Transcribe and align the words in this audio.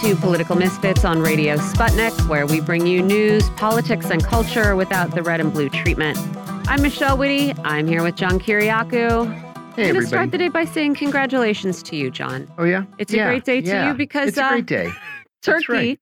to 0.00 0.16
Political 0.16 0.56
Misfits 0.56 1.04
on 1.04 1.20
Radio 1.20 1.56
Sputnik, 1.56 2.26
where 2.26 2.46
we 2.46 2.60
bring 2.60 2.86
you 2.86 3.02
news, 3.02 3.48
politics, 3.50 4.06
and 4.10 4.24
culture 4.24 4.74
without 4.74 5.14
the 5.14 5.22
red 5.22 5.40
and 5.40 5.52
blue 5.52 5.68
treatment. 5.68 6.16
I'm 6.68 6.80
Michelle 6.80 7.18
Witte. 7.18 7.58
I'm 7.64 7.86
here 7.86 8.02
with 8.02 8.14
John 8.16 8.38
Kiriakou. 8.38 9.26
Hey, 9.74 9.88
I'm 9.88 9.92
going 9.92 10.00
to 10.00 10.06
start 10.06 10.30
the 10.30 10.38
day 10.38 10.48
by 10.48 10.64
saying 10.64 10.94
congratulations 10.94 11.82
to 11.82 11.96
you, 11.96 12.10
John. 12.10 12.50
Oh 12.56 12.64
yeah, 12.64 12.84
It's 12.96 13.12
a 13.12 13.18
great 13.18 13.44
day 13.44 13.60
to 13.60 13.66
yeah. 13.66 13.88
you 13.88 13.94
because 13.94 14.28
it's 14.28 14.38
a 14.38 14.44
uh, 14.44 14.50
great 14.52 14.66
day. 14.66 14.86
That's 15.44 15.64
Turkey 15.66 15.72
right. 15.72 16.00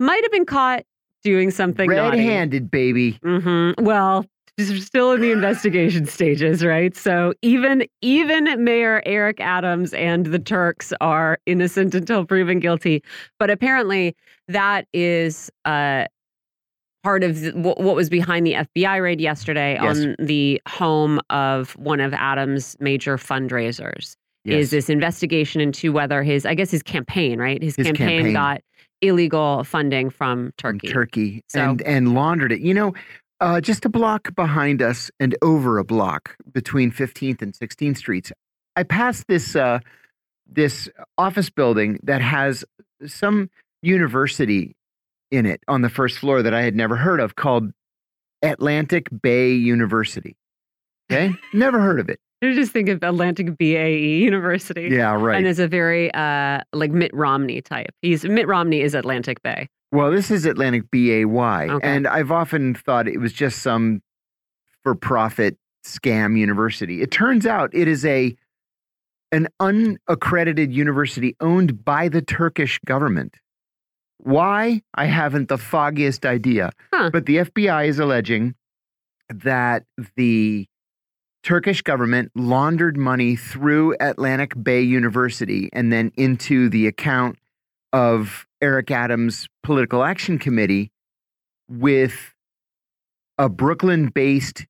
might 0.00 0.22
have 0.24 0.32
been 0.32 0.46
caught 0.46 0.84
doing 1.22 1.50
something 1.50 1.90
naughty. 1.90 2.16
Red-handed, 2.18 2.70
baby. 2.70 3.18
hmm 3.22 3.72
Well, 3.78 4.24
still 4.58 5.12
in 5.12 5.20
the 5.20 5.30
investigation 5.30 6.06
stages, 6.06 6.64
right? 6.64 6.94
So 6.96 7.32
even 7.42 7.84
even 8.02 8.62
Mayor 8.64 9.02
Eric 9.06 9.40
Adams 9.40 9.92
and 9.94 10.26
the 10.26 10.38
Turks 10.38 10.92
are 11.00 11.38
innocent 11.46 11.94
until 11.94 12.24
proven 12.24 12.58
guilty. 12.60 13.02
But 13.38 13.50
apparently, 13.50 14.16
that 14.48 14.86
is 14.92 15.50
uh, 15.64 16.06
part 17.04 17.22
of 17.22 17.40
the, 17.40 17.50
what, 17.52 17.78
was 17.78 18.08
behind 18.10 18.46
the 18.46 18.54
FBI 18.54 19.00
raid 19.02 19.20
yesterday 19.20 19.78
Yes. 19.80 19.98
on 19.98 20.16
the 20.18 20.60
home 20.68 21.20
of 21.30 21.72
one 21.76 22.00
of 22.00 22.12
Adams' 22.14 22.76
major 22.80 23.16
fundraisers. 23.16 24.14
Is 24.44 24.70
this 24.70 24.88
investigation 24.88 25.60
into 25.60 25.92
whether 25.92 26.22
his, 26.22 26.46
I 26.46 26.54
guess, 26.54 26.70
his 26.70 26.82
campaign, 26.82 27.38
right? 27.38 27.62
His, 27.62 27.76
His 27.76 27.84
campaign, 27.86 28.08
campaign. 28.20 28.32
got 28.32 28.60
illegal 29.02 29.62
funding 29.62 30.08
from 30.08 30.52
From 30.58 30.78
Turkey. 30.80 30.88
Turkey, 30.88 31.44
So- 31.48 31.60
and 31.60 31.82
and 31.82 32.14
laundered 32.14 32.52
it. 32.52 32.60
You 32.60 32.72
know, 32.72 32.94
uh, 33.40 33.60
just 33.60 33.84
a 33.84 33.88
block 33.88 34.34
behind 34.34 34.82
us 34.82 35.10
and 35.20 35.36
over 35.42 35.78
a 35.78 35.84
block 35.84 36.36
between 36.52 36.90
15th 36.90 37.42
and 37.42 37.52
16th 37.54 37.96
streets. 37.96 38.32
I 38.76 38.82
passed 38.82 39.26
this 39.28 39.56
uh, 39.56 39.80
this 40.46 40.88
office 41.16 41.50
building 41.50 41.98
that 42.02 42.22
has 42.22 42.64
some 43.06 43.50
university 43.82 44.76
in 45.30 45.46
it 45.46 45.60
on 45.68 45.82
the 45.82 45.90
first 45.90 46.18
floor 46.18 46.42
that 46.42 46.54
I 46.54 46.62
had 46.62 46.74
never 46.74 46.96
heard 46.96 47.20
of 47.20 47.36
called 47.36 47.70
Atlantic 48.42 49.08
Bay 49.22 49.52
University. 49.52 50.36
Okay, 51.10 51.34
never 51.52 51.80
heard 51.80 52.00
of 52.00 52.08
it. 52.08 52.20
I 52.42 52.54
just 52.54 52.70
think 52.70 52.88
of 52.88 53.02
Atlantic 53.02 53.58
BAE 53.58 54.20
University. 54.20 54.88
Yeah, 54.92 55.14
right. 55.14 55.36
And 55.36 55.46
is 55.46 55.58
a 55.58 55.66
very 55.66 56.12
uh 56.14 56.60
like 56.72 56.92
Mitt 56.92 57.12
Romney 57.12 57.60
type. 57.60 57.90
He's 58.00 58.24
Mitt 58.24 58.46
Romney 58.46 58.80
is 58.80 58.94
Atlantic 58.94 59.42
Bay. 59.42 59.68
Well, 59.90 60.10
this 60.10 60.30
is 60.30 60.44
Atlantic 60.44 60.90
BAY, 60.90 61.24
Okay. 61.24 61.86
and 61.86 62.06
I've 62.06 62.30
often 62.30 62.74
thought 62.74 63.08
it 63.08 63.18
was 63.18 63.32
just 63.32 63.62
some 63.62 64.02
for-profit 64.84 65.56
scam 65.84 66.38
university. 66.38 67.00
It 67.00 67.10
turns 67.10 67.46
out 67.46 67.70
it 67.72 67.88
is 67.88 68.04
a 68.04 68.36
an 69.30 69.46
unaccredited 69.60 70.72
university 70.72 71.36
owned 71.40 71.84
by 71.84 72.08
the 72.08 72.22
Turkish 72.22 72.78
government. 72.86 73.36
Why? 74.18 74.82
I 74.94 75.04
haven't 75.04 75.48
the 75.48 75.58
foggiest 75.58 76.24
idea. 76.24 76.70
Huh. 76.92 77.10
But 77.10 77.26
the 77.26 77.36
FBI 77.38 77.88
is 77.88 77.98
alleging 77.98 78.54
that 79.28 79.84
the 80.16 80.66
Turkish 81.42 81.82
government 81.82 82.32
laundered 82.34 82.96
money 82.96 83.36
through 83.36 83.96
Atlantic 84.00 84.52
Bay 84.62 84.80
University 84.80 85.68
and 85.74 85.92
then 85.92 86.10
into 86.16 86.68
the 86.70 86.86
account 86.86 87.38
of 87.92 88.46
Eric 88.60 88.90
Adams' 88.90 89.48
Political 89.62 90.02
Action 90.04 90.38
Committee 90.38 90.90
with 91.68 92.34
a 93.38 93.48
Brooklyn 93.48 94.08
based 94.08 94.66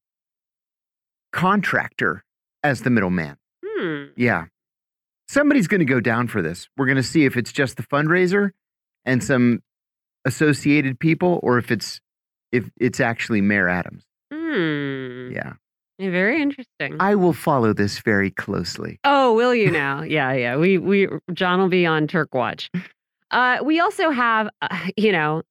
contractor 1.33 2.25
as 2.63 2.83
the 2.83 2.91
middleman. 2.91 3.37
Hmm. 3.65 4.05
Yeah. 4.17 4.47
Somebody's 5.29 5.69
going 5.69 5.81
to 5.81 5.85
go 5.85 6.01
down 6.01 6.29
for 6.29 6.41
this. 6.43 6.69
We're 6.77 6.87
going 6.87 6.97
to 6.97 7.03
see 7.03 7.25
if 7.25 7.37
it's 7.37 7.53
just 7.53 7.77
the 7.77 7.83
fundraiser 7.83 8.51
and 9.05 9.23
some 9.23 9.63
associated 10.25 10.99
people 10.99 11.41
or 11.43 11.59
if 11.59 11.71
it's 11.71 12.01
if 12.51 12.71
it's 12.81 13.01
actually 13.01 13.41
Mayor 13.41 13.69
Adams. 13.69 14.05
Hmm. 14.33 15.31
Yeah. 15.33 15.55
Very 16.01 16.41
interesting. 16.41 16.97
I 17.01 17.17
will 17.17 17.33
follow 17.33 17.73
this 17.73 17.99
very 18.01 18.31
closely. 18.31 19.01
oh, 19.05 19.35
will 19.35 19.55
you 19.55 19.71
now? 19.71 20.03
yeah, 20.03 20.33
yeah. 20.33 20.57
We 20.57 20.79
we 20.79 21.09
John 21.33 21.59
will 21.59 21.69
be 21.69 21.87
on 21.87 22.07
Turk 22.07 22.35
watch. 22.35 22.71
Uh 23.31 23.59
we 23.63 23.81
also 23.81 24.11
have 24.11 24.49
uh, 24.63 24.89
you 24.97 25.13
know 25.13 25.43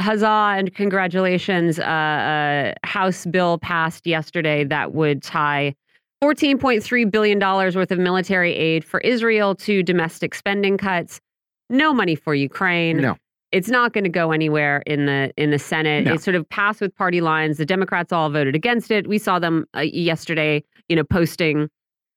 huzzah 0.00 0.54
and 0.56 0.74
congratulations 0.74 1.78
uh, 1.78 1.82
uh 1.82 2.72
house 2.84 3.26
bill 3.26 3.58
passed 3.58 4.06
yesterday 4.06 4.64
that 4.64 4.94
would 4.94 5.22
tie 5.22 5.74
14.3 6.22 7.10
billion 7.10 7.38
dollars 7.40 7.74
worth 7.74 7.90
of 7.90 7.98
military 7.98 8.54
aid 8.54 8.84
for 8.84 9.00
Israel 9.00 9.56
to 9.56 9.82
domestic 9.82 10.36
spending 10.36 10.78
cuts. 10.78 11.20
No 11.68 11.92
money 11.92 12.14
for 12.14 12.32
Ukraine. 12.32 12.98
No. 12.98 13.16
It's 13.50 13.68
not 13.68 13.92
going 13.92 14.04
to 14.04 14.10
go 14.10 14.30
anywhere 14.30 14.84
in 14.86 15.06
the 15.06 15.32
in 15.36 15.50
the 15.50 15.58
Senate. 15.58 16.04
No. 16.04 16.14
It 16.14 16.22
sort 16.22 16.36
of 16.36 16.48
passed 16.48 16.80
with 16.80 16.94
party 16.94 17.20
lines. 17.20 17.58
The 17.58 17.66
Democrats 17.66 18.12
all 18.12 18.30
voted 18.30 18.54
against 18.54 18.92
it. 18.92 19.08
We 19.08 19.18
saw 19.18 19.40
them 19.40 19.66
uh, 19.76 19.80
yesterday, 19.80 20.62
you 20.88 20.94
know, 20.94 21.02
posting 21.02 21.68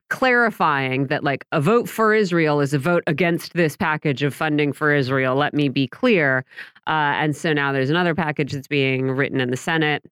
clarifying 0.09 1.07
that 1.07 1.23
like 1.23 1.45
a 1.51 1.61
vote 1.61 1.88
for 1.89 2.13
Israel 2.13 2.59
is 2.61 2.73
a 2.73 2.79
vote 2.79 3.03
against 3.07 3.53
this 3.53 3.75
package 3.77 4.23
of 4.23 4.33
funding 4.33 4.73
for 4.73 4.93
Israel. 4.93 5.35
Let 5.35 5.53
me 5.53 5.69
be 5.69 5.88
clear. 5.88 6.45
Uh, 6.88 7.13
and 7.21 7.35
so 7.35 7.53
now 7.53 7.71
there's 7.71 7.89
another 7.89 8.13
package 8.16 8.51
that's 8.53 8.67
being 8.67 9.11
written 9.11 9.39
in 9.41 9.49
the 9.51 9.57
Senate. 9.57 10.03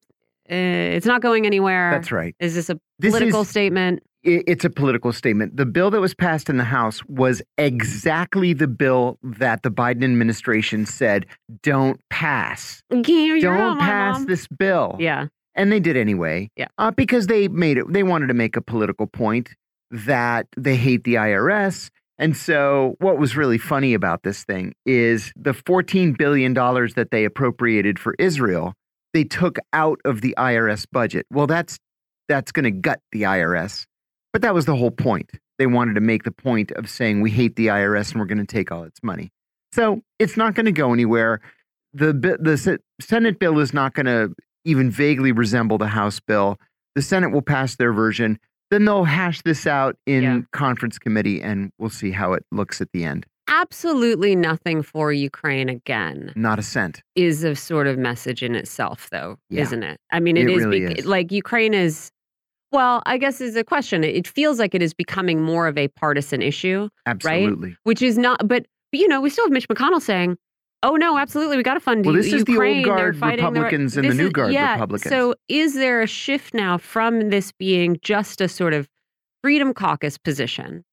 Uh, 0.50 0.54
it's 0.96 1.06
not 1.06 1.22
going 1.22 1.46
anywhere. 1.46 1.90
That's 1.92 2.12
right. 2.12 2.34
Is 2.38 2.54
this 2.54 2.68
a 2.70 2.78
This 2.98 3.12
political 3.12 3.42
is- 3.42 3.48
statement? 3.48 4.02
It's 4.26 4.64
a 4.64 4.70
political 4.70 5.12
statement. 5.12 5.54
The 5.58 5.66
bill 5.66 5.90
that 5.90 6.00
was 6.00 6.14
passed 6.14 6.48
in 6.48 6.56
the 6.56 6.64
House 6.64 7.04
was 7.04 7.42
exactly 7.58 8.54
the 8.54 8.66
bill 8.66 9.18
that 9.22 9.62
the 9.62 9.70
Biden 9.70 10.02
administration 10.02 10.86
said 10.86 11.26
don't 11.62 12.00
pass. 12.08 12.82
You're 12.90 13.38
don't 13.38 13.60
on, 13.60 13.78
pass 13.78 14.16
mom. 14.20 14.26
this 14.26 14.46
bill. 14.46 14.96
Yeah. 14.98 15.26
And 15.54 15.70
they 15.70 15.78
did 15.78 15.98
anyway. 15.98 16.50
Yeah. 16.56 16.68
Uh, 16.78 16.90
because 16.90 17.26
they 17.26 17.48
made 17.48 17.76
it, 17.76 17.92
they 17.92 18.02
wanted 18.02 18.28
to 18.28 18.34
make 18.34 18.56
a 18.56 18.62
political 18.62 19.06
point 19.06 19.50
that 19.90 20.46
they 20.56 20.76
hate 20.76 21.04
the 21.04 21.14
IRS. 21.14 21.90
And 22.18 22.36
so, 22.36 22.94
what 23.00 23.18
was 23.18 23.36
really 23.36 23.58
funny 23.58 23.92
about 23.92 24.22
this 24.22 24.44
thing 24.44 24.74
is 24.86 25.32
the 25.36 25.52
$14 25.52 26.16
billion 26.16 26.54
that 26.54 27.08
they 27.10 27.24
appropriated 27.24 27.98
for 27.98 28.14
Israel, 28.18 28.74
they 29.12 29.24
took 29.24 29.58
out 29.72 30.00
of 30.04 30.20
the 30.20 30.34
IRS 30.38 30.86
budget. 30.90 31.26
Well, 31.30 31.46
that's 31.46 31.78
that's 32.28 32.52
going 32.52 32.64
to 32.64 32.70
gut 32.70 33.00
the 33.12 33.22
IRS. 33.22 33.86
But 34.32 34.42
that 34.42 34.54
was 34.54 34.66
the 34.66 34.76
whole 34.76 34.90
point. 34.90 35.30
They 35.58 35.66
wanted 35.66 35.94
to 35.94 36.00
make 36.00 36.24
the 36.24 36.32
point 36.32 36.72
of 36.72 36.88
saying 36.88 37.20
we 37.20 37.30
hate 37.30 37.56
the 37.56 37.68
IRS 37.68 38.10
and 38.10 38.20
we're 38.20 38.26
going 38.26 38.38
to 38.38 38.46
take 38.46 38.72
all 38.72 38.84
its 38.84 39.02
money. 39.02 39.30
So 39.72 40.02
it's 40.18 40.36
not 40.36 40.54
going 40.54 40.66
to 40.66 40.72
go 40.72 40.92
anywhere. 40.92 41.40
The 41.92 42.12
the 42.12 42.78
Senate 43.00 43.38
bill 43.38 43.58
is 43.60 43.72
not 43.72 43.94
going 43.94 44.06
to 44.06 44.34
even 44.64 44.90
vaguely 44.90 45.32
resemble 45.32 45.78
the 45.78 45.88
House 45.88 46.20
bill. 46.20 46.58
The 46.94 47.02
Senate 47.02 47.30
will 47.30 47.42
pass 47.42 47.76
their 47.76 47.92
version. 47.92 48.38
Then 48.70 48.84
they'll 48.86 49.04
hash 49.04 49.42
this 49.42 49.66
out 49.66 49.96
in 50.06 50.22
Yeah. 50.22 50.40
conference 50.52 50.98
committee, 50.98 51.42
and 51.42 51.70
we'll 51.78 51.90
see 51.90 52.10
how 52.10 52.32
it 52.32 52.44
looks 52.50 52.80
at 52.80 52.88
the 52.92 53.04
end. 53.04 53.26
Absolutely 53.46 54.34
nothing 54.34 54.82
for 54.82 55.12
Ukraine 55.12 55.68
again 55.68 56.32
Not 56.34 56.58
a 56.58 56.62
cent. 56.62 57.02
is 57.14 57.44
a 57.44 57.54
sort 57.54 57.86
of 57.86 57.98
message 57.98 58.42
in 58.42 58.54
itself, 58.54 59.08
though, 59.10 59.36
Yeah. 59.50 59.62
isn't 59.62 59.82
it? 59.82 59.98
I 60.10 60.18
mean, 60.20 60.36
it 60.38 60.48
It 60.48 60.56
is, 60.56 60.64
really 60.64 60.82
is. 60.84 61.04
like 61.06 61.30
Ukraine 61.30 61.74
is. 61.74 62.10
Well, 62.72 63.02
I 63.06 63.18
guess 63.18 63.40
is 63.40 63.54
a 63.54 63.62
question. 63.62 64.02
It 64.02 64.26
feels 64.26 64.58
like 64.58 64.74
it 64.74 64.82
is 64.82 64.94
becoming 64.94 65.40
more 65.42 65.68
of 65.68 65.78
a 65.78 65.86
partisan 65.88 66.42
issue, 66.42 66.88
Absolutely. 67.06 67.76
which 67.84 68.02
is 68.02 68.18
not. 68.18 68.48
But, 68.48 68.66
but 68.90 68.98
you 69.00 69.06
know, 69.06 69.20
we 69.20 69.30
still 69.30 69.44
have 69.44 69.52
Mitch 69.52 69.68
McConnell 69.68 70.00
saying, 70.02 70.36
"Oh 70.84 70.96
no, 70.96 71.18
absolutely, 71.18 71.56
we 71.56 71.62
got 71.62 71.74
to 71.74 71.80
fund 71.80 72.04
Well, 72.04 72.14
U- 72.14 72.22
this 72.22 72.32
is 72.32 72.44
the 72.44 72.56
old 72.56 72.84
guard 72.84 73.16
the 73.18 73.26
Republicans 73.26 73.96
and 73.96 74.08
the 74.08 74.14
new 74.14 74.26
is- 74.26 74.32
guard 74.32 74.52
yeah, 74.52 74.74
Republicans. 74.74 75.10
So, 75.10 75.34
is 75.48 75.74
there 75.74 76.02
a 76.02 76.06
shift 76.06 76.54
now 76.54 76.78
from 76.78 77.30
this 77.30 77.52
being 77.52 77.98
just 78.02 78.40
a 78.40 78.48
sort 78.48 78.74
of 78.74 78.88
Freedom 79.42 79.74
Caucus 79.74 80.18
position, 80.18 80.84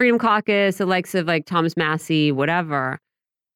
Freedom 0.00 0.18
Caucus, 0.18 0.78
the 0.78 0.86
likes 0.86 1.14
of 1.14 1.26
like 1.26 1.44
Thomas 1.46 1.76
Massie, 1.76 2.32
whatever, 2.32 2.98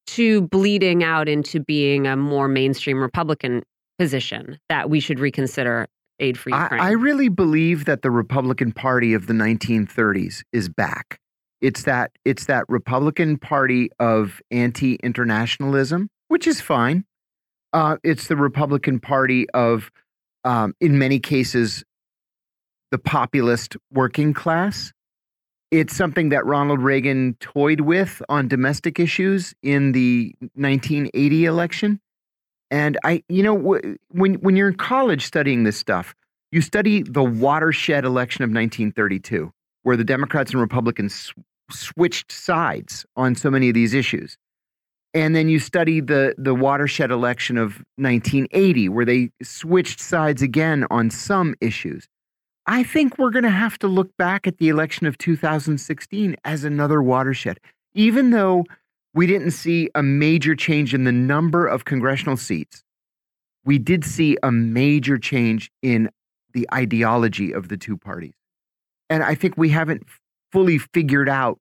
to 0.09 0.43
bleeding 0.43 1.03
out 1.03 1.29
into 1.29 1.61
being 1.61 2.07
a 2.07 2.17
more 2.17 2.49
mainstream 2.49 3.01
Republican 3.01 3.63
position 3.99 4.59
that 4.69 4.91
we 4.91 5.01
should 5.01 5.19
reconsider 5.19 5.87
aid 6.21 6.39
for 6.39 6.55
I, 6.55 6.63
Ukraine. 6.63 6.81
I 6.81 6.91
really 6.93 7.29
believe 7.29 7.85
that 7.87 8.03
the 8.03 8.11
Republican 8.11 8.73
Party 8.73 9.15
of 9.15 9.27
the 9.27 9.35
1930s 9.35 10.43
is 10.53 10.69
back. 10.69 11.19
It's 11.61 11.85
that 11.85 12.13
it's 12.25 12.47
that 12.47 12.65
Republican 12.69 13.37
Party 13.37 13.91
of 13.99 14.41
anti-internationalism, 14.51 16.09
which 16.29 16.47
is 16.47 16.61
fine. 16.61 17.05
Uh, 17.73 17.97
it's 18.03 18.29
the 18.29 18.37
Republican 18.37 19.01
Party 19.01 19.49
of, 19.51 19.91
um, 20.45 20.75
in 20.81 20.99
many 20.99 21.19
cases, 21.19 21.85
the 22.91 22.99
populist 22.99 23.77
working 23.93 24.33
class. 24.33 24.93
It's 25.71 25.95
something 25.95 26.31
that 26.31 26.47
Ronald 26.47 26.81
Reagan 26.81 27.37
toyed 27.41 27.81
with 27.81 28.23
on 28.29 28.49
domestic 28.49 28.99
issues 28.99 29.55
in 29.63 29.93
the 29.93 30.35
1980 30.55 31.45
election. 31.45 32.01
And 32.71 32.97
I, 33.05 33.23
you 33.29 33.43
know, 33.43 33.59
wh- 33.59 33.97
when 34.15 34.35
when 34.35 34.57
you're 34.57 34.69
in 34.69 34.77
college 34.77 35.27
studying 35.27 35.65
this 35.65 35.77
stuff, 35.77 36.15
you 36.53 36.63
study 36.63 37.03
the 37.03 37.23
watershed 37.23 38.05
election 38.05 38.45
of 38.45 38.49
1932, 38.49 39.53
where 39.83 39.97
the 39.97 40.05
Democrats 40.05 40.53
and 40.53 40.61
Republicans 40.61 41.33
switched 41.71 42.33
sides 42.33 43.05
on 43.17 43.35
so 43.35 43.51
many 43.51 43.69
of 43.69 43.75
these 43.75 43.95
issues. 43.95 44.37
and 45.15 45.35
then 45.35 45.49
you 45.49 45.59
study 45.59 46.01
the 46.01 46.35
the 46.37 46.55
watershed 46.55 47.11
election 47.11 47.57
of 47.57 47.83
1980 47.97 48.89
where 48.91 49.07
they 49.07 49.31
switched 49.43 50.01
sides 50.01 50.43
again 50.43 50.87
on 50.91 51.11
some 51.11 51.55
issues 51.61 52.07
i 52.67 52.83
think 52.83 53.17
we're 53.19 53.31
going 53.31 53.45
to 53.45 53.51
have 53.51 53.79
to 53.79 53.89
look 53.89 54.15
back 54.19 54.47
at 54.47 54.59
the 54.59 54.69
election 54.69 55.07
of 55.07 55.17
2016 55.17 56.37
as 56.45 56.63
another 56.65 57.03
watershed 57.03 57.59
even 57.95 58.31
though 58.31 58.65
we 59.15 59.27
didn't 59.27 59.51
see 59.53 59.89
a 59.95 60.03
major 60.03 60.55
change 60.55 60.93
in 60.95 61.05
the 61.05 61.13
number 61.13 61.67
of 61.67 61.85
congressional 61.87 62.37
seats 62.37 62.85
we 63.65 63.79
did 63.79 64.05
see 64.05 64.37
a 64.43 64.53
major 64.53 65.17
change 65.19 65.71
in 65.83 66.11
the 66.53 66.67
ideology 66.73 67.53
of 67.53 67.69
the 67.69 67.77
two 67.79 67.97
parties 67.97 68.35
and 69.09 69.23
i 69.25 69.35
think 69.35 69.57
we 69.57 69.71
haven't 69.71 70.03
fully 70.53 70.79
figured 70.79 71.29
out 71.29 71.59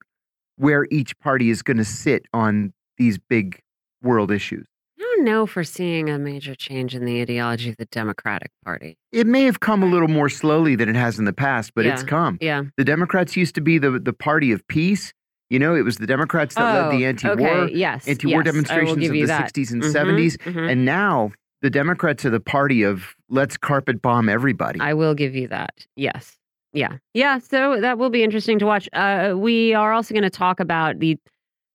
where 0.57 0.87
each 0.91 1.17
party 1.19 1.49
is 1.49 1.61
going 1.61 1.77
to 1.77 1.85
sit 1.85 2.25
on 2.33 2.73
these 2.97 3.17
big 3.17 3.59
world 4.01 4.31
issues. 4.31 4.65
I 4.99 5.03
don't 5.03 5.25
know 5.25 5.43
if 5.43 5.55
we're 5.55 5.63
seeing 5.63 6.09
a 6.09 6.17
major 6.17 6.55
change 6.55 6.95
in 6.95 7.05
the 7.05 7.21
ideology 7.21 7.69
of 7.69 7.77
the 7.77 7.85
Democratic 7.85 8.49
Party. 8.65 8.97
It 9.11 9.27
may 9.27 9.43
have 9.43 9.59
come 9.59 9.83
a 9.83 9.85
little 9.85 10.07
more 10.07 10.29
slowly 10.29 10.75
than 10.75 10.89
it 10.89 10.95
has 10.95 11.19
in 11.19 11.25
the 11.25 11.33
past, 11.33 11.71
but 11.75 11.85
it's 11.85 12.01
come. 12.03 12.37
Yeah. 12.41 12.63
The 12.77 12.83
Democrats 12.83 13.35
used 13.35 13.53
to 13.55 13.61
be 13.61 13.77
the 13.77 13.91
the 13.99 14.13
party 14.13 14.51
of 14.51 14.67
peace. 14.67 15.13
You 15.49 15.59
know, 15.59 15.75
it 15.75 15.83
was 15.83 15.97
the 15.97 16.07
Democrats 16.07 16.55
that 16.55 16.63
led 16.89 16.91
the 16.99 17.05
Oh, 17.05 17.09
anti-war 17.09 17.49
okay, 17.49 17.73
yes, 17.73 18.05
anti-war 18.07 18.41
yes, 18.41 18.45
demonstrations 18.45 19.05
of 19.05 19.11
the 19.13 19.25
that. 19.25 19.41
60s 19.53 19.71
and 19.71 19.81
Mhm, 19.81 19.91
70s, 19.93 20.37
mhm. 20.39 20.69
and 20.71 20.83
now 20.83 21.31
the 21.61 21.69
Democrats 21.69 22.25
are 22.25 22.29
the 22.29 22.39
party 22.41 22.83
of 22.83 23.15
let's 23.29 23.55
carpet 23.55 24.01
bomb 24.01 24.27
everybody. 24.29 24.79
I 24.81 24.93
will 24.93 25.13
give 25.15 25.35
you 25.35 25.47
that. 25.47 25.85
Yes. 25.95 26.37
Yeah. 26.73 26.97
Yeah. 27.13 27.39
So 27.39 27.79
that 27.81 27.97
will 27.97 28.09
be 28.09 28.23
interesting 28.23 28.59
to 28.59 28.65
watch. 28.65 28.87
Uh, 28.93 29.33
we 29.35 29.73
are 29.73 29.93
also 29.93 30.13
going 30.13 30.23
to 30.23 30.29
talk 30.29 30.59
about 30.59 30.99
the 30.99 31.17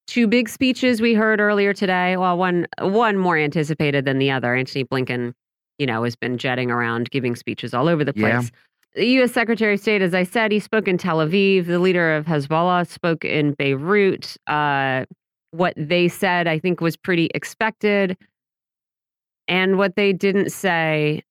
two 0.07 0.27
big 0.27 0.49
speeches 0.49 1.01
we 1.01 1.13
heard 1.13 1.39
earlier 1.39 1.73
today. 1.73 2.15
Well, 2.17 2.37
one 2.37 2.67
one 2.79 3.17
more 3.17 3.37
anticipated 3.37 4.05
than 4.05 4.19
the 4.19 4.31
other. 4.31 4.53
Antony 4.55 4.83
Blinken, 4.85 5.33
you 5.79 5.85
know, 5.85 6.03
has 6.03 6.15
been 6.15 6.37
jetting 6.37 6.71
around 6.71 7.09
giving 7.09 7.35
speeches 7.35 7.73
all 7.73 7.87
over 7.87 8.03
the 8.03 8.13
Yeah. 8.15 8.39
place. 8.39 8.51
The 8.95 9.07
U.S. 9.07 9.31
Secretary 9.31 9.73
of 9.73 9.79
State, 9.79 10.03
as 10.03 10.13
I 10.13 10.21
said, 10.23 10.51
he 10.51 10.59
spoke 10.59 10.87
in 10.87 10.99
Tel 10.99 11.17
Aviv. 11.17 11.65
The 11.65 11.79
leader 11.79 12.15
of 12.15 12.25
Hezbollah 12.27 12.85
spoke 12.87 13.25
in 13.25 13.53
Beirut. 13.53 14.37
Uh, 14.45 15.05
what 15.49 15.73
they 15.75 16.07
said, 16.07 16.47
I 16.47 16.59
think, 16.59 16.79
was 16.79 16.95
pretty 16.95 17.29
expected. 17.33 18.15
And 19.47 19.77
what 19.77 19.95
they 19.95 20.13
didn't 20.13 20.51
say, 20.51 21.23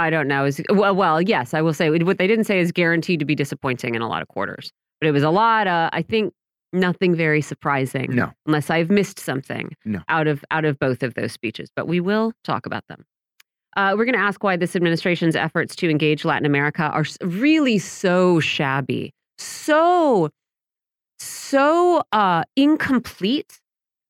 I 0.00 0.10
don't 0.10 0.26
know, 0.28 0.44
is 0.46 0.62
well, 0.70 0.94
well, 0.94 1.20
yes, 1.20 1.54
I 1.54 1.60
will 1.62 1.74
say 1.74 1.90
what 1.90 2.18
they 2.18 2.26
didn't 2.26 2.44
say 2.44 2.58
is 2.58 2.72
guaranteed 2.72 3.18
to 3.20 3.24
be 3.26 3.34
disappointing 3.34 3.94
in 3.94 4.02
a 4.02 4.08
lot 4.08 4.22
of 4.22 4.28
quarters. 4.28 4.72
But 5.00 5.08
it 5.08 5.12
was 5.12 5.22
a 5.22 5.30
lot. 5.30 5.66
I 5.66 6.02
think 6.02 6.32
nothing 6.72 7.14
very 7.16 7.40
surprising, 7.42 8.14
No. 8.14 8.32
unless 8.46 8.70
I've 8.70 8.90
missed 8.90 9.18
something 9.18 9.74
No. 9.84 10.00
out 10.08 10.26
of 10.26 10.44
out 10.50 10.64
of 10.64 10.78
both 10.78 11.02
of 11.02 11.14
those 11.14 11.32
speeches. 11.32 11.70
But 11.74 11.86
we 11.88 12.00
will 12.00 12.32
talk 12.44 12.66
about 12.66 12.84
them. 12.88 13.04
Uh, 13.76 13.94
we're 13.96 14.04
going 14.04 14.14
to 14.16 14.20
ask 14.20 14.42
why 14.42 14.56
this 14.56 14.74
administration's 14.74 15.36
efforts 15.36 15.76
to 15.76 15.88
engage 15.88 16.24
Latin 16.24 16.44
America 16.46 16.82
are 16.82 17.04
really 17.22 17.78
so 17.78 18.40
shabby, 18.40 19.12
so 19.38 20.28
so 21.18 22.02
uh, 22.12 22.42
incomplete. 22.56 23.58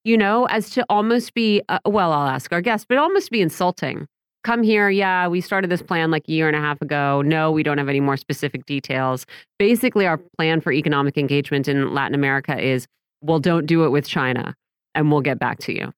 You 0.03 0.17
know, 0.17 0.47
as 0.47 0.71
to 0.71 0.85
almost 0.89 1.35
be 1.35 1.61
uh, 1.69 1.79
well, 1.85 2.11
I'll 2.13 2.29
ask 2.29 2.51
our 2.53 2.63
guest, 2.63 2.87
but 2.89 2.97
almost 2.97 3.31
be 3.31 3.43
insulting. 3.43 4.07
Come 4.43 4.63
here, 4.63 4.89
yeah, 4.89 5.29
we 5.29 5.41
started 5.41 5.71
this 5.71 5.83
plan 5.83 6.11
like 6.11 6.25
a 6.27 6.33
year 6.33 6.49
and 6.49 6.57
a 6.57 6.61
half 6.61 6.81
ago. 6.81 7.21
No, 7.23 7.51
we 7.51 7.63
don't 7.63 7.77
have 7.79 7.89
any 7.91 8.01
more 8.01 8.17
specific 8.17 8.65
details. 8.65 9.27
Basically, 9.59 10.07
our 10.07 10.19
plan 10.39 10.61
for 10.61 10.73
economic 10.73 11.19
engagement 11.19 11.69
in 11.69 11.93
Latin 11.93 12.15
America 12.15 12.59
is 12.59 12.87
well, 13.23 13.39
don't 13.39 13.67
do 13.67 13.85
it 13.85 13.91
with 13.91 14.07
China, 14.07 14.55
and 14.95 15.11
we'll 15.13 15.21
get 15.21 15.39
back 15.39 15.59
to 15.59 15.75
you. 15.75 15.93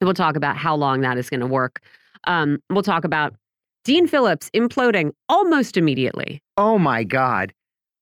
We'll 0.00 0.14
talk 0.14 0.36
about 0.36 0.56
how 0.56 0.74
long 0.74 1.02
that 1.02 1.18
is 1.18 1.28
going 1.28 1.40
to 1.40 1.46
work. 1.46 1.82
Um, 2.26 2.58
we'll 2.70 2.82
talk 2.82 3.04
about 3.04 3.34
Dean 3.84 4.06
Phillips 4.06 4.50
imploding 4.54 5.12
almost 5.28 5.76
immediately. 5.76 6.42
Oh 6.56 6.78
my 6.78 7.04
God. 7.04 7.52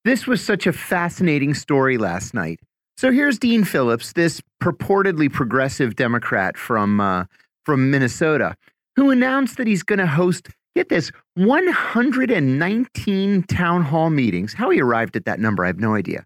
This 0.04 0.26
was 0.26 0.44
such 0.44 0.66
a 0.66 0.72
fascinating 0.72 1.54
story 1.54 1.98
last 1.98 2.34
night. 2.34 2.60
So 2.96 3.12
here's 3.12 3.38
Dean 3.38 3.64
Phillips, 3.64 4.12
this 4.12 4.40
purportedly 4.62 5.32
progressive 5.32 5.96
Democrat 5.96 6.56
from 6.56 7.00
uh, 7.00 7.24
from 7.64 7.90
Minnesota, 7.90 8.56
who 8.98 9.10
announced 9.10 9.56
that 9.58 9.68
he's 9.68 9.84
going 9.84 10.00
to 10.00 10.06
host, 10.06 10.48
get 10.74 10.88
this, 10.88 11.12
119 11.34 13.42
town 13.44 13.82
hall 13.82 14.10
meetings. 14.10 14.54
How 14.54 14.70
he 14.70 14.80
arrived 14.80 15.14
at 15.14 15.24
that 15.26 15.38
number, 15.38 15.64
I 15.64 15.68
have 15.68 15.78
no 15.78 15.94
idea. 15.94 16.24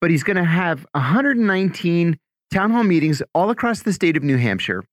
But 0.00 0.10
he's 0.10 0.22
going 0.22 0.36
to 0.36 0.44
have 0.44 0.84
119 0.92 2.18
town 2.52 2.70
hall 2.70 2.84
meetings 2.84 3.22
all 3.34 3.48
across 3.48 3.82
the 3.82 3.94
state 3.94 4.18
of 4.18 4.22
New 4.22 4.36
Hampshire. 4.36 4.84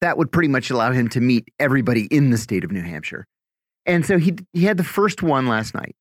That 0.00 0.18
would 0.18 0.32
pretty 0.32 0.48
much 0.48 0.70
allow 0.70 0.90
him 0.90 1.08
to 1.10 1.20
meet 1.20 1.48
everybody 1.60 2.06
in 2.06 2.30
the 2.30 2.38
state 2.38 2.64
of 2.64 2.72
New 2.72 2.82
Hampshire. 2.82 3.24
And 3.86 4.04
so 4.04 4.18
he 4.18 4.34
he 4.52 4.64
had 4.64 4.78
the 4.78 4.84
first 4.84 5.22
one 5.22 5.46
last 5.46 5.74
night 5.74 5.94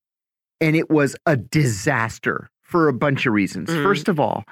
and 0.59 0.75
it 0.75 0.89
was 0.89 1.15
a 1.27 1.37
disaster 1.37 2.49
for 2.63 2.87
a 2.87 2.93
bunch 2.93 3.27
of 3.27 3.33
reasons. 3.33 3.69
Mhm. 3.69 3.83
First 3.83 4.09
of 4.09 4.19
all, 4.19 4.43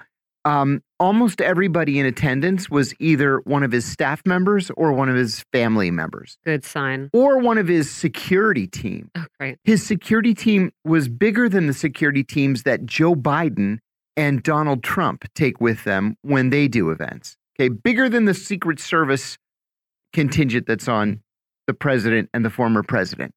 um, 0.46 0.84
almost 1.04 1.42
everybody 1.42 2.00
in 2.00 2.06
attendance 2.06 2.70
was 2.70 2.94
either 2.98 3.40
one 3.40 3.62
of 3.62 3.74
his 3.74 3.84
staff 3.84 4.22
members 4.26 4.72
or 4.78 4.94
one 4.94 5.10
of 5.10 5.16
his 5.18 5.44
family 5.52 5.92
members 5.92 6.38
Good 6.46 6.64
sign. 6.64 7.10
or 7.12 7.40
one 7.40 7.58
of 7.58 7.68
his 7.68 7.92
security 7.92 8.68
team. 8.68 9.12
Oh, 9.14 9.26
great. 9.38 9.58
His 9.66 9.86
security 9.86 10.34
team 10.34 10.72
was 10.86 11.10
bigger 11.10 11.50
than 11.50 11.68
the 11.68 11.74
security 11.74 12.24
teams 12.24 12.64
that 12.64 12.86
Joe 12.86 13.16
Biden 13.16 13.80
and 14.16 14.42
Donald 14.44 14.82
Trump 14.82 15.26
take 15.36 15.60
with 15.60 15.84
them 15.84 16.16
when 16.22 16.52
they 16.52 16.70
do 16.70 16.90
events. 16.90 17.36
Okay, 17.60 17.68
bigger 17.68 18.08
than 18.08 18.24
the 18.24 18.34
Secret 18.34 18.80
Service 18.80 19.38
contingent 20.14 20.68
that's 20.68 20.88
on 20.88 21.22
the 21.68 21.74
president 21.74 22.30
and 22.34 22.46
the 22.46 22.50
former 22.50 22.82
president. 22.82 23.34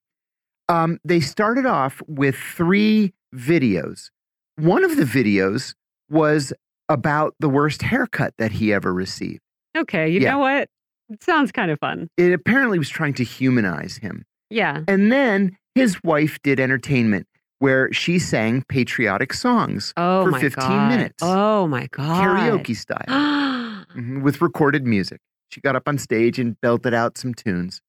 Um, 0.68 1.00
they 1.04 1.18
started 1.18 1.66
off 1.66 2.00
with 2.06 2.36
three 2.36 3.12
videos. 3.34 4.10
One 4.54 4.84
of 4.84 4.94
the 4.96 5.02
videos 5.02 5.74
was 6.08 6.52
about 6.88 7.34
the 7.40 7.48
worst 7.48 7.82
haircut 7.82 8.34
that 8.38 8.52
he 8.52 8.72
ever 8.72 8.92
received. 8.92 9.40
Okay, 9.76 10.08
you 10.08 10.20
Yeah. 10.20 10.32
know 10.32 10.38
what? 10.38 10.68
It 11.08 11.22
sounds 11.22 11.52
kind 11.52 11.70
of 11.70 11.78
fun. 11.78 12.08
It 12.16 12.32
apparently 12.32 12.78
was 12.78 12.88
trying 12.88 13.14
to 13.14 13.24
humanize 13.24 13.96
him. 13.98 14.24
Yeah. 14.50 14.82
And 14.88 15.10
then 15.12 15.56
his 15.74 16.02
wife 16.02 16.38
did 16.42 16.58
entertainment 16.60 17.26
where 17.58 17.92
she 17.92 18.18
sang 18.18 18.62
patriotic 18.68 19.32
songs 19.32 19.92
Oh 19.96 20.24
for 20.24 20.30
my 20.30 20.40
15 20.40 20.66
god. 20.68 20.88
minutes, 20.88 21.22
Oh 21.22 21.66
my 21.66 21.86
god. 21.90 22.22
karaoke 22.22 22.76
style, 22.76 23.04
mhm, 23.96 24.22
with 24.22 24.40
recorded 24.42 24.86
music. 24.86 25.20
She 25.50 25.60
got 25.60 25.76
up 25.76 25.86
on 25.88 25.96
stage 25.98 26.38
and 26.38 26.60
belted 26.60 26.92
out 26.92 27.16
some 27.16 27.32
tunes 27.34 27.80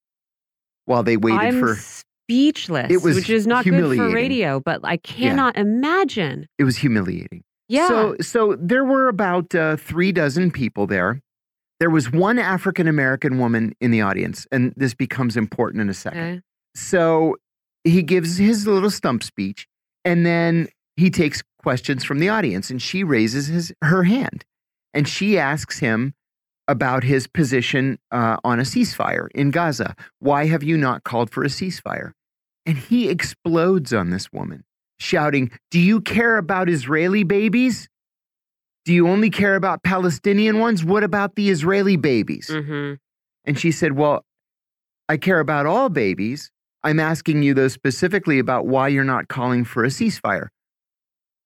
while 0.86 1.04
they 1.04 1.18
waited 1.18 1.40
I'm 1.42 1.60
for 1.60 1.76
speechless. 1.76 2.92
It 2.92 3.02
was 3.02 3.16
which 3.16 3.30
is 3.30 3.48
not 3.48 3.66
good 3.66 3.96
for 3.96 4.10
radio, 4.10 4.60
but 4.60 4.82
I 4.84 4.98
cannot 4.98 5.58
imagine. 5.58 6.48
it 6.58 6.64
was 6.64 6.78
humiliating. 6.78 7.44
Yeah. 7.68 7.88
So, 7.88 8.16
so 8.22 8.56
there 8.60 8.86
were 8.86 9.08
about 9.08 9.54
uh, 9.54 9.76
three 9.78 10.12
dozen 10.12 10.52
people 10.52 10.88
there. 10.88 11.22
There 11.80 11.90
was 11.90 12.12
one 12.12 12.40
African 12.40 12.88
American 12.88 13.38
woman 13.38 13.74
in 13.80 13.92
the 13.92 14.02
audience, 14.02 14.48
and 14.52 14.74
this 14.76 14.94
becomes 14.94 15.38
important 15.38 15.82
in 15.82 15.90
a 15.90 15.94
second. 15.94 16.20
okay. 16.20 16.42
So 16.76 17.38
he 17.84 18.04
gives 18.04 18.38
his 18.38 18.68
little 18.68 18.90
stump 18.90 19.24
speech, 19.24 19.68
and 20.06 20.26
then 20.26 20.68
he 20.96 21.10
takes 21.10 21.44
questions 21.62 22.04
from 22.04 22.20
the 22.20 22.30
audience, 22.30 22.70
and 22.70 22.82
she 22.82 23.04
raises 23.04 23.48
his 23.48 23.74
her 23.84 24.04
hand, 24.04 24.46
and 24.94 25.08
she 25.08 25.38
asks 25.38 25.80
him 25.80 26.14
about 26.68 27.04
his 27.04 27.28
position 27.28 27.98
uh, 28.12 28.38
on 28.44 28.60
a 28.60 28.64
ceasefire 28.64 29.28
in 29.34 29.52
Gaza. 29.52 29.96
Why 30.20 30.48
have 30.48 30.64
you 30.64 30.78
not 30.78 31.04
called 31.04 31.30
for 31.30 31.44
a 31.44 31.48
ceasefire? 31.48 32.12
And 32.66 32.78
he 32.78 33.08
explodes 33.10 33.94
on 33.94 34.10
this 34.10 34.34
woman, 34.34 34.66
shouting, 35.00 35.52
"Do 35.72 35.80
you 35.80 36.02
care 36.02 36.38
about 36.38 36.70
Israeli 36.70 37.24
babies? 37.24 37.88
Do 38.86 38.94
you 38.94 39.08
only 39.08 39.30
care 39.30 39.56
about 39.56 39.84
Palestinian 39.84 40.60
ones? 40.60 40.84
What 40.84 41.04
about 41.04 41.36
the 41.36 41.50
Israeli 41.50 41.98
babies?" 41.98 42.48
hmm 42.50 42.94
And 43.46 43.58
she 43.58 43.72
said, 43.72 43.94
Well, 43.94 44.26
I 45.10 45.18
care 45.18 45.40
about 45.40 45.66
all 45.66 45.90
babies. 45.90 46.52
I'm 46.84 47.00
asking 47.00 47.44
you, 47.44 47.54
though, 47.54 47.70
specifically 47.70 48.40
about 48.40 48.68
why 48.68 48.90
you're 48.90 49.04
not 49.04 49.28
calling 49.30 49.64
for 49.64 49.84
a 49.84 49.88
ceasefire. 49.88 50.50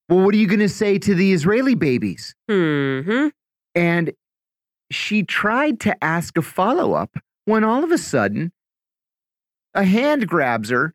Well, 0.09 0.25
what 0.25 0.33
are 0.33 0.37
you 0.37 0.47
going 0.47 0.59
to 0.59 0.69
say 0.69 0.97
to 0.99 1.15
the 1.15 1.31
Israeli 1.31 1.75
babies? 1.75 2.35
hmm 2.49 3.27
And 3.75 4.11
she 4.91 5.23
tried 5.23 5.79
to 5.81 6.03
ask 6.03 6.37
a 6.37 6.41
follow 6.41 6.93
up 6.93 7.17
when 7.45 7.63
all 7.63 7.83
of 7.83 7.91
a 7.91 7.97
sudden 7.97 8.51
a 9.73 9.83
hand 9.85 10.27
grabs 10.27 10.69
her, 10.69 10.93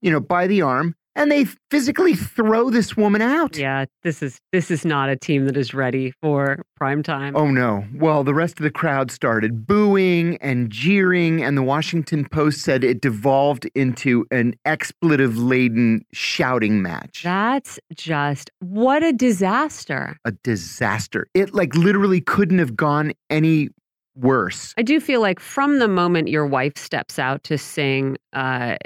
you 0.00 0.10
know, 0.10 0.20
by 0.20 0.46
the 0.46 0.62
arm 0.62 0.96
and 1.18 1.30
they 1.30 1.44
physically 1.70 2.14
throw 2.14 2.70
this 2.70 2.96
woman 2.96 3.20
out. 3.20 3.56
Yeah, 3.58 3.84
this 4.02 4.22
is 4.22 4.38
this 4.52 4.70
is 4.70 4.84
not 4.84 5.10
a 5.10 5.16
team 5.16 5.44
that 5.46 5.56
is 5.56 5.74
ready 5.74 6.12
for 6.22 6.62
prime 6.76 7.02
time. 7.02 7.36
Oh 7.36 7.50
no. 7.50 7.84
Well, 7.94 8.24
the 8.24 8.32
rest 8.32 8.58
of 8.58 8.62
the 8.62 8.70
crowd 8.70 9.10
started 9.10 9.66
booing 9.66 10.36
and 10.38 10.70
jeering, 10.70 11.42
and 11.42 11.58
the 11.58 11.62
Washington 11.62 12.26
Post 12.26 12.62
said 12.62 12.84
it 12.84 13.00
devolved 13.00 13.68
into 13.74 14.24
an 14.30 14.54
expletive 14.64 15.36
laden 15.36 16.04
shouting 16.12 16.80
match. 16.80 17.22
That's 17.24 17.78
just 17.94 18.50
what 18.60 19.02
a 19.02 19.12
disaster. 19.12 20.16
a 20.24 20.32
disaster. 20.32 21.26
It 21.34 21.52
like 21.52 21.74
literally 21.74 22.20
couldn't 22.20 22.58
have 22.60 22.76
gone 22.76 23.12
any 23.28 23.70
worse. 24.18 24.74
I 24.76 24.82
do 24.82 25.00
feel 25.00 25.20
like 25.20 25.40
from 25.40 25.78
the 25.78 25.88
moment 25.88 26.28
your 26.28 26.46
wife 26.46 26.76
steps 26.76 27.18
out 27.18 27.42
to 27.44 27.56
sing 27.58 28.16
uh, 28.32 28.76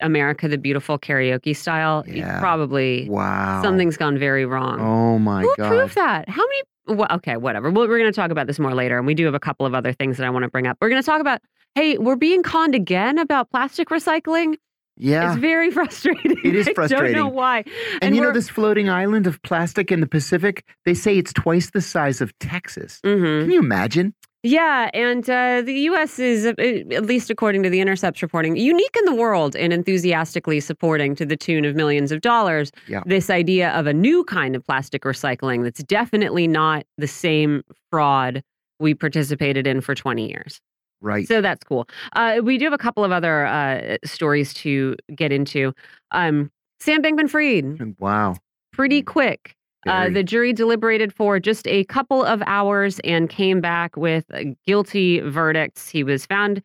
America 0.00 0.48
the 0.48 0.58
Beautiful 0.58 0.98
karaoke 0.98 1.56
style, 1.56 2.04
Yeah. 2.06 2.38
probably 2.40 3.08
Wow. 3.08 3.62
something's 3.62 3.96
gone 3.96 4.18
very 4.18 4.44
wrong. 4.46 4.80
Oh 4.80 5.18
my 5.18 5.42
god. 5.42 5.48
Who 5.48 5.54
god. 5.62 5.68
proved 5.68 5.94
that? 5.94 6.28
How 6.28 6.42
many? 6.42 6.98
Well, 6.98 7.08
okay, 7.12 7.36
whatever. 7.36 7.70
Well, 7.70 7.86
we're 7.86 7.98
going 7.98 8.12
to 8.12 8.16
talk 8.16 8.30
about 8.32 8.46
this 8.48 8.58
more 8.58 8.74
later, 8.74 8.98
and 8.98 9.06
we 9.06 9.14
do 9.14 9.24
have 9.26 9.34
a 9.34 9.40
couple 9.40 9.64
of 9.64 9.74
other 9.74 9.92
things 9.92 10.16
that 10.16 10.26
I 10.26 10.30
want 10.30 10.42
to 10.42 10.48
bring 10.48 10.66
up. 10.66 10.76
We're 10.80 10.88
going 10.88 11.02
to 11.02 11.06
talk 11.06 11.20
about. 11.20 11.40
Hey, 11.76 11.98
we're 11.98 12.16
being 12.16 12.42
conned 12.42 12.74
again 12.74 13.16
about 13.18 13.48
plastic 13.52 13.90
recycling. 13.90 14.56
Yeah. 14.96 15.30
It's 15.32 15.40
very 15.40 15.70
frustrating. 15.78 16.36
It 16.44 16.56
is 16.56 16.68
frustrating. 16.74 17.14
I 17.14 17.18
don't 17.18 17.28
know 17.28 17.32
why. 17.32 17.62
and 18.02 18.16
you 18.16 18.20
know 18.20 18.32
this 18.32 18.48
floating 18.48 18.88
island 18.90 19.28
of 19.28 19.40
plastic 19.42 19.92
in 19.92 20.00
the 20.00 20.08
Pacific? 20.08 20.64
They 20.84 20.94
say 20.94 21.16
it's 21.16 21.32
twice 21.32 21.70
the 21.70 21.80
size 21.80 22.20
of 22.20 22.36
Texas. 22.40 23.00
Mhm. 23.06 23.42
Can 23.42 23.50
you 23.52 23.60
imagine? 23.60 24.14
Yeah, 24.42 24.88
and 24.94 25.28
uh, 25.28 25.60
the 25.62 25.74
U.S. 25.90 26.18
is, 26.18 26.46
uh, 26.46 26.52
at 26.94 27.04
least 27.04 27.28
according 27.28 27.62
to 27.62 27.68
the 27.70 27.80
Intercept's 27.80 28.22
reporting, 28.22 28.56
unique 28.56 28.96
in 28.98 29.04
the 29.04 29.14
world 29.14 29.54
in 29.54 29.70
enthusiastically 29.70 30.60
supporting, 30.60 31.14
to 31.16 31.26
the 31.26 31.36
tune 31.36 31.66
of 31.66 31.76
millions 31.76 32.10
of 32.10 32.22
dollars, 32.22 32.72
Yeah. 32.88 33.02
this 33.04 33.28
idea 33.28 33.70
of 33.72 33.86
a 33.86 33.92
new 33.92 34.24
kind 34.24 34.56
of 34.56 34.64
plastic 34.66 35.02
recycling 35.02 35.62
that's 35.62 35.82
definitely 35.82 36.46
not 36.46 36.84
the 36.96 37.06
same 37.06 37.62
fraud 37.90 38.42
we 38.78 38.94
participated 38.94 39.66
in 39.66 39.82
for 39.82 39.94
20 39.94 40.26
years. 40.26 40.58
Right. 41.02 41.28
So 41.28 41.42
that's 41.42 41.62
cool. 41.64 41.86
Uh, 42.14 42.40
we 42.42 42.56
do 42.56 42.64
have 42.64 42.72
a 42.72 42.78
couple 42.78 43.04
of 43.04 43.12
other 43.12 43.44
uh, 43.46 43.96
stories 44.06 44.54
to 44.54 44.96
get 45.14 45.32
into. 45.32 45.74
Um, 46.12 46.50
Sam 46.78 47.02
Bankman 47.02 47.28
Fried, 47.28 47.94
wow. 47.98 48.36
pretty 48.72 49.02
quick. 49.02 49.54
Uh, 49.86 50.10
the 50.10 50.22
jury 50.22 50.52
deliberated 50.52 51.12
for 51.12 51.40
just 51.40 51.66
a 51.66 51.84
couple 51.84 52.22
of 52.22 52.42
hours 52.46 53.00
and 53.00 53.30
came 53.30 53.60
back 53.60 53.96
with 53.96 54.24
uh, 54.32 54.44
guilty 54.66 55.20
verdicts. 55.20 55.88
He 55.88 56.04
was 56.04 56.26
found 56.26 56.62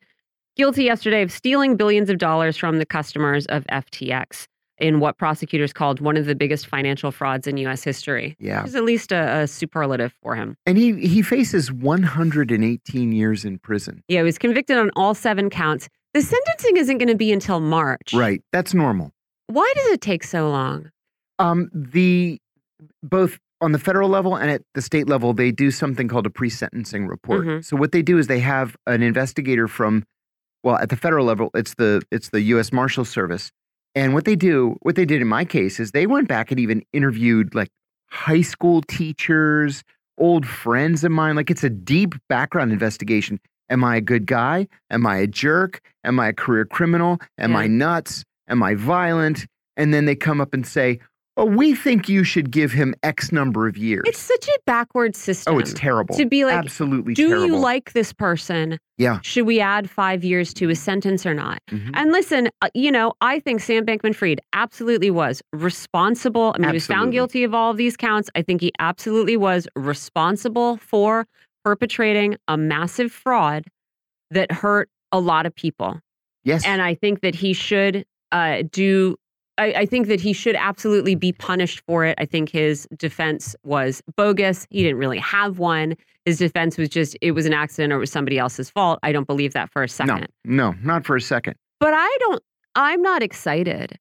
guilty 0.56 0.84
yesterday 0.84 1.22
of 1.22 1.32
stealing 1.32 1.76
billions 1.76 2.10
of 2.10 2.18
dollars 2.18 2.56
from 2.56 2.78
the 2.78 2.86
customers 2.86 3.46
of 3.46 3.64
FTX 3.66 4.46
in 4.78 5.00
what 5.00 5.16
prosecutors 5.16 5.72
called 5.72 6.00
one 6.00 6.16
of 6.16 6.26
the 6.26 6.34
biggest 6.34 6.66
financial 6.66 7.10
frauds 7.10 7.46
in 7.46 7.56
U.S. 7.58 7.82
history. 7.82 8.36
Yeah. 8.38 8.60
Which 8.60 8.68
is 8.68 8.74
at 8.74 8.84
least 8.84 9.12
a, 9.12 9.42
a 9.42 9.46
superlative 9.46 10.12
for 10.22 10.34
him. 10.34 10.56
And 10.66 10.76
he 10.76 11.06
he 11.06 11.22
faces 11.22 11.72
118 11.72 13.12
years 13.12 13.44
in 13.44 13.58
prison. 13.58 14.02
Yeah, 14.08 14.20
he 14.20 14.24
was 14.24 14.38
convicted 14.38 14.76
on 14.76 14.90
all 14.96 15.14
seven 15.14 15.48
counts. 15.50 15.88
The 16.12 16.22
sentencing 16.22 16.76
isn't 16.76 16.98
going 16.98 17.08
to 17.08 17.14
be 17.14 17.32
until 17.32 17.60
March. 17.60 18.12
Right. 18.12 18.42
That's 18.52 18.74
normal. 18.74 19.12
Why 19.48 19.70
does 19.76 19.92
it 19.92 20.00
take 20.00 20.24
so 20.24 20.50
long? 20.50 20.90
Um, 21.38 21.70
the 21.72 22.40
both 23.08 23.38
on 23.60 23.72
the 23.72 23.78
federal 23.78 24.08
level 24.08 24.36
and 24.36 24.50
at 24.50 24.62
the 24.74 24.82
state 24.82 25.08
level, 25.08 25.32
they 25.32 25.50
do 25.50 25.70
something 25.70 26.08
called 26.08 26.26
a 26.26 26.30
pre-sentencing 26.30 27.06
report. 27.06 27.46
Mhm. 27.46 27.64
So 27.64 27.76
what 27.76 27.92
they 27.92 28.02
do 28.02 28.18
is 28.18 28.26
they 28.26 28.40
have 28.40 28.76
an 28.86 29.02
investigator 29.02 29.66
from, 29.66 30.04
well, 30.62 30.76
at 30.76 30.90
the 30.90 30.96
federal 30.96 31.24
level, 31.24 31.50
it's 31.54 31.74
the 31.74 32.02
it's 32.10 32.28
the 32.30 32.40
U.S. 32.52 32.72
Marshal 32.72 33.04
Service, 33.04 33.50
and 33.94 34.12
what 34.12 34.24
they 34.26 34.36
do, 34.36 34.76
what 34.82 34.94
they 34.96 35.04
did 35.06 35.22
in 35.22 35.28
my 35.28 35.44
case 35.44 35.80
is 35.80 35.92
they 35.92 36.06
went 36.06 36.28
back 36.28 36.50
and 36.50 36.60
even 36.60 36.82
interviewed 36.92 37.54
like 37.54 37.68
high 38.10 38.42
school 38.42 38.82
teachers, 38.82 39.82
old 40.18 40.46
friends 40.46 41.02
of 41.04 41.12
mine. 41.12 41.34
Like 41.36 41.50
it's 41.50 41.64
a 41.64 41.70
deep 41.70 42.14
background 42.28 42.72
investigation. 42.72 43.40
Am 43.70 43.82
I 43.82 43.96
a 43.96 44.00
good 44.00 44.26
guy? 44.26 44.68
Am 44.90 45.06
I 45.06 45.16
a 45.18 45.26
jerk? 45.26 45.80
Am 46.04 46.20
I 46.20 46.28
a 46.28 46.32
career 46.32 46.64
criminal? 46.66 47.18
Am 47.38 47.52
Yeah. 47.52 47.58
I 47.58 47.66
nuts? 47.66 48.24
Am 48.48 48.62
I 48.62 48.74
violent? 48.74 49.46
And 49.76 49.92
then 49.92 50.04
they 50.04 50.14
come 50.14 50.40
up 50.40 50.54
and 50.54 50.64
say, 50.66 51.00
"Oh, 51.36 51.44
we 51.44 51.74
think 51.74 52.08
you 52.08 52.24
should 52.24 52.50
give 52.50 52.72
him 52.72 52.94
X 53.02 53.32
number 53.32 53.66
of 53.68 53.76
years." 53.76 54.02
It's 54.06 54.18
such 54.18 54.46
a 54.48 54.58
backward 54.66 55.14
system. 55.16 55.54
oh, 55.54 55.58
it's 55.58 55.72
terrible. 55.74 56.16
To 56.16 56.26
be 56.26 56.44
like, 56.44 56.54
absolutely 56.54 57.14
do 57.14 57.28
terrible. 57.28 57.46
you 57.46 57.56
like 57.56 57.92
this 57.92 58.12
person? 58.12 58.78
Yeah. 58.98 59.18
Should 59.22 59.46
we 59.46 59.60
add 59.60 59.90
five 59.90 60.24
years 60.24 60.54
to 60.54 60.68
his 60.68 60.80
sentence 60.80 61.26
or 61.26 61.34
not? 61.34 61.60
Mhm. 61.70 61.90
And 61.94 62.12
listen, 62.12 62.48
uh, 62.62 62.68
you 62.74 62.90
know, 62.90 63.12
I 63.20 63.40
think 63.40 63.60
Sam 63.60 63.84
Bankman 63.84 64.14
Fried 64.14 64.40
absolutely 64.54 65.10
was 65.10 65.42
responsible. 65.52 66.52
I 66.54 66.58
mean, 66.58 66.70
he 66.70 66.74
was 66.74 66.86
found 66.86 67.12
guilty 67.12 67.44
of 67.44 67.54
all 67.54 67.70
of 67.70 67.76
these 67.76 67.96
counts. 67.96 68.30
I 68.34 68.42
think 68.42 68.60
he 68.62 68.72
absolutely 68.78 69.36
was 69.36 69.68
responsible 69.76 70.78
for 70.78 71.26
perpetrating 71.64 72.36
a 72.48 72.56
massive 72.56 73.12
fraud 73.12 73.64
that 74.30 74.50
hurt 74.50 74.88
a 75.12 75.20
lot 75.20 75.44
of 75.46 75.54
people. 75.54 76.00
Yes. 76.44 76.64
And 76.64 76.80
I 76.80 76.94
think 76.94 77.20
that 77.20 77.34
he 77.34 77.52
should 77.52 78.04
uh, 78.32 78.62
do. 78.70 79.16
I, 79.58 79.72
I 79.72 79.86
think 79.86 80.06
that 80.08 80.20
he 80.20 80.32
should 80.32 80.54
absolutely 80.56 81.14
be 81.14 81.32
punished 81.32 81.80
for 81.86 82.04
it. 82.04 82.14
I 82.18 82.26
think 82.26 82.50
his 82.50 82.86
defense 82.96 83.56
was 83.64 84.02
bogus. 84.16 84.66
He 84.70 84.82
didn't 84.82 84.98
really 84.98 85.18
have 85.18 85.58
one. 85.58 85.94
His 86.24 86.38
defense 86.38 86.76
was 86.76 86.88
just 86.88 87.16
it 87.22 87.32
was 87.32 87.46
an 87.46 87.52
accident 87.52 87.92
or 87.92 87.96
it 87.96 88.00
was 88.00 88.10
somebody 88.12 88.38
else's 88.38 88.68
fault. 88.70 88.98
I 89.02 89.12
don't 89.12 89.26
believe 89.26 89.52
that 89.54 89.70
for 89.70 89.82
a 89.82 89.88
second. 89.88 90.26
no, 90.44 90.72
no, 90.72 90.74
not 90.82 91.06
for 91.06 91.16
a 91.16 91.20
second. 91.20 91.54
But 91.80 91.94
I 91.94 92.16
don't. 92.20 92.42
I'm 92.74 93.00
not 93.00 93.22
excited 93.22 93.98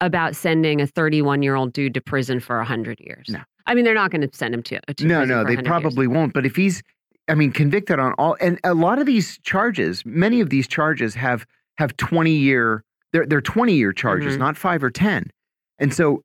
about 0.00 0.36
sending 0.36 0.80
a 0.80 0.86
31 0.86 1.42
year 1.42 1.54
old 1.54 1.72
dude 1.72 1.94
to 1.94 2.00
prison 2.00 2.40
for 2.40 2.56
100 2.58 3.00
years. 3.00 3.26
No. 3.28 3.40
I 3.66 3.74
mean, 3.74 3.84
they're 3.84 3.94
not 3.94 4.10
going 4.10 4.20
to 4.20 4.30
send 4.36 4.54
him 4.54 4.62
to, 4.64 4.76
uh, 4.76 4.92
to 4.96 5.06
No, 5.06 5.18
prison 5.20 5.28
no, 5.28 5.44
they 5.44 5.56
100 5.56 5.58
years. 5.60 5.66
probably 5.66 6.06
won't. 6.06 6.32
But 6.32 6.46
if 6.46 6.54
he's, 6.56 6.82
I 7.28 7.34
mean, 7.34 7.50
convicted 7.52 7.98
on 7.98 8.12
all, 8.18 8.36
and 8.40 8.60
a 8.62 8.74
lot 8.74 8.98
of 8.98 9.06
these 9.06 9.38
charges, 9.42 10.04
many 10.06 10.40
of 10.40 10.48
these 10.50 10.68
charges 10.68 11.14
have 11.16 11.44
have 11.78 11.96
twenty 11.96 12.32
year. 12.36 12.84
They're 13.12 13.26
they're 13.26 13.40
twenty 13.40 13.74
year 13.74 13.92
charges, 13.92 14.36
Mhm. 14.36 14.40
not 14.40 14.56
five 14.56 14.82
or 14.84 14.90
ten. 14.90 15.30
And 15.78 15.92
so, 15.94 16.22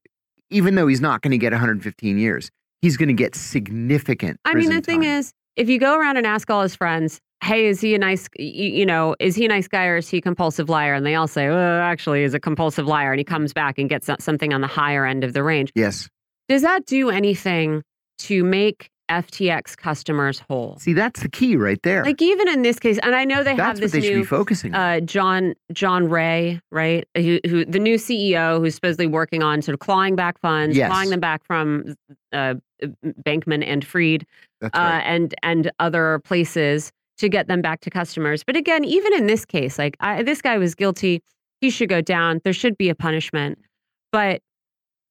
even 0.50 0.76
though 0.76 0.88
he's 0.88 1.02
not 1.02 1.22
going 1.22 1.32
to 1.32 1.38
get 1.38 1.52
115 1.54 2.18
years, 2.18 2.50
he's 2.82 2.98
going 2.98 3.08
to 3.10 3.14
get 3.14 3.36
significant. 3.36 4.40
I 4.46 4.54
mean, 4.54 4.70
the 4.70 4.82
thing 4.82 5.02
time. 5.02 5.10
is, 5.20 5.34
if 5.56 5.70
you 5.70 5.80
go 5.80 5.98
around 5.98 6.18
and 6.18 6.26
ask 6.26 6.50
all 6.50 6.62
his 6.62 6.76
friends, 6.76 7.20
hey, 7.44 7.68
is 7.68 7.82
he 7.82 7.96
a 7.96 7.98
nice, 7.98 8.28
you 8.38 8.86
know, 8.86 9.16
is 9.20 9.36
he 9.36 9.46
a 9.46 9.48
nice 9.48 9.68
guy 9.68 9.86
or 9.88 9.98
is 9.98 10.08
he 10.10 10.18
a 10.18 10.22
compulsive 10.22 10.70
liar? 10.70 10.94
And 10.94 11.06
they 11.06 11.16
all 11.16 11.28
say, 11.28 11.48
oh, 11.48 11.80
actually, 11.82 12.22
he's 12.22 12.34
a 12.34 12.40
compulsive 12.40 12.86
liar. 12.88 13.12
And 13.12 13.20
he 13.20 13.24
comes 13.24 13.52
back 13.54 13.78
and 13.78 13.90
gets 13.90 14.10
something 14.20 14.54
on 14.54 14.62
the 14.62 14.68
higher 14.68 15.06
end 15.06 15.24
of 15.24 15.34
the 15.34 15.44
range. 15.44 15.72
yes. 15.76 16.08
Does 16.50 16.62
that 16.64 16.86
do 16.86 17.10
anything 17.10 17.82
to 18.20 18.44
make 18.44 18.90
FTX 19.12 19.76
customers 19.76 20.40
whole? 20.40 20.78
See, 20.80 20.94
that's 20.94 21.22
the 21.22 21.30
key 21.30 21.56
right 21.58 21.82
there. 21.84 22.04
Like 22.04 22.22
even 22.22 22.48
in 22.48 22.62
this 22.62 22.80
case, 22.80 22.98
and 23.04 23.14
I 23.16 23.26
know 23.26 23.44
they 23.44 23.56
that's 23.56 23.60
have 23.60 23.80
this 23.80 23.92
they 23.92 24.00
new 24.00 24.26
focusing 24.26 24.74
uh, 24.74 25.02
John 25.02 25.54
John 25.74 26.10
Ray, 26.10 26.62
right? 26.72 27.08
Who, 27.16 27.40
who 27.46 27.66
the 27.66 27.80
new 27.80 27.96
CEO 27.96 28.60
who's 28.60 28.76
supposedly 28.76 29.08
working 29.08 29.44
on 29.44 29.62
sort 29.62 29.74
of 29.74 29.80
clawing 29.80 30.16
back 30.16 30.40
funds, 30.40 30.78
Yes. 30.78 30.90
clawing 30.90 31.10
them 31.10 31.20
back 31.20 31.44
from 31.46 31.96
uh, 32.32 32.56
Bankman 33.26 33.64
and 33.66 33.86
Fried, 33.86 34.26
uh, 34.64 34.70
right. 34.74 35.02
and 35.02 35.36
and 35.44 35.72
other 35.80 36.20
places 36.24 36.92
to 37.18 37.30
get 37.30 37.48
them 37.48 37.62
back 37.62 37.82
to 37.82 37.90
customers. 37.90 38.44
But 38.44 38.56
again, 38.56 38.84
even 38.86 39.14
in 39.14 39.28
this 39.28 39.46
case, 39.46 39.78
like 39.78 39.98
I, 40.00 40.24
this 40.24 40.42
guy 40.42 40.58
was 40.58 40.74
guilty, 40.74 41.22
he 41.60 41.70
should 41.70 41.90
go 41.90 42.02
down. 42.02 42.40
There 42.44 42.54
should 42.54 42.78
be 42.78 42.90
a 42.90 42.96
punishment, 42.96 43.60
but. 44.12 44.42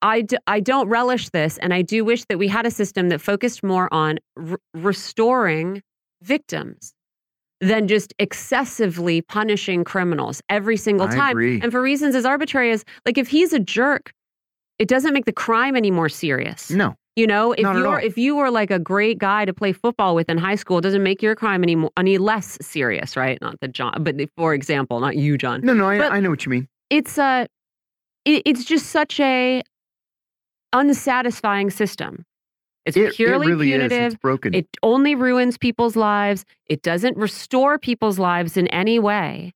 I, 0.02 0.22
d- 0.22 0.36
I 0.46 0.60
don't 0.60 0.88
relish 0.88 1.28
this, 1.30 1.58
and 1.58 1.74
I 1.74 1.82
do 1.82 2.04
wish 2.04 2.24
that 2.26 2.38
we 2.38 2.48
had 2.48 2.64
a 2.66 2.70
system 2.70 3.08
that 3.10 3.20
focused 3.20 3.62
more 3.62 3.92
on 3.92 4.18
r- 4.36 4.58
restoring 4.74 5.82
victims 6.22 6.94
than 7.60 7.86
just 7.88 8.14
excessively 8.18 9.20
punishing 9.20 9.84
criminals 9.84 10.40
every 10.48 10.76
single 10.78 11.06
I 11.08 11.14
time. 11.14 11.30
agree. 11.32 11.60
And 11.62 11.70
for 11.70 11.82
reasons 11.82 12.14
as 12.14 12.24
arbitrary 12.24 12.70
as, 12.70 12.84
like, 13.04 13.18
if 13.18 13.28
he's 13.28 13.52
a 13.52 13.58
jerk, 13.58 14.12
it 14.78 14.88
doesn't 14.88 15.12
make 15.12 15.26
the 15.26 15.32
crime 15.32 15.76
any 15.76 15.90
more 15.90 16.08
serious. 16.08 16.70
no, 16.70 16.94
You 17.16 17.26
know, 17.26 17.52
if 17.52 17.66
all. 17.66 17.76
you're 17.78 18.00
if 18.00 18.16
you 18.16 18.34
were 18.36 18.50
like 18.50 18.70
a 18.70 18.78
great 18.78 19.18
guy 19.18 19.44
to 19.44 19.52
play 19.52 19.72
football 19.74 20.14
with 20.14 20.30
in 20.30 20.38
high 20.38 20.54
school, 20.54 20.78
it 20.78 20.80
doesn't 20.80 21.02
make 21.02 21.20
your 21.22 21.34
crime 21.36 21.62
any 21.62 21.76
more 21.76 21.90
any 21.98 22.16
less 22.16 22.56
serious, 22.62 23.14
right? 23.14 23.38
Not 23.42 23.60
that 23.60 23.72
John, 23.72 24.02
but 24.02 24.16
for 24.38 24.54
example, 24.54 24.98
not 25.00 25.16
you, 25.16 25.36
John. 25.36 25.60
no, 25.62 25.74
no. 25.74 25.86
I, 25.90 26.16
I 26.16 26.20
know 26.20 26.30
what 26.30 26.46
you 26.46 26.50
mean. 26.50 26.66
It's 26.88 27.18
a, 27.18 27.46
it, 28.24 28.42
it's 28.46 28.64
just 28.64 28.86
such 28.86 29.20
a 29.20 29.62
unsatisfying 30.72 31.70
system. 31.70 32.24
It's 32.86 32.96
It, 32.96 33.08
it 33.08 33.14
purely 33.14 33.48
really 33.48 33.66
punitive. 33.66 33.92
is. 33.92 34.12
It's 34.14 34.20
broken. 34.20 34.54
It 34.54 34.66
only 34.82 35.14
ruins 35.14 35.58
people's 35.58 35.96
lives. 35.96 36.44
It 36.66 36.82
doesn't 36.82 37.16
restore 37.16 37.78
people's 37.78 38.18
lives 38.18 38.56
in 38.56 38.66
any 38.68 38.98
way. 38.98 39.52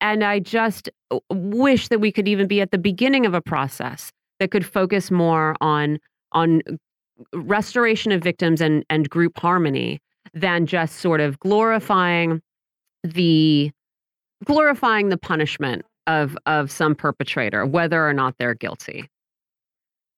And 0.00 0.24
I 0.24 0.38
just 0.38 0.88
wish 1.30 1.88
that 1.88 2.00
we 2.00 2.12
could 2.12 2.28
even 2.28 2.46
be 2.46 2.60
at 2.60 2.70
the 2.70 2.78
beginning 2.78 3.26
of 3.26 3.34
a 3.34 3.40
process 3.40 4.12
that 4.38 4.50
could 4.50 4.64
focus 4.66 5.10
more 5.10 5.56
on 5.60 5.98
on 6.32 6.62
restoration 7.34 8.12
of 8.12 8.22
victims 8.22 8.60
and 8.60 8.84
and 8.88 9.10
group 9.10 9.38
harmony 9.38 10.00
than 10.32 10.66
just 10.66 10.96
sort 10.96 11.20
of 11.20 11.38
glorifying 11.40 12.40
the 13.02 13.70
glorifying 14.44 15.08
the 15.10 15.18
punishment 15.18 15.84
of 16.06 16.36
of 16.46 16.70
some 16.70 16.94
perpetrator, 16.94 17.66
whether 17.66 18.06
or 18.06 18.12
not 18.14 18.34
they're 18.38 18.54
guilty. 18.54 19.08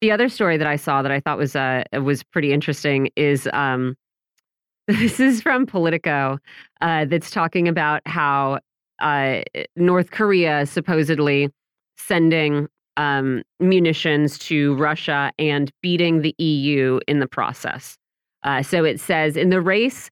The 0.02 0.10
other 0.10 0.28
story 0.28 0.56
that 0.56 0.66
I 0.66 0.74
saw 0.74 1.00
that 1.02 1.12
I 1.12 1.20
thought 1.20 1.38
was 1.38 1.54
uh, 1.54 1.84
was 1.92 2.24
pretty 2.24 2.52
interesting 2.52 3.08
is 3.14 3.48
um, 3.52 3.96
this 4.88 5.20
is 5.20 5.40
from 5.40 5.64
Politico 5.64 6.40
uh, 6.80 7.04
that's 7.04 7.30
talking 7.30 7.68
about 7.68 8.02
how 8.04 8.58
uh, 9.00 9.42
North 9.76 10.10
Korea 10.10 10.66
supposedly 10.66 11.50
sending 11.96 12.66
um, 12.96 13.44
munitions 13.60 14.38
to 14.40 14.74
Russia 14.74 15.30
and 15.38 15.70
beating 15.82 16.22
the 16.22 16.34
EU 16.38 16.98
in 17.06 17.20
the 17.20 17.28
process. 17.28 17.96
Uh, 18.42 18.60
so 18.60 18.84
it 18.84 18.98
says 18.98 19.36
in 19.36 19.50
the 19.50 19.60
race 19.60 20.10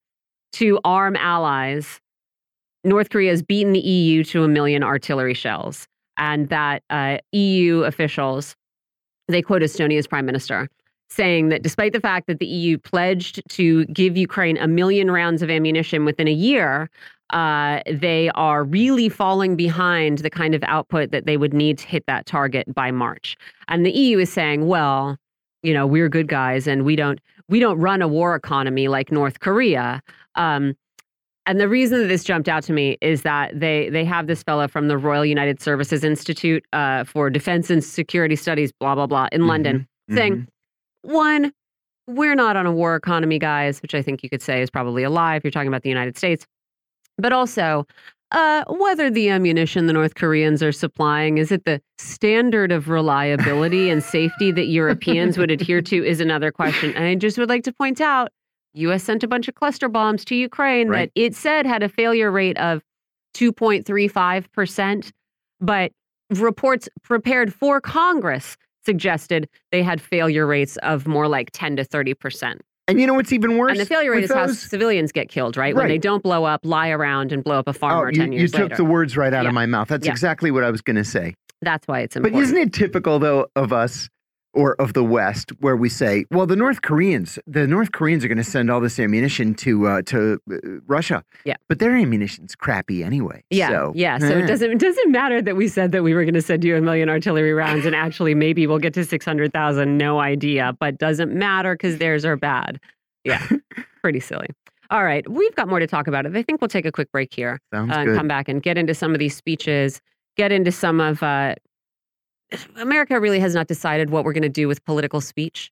to 0.52 0.78
arm 0.84 1.16
allies, 1.16 2.00
North 2.84 3.10
Korea 3.10 3.30
has 3.30 3.42
beaten 3.42 3.72
the 3.72 3.80
EU 3.80 4.22
to 4.24 4.44
a 4.44 4.48
million 4.48 4.84
artillery 4.84 5.34
shells, 5.34 5.88
and 6.16 6.48
that 6.48 6.84
uh, 6.90 7.18
EU 7.32 7.82
officials, 7.82 8.54
they 9.30 9.42
quote 9.42 9.62
Estonia's 9.62 10.06
prime 10.06 10.26
minister, 10.26 10.68
saying 11.08 11.48
that 11.48 11.62
despite 11.62 11.92
the 11.92 12.00
fact 12.00 12.26
that 12.26 12.38
the 12.38 12.46
EU 12.46 12.78
pledged 12.78 13.42
to 13.50 13.84
give 13.86 14.16
Ukraine 14.16 14.56
a 14.58 14.68
million 14.68 15.10
rounds 15.10 15.42
of 15.42 15.50
ammunition 15.50 16.04
within 16.04 16.28
a 16.28 16.32
year, 16.32 16.88
uh, 17.32 17.80
they 17.90 18.30
are 18.34 18.64
really 18.64 19.08
falling 19.08 19.56
behind 19.56 20.18
the 20.18 20.30
kind 20.30 20.54
of 20.54 20.62
output 20.64 21.10
that 21.12 21.26
they 21.26 21.36
would 21.36 21.54
need 21.54 21.78
to 21.78 21.86
hit 21.86 22.04
that 22.06 22.26
target 22.26 22.72
by 22.74 22.90
March. 22.90 23.36
And 23.68 23.86
the 23.86 23.92
EU 23.92 24.18
is 24.18 24.32
saying, 24.32 24.66
well, 24.66 25.16
you 25.62 25.74
know, 25.74 25.86
we're 25.86 26.08
good 26.08 26.28
guys 26.28 26.66
and 26.66 26.84
we 26.84 26.96
don't 26.96 27.20
we 27.48 27.60
don't 27.60 27.78
run 27.78 28.00
a 28.00 28.08
war 28.08 28.34
economy 28.34 28.88
like 28.88 29.10
North 29.10 29.40
Korea. 29.40 30.02
Um, 30.36 30.74
and 31.46 31.60
the 31.60 31.68
reason 31.68 32.00
that 32.00 32.06
this 32.06 32.24
jumped 32.24 32.48
out 32.48 32.62
to 32.64 32.72
me 32.72 32.98
is 33.00 33.22
that 33.22 33.58
they 33.58 33.88
they 33.90 34.04
have 34.04 34.26
this 34.26 34.42
fellow 34.42 34.68
from 34.68 34.88
the 34.88 34.98
Royal 34.98 35.24
United 35.24 35.60
Services 35.60 36.04
Institute 36.04 36.64
uh, 36.72 37.04
for 37.04 37.30
Defense 37.30 37.70
and 37.70 37.82
Security 37.82 38.36
Studies, 38.36 38.72
blah 38.72 38.94
blah 38.94 39.06
blah, 39.06 39.28
in 39.32 39.40
mm 39.40 39.44
-hmm, 39.44 39.48
London, 39.48 39.76
mm 39.76 39.86
-hmm. 40.08 40.16
saying, 40.16 40.46
one, 41.02 41.52
we're 42.06 42.34
not 42.34 42.56
on 42.56 42.66
a 42.66 42.72
war 42.72 42.96
economy, 42.96 43.38
guys, 43.38 43.80
which 43.82 43.94
I 43.94 44.02
think 44.02 44.22
you 44.22 44.28
could 44.28 44.42
say 44.42 44.62
is 44.62 44.70
probably 44.70 45.04
a 45.04 45.10
lie 45.10 45.36
if 45.36 45.44
you're 45.44 45.50
talking 45.50 45.68
about 45.68 45.82
the 45.82 45.90
United 45.90 46.16
States. 46.16 46.46
But 47.16 47.32
also, 47.32 47.86
uh, 48.32 48.64
whether 48.68 49.10
the 49.10 49.28
ammunition 49.28 49.86
the 49.86 49.92
North 49.92 50.14
Koreans 50.14 50.62
are 50.62 50.72
supplying 50.72 51.38
is 51.38 51.50
it 51.50 51.64
the 51.64 51.80
standard 51.98 52.70
of 52.70 52.88
reliability 52.88 53.90
and 53.90 54.02
safety 54.02 54.52
that 54.52 54.66
Europeans 54.80 55.36
would 55.36 55.50
adhere 55.50 55.82
to 55.82 56.04
is 56.04 56.20
another 56.20 56.52
question. 56.52 56.94
And 56.94 57.04
I 57.04 57.14
just 57.16 57.38
would 57.38 57.48
like 57.48 57.64
to 57.64 57.72
point 57.72 58.00
out, 58.00 58.30
U.S. 58.74 59.02
sent 59.02 59.22
a 59.22 59.28
bunch 59.28 59.48
of 59.48 59.54
cluster 59.54 59.88
bombs 59.88 60.24
to 60.26 60.34
Ukraine 60.34 60.88
right. 60.88 61.10
that 61.14 61.20
it 61.20 61.34
said 61.34 61.66
had 61.66 61.82
a 61.82 61.88
failure 61.88 62.30
rate 62.30 62.58
of 62.58 62.82
2.35 63.34 64.50
percent, 64.52 65.12
but 65.60 65.92
reports 66.30 66.88
prepared 67.02 67.52
for 67.52 67.80
Congress 67.80 68.56
suggested 68.84 69.48
they 69.72 69.82
had 69.82 70.00
failure 70.00 70.46
rates 70.46 70.76
of 70.78 71.06
more 71.06 71.28
like 71.28 71.50
10 71.52 71.76
to 71.76 71.84
30 71.84 72.14
percent. 72.14 72.60
And 72.88 73.00
you 73.00 73.06
know 73.06 73.14
what's 73.14 73.32
even 73.32 73.56
worse? 73.56 73.70
And 73.70 73.80
the 73.80 73.86
failure 73.86 74.10
rate 74.10 74.24
is 74.24 74.30
those... 74.30 74.36
how 74.36 74.52
civilians 74.52 75.12
get 75.12 75.28
killed, 75.28 75.56
right? 75.56 75.74
right? 75.74 75.82
When 75.82 75.88
they 75.88 75.98
don't 75.98 76.24
blow 76.24 76.44
up, 76.44 76.64
lie 76.64 76.88
around, 76.88 77.30
and 77.30 77.44
blow 77.44 77.58
up 77.58 77.68
a 77.68 77.72
farmer 77.72 78.08
oh, 78.08 78.10
10 78.10 78.32
you, 78.32 78.38
years 78.38 78.52
You 78.52 78.58
took 78.58 78.70
later. 78.70 78.76
the 78.76 78.84
words 78.84 79.16
right 79.16 79.32
out 79.32 79.44
yeah. 79.44 79.48
of 79.48 79.54
my 79.54 79.66
mouth. 79.66 79.86
That's 79.86 80.06
yeah. 80.06 80.12
exactly 80.12 80.50
what 80.50 80.64
I 80.64 80.70
was 80.70 80.80
going 80.80 80.96
to 80.96 81.04
say. 81.04 81.34
That's 81.62 81.86
why 81.86 82.00
it's 82.00 82.16
important. 82.16 82.34
But 82.34 82.42
isn't 82.42 82.56
it 82.56 82.72
typical, 82.72 83.20
though, 83.20 83.46
of 83.54 83.72
us 83.72 84.08
or 84.52 84.74
of 84.80 84.94
the 84.94 85.04
West, 85.04 85.50
where 85.60 85.76
we 85.76 85.88
say, 85.88 86.24
well, 86.30 86.46
the 86.46 86.56
North 86.56 86.82
Koreans, 86.82 87.38
the 87.46 87.66
North 87.66 87.92
Koreans 87.92 88.24
are 88.24 88.28
going 88.28 88.38
to 88.38 88.44
send 88.44 88.70
all 88.70 88.80
this 88.80 88.98
ammunition 88.98 89.54
to 89.56 89.86
uh, 89.86 90.02
to 90.02 90.40
uh, 90.50 90.56
Russia. 90.86 91.24
Yeah. 91.44 91.56
But 91.68 91.78
their 91.78 91.94
ammunition's 91.96 92.54
crappy 92.56 93.04
anyway. 93.04 93.44
Yeah. 93.50 93.68
So, 93.68 93.92
yeah. 93.94 94.18
So 94.18 94.26
eh. 94.26 94.38
it 94.40 94.46
doesn't 94.46 94.70
it 94.72 94.78
doesn't 94.78 95.10
matter 95.12 95.40
that 95.42 95.56
we 95.56 95.68
said 95.68 95.92
that 95.92 96.02
we 96.02 96.14
were 96.14 96.24
going 96.24 96.34
to 96.34 96.42
send 96.42 96.64
you 96.64 96.76
a 96.76 96.80
million 96.80 97.08
artillery 97.08 97.52
rounds, 97.52 97.86
and 97.86 97.94
actually 97.94 98.34
maybe 98.34 98.66
we'll 98.66 98.78
get 98.78 98.94
to 98.94 99.04
six 99.04 99.24
hundred 99.24 99.52
thousand. 99.52 99.98
No 99.98 100.20
idea, 100.20 100.76
but 100.80 100.98
doesn't 100.98 101.32
matter 101.32 101.74
because 101.74 101.98
theirs 101.98 102.24
are 102.24 102.36
bad. 102.36 102.80
Yeah. 103.24 103.46
Pretty 104.02 104.20
silly. 104.20 104.48
All 104.90 105.04
right, 105.04 105.28
we've 105.30 105.54
got 105.54 105.68
more 105.68 105.78
to 105.78 105.86
talk 105.86 106.08
about. 106.08 106.26
It. 106.26 106.34
I 106.34 106.42
think 106.42 106.60
we'll 106.60 106.68
take 106.68 106.84
a 106.84 106.90
quick 106.90 107.12
break 107.12 107.32
here 107.32 107.60
Sounds 107.72 107.92
uh, 107.92 107.98
and 107.98 108.08
good. 108.08 108.16
come 108.16 108.26
back 108.26 108.48
and 108.48 108.60
get 108.60 108.76
into 108.76 108.92
some 108.92 109.12
of 109.12 109.20
these 109.20 109.36
speeches, 109.36 110.00
get 110.36 110.50
into 110.50 110.72
some 110.72 111.00
of 111.00 111.22
uh, 111.22 111.54
America 112.76 113.20
really 113.20 113.40
has 113.40 113.54
not 113.54 113.66
decided 113.66 114.10
what 114.10 114.24
we're 114.24 114.32
going 114.32 114.42
to 114.42 114.48
do 114.48 114.68
with 114.68 114.84
political 114.84 115.20
speech. 115.20 115.70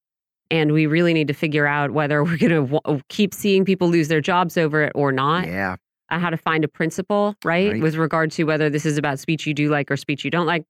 And 0.51 0.73
we 0.73 0.87
really 0.87 1.13
need 1.13 1.29
to 1.29 1.35
figure 1.35 1.67
out 1.67 1.91
whether 1.91 2.25
we're 2.25 2.39
going 2.39 2.69
to 2.69 3.03
keep 3.09 3.35
seeing 3.35 3.65
people 3.65 3.89
lose 3.89 4.09
their 4.09 4.21
jobs 4.21 4.57
over 4.57 4.83
it 4.83 4.93
or 4.95 5.13
not. 5.13 5.47
Yeah. 5.47 5.77
Uh, 6.11 6.19
how 6.19 6.31
to 6.31 6.39
find 6.39 6.65
a 6.65 6.69
principle, 6.69 7.35
right? 7.45 7.73
right? 7.73 7.83
With 7.83 7.97
regard 7.97 8.31
to 8.33 8.45
whether 8.45 8.71
this 8.71 8.87
is 8.87 8.97
about 8.97 9.19
speech 9.19 9.47
you 9.47 9.53
do 9.53 9.69
like 9.69 9.91
or 9.91 9.97
speech 9.97 10.25
you 10.25 10.31
don't 10.31 10.47
like. 10.47 10.65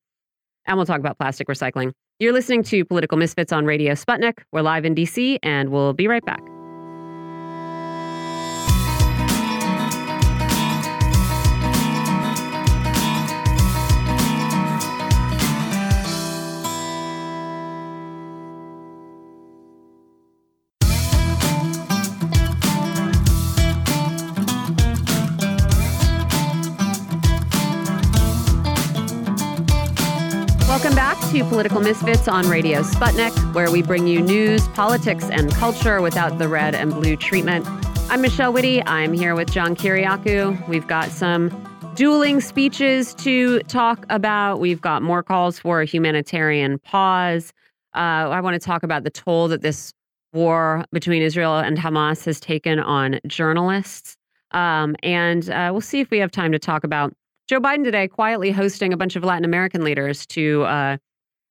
And 0.66 0.76
we'll 0.76 0.86
talk 0.86 0.98
about 0.98 1.16
plastic 1.16 1.46
recycling. 1.46 1.92
You're 2.18 2.32
listening 2.32 2.64
to 2.64 2.84
Political 2.84 3.18
Misfits 3.18 3.52
on 3.52 3.64
Radio 3.64 3.92
Sputnik. 3.92 4.38
We're 4.50 4.62
live 4.62 4.84
in 4.84 4.96
DC, 4.96 5.38
and 5.44 5.68
we'll 5.70 5.92
be 5.92 6.08
right 6.08 6.24
back. 6.24 6.40
To 31.32 31.44
Political 31.44 31.82
Misfits 31.82 32.26
on 32.26 32.48
Radio 32.48 32.80
Sputnik, 32.80 33.54
where 33.54 33.70
we 33.70 33.82
bring 33.82 34.06
you 34.06 34.22
news, 34.22 34.66
politics, 34.68 35.28
and 35.28 35.52
culture 35.52 36.00
without 36.00 36.38
the 36.38 36.48
red 36.48 36.74
and 36.74 36.90
blue 36.90 37.16
treatment. 37.16 37.66
I'm 38.08 38.22
Michelle 38.22 38.50
Witte. 38.50 38.82
I'm 38.86 39.12
here 39.12 39.34
with 39.34 39.50
John 39.52 39.76
Kiriakou. 39.76 40.66
We've 40.68 40.86
got 40.86 41.10
some 41.10 41.50
dueling 41.94 42.40
speeches 42.40 43.12
to 43.16 43.58
talk 43.60 44.06
about. 44.08 44.58
We've 44.58 44.80
got 44.80 45.02
more 45.02 45.22
calls 45.22 45.58
for 45.58 45.82
a 45.82 45.84
humanitarian 45.84 46.78
pause. 46.78 47.52
Uh, 47.94 48.30
I 48.30 48.40
want 48.40 48.54
to 48.54 48.66
talk 48.66 48.82
about 48.82 49.04
the 49.04 49.10
toll 49.10 49.48
that 49.48 49.60
this 49.60 49.92
war 50.32 50.86
between 50.92 51.20
Israel 51.20 51.58
and 51.58 51.76
Hamas 51.76 52.24
has 52.24 52.40
taken 52.40 52.78
on 52.78 53.20
journalists. 53.26 54.16
Um, 54.52 54.96
and 55.02 55.50
uh, 55.50 55.68
we'll 55.72 55.82
see 55.82 56.00
if 56.00 56.10
we 56.10 56.18
have 56.20 56.30
time 56.30 56.52
to 56.52 56.58
talk 56.58 56.84
about 56.84 57.12
Joe 57.48 57.60
Biden 57.60 57.84
today 57.84 58.08
quietly 58.08 58.50
hosting 58.50 58.94
a 58.94 58.96
bunch 58.96 59.14
of 59.14 59.24
Latin 59.24 59.44
American 59.44 59.84
leaders 59.84 60.24
to 60.26 60.62
uh, 60.62 60.96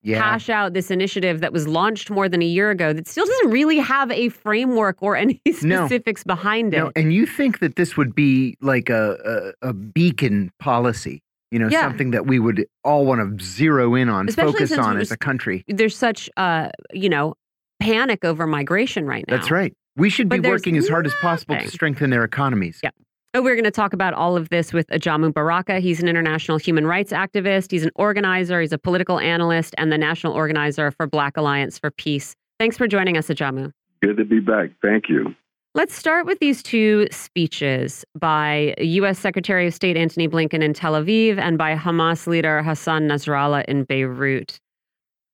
yeah. 0.01 0.21
hash 0.21 0.49
out 0.49 0.73
this 0.73 0.91
initiative 0.91 1.41
that 1.41 1.51
was 1.51 1.67
launched 1.67 2.09
more 2.09 2.29
than 2.29 2.41
a 2.41 2.45
year 2.45 2.69
ago 2.69 2.93
that 2.93 3.07
still 3.07 3.25
doesn't 3.25 3.51
really 3.51 3.77
have 3.77 4.11
a 4.11 4.29
framework 4.29 5.01
or 5.01 5.15
any 5.15 5.41
specifics 5.51 6.25
no. 6.25 6.35
behind 6.35 6.73
it. 6.73 6.77
No. 6.77 6.91
And 6.95 7.13
you 7.13 7.25
think 7.25 7.59
that 7.59 7.75
this 7.75 7.97
would 7.97 8.15
be 8.15 8.57
like 8.61 8.89
a, 8.89 9.53
a, 9.61 9.69
a 9.69 9.73
beacon 9.73 10.51
policy? 10.59 11.21
You 11.51 11.59
know, 11.59 11.69
yeah. 11.69 11.81
something 11.81 12.11
that 12.11 12.27
we 12.27 12.39
would 12.39 12.65
all 12.83 13.05
want 13.05 13.39
to 13.39 13.43
zero 13.43 13.95
in 13.95 14.09
on, 14.09 14.27
Especially 14.27 14.51
focus 14.51 14.77
on 14.77 14.97
as 14.97 15.11
a 15.11 15.17
country. 15.17 15.63
There's 15.69 15.95
such, 15.95 16.29
uh, 16.35 16.71
you 16.91 17.07
know, 17.07 17.35
panic 17.79 18.25
over 18.25 18.45
migration 18.45 19.05
right 19.05 19.23
now. 19.27 19.37
That's 19.37 19.49
right. 19.49 19.73
We 19.95 20.09
should 20.09 20.27
be 20.27 20.41
working 20.41 20.75
as 20.77 20.89
hard 20.89 21.07
as 21.07 21.13
possible 21.21 21.55
to 21.57 21.67
strengthen 21.69 22.09
their 22.09 22.23
economies. 22.23 22.81
Yeah. 22.83 22.89
Oh, 23.33 23.41
we're 23.41 23.55
going 23.55 23.65
to 23.65 23.71
talk 23.71 23.93
about 23.93 24.13
all 24.13 24.37
of 24.37 24.49
this 24.49 24.71
with 24.71 24.87
Ajamu 24.87 25.33
Baraka. 25.33 25.79
He's 25.79 26.01
an 26.01 26.07
international 26.07 26.57
human 26.57 26.87
rights 26.87 27.11
activist. 27.11 27.71
He's 27.71 27.83
an 27.83 27.91
organizer. 27.95 28.61
He's 28.61 28.71
a 28.71 28.77
political 28.77 29.19
analyst 29.19 29.75
and 29.77 29.91
the 29.91 29.97
national 29.97 30.33
organizer 30.33 30.91
for 30.91 31.07
Black 31.07 31.35
Alliance 31.35 31.77
for 31.77 31.91
Peace. 31.91 32.35
Thanks 32.57 32.77
for 32.77 32.87
joining 32.87 33.17
us, 33.17 33.27
Ajamu. 33.27 33.71
Good 34.01 34.17
to 34.17 34.25
be 34.25 34.39
back. 34.39 34.69
Thank 34.81 35.09
you. 35.09 35.35
Let's 35.75 35.93
start 35.93 36.25
with 36.25 36.39
these 36.39 36.63
two 36.63 37.07
speeches 37.11 38.05
by 38.17 38.73
U.S. 38.79 39.19
Secretary 39.19 39.67
of 39.67 39.73
State 39.73 39.97
Antony 39.97 40.27
Blinken 40.27 40.63
in 40.63 40.73
Tel 40.73 40.93
Aviv 40.93 41.37
and 41.37 41.57
by 41.57 41.75
Hamas 41.75 42.25
leader 42.25 42.63
Hassan 42.63 43.07
Nasrallah 43.07 43.65
in 43.65 43.83
Beirut. 43.83 44.57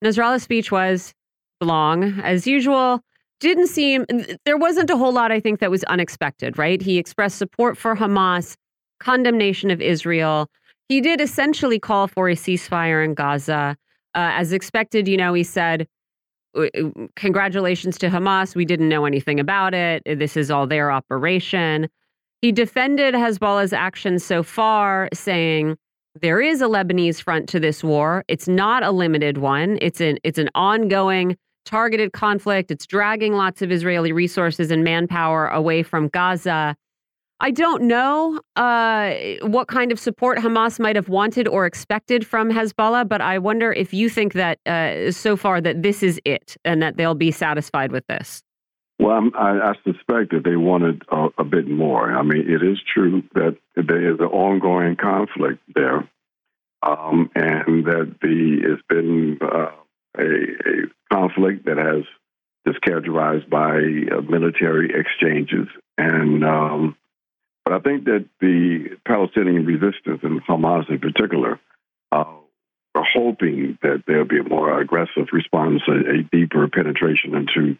Nasrallah's 0.03 0.43
speech 0.43 0.71
was 0.71 1.13
long, 1.61 2.19
as 2.21 2.45
usual 2.45 2.99
didn't 3.39 3.67
seem, 3.67 4.05
there 4.45 4.57
wasn't 4.57 4.89
a 4.89 4.97
whole 4.97 5.11
lot, 5.11 5.31
I 5.31 5.39
think, 5.39 5.59
that 5.59 5.71
was 5.71 5.83
unexpected, 5.85 6.57
right? 6.57 6.81
He 6.81 6.97
expressed 6.97 7.37
support 7.37 7.77
for 7.77 7.95
Hamas, 7.95 8.55
condemnation 8.99 9.69
of 9.69 9.81
Israel. 9.81 10.49
He 10.89 11.01
did 11.01 11.21
essentially 11.21 11.79
call 11.79 12.07
for 12.07 12.29
a 12.29 12.35
ceasefire 12.35 13.03
in 13.03 13.13
Gaza. 13.13 13.75
Uh, 14.15 14.31
as 14.33 14.53
expected, 14.53 15.07
you 15.07 15.17
know, 15.17 15.33
he 15.33 15.43
said, 15.43 15.87
uh, 16.55 16.67
uh, 16.77 16.89
Congratulations 17.15 17.97
to 17.97 18.09
Hamas. 18.09 18.55
We 18.55 18.65
didn't 18.65 18.89
know 18.89 19.05
anything 19.05 19.39
about 19.39 19.73
it. 19.73 20.03
Uh, 20.07 20.15
this 20.15 20.37
is 20.37 20.51
all 20.51 20.67
their 20.67 20.91
operation. 20.91 21.89
He 22.41 22.51
defended 22.51 23.15
Hezbollah's 23.15 23.73
actions 23.73 24.23
so 24.23 24.43
far, 24.43 25.09
saying, 25.13 25.77
there 26.21 26.41
is 26.41 26.61
a 26.61 26.65
Lebanese 26.65 27.21
front 27.21 27.49
to 27.49 27.59
this 27.59 27.83
war. 27.83 28.23
It's 28.27 28.47
not 28.47 28.83
a 28.83 28.91
limited 28.91 29.39
one. 29.39 29.79
It's 29.81 29.99
an 29.99 30.19
it's 30.23 30.37
an 30.37 30.49
ongoing 30.53 31.37
targeted 31.65 32.13
conflict. 32.13 32.71
It's 32.71 32.85
dragging 32.85 33.33
lots 33.33 33.61
of 33.61 33.71
Israeli 33.71 34.11
resources 34.11 34.71
and 34.71 34.83
manpower 34.83 35.47
away 35.47 35.83
from 35.83 36.07
Gaza. 36.09 36.75
I 37.39 37.51
don't 37.51 37.83
know 37.83 38.39
uh, 38.55 39.13
what 39.41 39.67
kind 39.67 39.91
of 39.91 39.99
support 39.99 40.37
Hamas 40.37 40.79
might 40.79 40.95
have 40.95 41.09
wanted 41.09 41.47
or 41.47 41.65
expected 41.65 42.25
from 42.25 42.49
Hezbollah, 42.49 43.07
but 43.09 43.19
I 43.19 43.37
wonder 43.37 43.73
if 43.73 43.93
you 43.93 44.09
think 44.09 44.33
that 44.33 44.59
uh, 44.65 45.11
so 45.11 45.35
far 45.35 45.59
that 45.59 45.83
this 45.83 46.03
is 46.03 46.21
it 46.23 46.55
and 46.63 46.81
that 46.81 46.95
they'll 46.95 47.15
be 47.15 47.31
satisfied 47.31 47.91
with 47.91 48.07
this. 48.07 48.43
Well, 48.99 49.29
I, 49.35 49.59
I 49.59 49.73
suspect 49.83 50.31
that 50.31 50.43
they 50.45 50.55
wanted 50.55 51.01
a, 51.11 51.27
a, 51.39 51.43
bit 51.43 51.67
more. 51.67 52.13
I 52.13 52.21
mean, 52.21 52.49
it 52.49 52.63
is 52.63 52.79
true 52.93 53.23
that 53.33 53.57
there 53.75 54.13
is 54.13 54.19
an 54.19 54.27
ongoing 54.27 54.95
conflict 54.95 55.59
there, 55.75 56.07
um, 56.83 57.29
and 57.35 57.85
that 57.85 58.15
the 58.21 58.59
it's 58.63 58.81
been 58.87 59.39
uh, 59.41 59.71
a, 60.17 60.23
a, 60.23 61.13
conflict 61.13 61.65
that 61.65 61.77
has 61.77 62.03
is 62.65 62.79
characterized 62.81 63.49
by 63.49 63.77
uh, 63.77 64.21
military 64.21 64.91
exchanges 64.99 65.67
and 65.97 66.43
um, 66.43 66.95
but 67.65 67.73
I 67.73 67.79
think 67.79 68.05
that 68.05 68.25
the 68.41 68.97
Palestinian 69.07 69.65
resistance 69.65 70.19
and 70.23 70.43
Hamas 70.43 70.89
in 70.89 70.99
particular 70.99 71.59
uh, 72.11 72.25
are 72.95 73.05
hoping 73.13 73.77
that 73.81 74.03
there'll 74.05 74.25
be 74.25 74.39
a 74.39 74.43
more 74.43 74.79
aggressive 74.79 75.27
response, 75.31 75.81
a, 75.87 75.91
a 75.91 76.23
deeper 76.31 76.67
penetration 76.67 77.35
into, 77.35 77.77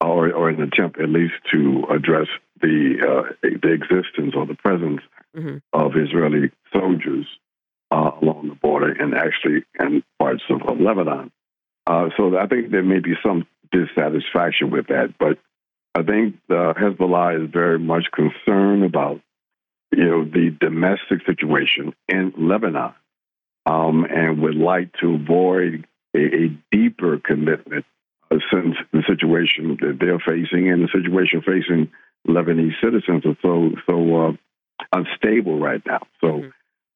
or, 0.00 0.30
or, 0.32 0.50
an 0.50 0.62
attempt 0.62 1.00
at 1.00 1.08
least 1.08 1.34
to 1.52 1.84
address 1.90 2.28
the 2.60 2.96
uh, 3.02 3.32
the 3.42 3.72
existence 3.72 4.34
or 4.36 4.46
the 4.46 4.54
presence 4.54 5.00
mm-hmm. 5.34 5.56
of 5.72 5.96
Israeli 5.96 6.50
soldiers 6.72 7.26
uh, 7.90 8.10
along 8.20 8.48
the 8.48 8.54
border 8.54 8.92
and 8.92 9.14
actually 9.14 9.64
in 9.80 10.02
parts 10.18 10.42
of, 10.50 10.62
of 10.62 10.80
Lebanon. 10.80 11.30
Uh, 11.86 12.08
so 12.16 12.36
I 12.36 12.46
think 12.46 12.70
there 12.70 12.82
may 12.82 12.98
be 12.98 13.14
some 13.22 13.46
dissatisfaction 13.70 14.70
with 14.70 14.88
that, 14.88 15.14
but 15.18 15.38
I 15.94 16.02
think 16.02 16.36
the 16.48 16.74
Hezbollah 16.76 17.44
is 17.44 17.50
very 17.50 17.78
much 17.78 18.06
concerned 18.12 18.84
about, 18.84 19.20
you 19.92 20.04
know, 20.04 20.24
the 20.24 20.54
domestic 20.60 21.24
situation 21.26 21.94
in 22.08 22.34
Lebanon, 22.36 22.94
um, 23.64 24.04
and 24.04 24.42
would 24.42 24.56
like 24.56 24.92
to 25.00 25.14
avoid 25.14 25.86
a, 26.14 26.18
a 26.18 26.58
deeper 26.70 27.18
commitment 27.18 27.84
uh, 28.30 28.36
since 28.52 28.76
the 28.92 29.02
situation 29.08 29.78
that 29.80 29.98
they're 30.00 30.18
facing 30.18 30.70
and 30.70 30.82
the 30.82 30.88
situation 30.92 31.40
facing 31.40 31.90
Lebanese 32.26 32.74
citizens 32.82 33.24
are 33.24 33.36
so 33.40 33.70
so 33.86 34.26
uh, 34.26 34.32
unstable 34.92 35.58
right 35.58 35.82
now. 35.86 36.06
So, 36.20 36.26
mm-hmm. 36.26 36.48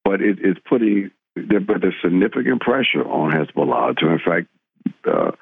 but 0.04 0.20
it, 0.20 0.38
it's 0.40 0.60
putting 0.68 1.10
but 1.36 1.80
there's 1.80 1.94
significant 2.02 2.60
pressure 2.60 3.04
on 3.04 3.30
Hezbollah 3.30 3.96
to, 3.98 4.08
in 4.08 4.18
fact. 4.18 4.48
Uh, 5.04 5.32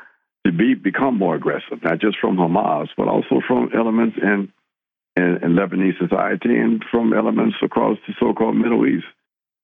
to 0.46 0.52
be 0.52 0.74
become 0.74 1.18
more 1.18 1.34
aggressive, 1.34 1.82
not 1.82 2.00
just 2.00 2.16
from 2.20 2.36
Hamas, 2.36 2.88
but 2.96 3.08
also 3.08 3.40
from 3.46 3.70
elements 3.76 4.16
in, 4.20 4.52
in, 5.16 5.38
in 5.42 5.56
Lebanese 5.56 5.98
society 5.98 6.56
and 6.56 6.82
from 6.90 7.12
elements 7.12 7.56
across 7.62 7.98
the 8.06 8.14
so-called 8.18 8.56
Middle 8.56 8.86
East. 8.86 9.06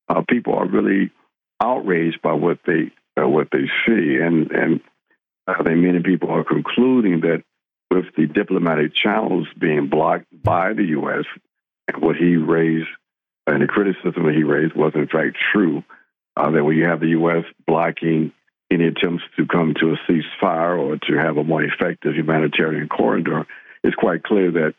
Uh, 0.08 0.22
people 0.28 0.54
are 0.54 0.66
really 0.66 1.10
outraged 1.62 2.20
by 2.22 2.32
what 2.32 2.58
they 2.66 2.90
uh, 3.18 3.28
what 3.28 3.48
they 3.52 3.66
see, 3.86 4.18
and 4.20 4.50
and 4.50 4.80
I 5.46 5.62
think 5.62 5.78
many 5.78 6.00
people 6.02 6.30
are 6.30 6.44
concluding 6.44 7.20
that 7.20 7.44
with 7.90 8.06
the 8.16 8.26
diplomatic 8.26 8.92
channels 8.94 9.46
being 9.58 9.88
blocked 9.88 10.26
by 10.42 10.72
the 10.72 10.84
U.S. 10.98 11.24
and 11.88 12.02
what 12.02 12.16
he 12.16 12.36
raised 12.36 12.88
and 13.46 13.62
the 13.62 13.66
criticism 13.66 14.24
that 14.24 14.34
he 14.34 14.42
raised 14.42 14.74
was 14.74 14.92
in 14.94 15.06
fact 15.06 15.36
true, 15.52 15.84
uh, 16.36 16.50
that 16.50 16.64
when 16.64 16.76
you 16.76 16.86
have 16.86 17.00
the 17.00 17.08
U.S. 17.08 17.44
blocking 17.66 18.32
any 18.70 18.86
attempts 18.86 19.24
to 19.36 19.46
come 19.46 19.74
to 19.80 19.94
a 19.94 20.10
ceasefire 20.10 20.78
or 20.78 20.96
to 20.96 21.18
have 21.18 21.36
a 21.36 21.44
more 21.44 21.62
effective 21.62 22.14
humanitarian 22.14 22.88
corridor, 22.88 23.46
it's 23.82 23.94
quite 23.94 24.22
clear 24.22 24.50
that 24.50 24.74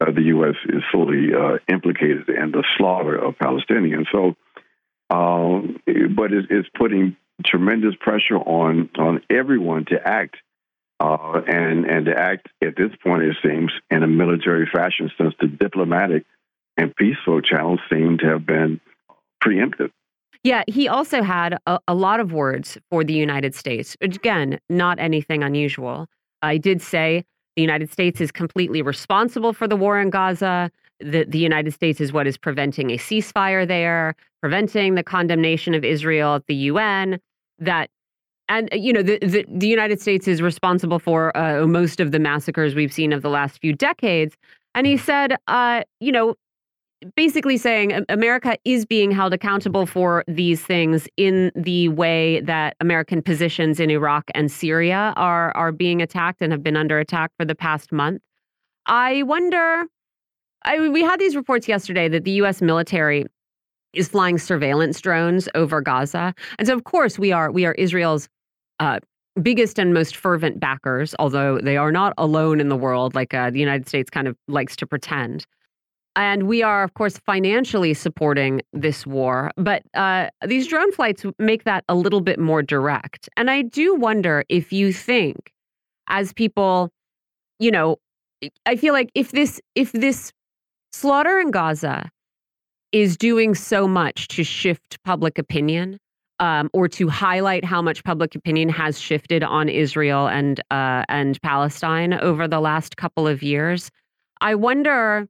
uh, 0.00 0.10
the 0.10 0.22
U.S. 0.22 0.56
is 0.68 0.82
fully 0.92 1.34
uh, 1.34 1.58
implicated 1.68 2.28
in 2.28 2.50
the 2.52 2.64
slaughter 2.76 3.16
of 3.16 3.36
Palestinians. 3.38 4.06
So, 4.12 4.36
um, 5.10 5.80
but 6.16 6.32
it, 6.32 6.46
it's 6.50 6.68
putting 6.76 7.16
tremendous 7.44 7.94
pressure 8.00 8.36
on 8.36 8.90
on 8.98 9.22
everyone 9.30 9.86
to 9.86 9.96
act. 10.06 10.36
Uh, 11.00 11.40
and 11.48 11.84
and 11.84 12.06
to 12.06 12.16
act 12.16 12.48
at 12.62 12.76
this 12.76 12.90
point, 13.02 13.24
it 13.24 13.36
seems, 13.42 13.72
in 13.90 14.04
a 14.04 14.06
military 14.06 14.68
fashion, 14.72 15.10
since 15.18 15.34
the 15.40 15.48
diplomatic 15.48 16.24
and 16.76 16.94
peaceful 16.94 17.40
channels 17.40 17.80
seem 17.90 18.18
to 18.18 18.26
have 18.26 18.46
been 18.46 18.80
preempted. 19.40 19.90
Yeah, 20.44 20.64
he 20.66 20.88
also 20.88 21.22
had 21.22 21.56
a, 21.66 21.78
a, 21.86 21.94
lot 21.94 22.18
of 22.18 22.32
words 22.32 22.76
for 22.90 23.04
the 23.04 23.12
United 23.12 23.54
States. 23.54 23.96
Again, 24.00 24.58
not 24.68 24.98
anything 24.98 25.42
unusual. 25.42 26.06
I 26.42 26.58
did 26.58 26.82
say 26.82 27.24
the 27.56 27.62
United 27.62 27.92
States 27.92 28.20
is 28.20 28.32
completely 28.32 28.82
responsible 28.82 29.52
for 29.52 29.68
the 29.68 29.76
war 29.76 30.00
in 30.00 30.10
Gaza. 30.10 30.70
The, 31.00 31.24
the 31.28 31.38
United 31.38 31.72
States 31.72 32.00
is 32.00 32.12
what 32.12 32.26
is 32.26 32.36
preventing 32.36 32.90
a 32.90 32.96
ceasefire 32.96 33.66
there, 33.66 34.14
preventing 34.40 34.94
the 34.94 35.02
condemnation 35.02 35.74
of 35.74 35.84
Israel 35.84 36.36
at 36.36 36.46
the 36.46 36.54
UN. 36.54 37.20
That 37.58 37.90
and 38.48 38.68
you 38.72 38.92
know 38.92 39.02
the, 39.02 39.18
the, 39.18 39.44
the 39.48 39.68
United 39.68 40.00
States 40.00 40.26
is 40.26 40.42
responsible 40.42 40.98
for 40.98 41.36
uh, 41.36 41.66
most 41.66 42.00
of 42.00 42.10
the 42.10 42.18
massacres 42.18 42.74
we've 42.74 42.92
seen 42.92 43.12
of 43.12 43.22
the 43.22 43.30
last 43.30 43.60
few 43.60 43.72
decades. 43.72 44.36
And 44.74 44.86
he 44.86 44.96
said, 44.96 45.36
uh, 45.46 45.82
you 46.00 46.12
know, 46.12 46.34
basically 47.16 47.56
saying 47.56 48.04
America 48.08 48.56
is 48.64 48.84
being 48.86 49.10
held 49.10 49.32
accountable 49.32 49.86
for 49.86 50.24
these 50.28 50.60
things 50.62 51.08
in 51.16 51.50
the 51.54 51.88
way 51.88 52.40
that 52.40 52.76
American 52.80 53.22
positions 53.22 53.80
in 53.80 53.90
Iraq 53.90 54.30
and 54.34 54.50
Syria 54.50 55.12
are 55.16 55.54
are 55.56 55.72
being 55.72 56.02
attacked 56.02 56.42
and 56.42 56.52
have 56.52 56.62
been 56.62 56.76
under 56.76 56.98
attack 56.98 57.30
for 57.38 57.44
the 57.44 57.54
past 57.54 57.92
month. 57.92 58.22
I 58.86 59.22
wonder. 59.22 59.84
I, 60.64 60.88
we 60.88 61.02
had 61.02 61.18
these 61.18 61.34
reports 61.34 61.66
yesterday 61.66 62.08
that 62.08 62.24
the 62.24 62.30
U.S. 62.32 62.62
military 62.62 63.26
is 63.94 64.08
flying 64.08 64.38
surveillance 64.38 65.00
drones 65.00 65.48
over 65.54 65.80
Gaza, 65.80 66.34
and 66.58 66.68
so 66.68 66.74
of 66.74 66.84
course 66.84 67.18
we 67.18 67.32
are 67.32 67.50
we 67.50 67.64
are 67.64 67.72
Israel's 67.72 68.28
uh, 68.78 69.00
biggest 69.40 69.78
and 69.78 69.94
most 69.94 70.16
fervent 70.16 70.60
backers, 70.60 71.14
although 71.18 71.58
they 71.58 71.76
are 71.76 71.92
not 71.92 72.12
alone 72.18 72.60
in 72.60 72.68
the 72.68 72.76
world 72.76 73.14
like 73.14 73.34
uh, 73.34 73.50
the 73.50 73.60
United 73.60 73.88
States 73.88 74.10
kind 74.10 74.28
of 74.28 74.36
likes 74.48 74.76
to 74.76 74.86
pretend. 74.86 75.46
And 76.14 76.46
we 76.46 76.62
are, 76.62 76.82
of 76.82 76.94
course, 76.94 77.18
financially 77.18 77.94
supporting 77.94 78.60
this 78.72 79.06
war. 79.06 79.50
But 79.56 79.82
uh, 79.94 80.28
these 80.46 80.66
drone 80.66 80.92
flights 80.92 81.24
make 81.38 81.64
that 81.64 81.84
a 81.88 81.94
little 81.94 82.20
bit 82.20 82.38
more 82.38 82.62
direct. 82.62 83.28
And 83.36 83.50
I 83.50 83.62
do 83.62 83.94
wonder 83.94 84.44
if 84.48 84.72
you 84.72 84.92
think, 84.92 85.52
as 86.08 86.32
people, 86.32 86.90
you 87.58 87.70
know, 87.70 87.96
I 88.66 88.76
feel 88.76 88.92
like 88.92 89.10
if 89.14 89.32
this 89.32 89.60
if 89.74 89.92
this 89.92 90.32
slaughter 90.92 91.38
in 91.38 91.50
Gaza 91.50 92.10
is 92.90 93.16
doing 93.16 93.54
so 93.54 93.88
much 93.88 94.28
to 94.28 94.44
shift 94.44 94.98
public 95.04 95.38
opinion, 95.38 95.98
um, 96.40 96.68
or 96.72 96.88
to 96.88 97.08
highlight 97.08 97.64
how 97.64 97.80
much 97.80 98.02
public 98.02 98.34
opinion 98.34 98.68
has 98.68 99.00
shifted 99.00 99.44
on 99.44 99.68
Israel 99.68 100.26
and 100.26 100.60
uh, 100.70 101.04
and 101.08 101.40
Palestine 101.40 102.14
over 102.14 102.48
the 102.48 102.60
last 102.60 102.96
couple 102.96 103.28
of 103.28 103.42
years, 103.42 103.90
I 104.40 104.56
wonder 104.56 105.28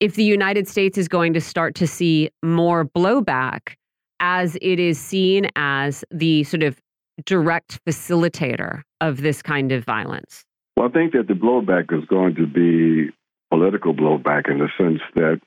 if 0.00 0.14
the 0.14 0.24
United 0.24 0.66
States 0.66 0.98
is 0.98 1.08
going 1.08 1.34
to 1.34 1.40
start 1.40 1.74
to 1.76 1.86
see 1.86 2.30
more 2.42 2.84
blowback 2.84 3.74
as 4.18 4.56
it 4.60 4.80
is 4.80 4.98
seen 4.98 5.48
as 5.56 6.04
the 6.10 6.44
sort 6.44 6.62
of 6.62 6.80
direct 7.24 7.82
facilitator 7.84 8.82
of 9.00 9.20
this 9.20 9.42
kind 9.42 9.72
of 9.72 9.84
violence? 9.84 10.44
Well, 10.76 10.88
I 10.88 10.92
think 10.92 11.12
that 11.12 11.28
the 11.28 11.34
blowback 11.34 11.92
is 11.96 12.04
going 12.06 12.34
to 12.36 12.46
be 12.46 13.12
political 13.50 13.94
blowback 13.94 14.50
in 14.50 14.58
the 14.58 14.68
sense 14.78 15.00
that 15.14 15.40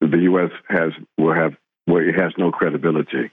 the 0.00 0.18
U.S. 0.18 0.50
has 0.68 0.92
will 1.18 1.34
have 1.34 1.54
well, 1.86 2.02
it 2.06 2.14
has 2.14 2.32
no 2.38 2.52
credibility. 2.52 3.32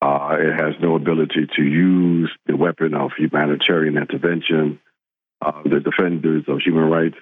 Uh, 0.00 0.36
it 0.40 0.60
has 0.60 0.74
no 0.80 0.96
ability 0.96 1.46
to 1.54 1.62
use 1.62 2.32
the 2.46 2.56
weapon 2.56 2.94
of 2.94 3.12
humanitarian 3.16 3.96
intervention. 3.96 4.80
Uh, 5.40 5.62
the 5.64 5.78
defenders 5.78 6.44
of 6.48 6.58
human 6.64 6.90
rights 6.90 7.16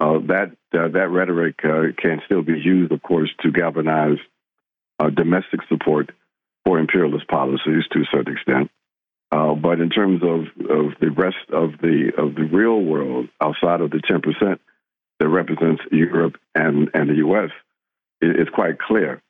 uh, 0.00 0.18
that 0.26 0.56
uh, 0.72 0.88
that 0.88 1.08
rhetoric 1.10 1.56
uh, 1.64 1.92
can 2.00 2.20
still 2.24 2.42
be 2.42 2.58
used, 2.58 2.92
of 2.92 3.02
course, 3.02 3.30
to 3.42 3.50
galvanize 3.50 4.18
uh, 4.98 5.10
domestic 5.10 5.60
support 5.68 6.10
for 6.64 6.78
imperialist 6.78 7.26
policies 7.28 7.84
to 7.90 8.00
a 8.00 8.08
certain 8.12 8.34
extent. 8.34 8.70
Uh, 9.30 9.54
but 9.54 9.80
in 9.80 9.90
terms 9.90 10.22
of, 10.22 10.46
of 10.70 10.92
the 11.00 11.10
rest 11.10 11.36
of 11.52 11.72
the 11.82 12.12
of 12.16 12.34
the 12.34 12.44
real 12.44 12.80
world 12.80 13.28
outside 13.40 13.80
of 13.80 13.90
the 13.90 14.00
ten 14.06 14.20
percent 14.20 14.60
that 15.18 15.28
represents 15.28 15.82
Europe 15.90 16.36
and, 16.54 16.90
and 16.94 17.10
the 17.10 17.16
U.S., 17.16 17.50
it, 18.20 18.38
it's 18.38 18.50
quite 18.50 18.78
clear 18.78 19.20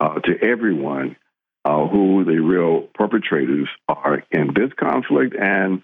uh, 0.00 0.20
to 0.20 0.38
everyone 0.42 1.16
who 1.64 2.24
the 2.24 2.38
real 2.38 2.82
perpetrators 2.94 3.68
are 3.88 4.22
in 4.30 4.48
this 4.54 4.72
conflict 4.78 5.34
and 5.38 5.82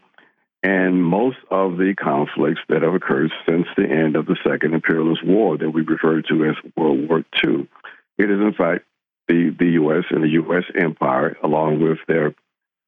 and 0.63 1.03
most 1.03 1.39
of 1.51 1.77
the 1.77 1.95
conflicts 1.95 2.61
that 2.69 2.83
have 2.83 2.95
occurred 2.95 3.31
since 3.49 3.67
the 3.77 3.85
end 3.85 4.17
of 4.17 4.27
the 4.27 4.37
Second 4.45 4.75
Imperialist 4.75 5.25
War 5.25 5.57
that 5.57 5.71
we 5.71 5.83
refer 5.83 6.21
to 6.23 6.45
as 6.47 6.57
World 6.77 7.09
War 7.09 7.25
II. 7.45 7.69
It 8.19 8.31
is, 8.31 8.41
in 8.41 8.55
fact, 8.57 8.85
the, 9.29 9.55
the 9.57 9.73
U.S. 9.73 10.05
and 10.11 10.25
the 10.25 10.31
U.S. 10.31 10.65
empire, 10.75 11.37
along 11.43 11.81
with 11.81 11.99
their 12.09 12.35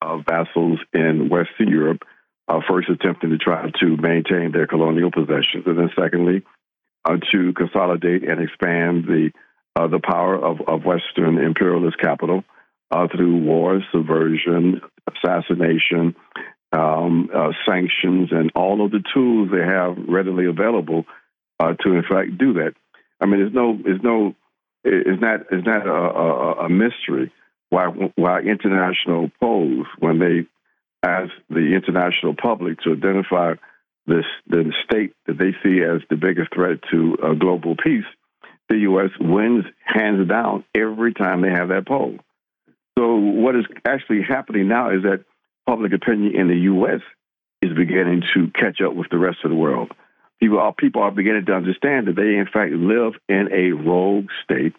uh, 0.02 0.18
vassals 0.18 0.80
in 0.92 1.28
Western 1.28 1.68
Europe, 1.68 2.02
uh, 2.48 2.60
first 2.68 2.88
attempting 2.88 3.30
to 3.30 3.38
try 3.38 3.70
to 3.80 3.96
maintain 3.96 4.50
their 4.50 4.66
colonial 4.66 5.12
possessions, 5.12 5.64
and 5.66 5.78
then 5.78 5.90
secondly, 5.96 6.42
uh, 7.04 7.18
to 7.32 7.52
consolidate 7.52 8.28
and 8.28 8.40
expand 8.40 9.04
the 9.04 9.30
uh, 9.76 9.86
the 9.86 10.00
power 10.00 10.34
of, 10.34 10.60
of 10.66 10.84
Western 10.84 11.38
imperialist 11.38 11.96
capital 11.98 12.42
uh, 12.90 13.06
through 13.06 13.36
war, 13.36 13.80
subversion, 13.92 14.80
assassination, 15.06 16.16
um, 16.72 17.28
uh, 17.34 17.52
sanctions, 17.66 18.30
and 18.32 18.50
all 18.54 18.84
of 18.84 18.90
the 18.90 19.02
tools 19.12 19.50
they 19.50 19.64
have 19.64 19.96
readily 20.08 20.46
available 20.46 21.04
uh, 21.58 21.74
to, 21.84 21.92
in 21.92 22.02
fact, 22.02 22.38
do 22.38 22.54
that. 22.54 22.74
I 23.20 23.26
mean, 23.26 23.40
there's 23.40 23.52
no, 23.52 23.78
there's 23.82 24.02
no, 24.02 24.34
it's 24.84 25.20
not, 25.20 25.40
it's 25.50 25.66
not 25.66 25.86
a, 25.86 25.90
a, 25.90 26.52
a 26.66 26.68
mystery 26.68 27.32
why, 27.70 27.86
why 28.16 28.40
international 28.40 29.30
polls, 29.40 29.86
when 29.98 30.18
they 30.18 30.46
ask 31.02 31.30
the 31.48 31.74
international 31.74 32.34
public 32.34 32.80
to 32.80 32.92
identify 32.92 33.54
this, 34.06 34.24
the 34.48 34.72
state 34.84 35.14
that 35.26 35.38
they 35.38 35.52
see 35.62 35.82
as 35.82 36.02
the 36.10 36.16
biggest 36.16 36.52
threat 36.52 36.78
to 36.90 37.16
uh, 37.22 37.32
global 37.34 37.76
peace, 37.76 38.04
the 38.68 38.78
U.S. 38.78 39.10
wins 39.20 39.64
hands 39.84 40.28
down 40.28 40.64
every 40.74 41.14
time 41.14 41.42
they 41.42 41.50
have 41.50 41.68
that 41.68 41.86
poll. 41.86 42.18
So 42.98 43.16
what 43.16 43.56
is 43.56 43.64
actually 43.86 44.22
happening 44.22 44.68
now 44.68 44.90
is 44.90 45.02
that 45.04 45.24
public 45.66 45.92
opinion 45.92 46.34
in 46.36 46.48
the 46.48 46.56
U.S. 46.56 47.00
is 47.62 47.74
beginning 47.76 48.22
to 48.34 48.48
catch 48.48 48.80
up 48.80 48.94
with 48.94 49.08
the 49.10 49.18
rest 49.18 49.38
of 49.44 49.50
the 49.50 49.56
world. 49.56 49.92
People 50.40 50.58
are, 50.58 50.72
people 50.72 51.02
are 51.02 51.10
beginning 51.10 51.46
to 51.46 51.52
understand 51.52 52.06
that 52.06 52.16
they, 52.16 52.36
in 52.36 52.46
fact, 52.50 52.72
live 52.72 53.14
in 53.28 53.48
a 53.52 53.72
rogue 53.72 54.28
state 54.42 54.74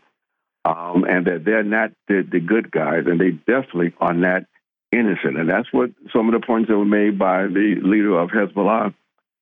um, 0.66 1.06
and 1.08 1.28
that 1.28 1.44
they're 1.46 1.64
not 1.64 1.92
the, 2.08 2.28
the 2.30 2.40
good 2.40 2.72
guys, 2.72 3.04
and 3.06 3.20
they 3.20 3.32
definitely 3.32 3.94
are 4.00 4.14
not 4.14 4.44
innocent. 4.92 5.38
And 5.38 5.50
that's 5.50 5.72
what 5.72 5.92
some 6.12 6.28
of 6.28 6.40
the 6.40 6.46
points 6.46 6.70
that 6.70 6.78
were 6.78 6.86
made 6.86 7.18
by 7.18 7.44
the 7.44 7.76
leader 7.82 8.20
of 8.20 8.30
Hezbollah 8.30 8.94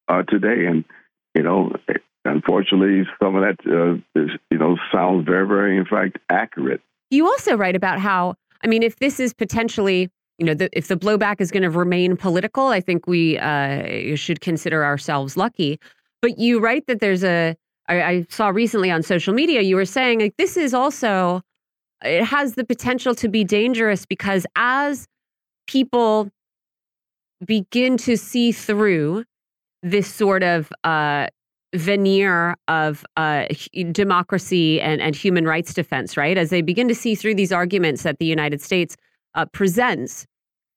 uh, 0.08 0.24
today. 0.24 0.66
And, 0.66 0.86
you 1.34 1.44
know, 1.44 1.74
unfortunately, 2.26 3.08
some 3.22 3.36
of 3.36 3.44
that, 3.44 3.58
uh, 3.66 4.20
is, 4.20 4.32
you 4.52 4.58
know, 4.58 4.78
sounds 4.94 5.26
very, 5.26 5.48
very, 5.48 5.78
in 5.78 5.86
fact, 5.86 6.20
accurate. 6.30 6.82
You 7.10 7.26
also 7.26 7.56
write 7.56 7.76
about 7.76 8.00
how, 8.00 8.36
I 8.64 8.68
mean, 8.68 8.84
if 8.84 8.98
this 8.98 9.20
is 9.20 9.34
potentially 9.34 10.10
you 10.40 10.46
know, 10.46 10.54
the, 10.54 10.70
if 10.78 10.88
the 10.88 10.96
blowback 10.96 11.42
is 11.42 11.52
going 11.52 11.64
to 11.64 11.70
remain 11.70 12.16
political, 12.16 12.68
I 12.68 12.80
think 12.80 13.08
we 13.08 13.38
uh, 13.38 14.16
should 14.16 14.42
consider 14.42 14.84
ourselves 14.84 15.36
lucky. 15.36 15.80
But 16.22 16.40
you 16.40 16.60
write 16.60 16.88
that 16.88 17.02
there's 17.02 17.24
a. 17.24 17.56
I, 17.88 18.04
I 18.04 18.26
saw 18.30 18.50
recently 18.50 18.90
on 18.92 19.04
social 19.04 19.34
media 19.34 19.62
you 19.62 19.76
were 19.76 19.86
saying 19.86 20.20
like 20.20 20.38
this 20.38 20.58
is 20.58 20.76
also 20.76 21.42
it 22.04 22.24
has 22.24 22.54
the 22.54 22.64
potential 22.64 23.16
to 23.16 23.28
be 23.28 23.44
dangerous 23.44 24.06
because 24.06 24.46
as 24.56 25.08
people 25.68 26.30
begin 27.46 27.98
to 27.98 28.16
see 28.16 28.52
through 28.52 29.26
this 29.82 30.14
sort 30.14 30.44
of 30.44 30.72
uh, 30.84 31.28
veneer 31.74 32.56
of 32.68 33.06
uh, 33.18 33.46
democracy 33.92 34.82
and, 34.82 35.02
and 35.02 35.16
human 35.16 35.46
rights 35.46 35.74
defense, 35.74 36.18
right? 36.18 36.38
As 36.38 36.50
they 36.50 36.62
begin 36.62 36.88
to 36.88 36.96
see 36.96 37.16
through 37.16 37.36
these 37.36 37.52
arguments 37.52 38.04
that 38.04 38.20
the 38.20 38.26
United 38.26 38.62
States 38.62 38.96
uh, 39.36 39.46
presents 39.46 40.26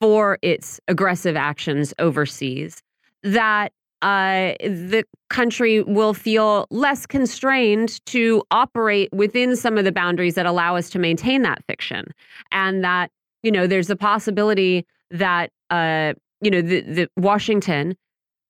for 0.01 0.39
its 0.43 0.81
aggressive 0.89 1.37
actions 1.37 1.95
overseas, 1.99 2.83
that 3.23 3.73
uh, 4.03 4.55
the 4.61 5.05
country 5.31 5.83
will 5.85 6.13
feel 6.13 6.67
less 6.71 7.07
constrained 7.07 8.05
to 8.07 8.43
operate 8.51 9.09
within 9.13 9.55
some 9.55 9.79
of 9.79 9.85
the 9.85 9.93
boundaries 9.93 10.35
that 10.35 10.45
allow 10.45 10.75
us 10.75 10.91
to 10.91 10.99
maintain 10.99 11.43
that 11.43 11.65
fiction. 11.69 12.07
And 12.51 12.83
that, 12.83 13.11
you 13.45 13.53
know, 13.53 13.69
there's 13.69 13.91
a 13.91 13.97
possibility 13.97 14.85
that, 15.13 15.51
uh, 15.71 16.15
you 16.41 16.51
know, 16.51 16.63
the, 16.63 16.81
the 16.81 17.09
Washington 17.17 17.95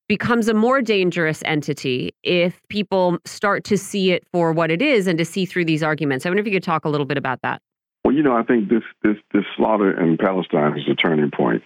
becomes 0.09 0.49
a 0.49 0.55
more 0.55 0.81
dangerous 0.81 1.43
entity 1.45 2.15
if 2.23 2.61
people 2.69 3.19
start 3.27 3.65
to 3.65 3.77
see 3.77 4.11
it 4.11 4.27
for 4.33 4.53
what 4.53 4.71
it 4.71 4.81
is 4.81 5.07
and 5.07 5.19
to 5.19 5.25
see 5.25 5.45
through 5.45 5.67
these 5.67 5.83
arguments. 5.83 6.25
I 6.25 6.31
wonder 6.31 6.41
if 6.41 6.47
you 6.47 6.53
could 6.53 6.63
talk 6.63 6.85
a 6.87 6.89
little 6.89 7.07
bit 7.07 7.19
about 7.19 7.41
that. 7.43 7.61
Well, 8.05 8.15
you 8.15 8.23
know, 8.23 8.37
I 8.37 8.43
think 8.43 8.69
this 8.69 8.83
this 9.03 9.17
this 9.33 9.45
slaughter 9.57 9.99
in 9.99 10.17
Palestine 10.17 10.79
is 10.79 10.89
a 10.91 10.95
turning 10.95 11.31
point. 11.31 11.63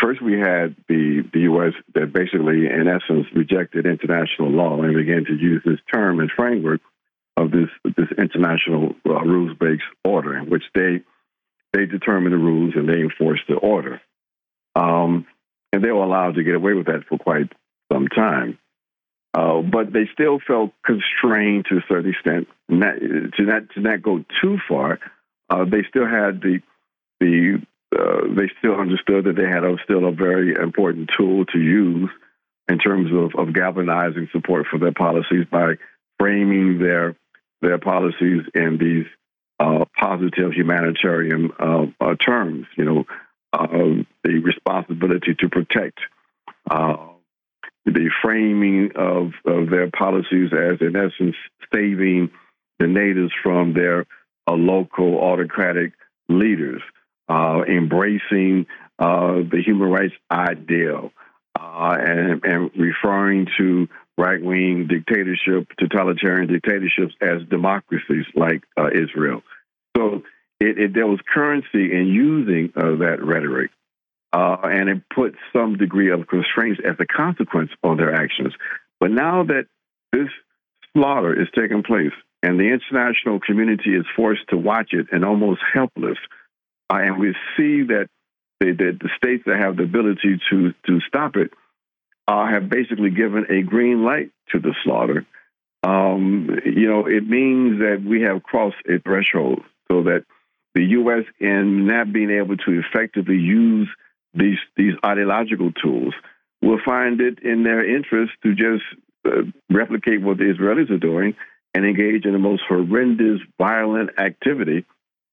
First, 0.00 0.22
we 0.22 0.38
had 0.38 0.74
the 0.88 1.22
the 1.32 1.40
U.S. 1.40 1.74
that 1.94 2.12
basically, 2.12 2.66
in 2.66 2.88
essence, 2.88 3.26
rejected 3.34 3.86
international 3.86 4.50
law 4.50 4.80
and 4.82 4.94
began 4.94 5.24
to 5.26 5.34
use 5.34 5.62
this 5.64 5.80
term 5.92 6.20
and 6.20 6.30
framework 6.30 6.80
of 7.36 7.50
this 7.50 7.68
this 7.96 8.08
international 8.16 8.94
uh, 9.06 9.20
rules 9.20 9.56
based 9.58 9.82
order, 10.04 10.36
in 10.38 10.48
which 10.48 10.64
they 10.74 11.02
they 11.72 11.86
determine 11.86 12.32
the 12.32 12.38
rules 12.38 12.74
and 12.74 12.88
they 12.88 13.00
enforce 13.00 13.40
the 13.48 13.54
order. 13.54 14.00
Um, 14.74 15.26
and 15.72 15.82
they 15.82 15.90
were 15.90 16.04
allowed 16.04 16.34
to 16.34 16.42
get 16.42 16.54
away 16.54 16.74
with 16.74 16.86
that 16.86 17.04
for 17.08 17.18
quite 17.18 17.50
some 17.92 18.08
time. 18.08 18.58
Uh, 19.34 19.62
but 19.62 19.92
they 19.92 20.08
still 20.12 20.38
felt 20.46 20.72
constrained 20.84 21.64
to 21.66 21.78
a 21.78 21.84
certain 21.88 22.10
extent 22.10 22.48
not, 22.68 22.94
to 23.00 23.42
not 23.42 23.70
to 23.70 23.80
not 23.80 24.02
go 24.02 24.24
too 24.40 24.58
far. 24.68 24.98
Uh, 25.52 25.64
they 25.66 25.82
still 25.88 26.06
had 26.06 26.40
the 26.40 26.60
the 27.20 27.60
uh, 27.94 28.22
they 28.34 28.48
still 28.58 28.74
understood 28.74 29.24
that 29.24 29.36
they 29.36 29.46
had 29.46 29.64
a, 29.64 29.76
still 29.84 30.06
a 30.06 30.12
very 30.12 30.54
important 30.54 31.10
tool 31.14 31.44
to 31.44 31.58
use 31.58 32.08
in 32.68 32.78
terms 32.78 33.10
of, 33.12 33.38
of 33.38 33.52
galvanizing 33.52 34.28
support 34.32 34.66
for 34.66 34.78
their 34.78 34.92
policies 34.92 35.44
by 35.50 35.74
framing 36.18 36.78
their 36.78 37.14
their 37.60 37.78
policies 37.78 38.42
in 38.54 38.78
these 38.78 39.06
uh, 39.60 39.84
positive 40.00 40.52
humanitarian 40.52 41.50
uh, 41.60 41.86
uh, 42.00 42.14
terms. 42.16 42.66
You 42.76 42.84
know, 42.84 43.04
uh, 43.52 44.02
the 44.24 44.38
responsibility 44.38 45.34
to 45.38 45.48
protect, 45.50 45.98
uh, 46.70 46.96
the 47.84 48.10
framing 48.22 48.92
of, 48.96 49.32
of 49.44 49.68
their 49.68 49.90
policies 49.90 50.50
as, 50.52 50.80
in 50.80 50.96
essence, 50.96 51.36
saving 51.72 52.30
the 52.78 52.86
natives 52.86 53.32
from 53.42 53.74
their 53.74 54.06
uh, 54.48 54.54
local 54.54 55.20
autocratic 55.20 55.92
leaders, 56.28 56.82
uh, 57.28 57.62
embracing 57.68 58.66
uh, 58.98 59.36
the 59.50 59.62
human 59.64 59.90
rights 59.90 60.14
ideal, 60.30 61.12
uh, 61.58 61.96
and, 61.98 62.44
and 62.44 62.70
referring 62.76 63.48
to 63.58 63.88
right 64.18 64.42
wing 64.42 64.86
dictatorship, 64.88 65.68
totalitarian 65.78 66.48
dictatorships 66.48 67.14
as 67.20 67.42
democracies 67.48 68.26
like 68.34 68.62
Israel. 68.94 69.42
So 69.96 70.22
it, 70.62 70.78
it, 70.78 70.94
there 70.94 71.06
was 71.06 71.18
currency 71.32 71.92
in 71.92 72.06
using 72.06 72.72
uh, 72.76 72.96
that 72.96 73.18
rhetoric, 73.22 73.70
uh, 74.32 74.56
and 74.62 74.88
it 74.88 75.02
put 75.14 75.34
some 75.52 75.76
degree 75.76 76.10
of 76.10 76.26
constraints 76.28 76.80
as 76.84 76.94
a 77.00 77.06
consequence 77.06 77.70
of 77.82 77.98
their 77.98 78.14
actions. 78.14 78.54
But 79.00 79.10
now 79.10 79.44
that 79.44 79.66
this 80.12 80.28
slaughter 80.94 81.40
is 81.40 81.48
taking 81.54 81.82
place, 81.82 82.12
and 82.42 82.58
the 82.58 82.72
international 82.72 83.40
community 83.40 83.94
is 83.94 84.04
forced 84.16 84.48
to 84.48 84.56
watch 84.56 84.92
it 84.92 85.06
and 85.12 85.24
almost 85.24 85.60
helpless, 85.72 86.18
uh, 86.90 86.96
and 86.96 87.18
we 87.18 87.34
see 87.56 87.82
that 87.84 88.08
the, 88.60 88.72
the, 88.72 88.98
the, 89.00 89.08
states 89.16 89.44
that 89.46 89.58
have 89.60 89.76
the 89.76 89.84
ability 89.84 90.40
to 90.50 90.72
to 90.86 91.00
stop 91.06 91.36
it 91.36 91.52
uh, 92.28 92.46
have 92.46 92.68
basically 92.68 93.10
given 93.10 93.46
a 93.50 93.62
green 93.62 94.04
light 94.04 94.30
to 94.50 94.58
the 94.58 94.74
slaughter. 94.84 95.26
Um, 95.84 96.60
you 96.64 96.88
know, 96.88 97.06
it 97.06 97.28
means 97.28 97.80
that 97.80 98.02
we 98.06 98.22
have 98.22 98.42
crossed 98.42 98.76
a 98.88 99.00
threshold 99.00 99.62
so 99.90 100.04
that 100.04 100.24
the 100.74 100.84
U.S. 100.84 101.24
in 101.40 101.86
not 101.86 102.12
being 102.12 102.30
able 102.30 102.56
to 102.56 102.80
effectively 102.80 103.36
use 103.36 103.88
these 104.34 104.58
these 104.76 104.94
ideological 105.04 105.72
tools 105.72 106.14
will 106.62 106.78
find 106.84 107.20
it 107.20 107.40
in 107.40 107.64
their 107.64 107.84
interest 107.84 108.32
to 108.42 108.54
just 108.54 108.84
uh, 109.26 109.42
replicate 109.68 110.22
what 110.22 110.38
the 110.38 110.44
Israelis 110.44 110.90
are 110.90 110.98
doing 110.98 111.34
and 111.74 111.84
engage 111.86 112.24
in 112.24 112.32
the 112.32 112.38
most 112.38 112.62
horrendous, 112.68 113.40
violent 113.58 114.10
activity, 114.18 114.84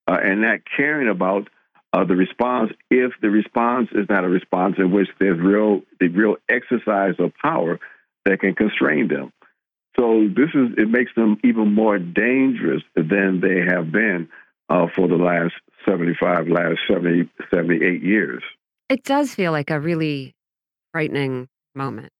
uh, 0.07 0.17
and 0.23 0.41
not 0.41 0.59
caring 0.75 1.09
about 1.09 1.47
uh, 1.91 2.03
the 2.03 2.15
response 2.15 2.71
if 2.89 3.11
the 3.21 3.29
response 3.29 3.89
is 3.93 4.07
not 4.09 4.23
a 4.23 4.29
response 4.29 4.75
in 4.77 4.91
which 4.91 5.09
there's 5.19 5.39
real 5.39 5.81
the 5.99 6.07
real 6.07 6.35
exercise 6.47 7.15
of 7.19 7.33
power 7.41 7.79
that 8.25 8.39
can 8.39 8.53
constrain 8.53 9.07
them. 9.07 9.31
So 9.97 10.27
this 10.27 10.49
is 10.53 10.77
it 10.77 10.89
makes 10.89 11.13
them 11.15 11.37
even 11.43 11.73
more 11.73 11.97
dangerous 11.97 12.83
than 12.95 13.41
they 13.41 13.61
have 13.73 13.91
been 13.91 14.29
uh, 14.69 14.85
for 14.95 15.07
the 15.07 15.15
last 15.15 15.53
75, 15.87 16.47
last 16.47 16.79
70, 16.87 17.29
78 17.53 18.03
years. 18.03 18.43
It 18.89 19.03
does 19.03 19.33
feel 19.33 19.51
like 19.51 19.71
a 19.71 19.79
really 19.79 20.35
frightening 20.91 21.47
moment. 21.75 22.11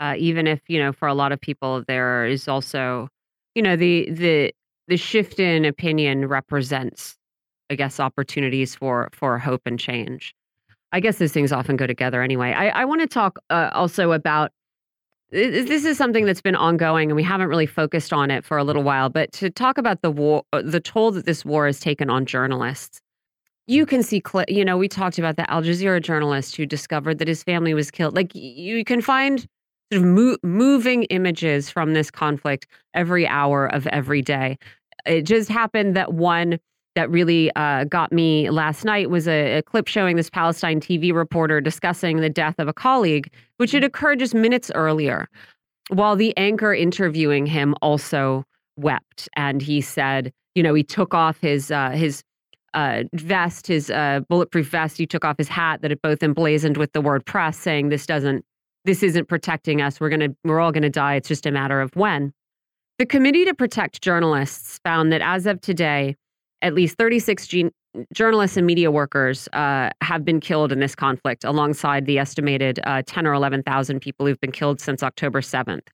Uh, 0.00 0.14
even 0.18 0.46
if, 0.46 0.60
you 0.68 0.78
know, 0.78 0.92
for 0.92 1.08
a 1.08 1.14
lot 1.14 1.32
of 1.32 1.40
people, 1.40 1.84
there 1.86 2.26
is 2.26 2.48
also, 2.48 3.08
you 3.54 3.62
know, 3.62 3.76
the, 3.76 4.10
the, 4.10 4.54
the 4.88 4.96
shift 4.96 5.38
in 5.38 5.64
opinion 5.64 6.26
represents, 6.26 7.16
I 7.70 7.74
guess, 7.74 8.00
opportunities 8.00 8.74
for, 8.74 9.08
for 9.12 9.38
hope 9.38 9.62
and 9.66 9.78
change. 9.78 10.34
I 10.92 11.00
guess 11.00 11.18
those 11.18 11.32
things 11.32 11.52
often 11.52 11.76
go 11.76 11.86
together 11.86 12.22
anyway. 12.22 12.52
I, 12.52 12.68
I 12.68 12.84
want 12.84 13.00
to 13.00 13.06
talk 13.06 13.38
uh, 13.50 13.70
also 13.72 14.12
about 14.12 14.52
this 15.34 15.84
is 15.84 15.98
something 15.98 16.24
that's 16.26 16.40
been 16.40 16.54
ongoing 16.54 17.10
and 17.10 17.16
we 17.16 17.22
haven't 17.22 17.48
really 17.48 17.66
focused 17.66 18.12
on 18.12 18.30
it 18.30 18.44
for 18.44 18.56
a 18.56 18.62
little 18.62 18.82
while 18.82 19.08
but 19.08 19.32
to 19.32 19.50
talk 19.50 19.78
about 19.78 20.00
the 20.02 20.10
war 20.10 20.44
uh, 20.52 20.62
the 20.64 20.80
toll 20.80 21.10
that 21.10 21.26
this 21.26 21.44
war 21.44 21.66
has 21.66 21.80
taken 21.80 22.08
on 22.08 22.24
journalists 22.24 23.00
you 23.66 23.84
can 23.84 24.02
see 24.02 24.22
you 24.46 24.64
know 24.64 24.76
we 24.76 24.86
talked 24.86 25.18
about 25.18 25.36
the 25.36 25.50
al 25.50 25.62
jazeera 25.62 26.00
journalist 26.00 26.54
who 26.54 26.64
discovered 26.64 27.18
that 27.18 27.26
his 27.26 27.42
family 27.42 27.74
was 27.74 27.90
killed 27.90 28.14
like 28.14 28.32
you 28.34 28.84
can 28.84 29.00
find 29.00 29.46
sort 29.92 30.02
of 30.02 30.08
mo- 30.08 30.36
moving 30.42 31.04
images 31.04 31.70
from 31.70 31.94
this 31.94 32.10
conflict 32.10 32.66
every 32.94 33.26
hour 33.26 33.66
of 33.66 33.86
every 33.88 34.22
day. 34.22 34.58
It 35.06 35.22
just 35.22 35.48
happened 35.48 35.96
that 35.96 36.14
one 36.14 36.58
that 36.94 37.10
really 37.10 37.50
uh, 37.56 37.84
got 37.84 38.12
me 38.12 38.50
last 38.50 38.84
night 38.84 39.10
was 39.10 39.26
a, 39.26 39.58
a, 39.58 39.62
clip 39.62 39.88
showing 39.88 40.16
this 40.16 40.30
Palestine 40.30 40.80
TV 40.80 41.12
reporter 41.12 41.60
discussing 41.60 42.18
the 42.18 42.30
death 42.30 42.54
of 42.58 42.68
a 42.68 42.72
colleague, 42.72 43.32
which 43.56 43.72
had 43.72 43.82
occurred 43.82 44.20
just 44.20 44.34
minutes 44.34 44.70
earlier, 44.74 45.28
while 45.88 46.14
the 46.14 46.36
anchor 46.36 46.72
interviewing 46.72 47.46
him 47.46 47.74
also 47.82 48.44
wept. 48.76 49.28
And 49.36 49.60
he 49.60 49.80
said, 49.80 50.32
you 50.54 50.62
know, 50.62 50.74
he 50.74 50.84
took 50.84 51.14
off 51.14 51.40
his 51.40 51.70
uh, 51.70 51.90
his 51.90 52.22
uh, 52.74 53.04
vest, 53.12 53.66
his 53.66 53.90
uh, 53.90 54.20
bulletproof 54.28 54.68
vest. 54.68 54.96
He 54.96 55.06
took 55.06 55.24
off 55.24 55.36
his 55.38 55.48
hat 55.48 55.82
that 55.82 55.90
had 55.90 56.02
both 56.02 56.22
emblazoned 56.22 56.76
with 56.76 56.92
the 56.92 57.00
word 57.00 57.26
press, 57.26 57.58
saying, 57.58 57.88
"This 57.88 58.06
doesn't, 58.06 58.44
this 58.84 59.02
isn't 59.02 59.28
protecting 59.28 59.80
us. 59.80 60.00
We're 60.00 60.10
gonna, 60.10 60.30
we're 60.44 60.60
all 60.60 60.72
gonna 60.72 60.90
die. 60.90 61.14
It's 61.14 61.28
just 61.28 61.46
a 61.46 61.50
matter 61.50 61.80
of 61.80 61.94
when." 61.96 62.32
The 62.98 63.06
Committee 63.06 63.44
to 63.46 63.54
Protect 63.54 64.02
Journalists 64.02 64.78
found 64.84 65.12
that 65.12 65.20
as 65.20 65.46
of 65.46 65.60
today, 65.60 66.16
at 66.62 66.74
least 66.74 66.96
36 66.96 67.48
journalists 68.12 68.56
and 68.56 68.66
media 68.66 68.90
workers 68.90 69.48
uh, 69.52 69.90
have 70.00 70.24
been 70.24 70.40
killed 70.40 70.72
in 70.72 70.80
this 70.80 70.94
conflict, 70.94 71.44
alongside 71.44 72.06
the 72.06 72.18
estimated 72.18 72.80
uh, 72.84 73.02
10 73.06 73.26
or 73.26 73.34
11,000 73.34 74.00
people 74.00 74.26
who've 74.26 74.40
been 74.40 74.52
killed 74.52 74.80
since 74.80 75.02
October 75.02 75.40
7th. 75.40 75.86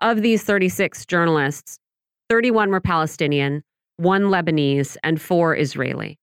Of 0.00 0.22
these 0.22 0.44
36 0.44 1.06
journalists, 1.06 1.78
31 2.28 2.70
were 2.70 2.80
Palestinian, 2.80 3.62
one 3.96 4.24
Lebanese, 4.24 4.96
and 5.02 5.20
four 5.20 5.56
Israeli. 5.56 6.18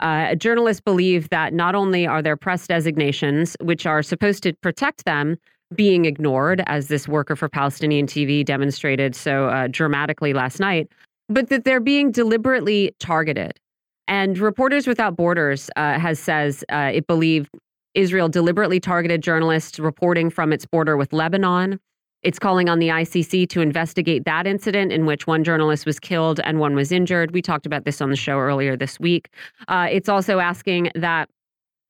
Uh, 0.00 0.34
journalists 0.34 0.80
believe 0.80 1.28
that 1.30 1.52
not 1.52 1.74
only 1.74 2.06
are 2.06 2.22
their 2.22 2.36
press 2.36 2.66
designations, 2.66 3.56
which 3.60 3.86
are 3.86 4.02
supposed 4.02 4.42
to 4.42 4.52
protect 4.54 5.04
them, 5.04 5.36
being 5.74 6.04
ignored, 6.04 6.62
as 6.66 6.88
this 6.88 7.08
worker 7.08 7.36
for 7.36 7.48
Palestinian 7.48 8.06
TV 8.06 8.44
demonstrated 8.44 9.14
so 9.14 9.48
uh, 9.48 9.68
dramatically 9.70 10.32
last 10.32 10.60
night, 10.60 10.90
but 11.28 11.48
that 11.48 11.64
they're 11.64 11.80
being 11.80 12.10
deliberately 12.10 12.94
targeted. 12.98 13.58
And 14.06 14.38
Reporters 14.38 14.86
Without 14.86 15.16
Borders 15.16 15.70
uh, 15.76 15.98
has 15.98 16.18
says 16.18 16.64
uh, 16.70 16.90
it 16.92 17.06
believed 17.06 17.48
Israel 17.94 18.28
deliberately 18.28 18.80
targeted 18.80 19.22
journalists 19.22 19.78
reporting 19.78 20.28
from 20.28 20.52
its 20.52 20.66
border 20.66 20.96
with 20.96 21.12
Lebanon. 21.12 21.80
It's 22.24 22.38
calling 22.38 22.70
on 22.70 22.78
the 22.78 22.88
ICC 22.88 23.48
to 23.50 23.60
investigate 23.60 24.24
that 24.24 24.46
incident 24.46 24.92
in 24.92 25.04
which 25.04 25.26
one 25.26 25.44
journalist 25.44 25.84
was 25.84 26.00
killed 26.00 26.40
and 26.42 26.58
one 26.58 26.74
was 26.74 26.90
injured. 26.90 27.32
We 27.32 27.42
talked 27.42 27.66
about 27.66 27.84
this 27.84 28.00
on 28.00 28.08
the 28.08 28.16
show 28.16 28.38
earlier 28.38 28.76
this 28.76 28.98
week. 28.98 29.28
Uh, 29.68 29.88
it's 29.90 30.08
also 30.08 30.38
asking 30.38 30.90
that 30.94 31.28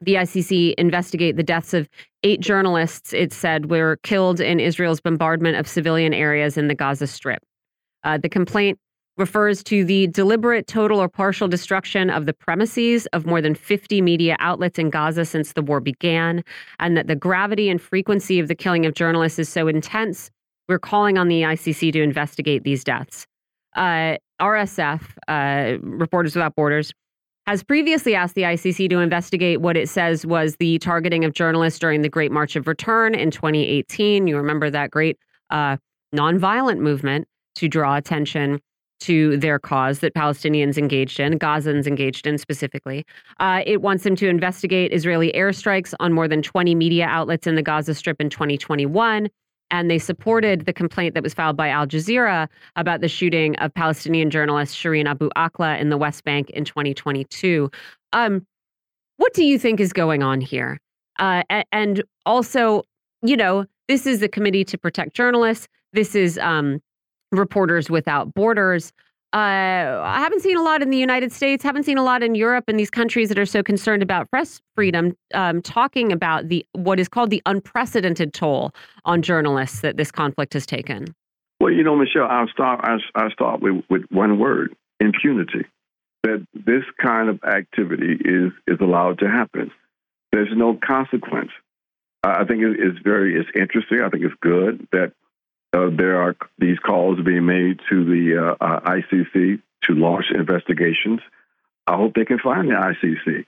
the 0.00 0.14
ICC 0.14 0.74
investigate 0.74 1.36
the 1.36 1.44
deaths 1.44 1.72
of 1.72 1.88
eight 2.24 2.40
journalists, 2.40 3.12
it 3.12 3.32
said, 3.32 3.70
were 3.70 3.98
killed 4.02 4.40
in 4.40 4.58
Israel's 4.58 5.00
bombardment 5.00 5.56
of 5.56 5.68
civilian 5.68 6.12
areas 6.12 6.58
in 6.58 6.66
the 6.66 6.74
Gaza 6.74 7.06
Strip. 7.06 7.42
Uh, 8.02 8.18
the 8.18 8.28
complaint 8.28 8.78
refers 9.16 9.62
to 9.64 9.84
the 9.84 10.06
deliberate, 10.08 10.66
total, 10.66 11.00
or 11.00 11.08
partial 11.08 11.46
destruction 11.46 12.10
of 12.10 12.26
the 12.26 12.32
premises 12.32 13.06
of 13.06 13.26
more 13.26 13.40
than 13.40 13.54
50 13.54 14.00
media 14.00 14.36
outlets 14.40 14.78
in 14.78 14.90
Gaza 14.90 15.24
since 15.24 15.52
the 15.52 15.62
war 15.62 15.80
began, 15.80 16.42
and 16.80 16.96
that 16.96 17.06
the 17.06 17.14
gravity 17.14 17.68
and 17.68 17.80
frequency 17.80 18.40
of 18.40 18.48
the 18.48 18.54
killing 18.54 18.86
of 18.86 18.94
journalists 18.94 19.38
is 19.38 19.48
so 19.48 19.68
intense, 19.68 20.30
we're 20.68 20.78
calling 20.78 21.18
on 21.18 21.28
the 21.28 21.42
ICC 21.42 21.92
to 21.92 22.02
investigate 22.02 22.64
these 22.64 22.82
deaths. 22.82 23.26
Uh, 23.76 24.16
RSF, 24.40 25.02
uh, 25.28 25.78
Reporters 25.80 26.34
Without 26.34 26.56
Borders, 26.56 26.92
has 27.46 27.62
previously 27.62 28.14
asked 28.14 28.34
the 28.34 28.42
ICC 28.42 28.88
to 28.88 29.00
investigate 29.00 29.60
what 29.60 29.76
it 29.76 29.88
says 29.88 30.24
was 30.24 30.56
the 30.56 30.78
targeting 30.78 31.24
of 31.24 31.34
journalists 31.34 31.78
during 31.78 32.02
the 32.02 32.08
Great 32.08 32.32
March 32.32 32.56
of 32.56 32.66
Return 32.66 33.14
in 33.14 33.30
2018. 33.30 34.26
You 34.26 34.36
remember 34.36 34.70
that 34.70 34.90
great 34.90 35.18
uh, 35.50 35.76
nonviolent 36.14 36.78
movement 36.78 37.28
to 37.56 37.68
draw 37.68 37.96
attention 37.96 38.60
to 39.04 39.36
their 39.36 39.58
cause 39.58 39.98
that 40.00 40.14
Palestinians 40.14 40.78
engaged 40.78 41.20
in, 41.20 41.38
Gazans 41.38 41.86
engaged 41.86 42.26
in 42.26 42.38
specifically. 42.38 43.04
Uh, 43.38 43.62
it 43.66 43.82
wants 43.82 44.04
them 44.04 44.16
to 44.16 44.28
investigate 44.28 44.92
Israeli 44.92 45.30
airstrikes 45.32 45.94
on 46.00 46.12
more 46.12 46.26
than 46.26 46.42
20 46.42 46.74
media 46.74 47.06
outlets 47.06 47.46
in 47.46 47.54
the 47.54 47.62
Gaza 47.62 47.94
Strip 47.94 48.20
in 48.20 48.30
2021. 48.30 49.28
And 49.70 49.90
they 49.90 49.98
supported 49.98 50.66
the 50.66 50.72
complaint 50.72 51.14
that 51.14 51.22
was 51.22 51.34
filed 51.34 51.56
by 51.56 51.68
Al 51.68 51.86
Jazeera 51.86 52.48
about 52.76 53.00
the 53.00 53.08
shooting 53.08 53.56
of 53.56 53.74
Palestinian 53.74 54.30
journalist 54.30 54.76
Shireen 54.76 55.06
Abu 55.06 55.28
Akleh 55.36 55.78
in 55.80 55.88
the 55.88 55.96
West 55.96 56.24
Bank 56.24 56.50
in 56.50 56.64
2022. 56.64 57.70
Um, 58.12 58.46
what 59.16 59.34
do 59.34 59.44
you 59.44 59.58
think 59.58 59.80
is 59.80 59.92
going 59.92 60.22
on 60.22 60.40
here? 60.40 60.78
Uh, 61.18 61.42
and 61.72 62.02
also, 62.26 62.82
you 63.22 63.36
know, 63.36 63.66
this 63.88 64.06
is 64.06 64.20
the 64.20 64.28
Committee 64.28 64.64
to 64.64 64.78
Protect 64.78 65.14
Journalists. 65.14 65.68
This 65.92 66.14
is 66.14 66.38
um, 66.38 66.80
Reporters 67.34 67.90
Without 67.90 68.34
Borders. 68.34 68.92
Uh, 69.34 70.00
I 70.04 70.20
haven't 70.20 70.42
seen 70.42 70.56
a 70.56 70.62
lot 70.62 70.80
in 70.80 70.90
the 70.90 70.96
United 70.96 71.32
States, 71.32 71.64
haven't 71.64 71.82
seen 71.82 71.98
a 71.98 72.04
lot 72.04 72.22
in 72.22 72.36
Europe 72.36 72.66
and 72.68 72.78
these 72.78 72.90
countries 72.90 73.28
that 73.30 73.38
are 73.38 73.46
so 73.46 73.64
concerned 73.64 74.00
about 74.00 74.30
press 74.30 74.60
freedom, 74.76 75.16
um, 75.34 75.60
talking 75.60 76.12
about 76.12 76.48
the 76.48 76.64
what 76.72 77.00
is 77.00 77.08
called 77.08 77.30
the 77.30 77.42
unprecedented 77.44 78.32
toll 78.32 78.70
on 79.04 79.22
journalists 79.22 79.80
that 79.80 79.96
this 79.96 80.12
conflict 80.12 80.52
has 80.52 80.66
taken. 80.66 81.12
Well, 81.58 81.72
you 81.72 81.82
know, 81.82 81.96
Michelle, 81.96 82.28
I'll 82.30 82.46
start. 82.46 82.84
I'll, 83.16 83.30
start 83.30 83.60
with, 83.60 83.82
with 83.90 84.02
one 84.10 84.38
word: 84.38 84.76
impunity. 85.00 85.66
That 86.22 86.46
this 86.54 86.84
kind 87.02 87.28
of 87.28 87.42
activity 87.42 88.16
is 88.24 88.52
is 88.68 88.78
allowed 88.80 89.18
to 89.18 89.28
happen. 89.28 89.72
There's 90.30 90.52
no 90.54 90.78
consequence. 90.86 91.50
I 92.22 92.44
think 92.44 92.62
it's 92.62 92.98
very 93.02 93.36
it's 93.36 93.48
interesting. 93.54 94.00
I 94.00 94.10
think 94.10 94.24
it's 94.24 94.34
good 94.40 94.86
that 94.92 95.12
uh, 95.74 95.90
there 95.90 96.22
are 96.22 96.36
these 96.58 96.78
calls 96.78 97.18
being 97.24 97.46
made 97.46 97.80
to 97.90 98.04
the 98.04 98.56
uh, 98.60 98.64
uh 98.64 98.80
ICC 98.80 99.60
to 99.84 99.94
launch 99.94 100.26
investigations. 100.34 101.20
I 101.86 101.96
hope 101.96 102.14
they 102.14 102.24
can 102.24 102.38
find 102.38 102.68
the 102.68 102.74
ICC 102.74 103.44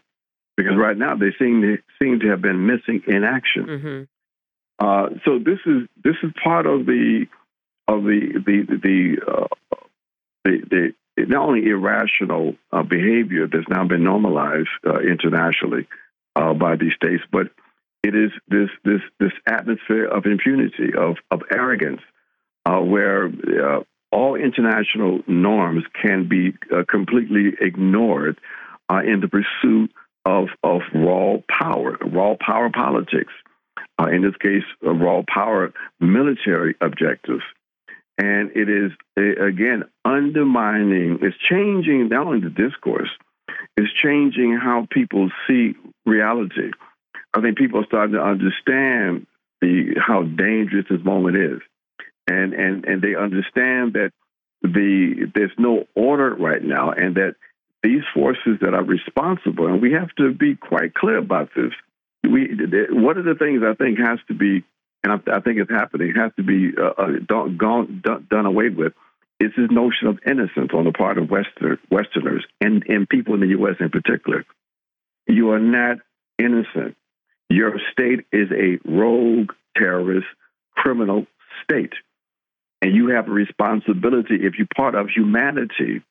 because 0.56 0.76
right 0.76 0.96
now 0.96 1.16
they 1.16 1.32
seem 1.38 1.62
to, 1.62 1.78
seem 1.98 2.20
to 2.20 2.28
have 2.28 2.42
been 2.42 2.66
missing 2.66 3.02
in 3.06 3.24
action. 3.24 3.66
Mm-hmm. 3.66 4.02
Uh, 4.78 5.08
so 5.24 5.38
this 5.38 5.58
is 5.64 5.88
this 6.02 6.16
is 6.22 6.30
part 6.42 6.66
of 6.66 6.84
the 6.84 7.26
of 7.88 8.02
the 8.04 8.42
the 8.44 8.78
the 8.82 9.16
uh, 9.26 9.76
the, 10.44 10.92
the, 11.16 11.26
not 11.26 11.48
only 11.48 11.66
irrational 11.66 12.54
uh, 12.72 12.82
behavior 12.82 13.46
that's 13.50 13.68
now 13.68 13.86
been 13.86 14.04
normalized 14.04 14.68
uh, 14.86 14.98
internationally 14.98 15.88
uh, 16.34 16.52
by 16.52 16.76
these 16.76 16.92
states, 16.94 17.22
but 17.32 17.48
it 18.02 18.14
is 18.14 18.30
this 18.48 18.68
this 18.84 19.00
this 19.18 19.32
atmosphere 19.46 20.04
of 20.04 20.26
impunity, 20.26 20.92
of 20.96 21.16
of 21.30 21.42
arrogance, 21.50 22.02
uh, 22.66 22.80
where 22.80 23.26
uh, 23.26 23.80
all 24.10 24.34
international 24.34 25.20
norms 25.26 25.84
can 26.02 26.28
be 26.28 26.52
uh, 26.74 26.82
completely 26.88 27.52
ignored 27.60 28.38
uh, 28.92 28.98
in 28.98 29.20
the 29.20 29.28
pursuit 29.28 29.90
of, 30.24 30.48
of 30.64 30.80
raw 30.92 31.36
power, 31.48 31.96
raw 32.04 32.34
power 32.40 32.68
politics. 32.70 33.32
Uh, 33.98 34.08
in 34.08 34.22
this 34.22 34.34
case, 34.42 34.64
raw 34.82 35.22
power 35.32 35.72
military 36.00 36.74
objectives. 36.80 37.42
And 38.18 38.50
it 38.54 38.68
is, 38.68 38.92
again, 39.16 39.84
undermining, 40.04 41.18
it's 41.22 41.36
changing 41.48 42.08
not 42.08 42.26
only 42.26 42.40
the 42.40 42.50
discourse, 42.50 43.10
it's 43.76 43.92
changing 43.92 44.58
how 44.60 44.86
people 44.90 45.30
see 45.46 45.74
reality. 46.04 46.70
I 47.32 47.40
think 47.42 47.58
people 47.58 47.80
are 47.80 47.86
starting 47.86 48.14
to 48.14 48.22
understand 48.22 49.26
the 49.60 49.94
how 49.98 50.22
dangerous 50.22 50.86
this 50.90 51.04
moment 51.04 51.36
is 51.36 51.60
and 52.26 52.54
and 52.54 52.84
and 52.84 53.02
they 53.02 53.14
understand 53.14 53.94
that 53.94 54.12
the 54.62 55.30
there's 55.34 55.52
no 55.58 55.86
order 55.94 56.34
right 56.34 56.62
now, 56.62 56.90
and 56.90 57.16
that 57.16 57.36
these 57.82 58.02
forces 58.14 58.58
that 58.60 58.74
are 58.74 58.84
responsible, 58.84 59.66
and 59.66 59.80
we 59.80 59.92
have 59.92 60.14
to 60.16 60.32
be 60.32 60.56
quite 60.56 60.94
clear 60.94 61.18
about 61.18 61.50
this. 61.54 61.72
We 62.24 62.56
one 62.90 63.18
of 63.18 63.24
the 63.24 63.34
things 63.34 63.62
I 63.64 63.74
think 63.74 63.98
has 63.98 64.18
to 64.28 64.34
be, 64.34 64.64
and 65.04 65.12
I, 65.12 65.36
I 65.36 65.40
think 65.40 65.58
it's 65.58 65.70
happening, 65.70 66.14
has 66.16 66.32
to 66.36 66.42
be 66.42 66.72
uh, 66.76 67.00
uh 67.00 67.18
done, 67.26 67.56
gone, 67.56 68.02
done, 68.04 68.26
done 68.28 68.46
away 68.46 68.70
with, 68.70 68.92
is 69.38 69.52
this 69.56 69.70
notion 69.70 70.08
of 70.08 70.18
innocence 70.26 70.70
on 70.72 70.84
the 70.84 70.92
part 70.92 71.18
of 71.18 71.30
Western, 71.30 71.78
Westerners 71.90 72.44
and, 72.60 72.84
and 72.88 73.08
people 73.08 73.34
in 73.34 73.40
the 73.40 73.48
U.S. 73.48 73.76
in 73.80 73.90
particular. 73.90 74.44
You 75.26 75.50
are 75.50 75.60
not 75.60 75.98
innocent. 76.38 76.96
Your 77.48 77.78
state 77.92 78.26
is 78.32 78.48
a 78.50 78.78
rogue, 78.88 79.52
terrorist, 79.76 80.26
criminal 80.74 81.26
state. 81.62 81.92
And 82.86 82.94
you 82.94 83.08
have 83.08 83.26
a 83.26 83.32
responsibility, 83.32 84.36
if 84.46 84.54
you're 84.58 84.68
part 84.76 84.94
of 84.94 85.08
humanity, 85.08 86.02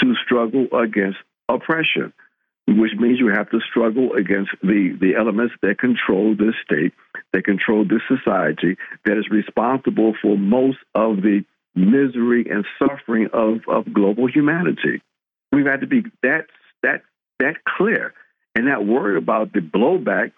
to 0.00 0.14
struggle 0.24 0.66
against 0.76 1.18
oppression, 1.48 2.12
which 2.66 2.90
means 2.98 3.20
you 3.20 3.28
have 3.28 3.48
to 3.50 3.60
struggle 3.70 4.14
against 4.14 4.50
the, 4.60 4.98
the 5.00 5.14
elements 5.16 5.54
that 5.62 5.78
control 5.78 6.34
this 6.34 6.56
state, 6.64 6.92
that 7.32 7.44
control 7.44 7.84
this 7.84 8.02
society, 8.08 8.76
that 9.04 9.16
is 9.16 9.28
responsible 9.30 10.12
for 10.20 10.36
most 10.36 10.78
of 10.92 11.22
the 11.22 11.44
misery 11.76 12.46
and 12.50 12.64
suffering 12.80 13.28
of, 13.32 13.60
of 13.68 13.94
global 13.94 14.26
humanity. 14.26 15.00
We've 15.52 15.66
had 15.66 15.82
to 15.82 15.86
be 15.86 16.02
that, 16.24 16.46
that, 16.82 17.02
that 17.38 17.62
clear 17.64 18.12
and 18.56 18.66
not 18.66 18.84
worry 18.84 19.16
about 19.16 19.52
the 19.52 19.60
blowback 19.60 20.32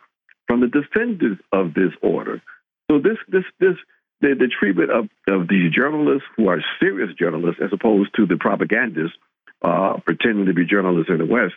from 0.46 0.60
the 0.60 0.66
defenders 0.66 1.38
of 1.52 1.72
this 1.72 1.94
order. 2.02 2.42
So 2.90 2.98
this 2.98 3.16
this 3.28 3.44
this 3.60 3.76
the, 4.20 4.34
the 4.34 4.48
treatment 4.48 4.90
of, 4.90 5.08
of 5.28 5.48
these 5.48 5.72
journalists 5.72 6.26
who 6.36 6.48
are 6.48 6.62
serious 6.78 7.14
journalists 7.18 7.60
as 7.62 7.70
opposed 7.72 8.14
to 8.16 8.26
the 8.26 8.36
propagandists 8.36 9.16
uh, 9.62 9.98
pretending 10.04 10.46
to 10.46 10.54
be 10.54 10.64
journalists 10.64 11.10
in 11.10 11.18
the 11.18 11.26
West, 11.26 11.54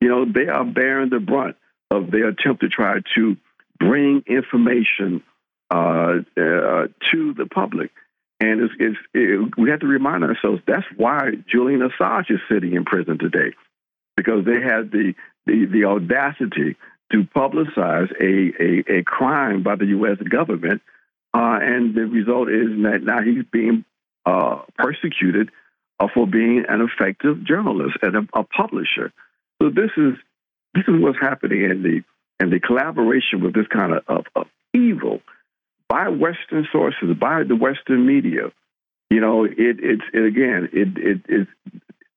you 0.00 0.08
know, 0.08 0.24
they 0.24 0.48
are 0.48 0.64
bearing 0.64 1.10
the 1.10 1.20
brunt 1.20 1.56
of 1.90 2.10
their 2.10 2.28
attempt 2.28 2.62
to 2.62 2.68
try 2.68 3.00
to 3.14 3.36
bring 3.78 4.22
information 4.26 5.22
uh, 5.70 6.18
uh, 6.36 6.86
to 7.10 7.34
the 7.34 7.48
public. 7.52 7.90
And 8.40 8.60
it's, 8.60 8.74
it's, 8.78 8.98
it, 9.14 9.56
we 9.56 9.70
have 9.70 9.80
to 9.80 9.86
remind 9.86 10.24
ourselves 10.24 10.60
that's 10.66 10.86
why 10.96 11.32
Julian 11.46 11.80
Assange 11.80 12.30
is 12.30 12.40
sitting 12.50 12.74
in 12.74 12.84
prison 12.84 13.18
today, 13.18 13.52
because 14.16 14.44
they 14.44 14.60
had 14.60 14.90
the, 14.90 15.14
the, 15.46 15.66
the 15.66 15.84
audacity 15.84 16.76
to 17.12 17.24
publicize 17.24 18.10
a, 18.20 18.62
a, 18.62 18.98
a 18.98 19.02
crime 19.04 19.62
by 19.62 19.76
the 19.76 19.86
U.S. 19.86 20.18
government. 20.18 20.82
Uh, 21.34 21.58
and 21.60 21.94
the 21.94 22.06
result 22.06 22.48
is 22.48 22.68
that 22.82 23.00
now 23.02 23.20
he's 23.20 23.44
being 23.50 23.84
uh, 24.24 24.62
persecuted 24.78 25.50
uh, 25.98 26.06
for 26.14 26.26
being 26.26 26.64
an 26.68 26.80
effective 26.80 27.44
journalist 27.44 27.96
and 28.02 28.16
a, 28.16 28.38
a, 28.38 28.44
publisher. 28.44 29.12
So 29.60 29.68
this 29.70 29.90
is 29.96 30.14
this 30.74 30.84
is 30.86 30.94
what's 31.00 31.18
happening 31.20 31.64
in 31.64 31.82
the 31.82 32.02
and 32.40 32.52
the 32.52 32.60
collaboration 32.60 33.42
with 33.42 33.54
this 33.54 33.66
kind 33.68 33.94
of, 33.94 34.02
of, 34.06 34.26
of 34.34 34.46
evil 34.72 35.20
by 35.88 36.08
Western 36.08 36.66
sources, 36.72 37.16
by 37.18 37.42
the 37.44 37.56
Western 37.56 38.06
media. 38.06 38.52
You 39.10 39.20
know, 39.20 39.44
it, 39.44 39.54
it's 39.58 40.02
it, 40.12 40.24
again, 40.24 40.68
it, 40.72 40.88
it, 40.96 41.20
it, 41.28 41.48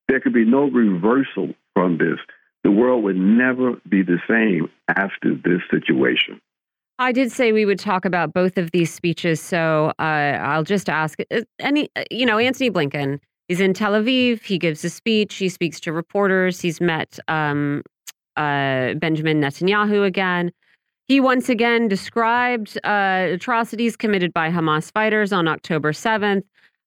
there 0.07 0.19
could 0.19 0.33
be 0.33 0.45
no 0.45 0.69
reversal 0.69 1.53
from 1.75 1.97
this. 1.97 2.17
The 2.63 2.71
world 2.71 3.03
would 3.03 3.17
never 3.17 3.73
be 3.87 4.01
the 4.03 4.19
same 4.27 4.69
after 4.87 5.35
this 5.35 5.61
situation. 5.69 6.41
I 6.99 7.11
did 7.11 7.31
say 7.31 7.51
we 7.51 7.65
would 7.65 7.77
talk 7.77 8.05
about 8.05 8.33
both 8.33 8.57
of 8.57 8.71
these 8.71 8.91
speeches, 8.91 9.39
so 9.39 9.93
uh, 9.99 10.01
I'll 10.01 10.63
just 10.63 10.89
ask 10.89 11.19
uh, 11.31 11.41
any, 11.59 11.89
uh, 11.95 12.03
you 12.09 12.25
know, 12.25 12.39
Antony 12.39 12.71
Blinken 12.71 13.19
is 13.49 13.59
in 13.59 13.73
Tel 13.75 13.93
Aviv. 13.93 14.41
He 14.41 14.57
gives 14.57 14.83
a 14.83 14.89
speech. 14.89 15.35
He 15.35 15.47
speaks 15.47 15.79
to 15.81 15.93
reporters. 15.93 16.59
He's 16.59 16.81
met 16.81 17.19
um, 17.27 17.83
uh, 18.35 18.95
Benjamin 18.95 19.39
Netanyahu 19.39 20.05
again. 20.05 20.51
He 21.05 21.19
once 21.19 21.49
again 21.49 21.87
described 21.87 22.79
uh, 22.83 23.27
atrocities 23.29 23.95
committed 23.95 24.33
by 24.33 24.49
Hamas 24.49 24.91
fighters 24.91 25.31
on 25.31 25.47
October 25.47 25.91
7th. 25.91 26.43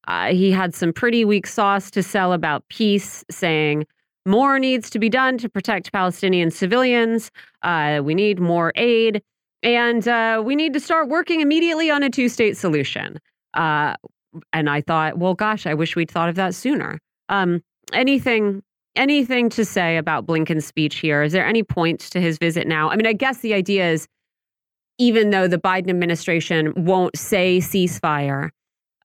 Uh, 0.08 0.32
he 0.32 0.50
had 0.50 0.74
some 0.74 0.92
pretty 0.92 1.24
weak 1.24 1.46
sauce 1.46 1.90
to 1.92 2.02
sell 2.02 2.32
about 2.32 2.68
peace, 2.68 3.24
saying 3.30 3.86
more 4.26 4.58
needs 4.58 4.90
to 4.90 4.98
be 4.98 5.08
done 5.08 5.38
to 5.38 5.48
protect 5.48 5.92
Palestinian 5.92 6.50
civilians. 6.50 7.30
Uh, 7.62 8.00
we 8.02 8.14
need 8.14 8.40
more 8.40 8.72
aid. 8.74 9.22
And 9.62 10.06
uh, 10.08 10.42
we 10.44 10.56
need 10.56 10.72
to 10.72 10.80
start 10.80 11.08
working 11.08 11.40
immediately 11.40 11.90
on 11.90 12.02
a 12.02 12.10
two 12.10 12.28
state 12.28 12.56
solution. 12.56 13.18
Uh, 13.54 13.94
and 14.52 14.70
I 14.70 14.80
thought, 14.80 15.18
well, 15.18 15.34
gosh, 15.34 15.66
I 15.66 15.74
wish 15.74 15.96
we'd 15.96 16.10
thought 16.10 16.28
of 16.28 16.36
that 16.36 16.54
sooner. 16.54 16.98
Um, 17.28 17.62
anything 17.92 18.62
anything 18.96 19.48
to 19.50 19.64
say 19.64 19.96
about 19.96 20.26
Blinken's 20.26 20.66
speech 20.66 20.96
here? 20.96 21.22
Is 21.22 21.32
there 21.32 21.46
any 21.46 21.62
point 21.62 22.00
to 22.00 22.20
his 22.20 22.38
visit 22.38 22.66
now? 22.66 22.90
I 22.90 22.96
mean, 22.96 23.06
I 23.06 23.12
guess 23.12 23.38
the 23.38 23.54
idea 23.54 23.90
is 23.90 24.08
even 24.98 25.30
though 25.30 25.48
the 25.48 25.58
Biden 25.58 25.88
administration 25.88 26.72
won't 26.76 27.16
say 27.16 27.58
ceasefire, 27.58 28.50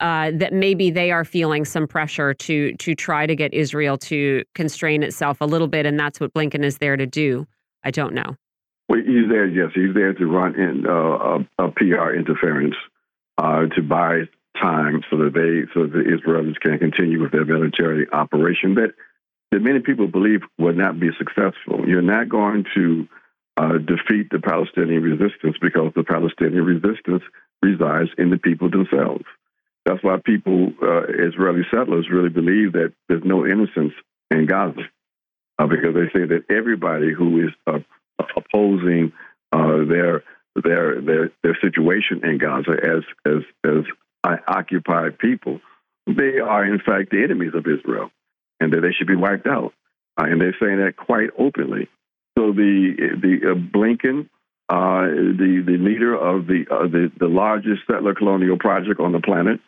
uh, 0.01 0.31
that 0.35 0.51
maybe 0.51 0.91
they 0.91 1.11
are 1.11 1.23
feeling 1.23 1.63
some 1.63 1.87
pressure 1.87 2.33
to 2.33 2.73
to 2.73 2.95
try 2.95 3.25
to 3.25 3.35
get 3.35 3.53
Israel 3.53 3.97
to 3.97 4.43
constrain 4.53 5.03
itself 5.03 5.39
a 5.39 5.45
little 5.45 5.67
bit, 5.67 5.85
and 5.85 5.99
that's 5.99 6.19
what 6.19 6.33
Blinken 6.33 6.63
is 6.63 6.79
there 6.79 6.97
to 6.97 7.05
do. 7.05 7.47
I 7.83 7.91
don't 7.91 8.13
know. 8.13 8.35
Well, 8.87 8.99
he's 8.99 9.29
there. 9.29 9.47
Yes, 9.47 9.71
he's 9.73 9.93
there 9.93 10.13
to 10.13 10.25
run 10.25 10.55
in 10.55 10.85
uh, 10.85 10.91
a, 10.91 11.65
a, 11.65 11.71
PR 11.71 12.13
interference 12.13 12.75
uh, 13.37 13.65
to 13.75 13.81
buy 13.81 14.29
time 14.61 15.03
so 15.09 15.17
that 15.17 15.33
they 15.33 15.71
so 15.73 15.87
that 15.87 15.91
the 15.91 16.03
Israelis 16.03 16.59
can 16.59 16.77
continue 16.79 17.21
with 17.21 17.31
their 17.31 17.45
military 17.45 18.07
operation 18.11 18.75
that 18.75 18.93
that 19.51 19.61
many 19.61 19.79
people 19.79 20.07
believe 20.07 20.41
will 20.57 20.73
not 20.73 20.99
be 20.99 21.09
successful. 21.17 21.87
You're 21.87 22.01
not 22.01 22.29
going 22.29 22.65
to 22.75 23.07
uh, 23.57 23.77
defeat 23.77 24.29
the 24.31 24.39
Palestinian 24.39 25.01
resistance 25.01 25.57
because 25.61 25.91
the 25.95 26.03
Palestinian 26.03 26.63
resistance 26.63 27.23
resides 27.61 28.09
in 28.17 28.29
the 28.29 28.37
people 28.37 28.69
themselves. 28.69 29.23
That's 29.85 30.03
why 30.03 30.17
people, 30.23 30.73
uh, 30.81 31.03
Israeli 31.07 31.61
settlers, 31.71 32.09
really 32.11 32.29
believe 32.29 32.73
that 32.73 32.93
there's 33.07 33.23
no 33.23 33.45
innocence 33.45 33.93
in 34.31 34.45
Gaza 34.47 34.81
uh, 35.59 35.67
because 35.67 35.93
they 35.93 36.07
say 36.07 36.25
that 36.25 36.45
everybody 36.49 37.13
who 37.13 37.47
is 37.47 37.53
uh, 37.67 37.79
opposing 38.19 39.13
uh, 39.51 39.85
their 39.87 40.23
their 40.55 41.01
their 41.01 41.31
their 41.43 41.57
situation 41.61 42.21
in 42.23 42.37
Gaza 42.37 42.71
as 42.83 43.03
as 43.25 43.43
as 43.65 44.37
occupied 44.47 45.19
people, 45.19 45.59
they 46.07 46.39
are 46.39 46.65
in 46.65 46.79
fact 46.79 47.11
the 47.11 47.23
enemies 47.23 47.53
of 47.53 47.65
Israel 47.67 48.11
and 48.59 48.73
that 48.73 48.81
they 48.81 48.91
should 48.91 49.07
be 49.07 49.15
wiped 49.15 49.47
out. 49.47 49.73
Uh, 50.19 50.25
and 50.25 50.39
they're 50.39 50.55
saying 50.59 50.77
that 50.77 50.95
quite 50.95 51.29
openly. 51.37 51.89
So 52.37 52.51
the 52.53 52.95
the 53.21 53.51
uh, 53.51 53.55
Blinken, 53.55 54.29
uh, 54.69 55.07
the 55.07 55.63
the 55.65 55.77
leader 55.77 56.15
of 56.15 56.47
the 56.47 56.65
uh, 56.71 56.87
the 56.87 57.11
the 57.17 57.27
largest 57.27 57.81
settler 57.87 58.13
colonial 58.13 58.57
project 58.57 58.99
on 58.99 59.11
the 59.11 59.19
planet, 59.19 59.59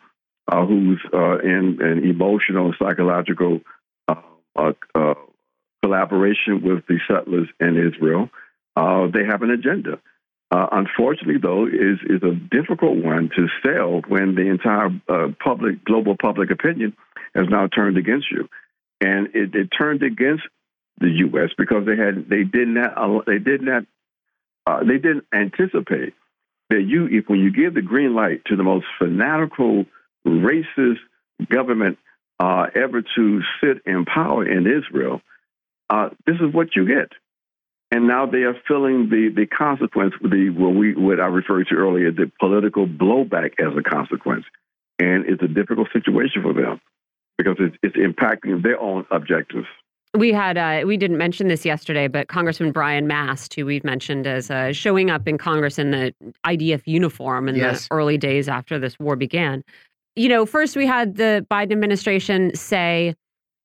uh, 0.50 0.64
who's 0.64 1.00
uh, 1.12 1.38
in 1.38 1.78
an 1.80 2.08
emotional 2.08 2.74
psychological 2.78 3.60
collaboration 5.82 6.62
with 6.62 6.86
the 6.86 6.98
settlers 7.08 7.48
in 7.60 7.76
Israel, 7.76 8.30
they 8.76 9.24
have 9.24 9.42
an 9.42 9.50
agenda. 9.50 9.98
unfortunately, 10.50 11.38
though, 11.38 11.66
is 11.66 11.98
is 12.04 12.22
a 12.22 12.34
difficult 12.34 12.96
one 12.96 13.30
to 13.36 13.48
sell 13.64 14.02
when 14.08 14.34
the 14.34 14.48
entire 14.48 14.90
public 15.42 15.84
global 15.84 16.16
public 16.16 16.50
opinion 16.50 16.96
has 17.34 17.46
now 17.48 17.66
turned 17.66 17.98
against 17.98 18.30
you 18.30 18.48
and 19.00 19.28
it, 19.34 19.54
it 19.54 19.68
turned 19.76 20.02
against 20.02 20.44
the 20.98 21.10
U.S. 21.10 21.50
because 21.56 21.86
they 21.86 21.96
had 21.96 22.28
they 22.28 22.44
did 22.44 22.68
not 22.68 23.26
they 23.26 23.38
did 23.38 23.62
not 23.62 23.84
uh, 24.66 24.80
they 24.80 24.98
didn't 24.98 25.24
anticipate 25.32 26.14
that 26.70 26.82
you 26.82 27.06
if 27.06 27.28
when 27.28 27.40
you 27.40 27.52
give 27.52 27.74
the 27.74 27.82
green 27.82 28.14
light 28.14 28.44
to 28.46 28.56
the 28.56 28.62
most 28.62 28.86
fanatical 28.98 29.86
racist 30.26 30.98
government 31.48 31.98
uh, 32.40 32.66
ever 32.74 33.02
to 33.16 33.42
sit 33.62 33.82
in 33.86 34.04
power 34.04 34.46
in 34.46 34.66
Israel, 34.66 35.20
uh, 35.90 36.10
this 36.26 36.36
is 36.36 36.52
what 36.52 36.76
you 36.76 36.86
get. 36.86 37.12
And 37.90 38.06
now 38.06 38.26
they 38.26 38.42
are 38.42 38.54
feeling 38.66 39.08
the 39.08 39.32
the 39.34 39.46
consequence, 39.46 40.14
the 40.20 40.50
what 40.50 40.74
we 40.74 40.94
what 40.94 41.20
I 41.20 41.26
referred 41.26 41.68
to 41.68 41.74
earlier, 41.74 42.10
the 42.10 42.30
political 42.38 42.86
blowback 42.86 43.52
as 43.58 43.74
a 43.78 43.82
consequence, 43.82 44.44
and 44.98 45.24
it's 45.26 45.42
a 45.42 45.48
difficult 45.48 45.88
situation 45.92 46.42
for 46.42 46.52
them 46.52 46.80
because 47.38 47.56
it's, 47.60 47.76
it's 47.82 47.96
impacting 47.96 48.62
their 48.62 48.78
own 48.78 49.06
objectives. 49.10 49.66
We 50.14 50.32
had 50.32 50.58
uh, 50.58 50.86
we 50.86 50.96
didn't 50.96 51.18
mention 51.18 51.48
this 51.48 51.64
yesterday, 51.64 52.08
but 52.08 52.28
Congressman 52.28 52.72
Brian 52.72 53.06
Mast, 53.06 53.54
who 53.54 53.64
we've 53.64 53.84
mentioned 53.84 54.26
as 54.26 54.50
uh, 54.50 54.72
showing 54.72 55.10
up 55.10 55.28
in 55.28 55.38
Congress 55.38 55.78
in 55.78 55.90
the 55.90 56.14
IDF 56.46 56.82
uniform 56.86 57.48
in 57.48 57.56
yes. 57.56 57.88
the 57.88 57.94
early 57.94 58.18
days 58.18 58.48
after 58.48 58.78
this 58.78 58.98
war 58.98 59.16
began. 59.16 59.62
You 60.16 60.28
know, 60.28 60.46
first 60.46 60.76
we 60.76 60.86
had 60.86 61.16
the 61.16 61.46
Biden 61.50 61.72
administration 61.72 62.54
say, 62.54 63.14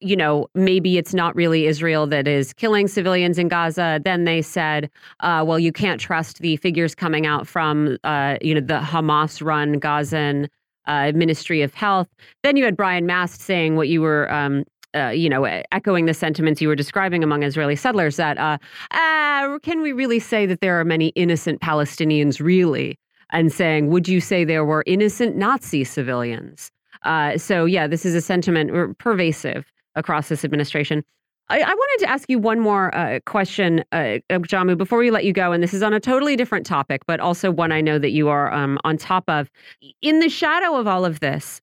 you 0.03 0.15
know, 0.15 0.47
maybe 0.53 0.97
it's 0.97 1.13
not 1.13 1.35
really 1.35 1.65
Israel 1.65 2.05
that 2.07 2.27
is 2.27 2.53
killing 2.53 2.87
civilians 2.87 3.39
in 3.39 3.47
Gaza. 3.47 4.01
Then 4.03 4.25
they 4.25 4.41
said, 4.41 4.89
uh, 5.21 5.43
well, 5.47 5.57
you 5.57 5.71
can't 5.71 5.99
trust 5.99 6.39
the 6.39 6.57
figures 6.57 6.93
coming 6.93 7.25
out 7.25 7.47
from, 7.47 7.97
uh, 8.03 8.37
you 8.41 8.53
know, 8.53 8.61
the 8.61 8.79
Hamas-run 8.79 9.79
Gazan 9.79 10.49
uh, 10.85 11.11
Ministry 11.15 11.61
of 11.61 11.73
Health. 11.73 12.09
Then 12.43 12.57
you 12.57 12.65
had 12.65 12.75
Brian 12.75 13.05
Mast 13.05 13.41
saying 13.41 13.77
what 13.77 13.87
you 13.87 14.01
were, 14.01 14.31
um, 14.31 14.65
uh, 14.93 15.09
you 15.09 15.29
know, 15.29 15.45
echoing 15.71 16.05
the 16.05 16.13
sentiments 16.13 16.61
you 16.61 16.67
were 16.67 16.75
describing 16.75 17.23
among 17.23 17.43
Israeli 17.43 17.75
settlers 17.75 18.17
that, 18.17 18.37
uh, 18.37 18.57
ah, 18.91 19.57
can 19.63 19.81
we 19.81 19.93
really 19.93 20.19
say 20.19 20.45
that 20.45 20.59
there 20.59 20.79
are 20.79 20.85
many 20.85 21.07
innocent 21.09 21.61
Palestinians 21.61 22.39
really? 22.39 22.99
And 23.31 23.51
saying, 23.51 23.87
would 23.87 24.07
you 24.07 24.21
say 24.21 24.43
there 24.43 24.65
were 24.65 24.83
innocent 24.85 25.35
Nazi 25.35 25.83
civilians? 25.83 26.69
Uh, 27.01 27.37
so, 27.37 27.65
yeah, 27.65 27.87
this 27.87 28.05
is 28.05 28.13
a 28.13 28.21
sentiment 28.21 28.97
pervasive 28.99 29.65
across 29.95 30.29
this 30.29 30.43
administration. 30.43 31.03
I, 31.49 31.59
I, 31.59 31.73
wanted 31.73 32.05
to 32.05 32.09
ask 32.09 32.29
you 32.29 32.39
one 32.39 32.59
more 32.59 32.95
uh, 32.95 33.19
question, 33.25 33.83
uh, 33.91 34.19
Jamu, 34.29 34.77
before 34.77 34.99
we 34.99 35.11
let 35.11 35.25
you 35.25 35.33
go. 35.33 35.51
And 35.51 35.61
this 35.61 35.73
is 35.73 35.83
on 35.83 35.93
a 35.93 35.99
totally 35.99 36.35
different 36.35 36.65
topic, 36.65 37.01
but 37.05 37.19
also 37.19 37.51
one 37.51 37.71
I 37.71 37.81
know 37.81 37.99
that 37.99 38.11
you 38.11 38.29
are 38.29 38.51
um, 38.53 38.79
on 38.85 38.97
top 38.97 39.25
of. 39.27 39.49
In 40.01 40.19
the 40.19 40.29
shadow 40.29 40.77
of 40.77 40.87
all 40.87 41.03
of 41.03 41.19
this, 41.19 41.61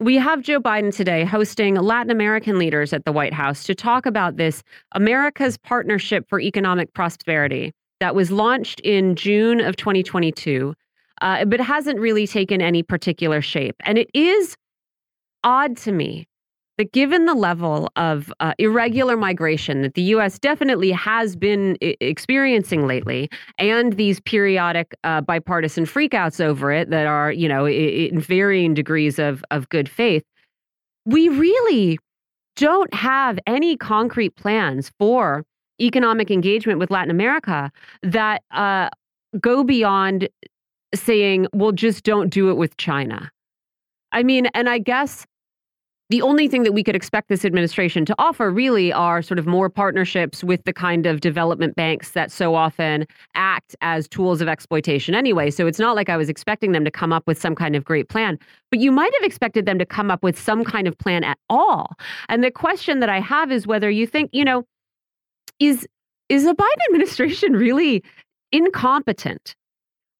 we 0.00 0.16
have 0.16 0.42
Joe 0.42 0.60
Biden 0.60 0.94
today 0.94 1.24
hosting 1.24 1.74
Latin 1.76 2.10
American 2.10 2.58
leaders 2.58 2.92
at 2.92 3.04
the 3.04 3.12
White 3.12 3.34
House 3.34 3.62
to 3.64 3.74
talk 3.74 4.06
about 4.06 4.36
this 4.36 4.62
America's 4.92 5.56
Partnership 5.58 6.28
for 6.28 6.40
Economic 6.40 6.92
Prosperity 6.94 7.72
that 8.00 8.14
was 8.14 8.30
launched 8.30 8.80
in 8.80 9.14
June 9.14 9.60
of 9.60 9.76
2022, 9.76 10.74
uh, 11.20 11.44
but 11.44 11.60
hasn't 11.60 12.00
really 12.00 12.26
taken 12.26 12.62
any 12.62 12.82
particular 12.82 13.42
shape. 13.42 13.76
And 13.80 13.98
it 13.98 14.08
is 14.14 14.56
odd 15.44 15.76
to 15.78 15.92
me 15.92 16.26
that 16.80 16.92
given 16.92 17.26
the 17.26 17.34
level 17.34 17.90
of 17.96 18.32
uh, 18.40 18.54
irregular 18.58 19.14
migration 19.14 19.82
that 19.82 19.92
the 19.92 20.02
U.S. 20.14 20.38
definitely 20.38 20.90
has 20.92 21.36
been 21.36 21.76
experiencing 21.82 22.86
lately, 22.86 23.28
and 23.58 23.98
these 23.98 24.18
periodic 24.20 24.96
uh, 25.04 25.20
bipartisan 25.20 25.84
freakouts 25.84 26.40
over 26.40 26.72
it 26.72 26.88
that 26.88 27.06
are, 27.06 27.32
you 27.32 27.46
know, 27.46 27.68
in 27.68 28.18
varying 28.18 28.72
degrees 28.72 29.18
of 29.18 29.44
of 29.50 29.68
good 29.68 29.90
faith, 29.90 30.22
we 31.04 31.28
really 31.28 31.98
don't 32.56 32.94
have 32.94 33.38
any 33.46 33.76
concrete 33.76 34.34
plans 34.36 34.90
for 34.98 35.44
economic 35.82 36.30
engagement 36.30 36.78
with 36.78 36.90
Latin 36.90 37.10
America 37.10 37.70
that 38.02 38.42
uh, 38.52 38.88
go 39.38 39.62
beyond 39.64 40.30
saying, 40.94 41.46
"Well, 41.52 41.72
just 41.72 42.04
don't 42.04 42.30
do 42.30 42.48
it 42.48 42.56
with 42.56 42.74
China." 42.78 43.30
I 44.12 44.22
mean, 44.22 44.46
and 44.54 44.66
I 44.66 44.78
guess 44.78 45.26
the 46.10 46.22
only 46.22 46.48
thing 46.48 46.64
that 46.64 46.72
we 46.72 46.82
could 46.82 46.96
expect 46.96 47.28
this 47.28 47.44
administration 47.44 48.04
to 48.04 48.14
offer 48.18 48.50
really 48.50 48.92
are 48.92 49.22
sort 49.22 49.38
of 49.38 49.46
more 49.46 49.70
partnerships 49.70 50.42
with 50.42 50.62
the 50.64 50.72
kind 50.72 51.06
of 51.06 51.20
development 51.20 51.76
banks 51.76 52.10
that 52.10 52.32
so 52.32 52.56
often 52.56 53.06
act 53.36 53.76
as 53.80 54.08
tools 54.08 54.40
of 54.40 54.48
exploitation 54.48 55.14
anyway. 55.14 55.50
So 55.50 55.68
it's 55.68 55.78
not 55.78 55.94
like 55.94 56.08
I 56.08 56.16
was 56.16 56.28
expecting 56.28 56.72
them 56.72 56.84
to 56.84 56.90
come 56.90 57.12
up 57.12 57.28
with 57.28 57.40
some 57.40 57.54
kind 57.54 57.76
of 57.76 57.84
great 57.84 58.08
plan, 58.08 58.40
but 58.70 58.80
you 58.80 58.90
might 58.90 59.12
have 59.14 59.22
expected 59.22 59.66
them 59.66 59.78
to 59.78 59.86
come 59.86 60.10
up 60.10 60.24
with 60.24 60.36
some 60.36 60.64
kind 60.64 60.88
of 60.88 60.98
plan 60.98 61.22
at 61.22 61.38
all. 61.48 61.92
And 62.28 62.42
the 62.42 62.50
question 62.50 62.98
that 62.98 63.08
I 63.08 63.20
have 63.20 63.52
is 63.52 63.68
whether 63.68 63.88
you 63.88 64.04
think, 64.04 64.30
you 64.32 64.44
know, 64.44 64.64
is 65.60 65.86
is 66.28 66.44
the 66.44 66.54
Biden 66.54 66.84
administration 66.88 67.52
really 67.52 68.02
incompetent? 68.50 69.54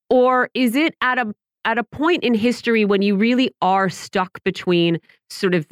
Or 0.08 0.50
is 0.54 0.76
it 0.76 0.94
at 1.00 1.18
a 1.18 1.34
at 1.64 1.78
a 1.78 1.84
point 1.84 2.22
in 2.24 2.34
history 2.34 2.84
when 2.84 3.02
you 3.02 3.16
really 3.16 3.50
are 3.60 3.88
stuck 3.88 4.42
between 4.44 4.98
sort 5.28 5.54
of 5.54 5.66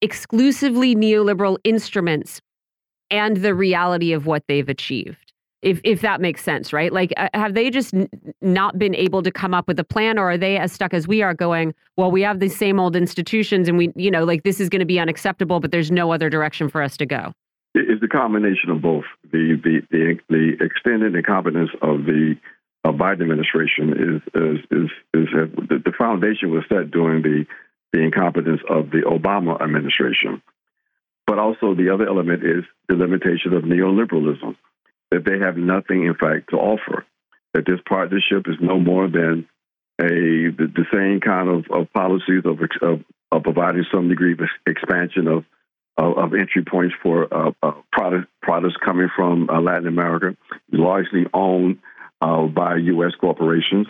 exclusively 0.00 0.94
neoliberal 0.94 1.58
instruments 1.64 2.40
and 3.10 3.38
the 3.38 3.54
reality 3.54 4.12
of 4.12 4.26
what 4.26 4.42
they've 4.48 4.68
achieved 4.68 5.28
if 5.62 5.80
if 5.84 6.00
that 6.00 6.20
makes 6.20 6.42
sense 6.42 6.72
right? 6.72 6.92
Like 6.92 7.12
uh, 7.16 7.28
have 7.34 7.54
they 7.54 7.70
just 7.70 7.94
not 8.40 8.78
been 8.78 8.94
able 8.94 9.22
to 9.22 9.30
come 9.30 9.54
up 9.54 9.66
with 9.66 9.78
a 9.78 9.84
plan 9.84 10.18
or 10.18 10.30
are 10.30 10.38
they 10.38 10.56
as 10.56 10.72
stuck 10.72 10.94
as 10.94 11.08
we 11.08 11.22
are 11.22 11.34
going 11.34 11.74
well 11.96 12.10
we 12.10 12.22
have 12.22 12.40
the 12.40 12.48
same 12.48 12.78
old 12.78 12.94
institutions 12.96 13.68
and 13.68 13.78
we 13.78 13.92
you 13.96 14.10
know 14.10 14.24
like 14.24 14.42
this 14.42 14.60
is 14.60 14.68
going 14.68 14.80
to 14.80 14.86
be 14.86 15.00
unacceptable 15.00 15.60
but 15.60 15.70
there's 15.70 15.90
no 15.90 16.12
other 16.12 16.30
direction 16.30 16.68
for 16.68 16.82
us 16.82 16.96
to 16.98 17.06
go? 17.06 17.32
It's 17.74 18.02
a 18.02 18.08
combination 18.08 18.70
of 18.70 18.80
both. 18.80 19.04
The 19.30 19.60
the 19.62 19.80
the, 19.90 20.18
the 20.28 20.64
extended 20.64 21.14
incompetence 21.14 21.70
of 21.82 22.04
the 22.04 22.34
uh, 22.88 22.92
Biden 22.92 23.22
administration 23.22 23.92
is 23.92 24.22
is 24.34 24.58
is, 24.70 24.90
is 25.14 25.28
the, 25.32 25.82
the 25.84 25.92
foundation 25.96 26.50
was 26.50 26.64
set 26.68 26.90
during 26.90 27.22
the 27.22 27.44
the 27.92 28.00
incompetence 28.00 28.60
of 28.68 28.90
the 28.90 29.02
Obama 29.02 29.60
administration. 29.60 30.42
But 31.26 31.38
also 31.38 31.74
the 31.74 31.90
other 31.92 32.06
element 32.06 32.42
is 32.42 32.64
the 32.88 32.94
limitation 32.94 33.52
of 33.52 33.64
neoliberalism, 33.64 34.56
that 35.10 35.24
they 35.24 35.38
have 35.38 35.56
nothing, 35.56 36.04
in 36.04 36.14
fact, 36.14 36.50
to 36.50 36.56
offer. 36.56 37.04
That 37.54 37.66
this 37.66 37.80
partnership 37.86 38.46
is 38.46 38.56
no 38.60 38.78
more 38.78 39.08
than 39.08 39.46
a 40.00 40.48
the, 40.58 40.70
the 40.74 40.86
same 40.92 41.20
kind 41.20 41.48
of, 41.48 41.64
of 41.70 41.92
policies 41.92 42.44
of, 42.44 42.60
of, 42.82 43.04
of 43.32 43.42
providing 43.42 43.84
some 43.92 44.08
degree 44.08 44.32
of 44.32 44.40
expansion 44.66 45.28
of 45.28 45.44
of, 45.98 46.16
of 46.16 46.34
entry 46.34 46.62
points 46.64 46.94
for 47.02 47.26
uh, 47.34 47.50
uh, 47.62 47.72
product, 47.92 48.28
products 48.40 48.76
coming 48.84 49.08
from 49.14 49.50
uh, 49.50 49.60
Latin 49.60 49.88
America, 49.88 50.36
largely 50.70 51.26
owned 51.34 51.78
uh, 52.20 52.46
by 52.46 52.76
U.S. 52.76 53.12
corporations. 53.20 53.86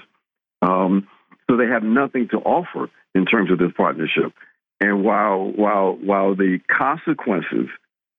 Um, 0.62 1.08
so 1.48 1.56
they 1.56 1.66
have 1.66 1.82
nothing 1.82 2.28
to 2.28 2.38
offer 2.38 2.90
in 3.14 3.24
terms 3.24 3.50
of 3.50 3.58
this 3.58 3.72
partnership. 3.76 4.32
And 4.80 5.02
while 5.02 5.50
while 5.54 5.92
while 5.92 6.36
the 6.36 6.60
consequences 6.70 7.68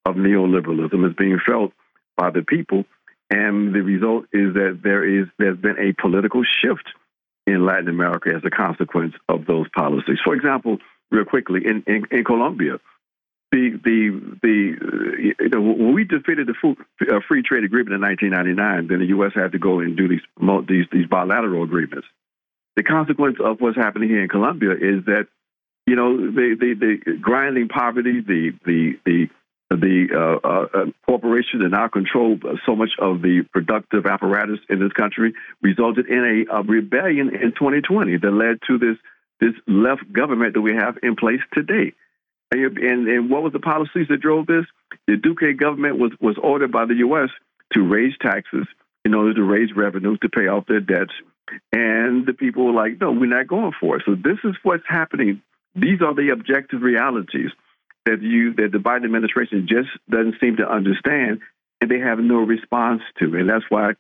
of 0.06 0.16
neoliberalism 0.16 1.08
is 1.08 1.16
being 1.16 1.40
felt 1.46 1.72
by 2.18 2.32
the 2.32 2.42
people, 2.42 2.86
and 3.30 3.74
the 3.74 3.82
result 3.82 4.26
is 4.34 4.54
that 4.56 4.80
there 4.84 5.06
is 5.06 5.28
there's 5.38 5.58
been 5.58 5.78
a 5.80 5.94
political 6.02 6.44
shift 6.44 6.90
in 7.48 7.66
Latin 7.66 7.88
America 7.88 8.30
as 8.36 8.42
a 8.46 8.50
consequence 8.50 9.14
of 9.30 9.46
those 9.46 9.68
policies. 9.76 10.18
For 10.24 10.36
example, 10.36 10.80
real 11.12 11.26
quickly 11.26 11.62
in 11.66 11.84
in, 11.88 12.04
in 12.12 12.24
Colombia, 12.26 12.80
the 13.52 13.80
the 13.84 14.38
the 14.42 15.34
you 15.40 15.50
know, 15.50 15.62
when 15.62 15.94
we 15.94 16.04
defeated 16.04 16.48
the 16.48 16.76
uh, 17.12 17.20
free 17.28 17.42
trade 17.42 17.64
agreement 17.64 17.96
in 17.96 18.02
1999, 18.02 18.88
then 18.88 19.00
the 19.00 19.08
U.S. 19.18 19.32
had 19.34 19.54
to 19.54 19.60
go 19.60 19.80
and 19.80 19.98
do 19.98 20.08
these 20.08 20.22
these 20.68 20.86
these 20.92 21.08
bilateral 21.08 21.64
agreements. 21.64 22.08
The 22.76 22.84
consequence 22.84 23.38
of 23.44 23.60
what's 23.60 23.76
happening 23.76 24.10
here 24.10 24.22
in 24.22 24.30
Colombia 24.30 24.74
is 24.74 25.06
that 25.06 25.28
you 25.88 25.96
know 25.96 26.16
the 26.18 26.56
the, 26.60 26.74
the 27.06 27.18
grinding 27.18 27.70
poverty, 27.70 28.22
the 28.22 28.52
the 28.66 29.00
the 29.06 29.30
the 29.72 30.08
uh, 30.14 30.48
uh, 30.48 30.68
uh 30.74 30.86
corporations 31.06 31.64
that 31.64 31.70
now 31.70 31.88
control 31.88 32.38
so 32.66 32.76
much 32.76 32.92
of 33.00 33.22
the 33.22 33.44
productive 33.52 34.06
apparatus 34.06 34.60
in 34.70 34.80
this 34.80 34.92
country 34.94 35.34
resulted 35.62 36.08
in 36.08 36.46
a, 36.50 36.58
a 36.58 36.64
rebellion 36.64 37.30
in 37.30 37.52
2020 37.52 38.18
that 38.18 38.32
led 38.32 38.58
to 38.68 38.78
this 38.78 38.98
this 39.40 39.54
left 39.68 40.12
government 40.12 40.54
that 40.54 40.62
we 40.62 40.76
have 40.76 40.98
in 41.02 41.16
place 41.16 41.42
today. 41.54 41.94
And, 42.52 43.08
and, 43.08 43.30
what 43.30 43.44
was 43.44 43.54
the 43.54 43.60
policies 43.60 44.08
that 44.10 44.22
drove 44.22 44.48
this? 44.48 44.66
The 45.08 45.18
Duque 45.18 45.58
government 45.58 46.00
was, 46.00 46.12
was 46.20 46.36
ordered 46.42 46.72
by 46.72 46.86
the 46.86 46.96
U.S. 46.96 47.30
to 47.74 47.82
raise 47.82 48.14
taxes 48.20 48.66
in 49.06 49.14
order 49.14 49.34
to 49.36 49.44
raise 49.44 49.70
revenue 49.76 50.18
to 50.18 50.30
pay 50.30 50.48
off 50.48 50.66
their 50.66 50.80
debts. 50.80 51.14
And 51.72 52.26
the 52.26 52.34
people 52.34 52.66
were 52.66 52.74
like, 52.74 53.00
no, 53.00 53.12
we're 53.12 53.28
not 53.28 53.48
going 53.48 53.74
for 53.80 53.98
it. 53.98 54.04
So 54.06 54.16
this 54.16 54.38
is 54.44 54.56
what's 54.64 54.84
happening. 54.88 55.42
These 55.76 56.02
are 56.02 56.14
the 56.14 56.30
objective 56.30 56.82
realities 56.82 57.52
that 58.06 58.22
you 58.22 58.54
that 58.56 58.72
the 58.72 58.78
Biden 58.80 59.06
administration 59.06 59.68
just 59.68 59.90
doesn't 60.10 60.40
seem 60.40 60.58
to 60.58 60.68
understand, 60.68 61.40
and 61.82 61.90
they 61.90 62.00
have 62.00 62.20
no 62.20 62.38
response 62.38 63.02
to. 63.20 63.36
And 63.36 63.50
that's 63.50 63.66
why 63.70 63.92
it, 63.92 63.96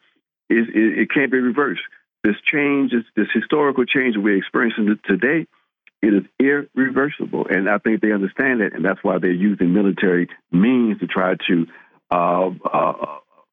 it, 0.49 0.99
it 0.99 1.11
can't 1.11 1.31
be 1.31 1.39
reversed. 1.39 1.81
This 2.23 2.35
change, 2.43 2.91
this, 2.91 3.05
this 3.15 3.27
historical 3.33 3.85
change 3.85 4.17
we're 4.17 4.37
experiencing 4.37 4.99
today, 5.05 5.47
it 6.01 6.13
is 6.13 6.23
irreversible. 6.39 7.45
And 7.49 7.69
I 7.69 7.77
think 7.77 8.01
they 8.01 8.11
understand 8.11 8.61
it, 8.61 8.73
and 8.73 8.83
that's 8.83 9.03
why 9.03 9.17
they're 9.19 9.31
using 9.31 9.73
military 9.73 10.27
means 10.51 10.99
to 10.99 11.07
try 11.07 11.35
to 11.47 11.65
uh, 12.11 12.49
uh, 12.71 12.93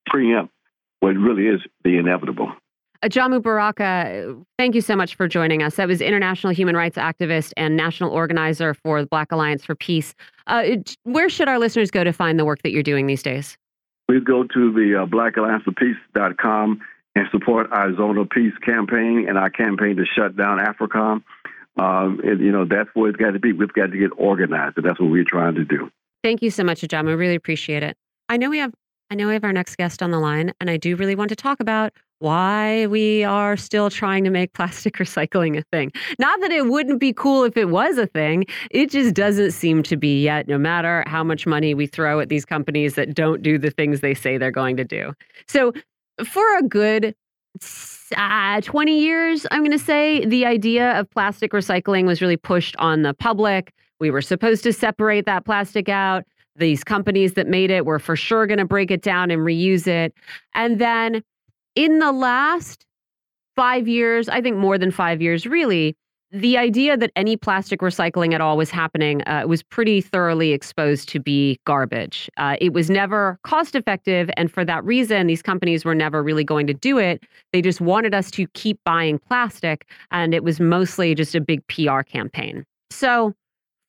preempt 0.06 0.52
what 1.00 1.10
really 1.10 1.46
is 1.46 1.60
the 1.84 1.98
inevitable. 1.98 2.52
Ajamu 3.02 3.42
Baraka, 3.42 4.36
thank 4.58 4.74
you 4.74 4.80
so 4.80 4.96
much 4.96 5.14
for 5.14 5.28
joining 5.28 5.62
us. 5.62 5.76
That 5.76 5.86
was 5.86 6.00
international 6.00 6.52
human 6.52 6.74
rights 6.74 6.96
activist 6.96 7.52
and 7.56 7.76
national 7.76 8.10
organizer 8.10 8.74
for 8.74 9.02
the 9.02 9.06
Black 9.06 9.32
Alliance 9.32 9.64
for 9.64 9.74
Peace. 9.74 10.14
Uh, 10.46 10.76
where 11.04 11.28
should 11.28 11.48
our 11.48 11.58
listeners 11.58 11.90
go 11.90 12.04
to 12.04 12.12
find 12.12 12.38
the 12.38 12.44
work 12.44 12.62
that 12.62 12.70
you're 12.70 12.82
doing 12.82 13.06
these 13.06 13.22
days? 13.22 13.58
Please 14.08 14.24
go 14.24 14.44
to 14.44 14.72
the 14.72 15.02
uh, 15.02 15.06
blackallianceforpeace.com 15.06 16.80
and 17.16 17.26
support 17.30 17.70
our 17.72 17.94
Zone 17.96 18.18
of 18.18 18.30
Peace 18.30 18.56
campaign 18.64 19.26
and 19.28 19.36
our 19.36 19.50
campaign 19.50 19.96
to 19.96 20.04
shut 20.04 20.36
down 20.36 20.58
AFRICOM. 20.58 21.22
Um, 21.76 22.20
and, 22.24 22.40
you 22.40 22.50
know, 22.50 22.64
that's 22.64 22.88
where 22.94 23.10
it's 23.10 23.18
got 23.18 23.32
to 23.32 23.38
be. 23.38 23.52
We've 23.52 23.72
got 23.72 23.90
to 23.90 23.98
get 23.98 24.10
organized, 24.16 24.78
and 24.78 24.86
that's 24.86 24.98
what 24.98 25.10
we're 25.10 25.24
trying 25.24 25.54
to 25.56 25.64
do. 25.64 25.90
Thank 26.22 26.42
you 26.42 26.50
so 26.50 26.64
much, 26.64 26.80
Ajam. 26.80 27.08
I 27.08 27.12
really 27.12 27.34
appreciate 27.34 27.82
it. 27.82 27.96
I 28.28 28.36
know 28.36 28.50
we 28.50 28.58
have 28.58 28.72
I 29.08 29.14
know 29.14 29.28
we 29.28 29.34
have 29.34 29.44
our 29.44 29.52
next 29.52 29.76
guest 29.76 30.02
on 30.02 30.10
the 30.10 30.18
line, 30.18 30.52
and 30.60 30.68
I 30.68 30.76
do 30.76 30.96
really 30.96 31.14
want 31.14 31.28
to 31.28 31.36
talk 31.36 31.60
about 31.60 31.92
why 32.18 32.86
we 32.86 33.22
are 33.22 33.56
still 33.56 33.88
trying 33.88 34.24
to 34.24 34.30
make 34.30 34.52
plastic 34.54 34.96
recycling 34.96 35.56
a 35.56 35.62
thing. 35.72 35.92
Not 36.18 36.40
that 36.40 36.50
it 36.50 36.66
wouldn't 36.66 36.98
be 36.98 37.12
cool 37.12 37.44
if 37.44 37.56
it 37.56 37.66
was 37.66 37.98
a 37.98 38.06
thing, 38.06 38.46
it 38.70 38.90
just 38.90 39.14
doesn't 39.14 39.52
seem 39.52 39.82
to 39.84 39.96
be 39.96 40.22
yet, 40.22 40.48
no 40.48 40.58
matter 40.58 41.04
how 41.06 41.22
much 41.22 41.46
money 41.46 41.74
we 41.74 41.86
throw 41.86 42.18
at 42.18 42.28
these 42.28 42.44
companies 42.44 42.94
that 42.94 43.14
don't 43.14 43.42
do 43.42 43.58
the 43.58 43.70
things 43.70 44.00
they 44.00 44.14
say 44.14 44.38
they're 44.38 44.50
going 44.50 44.76
to 44.76 44.84
do. 44.84 45.12
So, 45.46 45.72
for 46.24 46.58
a 46.58 46.62
good 46.62 47.14
uh, 48.16 48.60
20 48.60 48.98
years, 48.98 49.46
I'm 49.50 49.60
going 49.60 49.70
to 49.72 49.78
say, 49.78 50.24
the 50.24 50.46
idea 50.46 50.98
of 50.98 51.10
plastic 51.10 51.52
recycling 51.52 52.06
was 52.06 52.20
really 52.20 52.36
pushed 52.36 52.76
on 52.76 53.02
the 53.02 53.14
public. 53.14 53.72
We 54.00 54.10
were 54.10 54.22
supposed 54.22 54.62
to 54.64 54.72
separate 54.72 55.26
that 55.26 55.44
plastic 55.44 55.88
out. 55.88 56.24
These 56.56 56.84
companies 56.84 57.34
that 57.34 57.46
made 57.46 57.70
it 57.70 57.84
were 57.84 57.98
for 57.98 58.16
sure 58.16 58.46
going 58.46 58.58
to 58.58 58.64
break 58.64 58.90
it 58.90 59.02
down 59.02 59.30
and 59.30 59.42
reuse 59.42 59.86
it. 59.86 60.14
And 60.54 60.78
then 60.78 61.22
in 61.74 61.98
the 61.98 62.12
last 62.12 62.86
five 63.56 63.88
years, 63.88 64.28
I 64.28 64.40
think 64.40 64.56
more 64.56 64.78
than 64.78 64.90
five 64.90 65.20
years, 65.20 65.46
really, 65.46 65.96
the 66.40 66.58
idea 66.58 66.96
that 66.96 67.10
any 67.16 67.36
plastic 67.36 67.80
recycling 67.80 68.34
at 68.34 68.40
all 68.40 68.56
was 68.56 68.70
happening 68.70 69.26
uh, 69.26 69.44
was 69.46 69.62
pretty 69.62 70.00
thoroughly 70.00 70.52
exposed 70.52 71.08
to 71.08 71.18
be 71.18 71.58
garbage. 71.64 72.30
Uh, 72.36 72.56
it 72.60 72.72
was 72.72 72.90
never 72.90 73.38
cost 73.42 73.74
effective. 73.74 74.28
And 74.36 74.50
for 74.52 74.64
that 74.64 74.84
reason, 74.84 75.26
these 75.26 75.40
companies 75.42 75.84
were 75.84 75.94
never 75.94 76.22
really 76.22 76.44
going 76.44 76.66
to 76.66 76.74
do 76.74 76.98
it. 76.98 77.22
They 77.52 77.62
just 77.62 77.80
wanted 77.80 78.14
us 78.14 78.30
to 78.32 78.46
keep 78.48 78.78
buying 78.84 79.18
plastic. 79.18 79.88
And 80.10 80.34
it 80.34 80.44
was 80.44 80.60
mostly 80.60 81.14
just 81.14 81.34
a 81.34 81.40
big 81.40 81.66
PR 81.68 82.02
campaign. 82.02 82.64
So, 82.90 83.34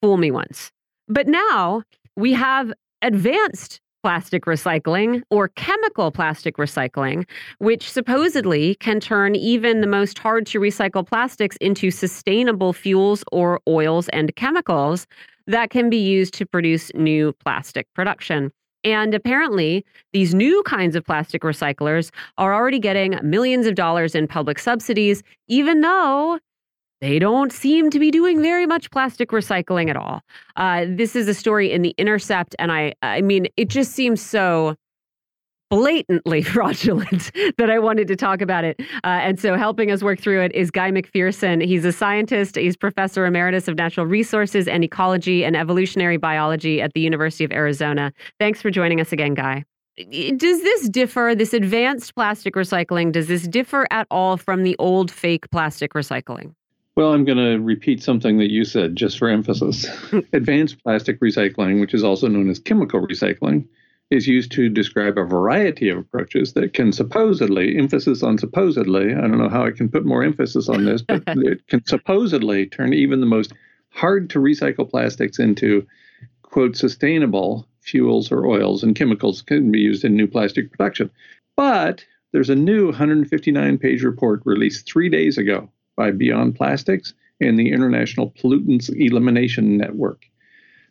fool 0.00 0.16
me 0.16 0.30
once. 0.30 0.70
But 1.06 1.26
now 1.26 1.82
we 2.16 2.32
have 2.32 2.72
advanced 3.02 3.80
plastic 4.08 4.46
recycling 4.46 5.20
or 5.28 5.48
chemical 5.48 6.10
plastic 6.10 6.56
recycling, 6.56 7.28
which 7.58 7.90
supposedly 7.92 8.74
can 8.76 9.00
turn 9.00 9.36
even 9.36 9.82
the 9.82 9.86
most 9.86 10.18
hard 10.18 10.46
to 10.46 10.58
recycle 10.58 11.06
plastics 11.06 11.58
into 11.58 11.90
sustainable 11.90 12.72
fuels 12.72 13.22
or 13.32 13.60
oils 13.68 14.08
and 14.08 14.34
chemicals 14.34 15.06
that 15.46 15.68
can 15.68 15.90
be 15.90 15.98
used 15.98 16.32
to 16.32 16.46
produce 16.46 16.90
new 16.94 17.34
plastic 17.44 17.86
production. 17.92 18.50
And 18.82 19.12
apparently, 19.14 19.84
these 20.14 20.34
new 20.34 20.62
kinds 20.62 20.96
of 20.96 21.04
plastic 21.04 21.42
recyclers 21.42 22.10
are 22.38 22.54
already 22.54 22.78
getting 22.78 23.18
millions 23.22 23.66
of 23.66 23.74
dollars 23.74 24.14
in 24.14 24.26
public 24.26 24.58
subsidies, 24.58 25.22
even 25.48 25.82
though 25.82 26.38
they 27.00 27.18
don't 27.18 27.52
seem 27.52 27.90
to 27.90 27.98
be 27.98 28.10
doing 28.10 28.42
very 28.42 28.66
much 28.66 28.90
plastic 28.90 29.30
recycling 29.30 29.88
at 29.88 29.96
all. 29.96 30.22
Uh, 30.56 30.84
this 30.88 31.14
is 31.14 31.28
a 31.28 31.34
story 31.34 31.70
in 31.70 31.82
The 31.82 31.94
Intercept, 31.98 32.56
and 32.58 32.72
I, 32.72 32.94
I 33.02 33.20
mean, 33.20 33.46
it 33.56 33.68
just 33.68 33.92
seems 33.92 34.20
so 34.20 34.74
blatantly 35.70 36.42
fraudulent 36.54 37.30
that 37.58 37.70
I 37.70 37.78
wanted 37.78 38.08
to 38.08 38.16
talk 38.16 38.40
about 38.40 38.64
it. 38.64 38.80
Uh, 39.04 39.20
and 39.22 39.38
so, 39.38 39.56
helping 39.56 39.90
us 39.90 40.02
work 40.02 40.20
through 40.20 40.42
it 40.42 40.52
is 40.54 40.70
Guy 40.70 40.90
McPherson. 40.90 41.64
He's 41.64 41.84
a 41.84 41.92
scientist, 41.92 42.56
he's 42.56 42.76
professor 42.76 43.26
emeritus 43.26 43.68
of 43.68 43.76
natural 43.76 44.06
resources 44.06 44.66
and 44.66 44.82
ecology 44.82 45.44
and 45.44 45.56
evolutionary 45.56 46.16
biology 46.16 46.80
at 46.80 46.92
the 46.94 47.00
University 47.00 47.44
of 47.44 47.52
Arizona. 47.52 48.12
Thanks 48.38 48.60
for 48.60 48.70
joining 48.70 49.00
us 49.00 49.12
again, 49.12 49.34
Guy. 49.34 49.64
Does 49.96 50.62
this 50.62 50.88
differ, 50.88 51.34
this 51.34 51.52
advanced 51.52 52.14
plastic 52.14 52.54
recycling, 52.54 53.10
does 53.10 53.26
this 53.26 53.48
differ 53.48 53.86
at 53.90 54.06
all 54.12 54.36
from 54.36 54.62
the 54.62 54.76
old 54.78 55.10
fake 55.10 55.50
plastic 55.50 55.92
recycling? 55.92 56.54
Well, 56.98 57.12
I'm 57.12 57.24
going 57.24 57.38
to 57.38 57.64
repeat 57.64 58.02
something 58.02 58.38
that 58.38 58.50
you 58.50 58.64
said 58.64 58.96
just 58.96 59.20
for 59.20 59.28
emphasis. 59.28 59.86
advanced 60.32 60.82
plastic 60.82 61.20
recycling, 61.20 61.78
which 61.78 61.94
is 61.94 62.02
also 62.02 62.26
known 62.26 62.50
as 62.50 62.58
chemical 62.58 63.00
recycling, 63.00 63.68
is 64.10 64.26
used 64.26 64.50
to 64.50 64.68
describe 64.68 65.16
a 65.16 65.22
variety 65.22 65.90
of 65.90 65.98
approaches 65.98 66.54
that 66.54 66.74
can 66.74 66.90
supposedly, 66.90 67.78
emphasis 67.78 68.24
on 68.24 68.36
supposedly, 68.36 69.14
I 69.14 69.20
don't 69.20 69.38
know 69.38 69.48
how 69.48 69.64
I 69.64 69.70
can 69.70 69.88
put 69.88 70.04
more 70.04 70.24
emphasis 70.24 70.68
on 70.68 70.86
this, 70.86 71.00
but 71.00 71.22
it 71.28 71.64
can 71.68 71.86
supposedly 71.86 72.66
turn 72.66 72.92
even 72.92 73.20
the 73.20 73.26
most 73.26 73.52
hard 73.90 74.28
to 74.30 74.40
recycle 74.40 74.90
plastics 74.90 75.38
into, 75.38 75.86
quote, 76.42 76.74
sustainable 76.74 77.68
fuels 77.80 78.32
or 78.32 78.44
oils 78.44 78.82
and 78.82 78.96
chemicals 78.96 79.40
can 79.42 79.70
be 79.70 79.78
used 79.78 80.04
in 80.04 80.16
new 80.16 80.26
plastic 80.26 80.72
production. 80.72 81.12
But 81.54 82.04
there's 82.32 82.50
a 82.50 82.56
new 82.56 82.86
159 82.86 83.78
page 83.78 84.02
report 84.02 84.42
released 84.44 84.90
three 84.90 85.08
days 85.08 85.38
ago 85.38 85.70
by 85.98 86.12
Beyond 86.12 86.54
Plastics 86.54 87.12
and 87.40 87.58
the 87.58 87.72
International 87.72 88.30
Pollutants 88.30 88.88
Elimination 88.88 89.76
Network. 89.76 90.24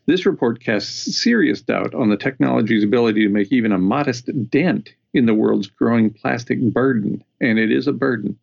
This 0.06 0.26
report 0.26 0.60
casts 0.60 1.22
serious 1.22 1.62
doubt 1.62 1.96
on 1.96 2.10
the 2.10 2.18
technology's 2.18 2.84
ability 2.84 3.24
to 3.24 3.30
make 3.30 3.52
even 3.52 3.72
a 3.72 3.80
modest 3.80 4.30
dent 4.50 4.94
in 5.14 5.26
the 5.26 5.34
world's 5.34 5.68
growing 5.68 6.12
plastic 6.12 6.62
burden, 6.62 7.24
and 7.42 7.58
it 7.58 7.72
is 7.72 7.88
a 7.88 7.94
burden. 7.94 8.38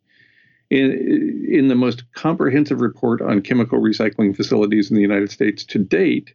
In, 0.71 1.47
in 1.49 1.67
the 1.67 1.75
most 1.75 2.11
comprehensive 2.13 2.81
report 2.81 3.21
on 3.21 3.41
chemical 3.41 3.79
recycling 3.79 4.35
facilities 4.35 4.89
in 4.89 4.95
the 4.95 5.01
United 5.01 5.31
States 5.31 5.63
to 5.65 5.79
date, 5.79 6.33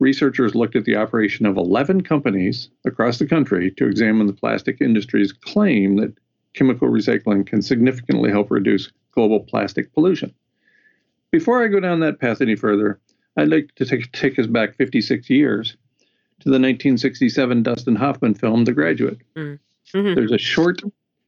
researchers 0.00 0.56
looked 0.56 0.76
at 0.76 0.84
the 0.84 0.96
operation 0.96 1.46
of 1.46 1.56
11 1.56 2.02
companies 2.02 2.68
across 2.84 3.18
the 3.18 3.26
country 3.26 3.70
to 3.72 3.86
examine 3.86 4.26
the 4.26 4.32
plastic 4.32 4.80
industry's 4.80 5.32
claim 5.32 5.96
that 5.96 6.12
chemical 6.54 6.88
recycling 6.88 7.46
can 7.46 7.62
significantly 7.62 8.30
help 8.30 8.50
reduce 8.50 8.90
global 9.14 9.40
plastic 9.40 9.92
pollution. 9.94 10.34
Before 11.30 11.64
I 11.64 11.68
go 11.68 11.80
down 11.80 12.00
that 12.00 12.20
path 12.20 12.40
any 12.40 12.56
further, 12.56 13.00
I'd 13.36 13.48
like 13.48 13.74
to 13.76 13.84
take, 13.84 14.12
take 14.12 14.38
us 14.38 14.46
back 14.46 14.76
56 14.76 15.28
years 15.30 15.76
to 16.40 16.48
the 16.48 16.60
1967 16.60 17.62
Dustin 17.62 17.96
Hoffman 17.96 18.34
film, 18.34 18.64
The 18.64 18.72
Graduate. 18.72 19.18
Mm-hmm. 19.36 20.14
There's 20.14 20.32
a 20.32 20.38
short 20.38 20.82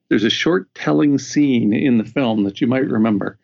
there's 0.08 0.24
a 0.24 0.30
short 0.30 0.72
telling 0.74 1.18
scene 1.18 1.72
in 1.72 1.98
the 1.98 2.04
film 2.04 2.44
that 2.44 2.60
you 2.60 2.66
might 2.66 2.88
remember. 2.88 3.38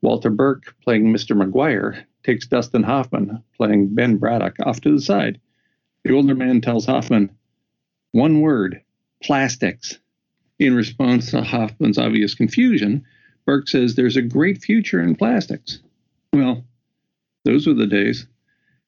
Walter 0.00 0.30
Burke 0.30 0.74
playing 0.82 1.12
Mr. 1.12 1.36
McGuire, 1.36 2.04
takes 2.22 2.46
Dustin 2.46 2.84
Hoffman, 2.84 3.42
playing 3.56 3.94
Ben 3.94 4.16
Braddock, 4.16 4.54
off 4.64 4.80
to 4.82 4.92
the 4.92 5.00
side. 5.00 5.40
The 6.04 6.14
older 6.14 6.34
man 6.34 6.60
tells 6.60 6.86
Hoffman, 6.86 7.30
one 8.12 8.40
word, 8.40 8.80
plastics. 9.22 9.98
In 10.60 10.74
response 10.74 11.32
to 11.32 11.42
Hoffman's 11.42 11.98
obvious 11.98 12.34
confusion, 12.34 13.04
Burke 13.46 13.68
says 13.68 13.94
there's 13.94 14.16
a 14.16 14.22
great 14.22 14.62
future 14.62 15.00
in 15.00 15.16
plastics. 15.16 15.80
Well, 16.32 16.64
those 17.44 17.66
were 17.66 17.74
the 17.74 17.86
days. 17.86 18.26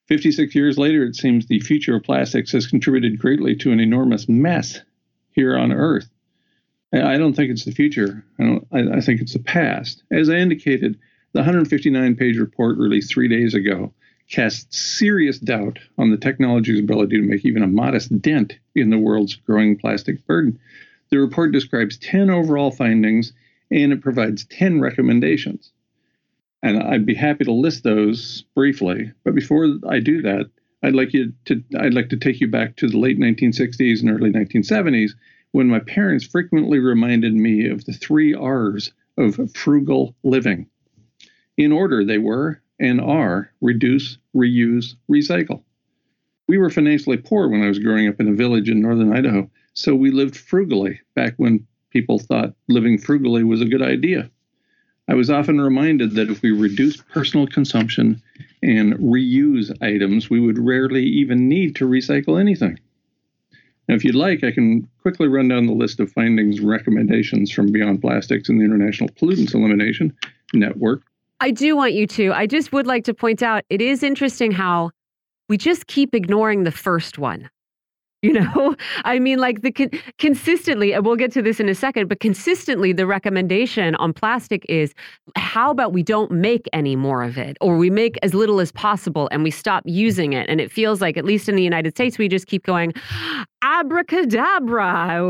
56 0.09 0.55
years 0.55 0.79
later, 0.79 1.05
it 1.05 1.17
seems 1.17 1.47
the 1.47 1.61
future 1.61 1.97
of 1.97 2.05
plastics 2.05 2.53
has 2.53 2.67
contributed 2.67 3.19
greatly 3.19 3.57
to 3.57 3.73
an 3.73 3.81
enormous 3.81 4.29
mess 4.29 4.81
here 5.33 5.57
on 5.57 5.73
Earth. 5.73 6.09
I 6.93 7.19
don't 7.19 7.35
think 7.35 7.51
it's 7.51 7.65
the 7.65 7.73
future. 7.73 8.25
I, 8.39 8.61
I, 8.73 8.97
I 8.97 9.01
think 9.01 9.21
it's 9.21 9.33
the 9.33 9.41
past. 9.41 10.03
As 10.11 10.31
I 10.31 10.37
indicated, 10.37 10.99
the 11.33 11.41
159 11.41 12.17
page 12.17 12.39
report 12.39 12.79
released 12.79 13.11
three 13.11 13.29
days 13.29 13.55
ago 13.55 13.93
casts 14.31 14.79
serious 14.79 15.39
doubt 15.39 15.79
on 15.99 16.11
the 16.11 16.17
technology's 16.17 16.81
ability 16.81 17.17
to 17.17 17.23
make 17.23 17.45
even 17.45 17.63
a 17.63 17.69
modest 17.69 18.21
dent 18.21 18.59
in 18.75 18.91
the 18.91 18.99
world's 18.99 19.37
growing 19.37 19.77
plastic 19.77 20.25
burden. 20.27 20.59
The 21.11 21.19
report 21.19 21.53
describes 21.53 21.97
10 21.99 22.31
overall 22.31 22.71
findings 22.71 23.33
and 23.71 23.93
it 23.93 24.01
provides 24.01 24.45
10 24.47 24.81
recommendations. 24.81 25.73
And 26.62 26.83
I'd 26.83 27.07
be 27.07 27.14
happy 27.14 27.45
to 27.45 27.53
list 27.53 27.85
those 27.85 28.45
briefly. 28.55 29.12
But 29.25 29.35
before 29.35 29.79
I 29.89 30.01
do 30.01 30.23
that, 30.23 30.51
I'd 30.83 30.95
like 30.95 31.12
you 31.12 31.33
to 31.47 31.62
I'd 31.79 31.95
like 31.95 32.11
to 32.11 32.17
take 32.17 32.41
you 32.41 32.49
back 32.49 32.77
to 32.77 32.89
the 32.89 32.99
late 32.99 33.19
1960s 33.19 34.01
and 34.01 34.11
early 34.11 34.31
1970s 34.31 35.12
when 35.53 35.69
my 35.69 35.81
parents 35.81 36.27
frequently 36.27 36.79
reminded 36.79 37.35
me 37.35 37.69
of 37.69 37.85
the 37.85 37.93
three 37.93 38.35
R's 38.35 38.93
of 39.17 39.39
frugal 39.55 40.14
living. 40.23 40.67
In 41.57 41.73
order 41.73 42.05
they 42.05 42.19
were 42.19 42.61
and 42.79 43.01
are 43.01 43.51
reduce, 43.61 44.19
reuse, 44.35 44.95
recycle. 45.11 45.62
We 46.47 46.59
were 46.59 46.71
financially 46.71 47.17
poor 47.17 47.49
when 47.49 47.62
I 47.62 47.69
was 47.69 47.79
growing 47.79 48.07
up 48.07 48.21
in 48.21 48.29
a 48.29 48.35
village 48.35 48.69
in 48.69 48.83
northern 48.83 49.12
Idaho, 49.12 49.51
so 49.73 49.95
we 49.95 50.11
lived 50.11 50.37
frugally 50.37 51.01
back 51.14 51.35
when 51.37 51.67
people 51.97 52.18
thought 52.18 52.53
living 52.68 52.99
frugally 52.99 53.42
was 53.42 53.62
a 53.62 53.64
good 53.64 53.80
idea. 53.80 54.30
I 55.09 55.14
was 55.14 55.30
often 55.30 55.59
reminded 55.59 56.11
that 56.16 56.28
if 56.28 56.42
we 56.42 56.51
reduced 56.51 57.09
personal 57.09 57.47
consumption 57.47 58.20
and 58.62 58.92
reuse 58.97 59.70
items, 59.80 60.28
we 60.28 60.38
would 60.38 60.59
rarely 60.59 61.05
even 61.05 61.49
need 61.49 61.74
to 61.76 61.88
recycle 61.88 62.38
anything. 62.38 62.78
Now, 63.88 63.94
if 63.94 64.05
you'd 64.05 64.14
like, 64.14 64.44
I 64.44 64.51
can 64.51 64.86
quickly 65.01 65.26
run 65.26 65.49
down 65.49 65.66
the 65.66 65.72
list 65.72 66.01
of 66.01 66.12
findings 66.12 66.59
and 66.59 66.68
recommendations 66.68 67.51
from 67.51 67.72
Beyond 67.72 68.03
Plastics 68.03 68.51
and 68.51 68.61
the 68.61 68.64
International 68.64 69.09
Pollutants 69.09 69.55
Elimination 69.55 70.14
Network. 70.53 71.01
I 71.40 71.51
do 71.51 71.76
want 71.76 71.94
you 71.94 72.07
to. 72.09 72.32
I 72.34 72.47
just 72.47 72.72
would 72.72 72.86
like 72.86 73.05
to 73.05 73.14
point 73.14 73.42
out 73.42 73.64
it 73.70 73.80
is 73.80 74.03
interesting 74.03 74.53
how 74.53 74.90
we 75.49 75.57
just 75.57 75.86
keep 75.86 76.14
ignoring 76.14 76.64
the 76.64 76.72
first 76.72 77.16
one. 77.16 77.49
You 78.27 78.33
know, 78.33 78.74
I 79.05 79.20
mean, 79.20 79.39
like 79.39 79.62
the 79.62 79.70
con 79.70 79.91
consistently, 80.18 80.93
and 80.93 81.05
we'll 81.07 81.16
get 81.16 81.31
to 81.33 81.43
this 81.43 81.61
in 81.61 81.68
a 81.68 81.74
second, 81.74 82.09
but 82.09 82.18
consistently, 82.18 82.93
the 82.93 83.07
recommendation 83.07 83.95
on 83.97 84.12
plastic 84.12 84.66
is 84.68 84.95
how 85.37 85.70
about 85.70 85.93
we 85.93 86.03
don't 86.03 86.33
make 86.33 86.68
any 86.72 86.97
more 86.97 87.22
of 87.22 87.39
it, 87.39 87.57
or 87.61 87.77
we 87.77 87.89
make 87.89 88.18
as 88.24 88.35
little 88.35 88.59
as 88.59 88.72
possible 88.72 89.29
and 89.31 89.45
we 89.45 89.51
stop 89.53 89.85
using 89.87 90.33
it. 90.33 90.49
And 90.49 90.61
it 90.61 90.72
feels 90.72 91.01
like, 91.01 91.16
at 91.16 91.24
least 91.24 91.49
in 91.49 91.55
the 91.55 91.62
United 91.62 91.93
States, 91.93 92.18
we 92.18 92.27
just 92.27 92.49
keep 92.49 92.64
going, 92.64 92.93
abracadabra, 93.62 95.22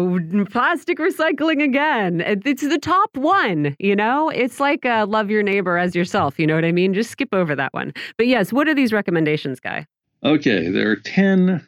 plastic 0.51 0.99
recycling 0.99 1.63
again. 1.63 2.23
It's 2.45 2.63
the 2.63 2.79
top 2.79 3.15
one, 3.17 3.77
you 3.79 3.95
know? 3.95 4.31
It's 4.31 4.59
like 4.59 4.87
uh, 4.87 5.05
love 5.07 5.31
your 5.31 5.43
neighbor 5.43 5.77
as 5.77 5.95
yourself, 5.95 6.39
you 6.39 6.47
know 6.47 6.55
what 6.55 6.65
I 6.65 6.73
mean? 6.73 6.95
Just 6.95 7.11
skip 7.11 7.31
over 7.33 7.55
that 7.55 7.75
one. 7.75 7.93
But 8.17 8.27
yes, 8.27 8.53
what 8.53 8.69
are 8.69 8.75
these 8.75 8.93
recommendations, 8.93 9.61
Guy? 9.61 9.87
Okay, 10.25 10.71
there 10.71 10.91
are 10.91 10.97
10 10.97 11.67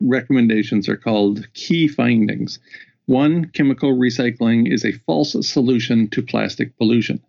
recommendations 0.00 0.88
are 0.88 0.96
called 0.96 1.46
key 1.54 1.88
findings. 1.88 2.58
One, 3.06 3.46
chemical 3.46 3.96
recycling 3.96 4.72
is 4.72 4.84
a 4.84 4.92
false 4.92 5.36
solution 5.48 6.08
to 6.10 6.22
plastic 6.22 6.76
pollution. 6.76 7.22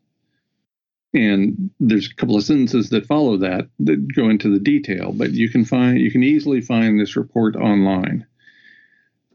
And 1.13 1.69
there's 1.79 2.09
a 2.09 2.15
couple 2.15 2.35
of 2.35 2.43
sentences 2.43 2.89
that 2.89 3.05
follow 3.05 3.37
that 3.37 3.69
that 3.79 4.13
go 4.13 4.29
into 4.29 4.51
the 4.51 4.59
detail, 4.59 5.13
but 5.13 5.31
you 5.31 5.49
can 5.49 5.65
find 5.65 5.99
you 5.99 6.11
can 6.11 6.23
easily 6.23 6.61
find 6.61 6.99
this 6.99 7.15
report 7.15 7.55
online. 7.55 8.25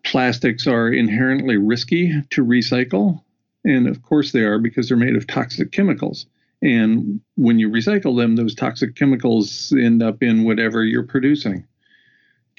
Plastics 0.04 0.66
are 0.66 0.88
inherently 0.88 1.56
risky 1.56 2.12
to 2.30 2.44
recycle, 2.44 3.22
and 3.64 3.88
of 3.88 4.02
course 4.02 4.32
they 4.32 4.40
are 4.40 4.58
because 4.58 4.88
they're 4.88 4.96
made 4.96 5.16
of 5.16 5.26
toxic 5.26 5.72
chemicals. 5.72 6.26
And 6.60 7.20
when 7.36 7.58
you 7.58 7.68
recycle 7.68 8.16
them, 8.16 8.36
those 8.36 8.54
toxic 8.54 8.94
chemicals 8.94 9.72
end 9.72 10.02
up 10.02 10.22
in 10.22 10.44
whatever 10.44 10.84
you're 10.84 11.02
producing 11.06 11.66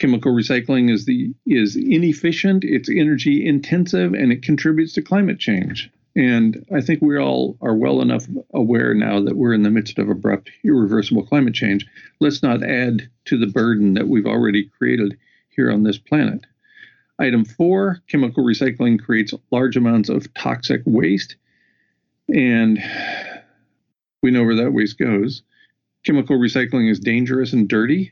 chemical 0.04 0.34
recycling 0.34 0.92
is 0.92 1.06
the 1.06 1.34
is 1.46 1.78
inefficient, 1.78 2.66
it's 2.66 2.90
energy 2.90 3.48
intensive, 3.48 4.14
and 4.14 4.34
it 4.34 4.42
contributes 4.42 4.92
to 4.92 5.02
climate 5.02 5.40
change. 5.40 5.90
And 6.14 6.66
I 6.76 6.82
think 6.82 7.02
we 7.02 7.18
all 7.18 7.58
are 7.62 7.74
well 7.74 8.02
enough 8.02 8.28
aware 8.54 8.94
now 8.94 9.24
that 9.24 9.38
we're 9.38 9.54
in 9.54 9.64
the 9.64 9.72
midst 9.72 9.98
of 10.00 10.10
abrupt, 10.10 10.52
irreversible 10.66 11.26
climate 11.26 11.54
change. 11.54 11.88
Let's 12.20 12.44
not 12.44 12.64
add 12.64 13.10
to 13.28 13.38
the 13.38 13.48
burden 13.48 13.94
that 13.94 14.10
we've 14.10 14.26
already 14.26 14.70
created 14.78 15.18
here 15.48 15.72
on 15.72 15.84
this 15.84 16.00
planet. 16.00 16.42
Item 17.18 17.46
four 17.46 18.02
chemical 18.10 18.44
recycling 18.44 19.02
creates 19.02 19.34
large 19.52 19.78
amounts 19.78 20.10
of 20.10 20.34
toxic 20.34 20.82
waste. 20.86 21.38
And 22.28 22.78
we 24.22 24.32
know 24.32 24.44
where 24.44 24.58
that 24.58 24.74
waste 24.74 25.00
goes. 25.00 25.44
chemical 26.06 26.38
recycling 26.38 26.92
is 26.92 27.00
dangerous 27.00 27.54
and 27.54 27.70
dirty. 27.70 28.12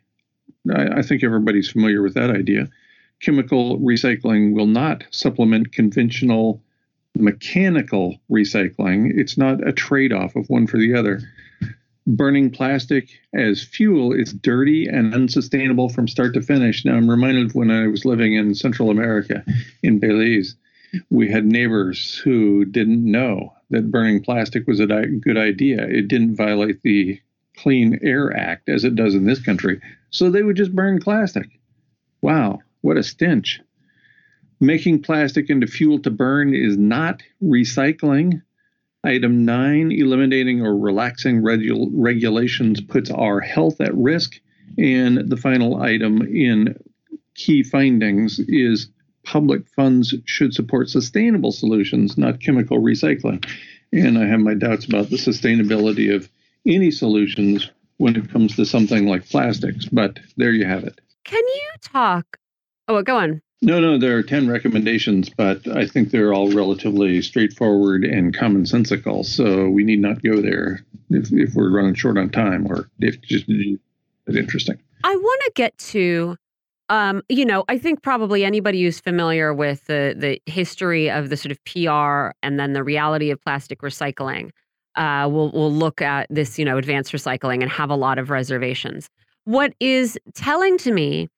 I, 0.73 0.99
I 0.99 1.01
think 1.01 1.23
everybody's 1.23 1.71
familiar 1.71 2.01
with 2.01 2.13
that 2.15 2.29
idea. 2.29 2.69
Chemical 3.21 3.79
recycling 3.79 4.53
will 4.53 4.67
not 4.67 5.03
supplement 5.11 5.71
conventional 5.71 6.61
mechanical 7.15 8.19
recycling. 8.31 9.11
It's 9.15 9.37
not 9.37 9.65
a 9.67 9.73
trade 9.73 10.13
off 10.13 10.35
of 10.35 10.49
one 10.49 10.67
for 10.67 10.77
the 10.77 10.93
other. 10.93 11.21
Burning 12.07 12.49
plastic 12.49 13.09
as 13.33 13.63
fuel 13.63 14.11
is 14.11 14.33
dirty 14.33 14.87
and 14.87 15.13
unsustainable 15.13 15.89
from 15.89 16.07
start 16.07 16.33
to 16.33 16.41
finish. 16.41 16.83
Now, 16.83 16.95
I'm 16.95 17.09
reminded 17.09 17.53
when 17.53 17.69
I 17.69 17.87
was 17.87 18.05
living 18.05 18.33
in 18.33 18.55
Central 18.55 18.89
America 18.89 19.45
in 19.83 19.99
Belize. 19.99 20.55
We 21.09 21.29
had 21.29 21.45
neighbors 21.45 22.17
who 22.17 22.65
didn't 22.65 23.09
know 23.09 23.53
that 23.69 23.91
burning 23.91 24.23
plastic 24.23 24.67
was 24.67 24.79
a 24.79 24.85
good 24.85 25.37
idea. 25.37 25.85
It 25.87 26.07
didn't 26.07 26.35
violate 26.35 26.81
the 26.81 27.21
Clean 27.61 27.99
Air 28.01 28.35
Act 28.35 28.69
as 28.69 28.83
it 28.83 28.95
does 28.95 29.13
in 29.13 29.25
this 29.25 29.41
country. 29.41 29.79
So 30.09 30.29
they 30.29 30.41
would 30.41 30.55
just 30.55 30.75
burn 30.75 30.99
plastic. 30.99 31.47
Wow, 32.21 32.59
what 32.81 32.97
a 32.97 33.03
stench. 33.03 33.61
Making 34.59 35.01
plastic 35.01 35.49
into 35.49 35.67
fuel 35.67 35.99
to 35.99 36.09
burn 36.09 36.53
is 36.53 36.77
not 36.77 37.21
recycling. 37.43 38.41
Item 39.03 39.45
nine, 39.45 39.91
eliminating 39.91 40.61
or 40.61 40.77
relaxing 40.77 41.41
regu- 41.41 41.89
regulations 41.93 42.81
puts 42.81 43.09
our 43.09 43.39
health 43.39 43.79
at 43.79 43.95
risk. 43.95 44.39
And 44.77 45.29
the 45.29 45.37
final 45.37 45.81
item 45.81 46.21
in 46.21 46.77
key 47.35 47.63
findings 47.63 48.39
is 48.39 48.87
public 49.23 49.67
funds 49.67 50.15
should 50.25 50.53
support 50.53 50.89
sustainable 50.89 51.51
solutions, 51.51 52.17
not 52.17 52.39
chemical 52.39 52.79
recycling. 52.79 53.45
And 53.93 54.17
I 54.17 54.25
have 54.25 54.39
my 54.39 54.53
doubts 54.53 54.85
about 54.85 55.09
the 55.09 55.17
sustainability 55.17 56.13
of 56.13 56.29
any 56.65 56.91
solutions 56.91 57.69
when 57.97 58.15
it 58.15 58.31
comes 58.31 58.55
to 58.55 58.65
something 58.65 59.07
like 59.07 59.29
plastics, 59.29 59.85
but 59.85 60.19
there 60.37 60.51
you 60.51 60.65
have 60.65 60.83
it. 60.83 60.99
Can 61.23 61.43
you 61.43 61.69
talk? 61.81 62.37
Oh, 62.87 63.01
go 63.03 63.17
on. 63.17 63.41
No, 63.63 63.79
no, 63.79 63.99
there 63.99 64.17
are 64.17 64.23
10 64.23 64.49
recommendations, 64.49 65.29
but 65.29 65.67
I 65.67 65.85
think 65.85 66.09
they're 66.09 66.33
all 66.33 66.51
relatively 66.51 67.21
straightforward 67.21 68.03
and 68.03 68.35
commonsensical. 68.35 69.23
So 69.23 69.69
we 69.69 69.83
need 69.83 69.99
not 69.99 70.23
go 70.23 70.41
there 70.41 70.83
if, 71.11 71.31
if 71.31 71.53
we're 71.53 71.69
running 71.69 71.93
short 71.93 72.17
on 72.17 72.31
time 72.31 72.65
or 72.65 72.89
if 72.99 73.21
just 73.21 73.45
it's 73.47 74.37
interesting. 74.37 74.79
I 75.03 75.15
want 75.15 75.41
to 75.45 75.51
get 75.53 75.77
to, 75.77 76.37
um, 76.89 77.21
you 77.29 77.45
know, 77.45 77.63
I 77.69 77.77
think 77.77 78.01
probably 78.01 78.43
anybody 78.43 78.81
who's 78.81 78.99
familiar 78.99 79.53
with 79.53 79.85
the, 79.85 80.15
the 80.17 80.41
history 80.51 81.11
of 81.11 81.29
the 81.29 81.37
sort 81.37 81.51
of 81.51 81.63
PR 81.65 82.35
and 82.41 82.59
then 82.59 82.73
the 82.73 82.83
reality 82.83 83.29
of 83.29 83.39
plastic 83.41 83.81
recycling 83.81 84.49
uh, 84.95 85.27
will 85.31 85.51
will 85.51 85.71
look 85.71 86.01
at 86.01 86.27
this, 86.29 86.59
you 86.59 86.65
know, 86.65 86.77
advanced 86.77 87.11
recycling 87.11 87.61
and 87.61 87.71
have 87.71 87.89
a 87.89 87.95
lot 87.95 88.19
of 88.19 88.29
reservations. 88.29 89.09
What 89.45 89.73
is 89.79 90.19
telling 90.33 90.77
to 90.79 90.91
me 90.91 91.29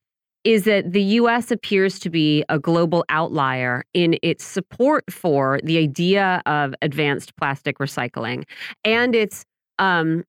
is 0.43 0.65
that 0.65 0.91
the 0.91 1.01
US 1.01 1.51
appears 1.51 1.99
to 1.99 2.09
be 2.09 2.43
a 2.49 2.59
global 2.59 3.05
outlier 3.09 3.85
in 3.93 4.17
its 4.21 4.43
support 4.43 5.05
for 5.09 5.59
the 5.63 5.77
idea 5.77 6.41
of 6.45 6.75
advanced 6.81 7.35
plastic 7.37 7.77
recycling 7.79 8.43
and 8.83 9.15
its 9.15 9.45
um, 9.79 10.23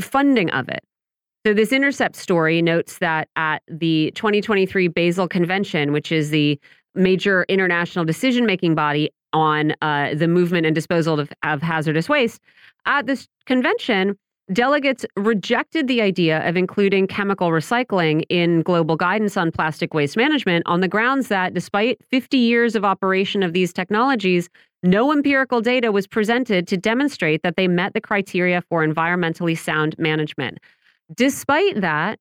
funding 0.00 0.50
of 0.50 0.68
it. 0.68 0.82
So, 1.46 1.52
this 1.52 1.72
Intercept 1.72 2.16
story 2.16 2.62
notes 2.62 2.98
that 2.98 3.28
at 3.36 3.62
the 3.68 4.12
2023 4.14 4.88
Basel 4.88 5.28
Convention, 5.28 5.92
which 5.92 6.10
is 6.10 6.30
the 6.30 6.58
major 6.94 7.44
international 7.48 8.04
decision 8.04 8.46
making 8.46 8.74
body 8.74 9.10
on 9.34 9.74
uh, 9.82 10.14
the 10.14 10.28
movement 10.28 10.64
and 10.64 10.74
disposal 10.74 11.20
of, 11.20 11.30
of 11.42 11.60
hazardous 11.60 12.08
waste, 12.08 12.40
at 12.86 13.06
this 13.06 13.28
convention, 13.44 14.16
Delegates 14.52 15.06
rejected 15.16 15.88
the 15.88 16.02
idea 16.02 16.46
of 16.46 16.54
including 16.54 17.06
chemical 17.06 17.48
recycling 17.48 18.24
in 18.28 18.60
global 18.60 18.94
guidance 18.94 19.38
on 19.38 19.50
plastic 19.50 19.94
waste 19.94 20.18
management 20.18 20.62
on 20.66 20.82
the 20.82 20.88
grounds 20.88 21.28
that, 21.28 21.54
despite 21.54 22.04
50 22.10 22.36
years 22.36 22.76
of 22.76 22.84
operation 22.84 23.42
of 23.42 23.54
these 23.54 23.72
technologies, 23.72 24.50
no 24.82 25.12
empirical 25.12 25.62
data 25.62 25.90
was 25.90 26.06
presented 26.06 26.68
to 26.68 26.76
demonstrate 26.76 27.42
that 27.42 27.56
they 27.56 27.66
met 27.66 27.94
the 27.94 28.02
criteria 28.02 28.60
for 28.68 28.86
environmentally 28.86 29.56
sound 29.56 29.98
management. 29.98 30.58
Despite 31.14 31.80
that, 31.80 32.18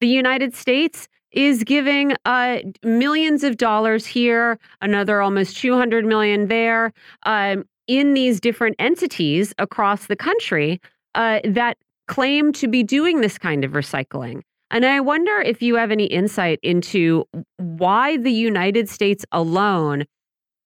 the 0.00 0.08
United 0.08 0.56
States 0.56 1.06
is 1.32 1.64
giving 1.64 2.14
uh, 2.24 2.58
millions 2.82 3.44
of 3.44 3.56
dollars 3.56 4.06
here, 4.06 4.58
another 4.80 5.22
almost 5.22 5.56
200 5.58 6.04
million 6.04 6.48
there, 6.48 6.92
um, 7.24 7.64
in 7.86 8.14
these 8.14 8.40
different 8.40 8.76
entities 8.78 9.52
across 9.58 10.06
the 10.06 10.16
country 10.16 10.80
uh, 11.14 11.40
that 11.44 11.76
claim 12.08 12.52
to 12.52 12.68
be 12.68 12.82
doing 12.82 13.20
this 13.20 13.38
kind 13.38 13.64
of 13.64 13.72
recycling. 13.72 14.42
And 14.70 14.86
I 14.86 15.00
wonder 15.00 15.40
if 15.40 15.60
you 15.62 15.74
have 15.76 15.90
any 15.90 16.04
insight 16.04 16.60
into 16.62 17.24
why 17.56 18.16
the 18.16 18.30
United 18.30 18.88
States 18.88 19.24
alone 19.32 20.04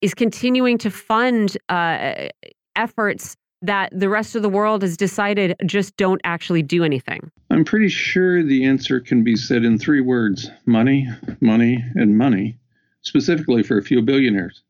is 0.03 0.13
continuing 0.13 0.77
to 0.79 0.91
fund 0.91 1.57
uh, 1.71 2.29
efforts 2.77 3.37
that 3.67 3.91
the 3.99 4.09
rest 4.09 4.35
of 4.35 4.43
the 4.43 4.49
world 4.49 4.83
has 4.83 4.97
decided 4.97 5.57
just 5.67 5.97
don't 5.97 6.21
actually 6.25 6.63
do 6.63 6.85
anything? 6.85 7.31
I'm 7.51 7.65
pretty 7.65 7.89
sure 7.89 8.43
the 8.43 8.65
answer 8.65 9.01
can 9.01 9.25
be 9.25 9.37
said 9.37 9.65
in 9.65 9.79
three 9.79 10.01
words 10.01 10.51
money, 10.67 11.09
money, 11.41 11.85
and 11.95 12.19
money, 12.19 12.59
specifically 13.03 13.63
for 13.63 13.79
a 13.79 13.83
few 13.83 14.03
billionaires. 14.03 14.63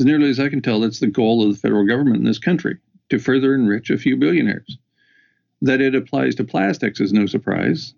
As 0.00 0.06
nearly 0.06 0.30
as 0.30 0.40
I 0.40 0.48
can 0.48 0.62
tell, 0.62 0.80
that's 0.80 1.00
the 1.00 1.06
goal 1.06 1.42
of 1.42 1.52
the 1.52 1.58
federal 1.58 1.86
government 1.86 2.16
in 2.16 2.24
this 2.24 2.38
country 2.38 2.78
to 3.10 3.18
further 3.18 3.54
enrich 3.54 3.90
a 3.90 3.98
few 3.98 4.16
billionaires. 4.16 4.78
That 5.60 5.80
it 5.80 5.94
applies 5.94 6.34
to 6.36 6.44
plastics 6.44 7.00
is 7.00 7.12
no 7.12 7.26
surprise. 7.26 7.94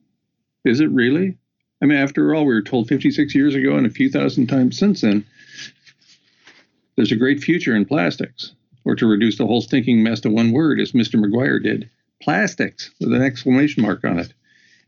Is 0.65 0.81
it 0.81 0.91
really? 0.91 1.39
I 1.83 1.87
mean, 1.87 1.99
after 1.99 2.35
all, 2.35 2.45
we 2.45 2.55
were 2.55 2.63
told 2.63 2.89
56 2.89 3.35
years 3.35 3.55
ago 3.55 3.77
and 3.77 3.87
a 3.87 3.91
few 3.91 4.11
thousand 4.11 4.49
times 4.49 4.79
since 4.79 5.01
then 5.01 5.25
there's 6.97 7.13
a 7.13 7.17
great 7.17 7.43
future 7.43 7.75
in 7.75 7.85
plastics. 7.85 8.55
Or 8.85 8.95
to 8.97 9.07
reduce 9.07 9.39
the 9.39 9.47
whole 9.47 9.63
stinking 9.63 10.03
mess 10.03 10.21
to 10.21 10.31
one 10.31 10.53
word, 10.53 10.79
as 10.81 10.93
Mr. 10.93 11.15
McGuire 11.15 11.63
did 11.63 11.89
plastics 12.23 12.91
with 13.01 13.13
an 13.13 13.23
exclamation 13.23 13.83
mark 13.83 14.05
on 14.05 14.19
it. 14.19 14.33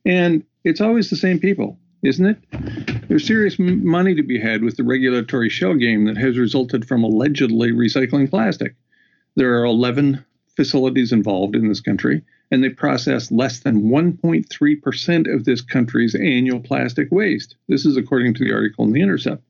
And 0.05 0.45
it's 0.65 0.81
always 0.81 1.11
the 1.11 1.17
same 1.17 1.39
people, 1.39 1.79
isn't 2.03 2.27
it? 2.27 3.09
There's 3.09 3.27
serious 3.27 3.59
money 3.59 4.15
to 4.15 4.23
be 4.23 4.41
had 4.41 4.63
with 4.63 4.77
the 4.77 4.85
regulatory 4.85 5.49
shell 5.49 5.75
game 5.75 6.05
that 6.05 6.17
has 6.17 6.39
resulted 6.39 6.87
from 6.87 7.05
allegedly 7.05 7.73
recycling 7.73 8.29
plastic. 8.29 8.75
There 9.35 9.59
are 9.61 9.65
11 9.65 10.25
facilities 10.57 11.13
involved 11.13 11.55
in 11.55 11.69
this 11.69 11.81
country, 11.81 12.23
and 12.51 12.63
they 12.65 12.71
process 12.71 13.31
less 13.31 13.61
than 13.61 13.91
1.3% 13.91 15.35
of 15.35 15.45
this 15.45 15.61
country's 15.61 16.15
annual 16.15 16.61
plastic 16.61 17.09
waste. 17.11 17.57
This 17.69 17.85
is 17.85 17.97
according 17.97 18.35
to 18.35 18.45
the 18.45 18.53
article 18.53 18.85
in 18.85 18.93
The 18.93 19.03
Intercept. 19.03 19.43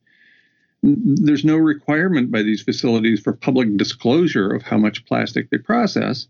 There's 0.95 1.43
no 1.43 1.57
requirement 1.57 2.31
by 2.31 2.43
these 2.43 2.61
facilities 2.61 3.19
for 3.19 3.33
public 3.33 3.75
disclosure 3.75 4.49
of 4.49 4.63
how 4.63 4.77
much 4.77 5.05
plastic 5.05 5.49
they 5.49 5.57
process, 5.57 6.27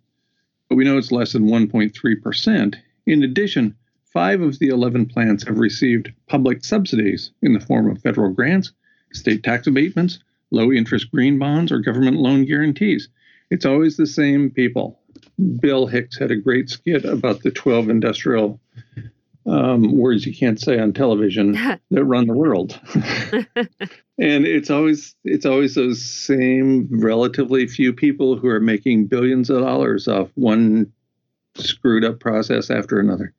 but 0.67 0.75
we 0.75 0.83
know 0.83 0.97
it's 0.97 1.11
less 1.11 1.33
than 1.33 1.47
1.3%. 1.47 2.75
In 3.05 3.23
addition, 3.23 3.75
five 4.11 4.41
of 4.41 4.57
the 4.59 4.69
11 4.69 5.05
plants 5.05 5.45
have 5.47 5.59
received 5.59 6.11
public 6.27 6.65
subsidies 6.65 7.31
in 7.41 7.53
the 7.53 7.59
form 7.59 7.89
of 7.89 8.01
federal 8.01 8.33
grants, 8.33 8.71
state 9.13 9.43
tax 9.43 9.67
abatements, 9.67 10.19
low 10.49 10.71
interest 10.71 11.11
green 11.11 11.37
bonds, 11.37 11.71
or 11.71 11.79
government 11.79 12.17
loan 12.17 12.45
guarantees. 12.45 13.09
It's 13.51 13.65
always 13.65 13.95
the 13.95 14.07
same 14.07 14.49
people 14.49 14.99
Bill 15.59 15.85
Hicks 15.85 16.17
had 16.17 16.31
a 16.31 16.35
great 16.35 16.69
skit 16.69 17.05
about 17.05 17.43
the 17.43 17.51
12 17.51 17.89
industrial 17.89 18.59
um, 19.47 19.97
words 19.97 20.25
you 20.25 20.35
can't 20.35 20.59
say 20.59 20.79
on 20.79 20.93
television 20.93 21.53
that 21.91 22.03
run 22.03 22.27
the 22.27 22.33
world. 22.33 22.79
and 22.95 24.45
it's 24.45 24.69
always 24.69 25.15
it's 25.23 25.45
always 25.45 25.75
those 25.75 26.03
same 26.03 26.87
relatively 26.91 27.67
few 27.67 27.93
people 27.93 28.37
who 28.37 28.47
are 28.47 28.59
making 28.59 29.07
billions 29.07 29.49
of 29.49 29.61
dollars 29.61 30.07
off 30.07 30.29
one 30.35 30.91
screwed 31.55 32.03
up 32.03 32.19
process 32.19 32.69
after 32.69 32.99
another. 32.99 33.33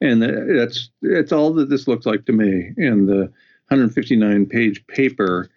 And 0.00 0.22
that's 0.22 0.90
that's 1.02 1.32
all 1.32 1.52
that 1.54 1.68
this 1.68 1.86
looks 1.86 2.06
like 2.06 2.24
to 2.26 2.32
me. 2.32 2.72
And 2.78 3.06
the 3.06 3.30
159 3.68 4.46
page 4.46 4.84
paper 4.86 5.50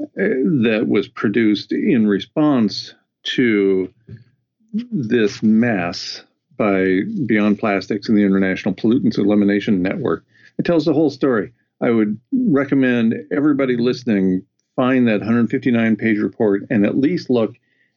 uh, 0.00 0.06
that 0.16 0.86
was 0.88 1.08
produced 1.08 1.72
in 1.72 2.06
response 2.06 2.94
to 3.22 3.92
this 4.72 5.42
mess 5.42 6.22
by 6.60 7.00
Beyond 7.24 7.58
Plastics 7.58 8.06
and 8.10 8.18
the 8.18 8.22
International 8.22 8.74
Pollutants 8.74 9.16
Elimination 9.16 9.80
Network. 9.80 10.26
It 10.58 10.66
tells 10.66 10.84
the 10.84 10.92
whole 10.92 11.08
story. 11.08 11.54
I 11.80 11.88
would 11.88 12.20
recommend 12.32 13.14
everybody 13.32 13.78
listening 13.78 14.42
find 14.76 15.08
that 15.08 15.20
159 15.20 15.96
page 15.96 16.18
report 16.18 16.64
and 16.68 16.84
at 16.84 16.98
least 16.98 17.30
look 17.30 17.54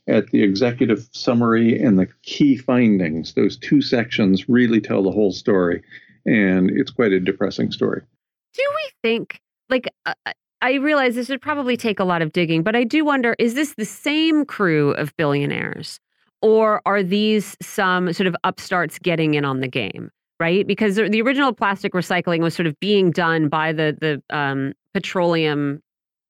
at 0.07 0.27
the 0.27 0.43
executive 0.43 1.09
summary 1.11 1.77
and 1.77 1.99
the 1.99 2.07
key 2.21 2.55
findings. 2.55 3.33
Those 3.33 3.57
two 3.57 3.81
sections 3.81 4.47
really 4.47 4.79
tell 4.79 5.03
the 5.03 5.11
whole 5.11 5.33
story. 5.33 5.83
And 6.25 6.69
it's 6.71 6.89
quite 6.89 7.11
a 7.11 7.19
depressing 7.19 7.69
story. 7.69 8.01
Do 8.53 8.63
we 8.75 8.91
think, 9.01 9.41
like, 9.69 9.93
uh, 10.05 10.13
I 10.61 10.75
realize 10.75 11.15
this 11.15 11.27
would 11.27 11.41
probably 11.41 11.75
take 11.75 11.99
a 11.99 12.05
lot 12.05 12.21
of 12.21 12.31
digging, 12.31 12.63
but 12.63 12.77
I 12.77 12.85
do 12.85 13.03
wonder 13.03 13.35
is 13.39 13.55
this 13.55 13.73
the 13.73 13.83
same 13.83 14.45
crew 14.45 14.91
of 14.91 15.13
billionaires 15.17 15.99
or 16.43 16.81
are 16.85 17.01
these 17.01 17.57
some 17.59 18.13
sort 18.13 18.27
of 18.27 18.35
upstarts 18.43 18.99
getting 18.99 19.33
in 19.33 19.45
on 19.45 19.61
the 19.61 19.67
game? 19.67 20.11
right? 20.39 20.67
Because 20.67 20.95
the 20.95 21.21
original 21.21 21.53
plastic 21.53 21.93
recycling 21.93 22.41
was 22.41 22.53
sort 22.53 22.67
of 22.67 22.77
being 22.81 23.11
done 23.11 23.47
by 23.47 23.71
the 23.71 23.95
the 23.99 24.35
um, 24.35 24.73
petroleum 24.93 25.81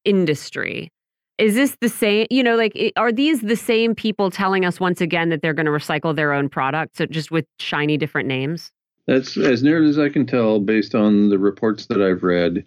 industry. 0.05 0.91
Is 1.39 1.55
this 1.55 1.75
the 1.81 1.89
same? 1.89 2.27
You 2.29 2.43
know, 2.43 2.55
like 2.55 2.77
are 2.95 3.11
these 3.11 3.41
the 3.41 3.55
same 3.55 3.95
people 3.95 4.29
telling 4.29 4.65
us 4.65 4.79
once 4.79 5.01
again 5.01 5.29
that 5.29 5.41
they're 5.41 5.55
going 5.55 5.65
to 5.65 5.71
recycle 5.71 6.15
their 6.15 6.31
own 6.31 6.47
product, 6.47 6.97
so 6.97 7.07
just 7.07 7.31
with 7.31 7.45
shiny 7.59 7.97
different 7.97 8.27
names? 8.27 8.71
That's 9.07 9.35
as 9.35 9.63
near 9.63 9.83
as 9.83 9.97
I 9.97 10.09
can 10.09 10.27
tell, 10.27 10.59
based 10.59 10.93
on 10.95 11.29
the 11.29 11.39
reports 11.39 11.87
that 11.87 12.01
I've 12.01 12.23
read. 12.23 12.63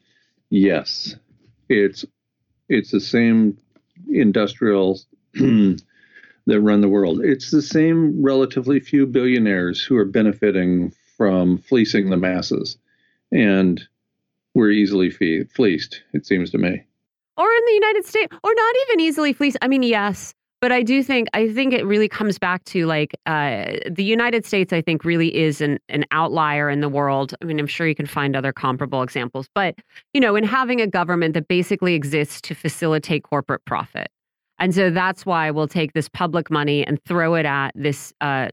Yes, 0.51 1.15
it's 1.69 2.05
it's 2.69 2.91
the 2.91 3.01
same 3.01 3.57
industrial 4.09 4.99
that 6.47 6.61
run 6.61 6.81
the 6.81 6.89
world. 6.89 7.21
It's 7.23 7.51
the 7.51 7.63
same 7.63 8.23
relatively 8.23 8.81
few 8.81 9.07
billionaires 9.07 9.83
who 9.83 9.97
are 9.97 10.05
benefiting 10.05 10.93
from 11.17 11.59
fleecing 11.59 12.11
the 12.11 12.17
masses. 12.17 12.79
And 13.33 13.83
we're 14.55 14.71
easily 14.71 15.11
fee- 15.11 15.45
fleeced, 15.45 16.03
it 16.13 16.27
seems 16.27 16.51
to 16.51 16.59
me. 16.59 16.85
Or 17.37 17.49
in 17.51 17.65
the 17.67 17.73
United 17.73 18.07
States, 18.07 18.35
or 18.43 18.53
not 18.55 18.75
even 18.89 19.01
easily 19.01 19.33
fleeced. 19.33 19.59
I 19.61 19.69
mean, 19.69 19.83
yes, 19.83 20.33
but 20.63 20.73
I 20.73 20.83
do 20.83 21.03
think 21.03 21.29
I 21.35 21.53
think 21.53 21.75
it 21.75 21.85
really 21.85 22.09
comes 22.09 22.39
back 22.39 22.65
to 22.65 22.87
like 22.87 23.15
uh, 23.27 23.73
the 23.91 24.05
United 24.05 24.47
States. 24.47 24.73
I 24.73 24.81
think 24.81 25.05
really 25.05 25.37
is 25.37 25.61
an 25.61 25.79
an 25.91 26.07
outlier 26.13 26.71
in 26.71 26.81
the 26.81 26.89
world. 26.89 27.35
I 27.43 27.45
mean, 27.45 27.61
I'm 27.61 27.67
sure 27.67 27.87
you 27.87 27.95
can 27.95 28.07
find 28.07 28.35
other 28.35 28.53
comparable 28.53 29.03
examples, 29.03 29.49
but 29.55 29.75
you 30.15 30.21
know, 30.21 30.35
in 30.35 30.45
having 30.45 30.81
a 30.81 30.87
government 30.87 31.35
that 31.35 31.49
basically 31.49 31.95
exists 31.95 32.41
to 32.43 32.55
facilitate 32.55 33.23
corporate 33.25 33.65
profit. 33.67 34.09
And 34.59 34.75
so 34.75 34.91
that's 34.91 35.27
why 35.27 35.51
we'll 35.51 35.69
take 35.69 35.93
this 35.93 36.09
public 36.09 36.51
money 36.51 36.87
and 36.87 37.03
throw 37.05 37.35
it 37.35 37.47
at 37.47 37.73
this 37.75 38.13
uh, 38.21 38.49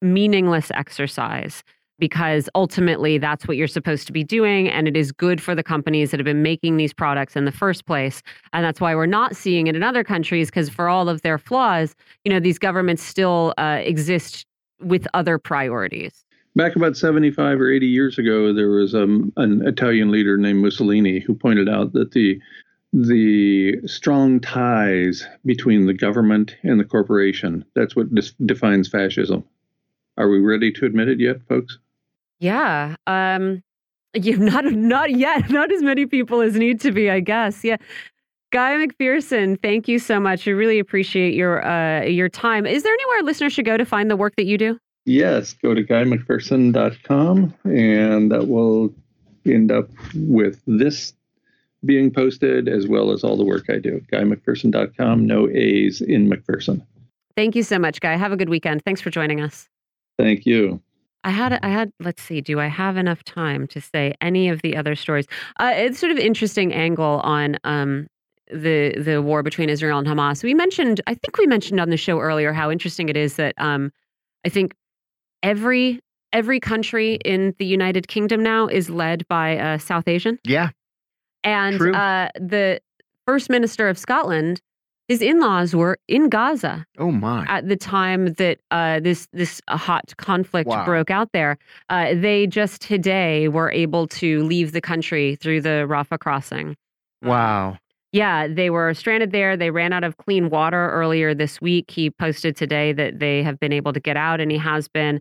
meaningless 0.00 0.70
exercise 0.74 1.64
because 2.00 2.48
ultimately 2.54 3.18
that's 3.18 3.46
what 3.46 3.56
you're 3.56 3.68
supposed 3.68 4.06
to 4.08 4.12
be 4.12 4.24
doing 4.24 4.68
and 4.68 4.88
it 4.88 4.96
is 4.96 5.12
good 5.12 5.40
for 5.40 5.54
the 5.54 5.62
companies 5.62 6.10
that 6.10 6.18
have 6.18 6.24
been 6.24 6.42
making 6.42 6.78
these 6.78 6.92
products 6.92 7.36
in 7.36 7.44
the 7.44 7.52
first 7.52 7.86
place. 7.86 8.22
And 8.52 8.64
that's 8.64 8.80
why 8.80 8.94
we're 8.94 9.06
not 9.06 9.36
seeing 9.36 9.68
it 9.68 9.76
in 9.76 9.82
other 9.84 10.02
countries 10.02 10.48
because 10.48 10.68
for 10.68 10.88
all 10.88 11.08
of 11.08 11.22
their 11.22 11.38
flaws 11.38 11.94
you 12.24 12.32
know 12.32 12.40
these 12.40 12.58
governments 12.58 13.02
still 13.02 13.54
uh, 13.58 13.80
exist 13.82 14.46
with 14.80 15.06
other 15.14 15.38
priorities. 15.38 16.24
Back 16.56 16.74
about 16.74 16.96
75 16.96 17.60
or 17.60 17.70
80 17.70 17.86
years 17.86 18.18
ago 18.18 18.52
there 18.52 18.70
was 18.70 18.94
um, 18.94 19.32
an 19.36 19.66
italian 19.66 20.10
leader 20.10 20.36
named 20.36 20.62
mussolini 20.62 21.20
who 21.20 21.34
pointed 21.34 21.68
out 21.68 21.92
that 21.92 22.10
the 22.12 22.40
the 22.92 23.76
strong 23.86 24.40
ties 24.40 25.26
between 25.44 25.86
the 25.86 25.94
government 25.94 26.56
and 26.62 26.80
the 26.80 26.84
corporation 26.84 27.64
that's 27.74 27.94
what 27.94 28.12
dis- 28.14 28.34
defines 28.46 28.88
fascism 28.88 29.44
are 30.16 30.28
we 30.28 30.40
ready 30.40 30.72
to 30.72 30.84
admit 30.84 31.08
it 31.08 31.20
yet 31.20 31.36
folks 31.48 31.78
yeah. 32.40 32.96
Um 33.06 33.62
you 34.14 34.36
not 34.38 34.64
not 34.64 35.14
yet, 35.14 35.50
not 35.50 35.70
as 35.70 35.82
many 35.82 36.06
people 36.06 36.40
as 36.40 36.56
need 36.56 36.80
to 36.80 36.90
be, 36.90 37.08
I 37.08 37.20
guess. 37.20 37.62
Yeah. 37.62 37.76
Guy 38.52 38.84
McPherson, 38.84 39.62
thank 39.62 39.86
you 39.86 40.00
so 40.00 40.18
much. 40.18 40.48
I 40.48 40.50
really 40.50 40.80
appreciate 40.80 41.34
your 41.34 41.64
uh 41.64 42.02
your 42.02 42.28
time. 42.28 42.66
Is 42.66 42.82
there 42.82 42.92
anywhere 42.92 43.22
listeners 43.22 43.52
should 43.52 43.66
go 43.66 43.76
to 43.76 43.84
find 43.84 44.10
the 44.10 44.16
work 44.16 44.34
that 44.36 44.46
you 44.46 44.58
do? 44.58 44.78
Yes, 45.04 45.54
go 45.54 45.74
to 45.74 45.82
guymcpherson.com 45.82 47.54
and 47.64 48.32
that 48.32 48.48
will 48.48 48.92
end 49.46 49.72
up 49.72 49.88
with 50.14 50.60
this 50.66 51.14
being 51.84 52.10
posted 52.10 52.68
as 52.68 52.86
well 52.86 53.10
as 53.10 53.24
all 53.24 53.36
the 53.36 53.44
work 53.44 53.66
I 53.70 53.78
do. 53.78 54.00
GuyMcPherson.com, 54.12 55.26
no 55.26 55.48
A's 55.48 56.00
in 56.00 56.28
McPherson. 56.28 56.84
Thank 57.36 57.56
you 57.56 57.62
so 57.62 57.78
much, 57.78 58.00
Guy. 58.00 58.16
Have 58.16 58.32
a 58.32 58.36
good 58.36 58.48
weekend. 58.48 58.82
Thanks 58.84 59.00
for 59.00 59.10
joining 59.10 59.40
us. 59.40 59.68
Thank 60.18 60.44
you. 60.44 60.80
I 61.24 61.30
had 61.30 61.58
I 61.62 61.68
had 61.68 61.92
let's 62.00 62.22
see, 62.22 62.40
do 62.40 62.60
I 62.60 62.66
have 62.66 62.96
enough 62.96 63.22
time 63.24 63.66
to 63.68 63.80
say 63.80 64.14
any 64.20 64.48
of 64.48 64.62
the 64.62 64.76
other 64.76 64.94
stories? 64.94 65.26
Uh, 65.58 65.72
it's 65.74 65.98
sort 65.98 66.12
of 66.12 66.18
interesting 66.18 66.72
angle 66.72 67.20
on 67.22 67.56
um, 67.64 68.06
the 68.50 68.94
the 68.98 69.20
war 69.22 69.42
between 69.42 69.68
Israel 69.68 69.98
and 69.98 70.08
Hamas. 70.08 70.42
We 70.42 70.54
mentioned, 70.54 71.00
I 71.06 71.14
think 71.14 71.36
we 71.38 71.46
mentioned 71.46 71.78
on 71.80 71.90
the 71.90 71.96
show 71.96 72.20
earlier 72.20 72.52
how 72.52 72.70
interesting 72.70 73.08
it 73.08 73.16
is 73.16 73.36
that 73.36 73.54
um, 73.58 73.92
I 74.46 74.48
think 74.48 74.74
every 75.42 76.00
every 76.32 76.60
country 76.60 77.16
in 77.24 77.54
the 77.58 77.66
United 77.66 78.08
Kingdom 78.08 78.42
now 78.42 78.66
is 78.66 78.88
led 78.88 79.26
by 79.28 79.50
a 79.50 79.78
South 79.78 80.08
Asian. 80.08 80.38
Yeah, 80.44 80.70
and 81.44 81.80
uh, 81.94 82.30
the 82.34 82.80
First 83.26 83.50
Minister 83.50 83.88
of 83.88 83.98
Scotland 83.98 84.60
his 85.10 85.22
in-laws 85.22 85.74
were 85.74 85.98
in 86.06 86.28
Gaza. 86.28 86.86
Oh 86.96 87.10
my! 87.10 87.44
At 87.48 87.68
the 87.68 87.74
time 87.74 88.32
that 88.34 88.60
uh, 88.70 89.00
this 89.00 89.26
this 89.32 89.60
uh, 89.66 89.76
hot 89.76 90.16
conflict 90.18 90.68
wow. 90.68 90.84
broke 90.84 91.10
out 91.10 91.32
there, 91.32 91.58
uh, 91.88 92.14
they 92.14 92.46
just 92.46 92.80
today 92.80 93.48
were 93.48 93.72
able 93.72 94.06
to 94.06 94.44
leave 94.44 94.70
the 94.70 94.80
country 94.80 95.34
through 95.34 95.62
the 95.62 95.84
Rafah 95.90 96.20
crossing. 96.20 96.76
Wow. 97.24 97.76
Yeah, 98.12 98.46
they 98.46 98.70
were 98.70 98.94
stranded 98.94 99.32
there. 99.32 99.56
They 99.56 99.72
ran 99.72 99.92
out 99.92 100.04
of 100.04 100.16
clean 100.16 100.48
water 100.48 100.90
earlier 100.90 101.34
this 101.34 101.60
week. 101.60 101.90
He 101.90 102.10
posted 102.10 102.54
today 102.54 102.92
that 102.92 103.18
they 103.18 103.42
have 103.42 103.58
been 103.58 103.72
able 103.72 103.92
to 103.92 104.00
get 104.00 104.16
out, 104.16 104.40
and 104.40 104.52
he 104.52 104.58
has 104.58 104.86
been 104.86 105.20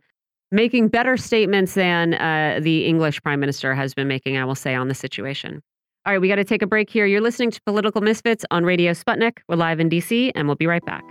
making 0.52 0.90
better 0.90 1.18
statements 1.18 1.74
than 1.74 2.14
uh, 2.14 2.60
the 2.62 2.86
English 2.86 3.24
prime 3.24 3.40
minister 3.40 3.74
has 3.74 3.96
been 3.96 4.08
making, 4.08 4.38
I 4.38 4.46
will 4.46 4.54
say, 4.54 4.76
on 4.76 4.88
the 4.88 4.94
situation. 4.94 5.64
All 6.10 6.14
right, 6.14 6.22
we 6.22 6.28
got 6.28 6.38
to 6.38 6.44
take 6.44 6.64
a 6.64 6.66
break 6.66 6.90
here. 6.90 7.06
You're 7.06 7.22
listening 7.22 7.52
to 7.52 7.62
Political 7.62 8.02
Misfits 8.02 8.44
on 8.50 8.66
Radio 8.66 8.94
Sputnik. 8.94 9.42
We're 9.48 9.58
live 9.58 9.80
in 9.80 9.92
DC, 9.92 10.32
and 10.34 10.48
we'll 10.48 10.56
be 10.56 10.66
right 10.66 10.84
back. 10.84 11.04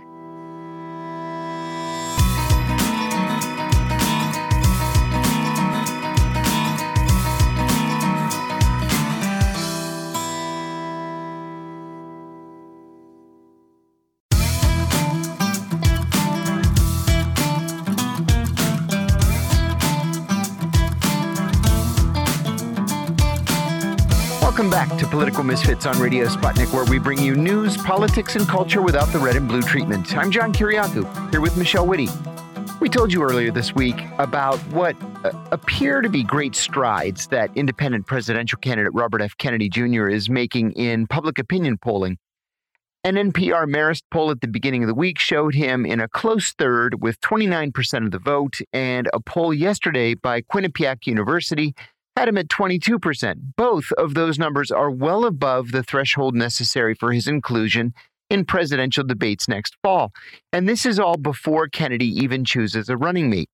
Welcome 24.59 24.89
back 24.89 24.99
to 24.99 25.07
Political 25.07 25.45
Misfits 25.45 25.85
on 25.85 25.97
Radio 26.01 26.25
Sputnik, 26.25 26.73
where 26.73 26.83
we 26.83 26.99
bring 26.99 27.17
you 27.17 27.33
news, 27.33 27.77
politics, 27.77 28.35
and 28.35 28.45
culture 28.45 28.81
without 28.81 29.05
the 29.13 29.17
red 29.17 29.37
and 29.37 29.47
blue 29.47 29.61
treatment. 29.61 30.17
I'm 30.17 30.31
John 30.31 30.51
Kiriakou, 30.51 31.31
here 31.31 31.39
with 31.39 31.55
Michelle 31.55 31.87
Witte. 31.87 32.09
We 32.81 32.89
told 32.89 33.13
you 33.13 33.23
earlier 33.23 33.51
this 33.51 33.73
week 33.73 33.95
about 34.17 34.57
what 34.73 34.97
uh, 35.23 35.31
appear 35.53 36.01
to 36.01 36.09
be 36.09 36.23
great 36.23 36.55
strides 36.55 37.27
that 37.27 37.51
independent 37.55 38.05
presidential 38.05 38.59
candidate 38.59 38.93
Robert 38.93 39.21
F. 39.21 39.37
Kennedy 39.37 39.69
Jr. 39.69 40.09
is 40.09 40.29
making 40.29 40.73
in 40.73 41.07
public 41.07 41.39
opinion 41.39 41.77
polling. 41.77 42.17
An 43.05 43.15
NPR 43.15 43.65
Marist 43.65 44.03
poll 44.11 44.29
at 44.29 44.41
the 44.41 44.49
beginning 44.49 44.83
of 44.83 44.87
the 44.87 44.93
week 44.93 45.19
showed 45.19 45.55
him 45.55 45.85
in 45.85 46.01
a 46.01 46.09
close 46.09 46.51
third 46.51 47.01
with 47.01 47.21
29% 47.21 48.03
of 48.03 48.11
the 48.11 48.19
vote, 48.19 48.57
and 48.73 49.09
a 49.13 49.21
poll 49.21 49.53
yesterday 49.53 50.15
by 50.15 50.41
Quinnipiac 50.41 51.07
University 51.07 51.73
had 52.15 52.27
him 52.27 52.37
at 52.37 52.49
22%. 52.49 53.35
Both 53.55 53.91
of 53.93 54.13
those 54.13 54.37
numbers 54.37 54.71
are 54.71 54.91
well 54.91 55.25
above 55.25 55.71
the 55.71 55.83
threshold 55.83 56.35
necessary 56.35 56.93
for 56.93 57.13
his 57.13 57.27
inclusion 57.27 57.93
in 58.29 58.45
presidential 58.45 59.03
debates 59.03 59.47
next 59.47 59.75
fall. 59.81 60.11
And 60.53 60.67
this 60.67 60.85
is 60.85 60.99
all 60.99 61.17
before 61.17 61.67
Kennedy 61.67 62.07
even 62.07 62.45
chooses 62.45 62.89
a 62.89 62.97
running 62.97 63.29
mate. 63.29 63.49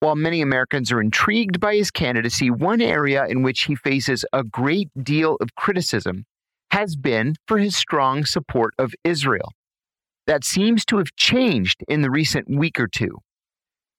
While 0.00 0.16
many 0.16 0.42
Americans 0.42 0.92
are 0.92 1.00
intrigued 1.00 1.60
by 1.60 1.76
his 1.76 1.90
candidacy, 1.90 2.50
one 2.50 2.80
area 2.80 3.24
in 3.26 3.42
which 3.42 3.62
he 3.62 3.74
faces 3.74 4.24
a 4.32 4.44
great 4.44 4.90
deal 5.02 5.36
of 5.40 5.54
criticism 5.54 6.24
has 6.70 6.96
been 6.96 7.36
for 7.46 7.58
his 7.58 7.76
strong 7.76 8.24
support 8.24 8.74
of 8.78 8.92
Israel. 9.04 9.52
That 10.26 10.44
seems 10.44 10.84
to 10.86 10.98
have 10.98 11.14
changed 11.16 11.84
in 11.88 12.02
the 12.02 12.10
recent 12.10 12.48
week 12.48 12.80
or 12.80 12.88
two. 12.88 13.18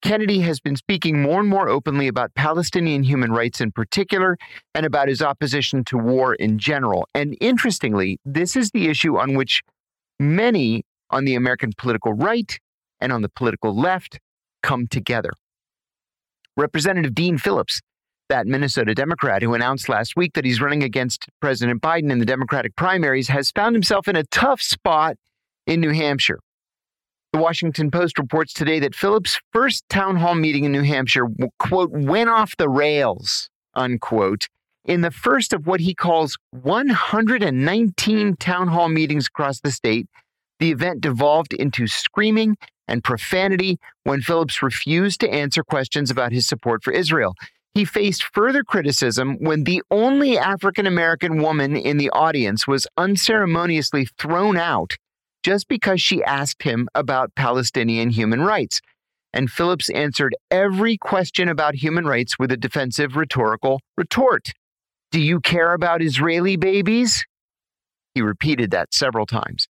Kennedy 0.05 0.41
has 0.41 0.59
been 0.59 0.75
speaking 0.75 1.19
more 1.19 1.39
and 1.39 1.49
more 1.49 1.67
openly 1.67 2.07
about 2.07 2.35
Palestinian 2.35 3.01
human 3.01 3.31
rights 3.31 3.59
in 3.59 3.71
particular 3.71 4.37
and 4.75 4.85
about 4.85 5.07
his 5.07 5.19
opposition 5.19 5.83
to 5.85 5.97
war 5.97 6.35
in 6.35 6.59
general. 6.59 7.07
And 7.15 7.35
interestingly, 7.41 8.19
this 8.23 8.55
is 8.55 8.69
the 8.69 8.87
issue 8.87 9.17
on 9.17 9.33
which 9.33 9.63
many 10.19 10.83
on 11.09 11.25
the 11.25 11.33
American 11.33 11.71
political 11.75 12.13
right 12.13 12.59
and 13.01 13.11
on 13.11 13.23
the 13.23 13.29
political 13.29 13.75
left 13.75 14.19
come 14.61 14.85
together. 14.85 15.31
Representative 16.55 17.15
Dean 17.15 17.39
Phillips, 17.39 17.81
that 18.29 18.45
Minnesota 18.45 18.93
Democrat 18.93 19.41
who 19.41 19.55
announced 19.55 19.89
last 19.89 20.15
week 20.15 20.33
that 20.33 20.45
he's 20.45 20.61
running 20.61 20.83
against 20.83 21.25
President 21.41 21.81
Biden 21.81 22.11
in 22.11 22.19
the 22.19 22.25
Democratic 22.27 22.75
primaries, 22.75 23.29
has 23.29 23.49
found 23.49 23.73
himself 23.73 24.07
in 24.07 24.15
a 24.15 24.23
tough 24.25 24.61
spot 24.61 25.17
in 25.65 25.81
New 25.81 25.93
Hampshire. 25.93 26.37
The 27.35 27.41
Washington 27.41 27.91
Post 27.91 28.17
reports 28.17 28.53
today 28.53 28.79
that 28.79 28.95
Phillips' 28.95 29.41
first 29.51 29.83
town 29.89 30.15
hall 30.15 30.35
meeting 30.35 30.63
in 30.63 30.71
New 30.71 30.83
Hampshire, 30.83 31.27
quote, 31.59 31.91
went 31.91 32.29
off 32.29 32.55
the 32.55 32.69
rails, 32.69 33.49
unquote, 33.73 34.47
in 34.85 35.01
the 35.01 35.11
first 35.11 35.51
of 35.51 35.67
what 35.67 35.81
he 35.81 35.93
calls 35.93 36.37
119 36.51 38.37
town 38.37 38.69
hall 38.69 38.87
meetings 38.87 39.27
across 39.27 39.59
the 39.59 39.71
state. 39.71 40.07
The 40.61 40.71
event 40.71 41.01
devolved 41.01 41.51
into 41.51 41.87
screaming 41.87 42.55
and 42.87 43.03
profanity 43.03 43.79
when 44.05 44.21
Phillips 44.21 44.61
refused 44.61 45.19
to 45.19 45.29
answer 45.29 45.61
questions 45.61 46.09
about 46.09 46.31
his 46.31 46.47
support 46.47 46.85
for 46.85 46.93
Israel. 46.93 47.35
he 47.73 47.83
faced 47.83 48.23
further 48.33 48.63
criticism 48.63 49.35
when 49.41 49.65
the 49.65 49.83
only 49.91 50.37
African 50.37 50.87
American 50.87 51.41
woman 51.41 51.75
in 51.75 51.97
the 51.97 52.09
audience 52.11 52.65
was 52.65 52.87
unceremoniously 52.95 54.07
thrown 54.17 54.55
out 54.55 54.95
just 55.45 55.67
because 55.67 56.01
she 56.01 56.23
asked 56.23 56.63
him 56.63 56.87
about 56.95 57.35
Palestinian 57.35 58.09
human 58.09 58.41
rights. 58.41 58.81
And 59.31 59.47
Phillips 59.47 59.91
answered 59.91 60.35
every 60.49 60.97
question 60.97 61.49
about 61.49 61.75
human 61.75 62.05
rights 62.05 62.39
with 62.39 62.51
a 62.51 62.57
defensive 62.57 63.15
rhetorical 63.15 63.79
retort 63.95 64.53
Do 65.11 65.21
you 65.21 65.39
care 65.39 65.75
about 65.75 66.01
Israeli 66.01 66.55
babies? 66.57 67.23
He 68.15 68.23
repeated 68.23 68.71
that 68.71 68.91
several 68.91 69.27
times. 69.27 69.67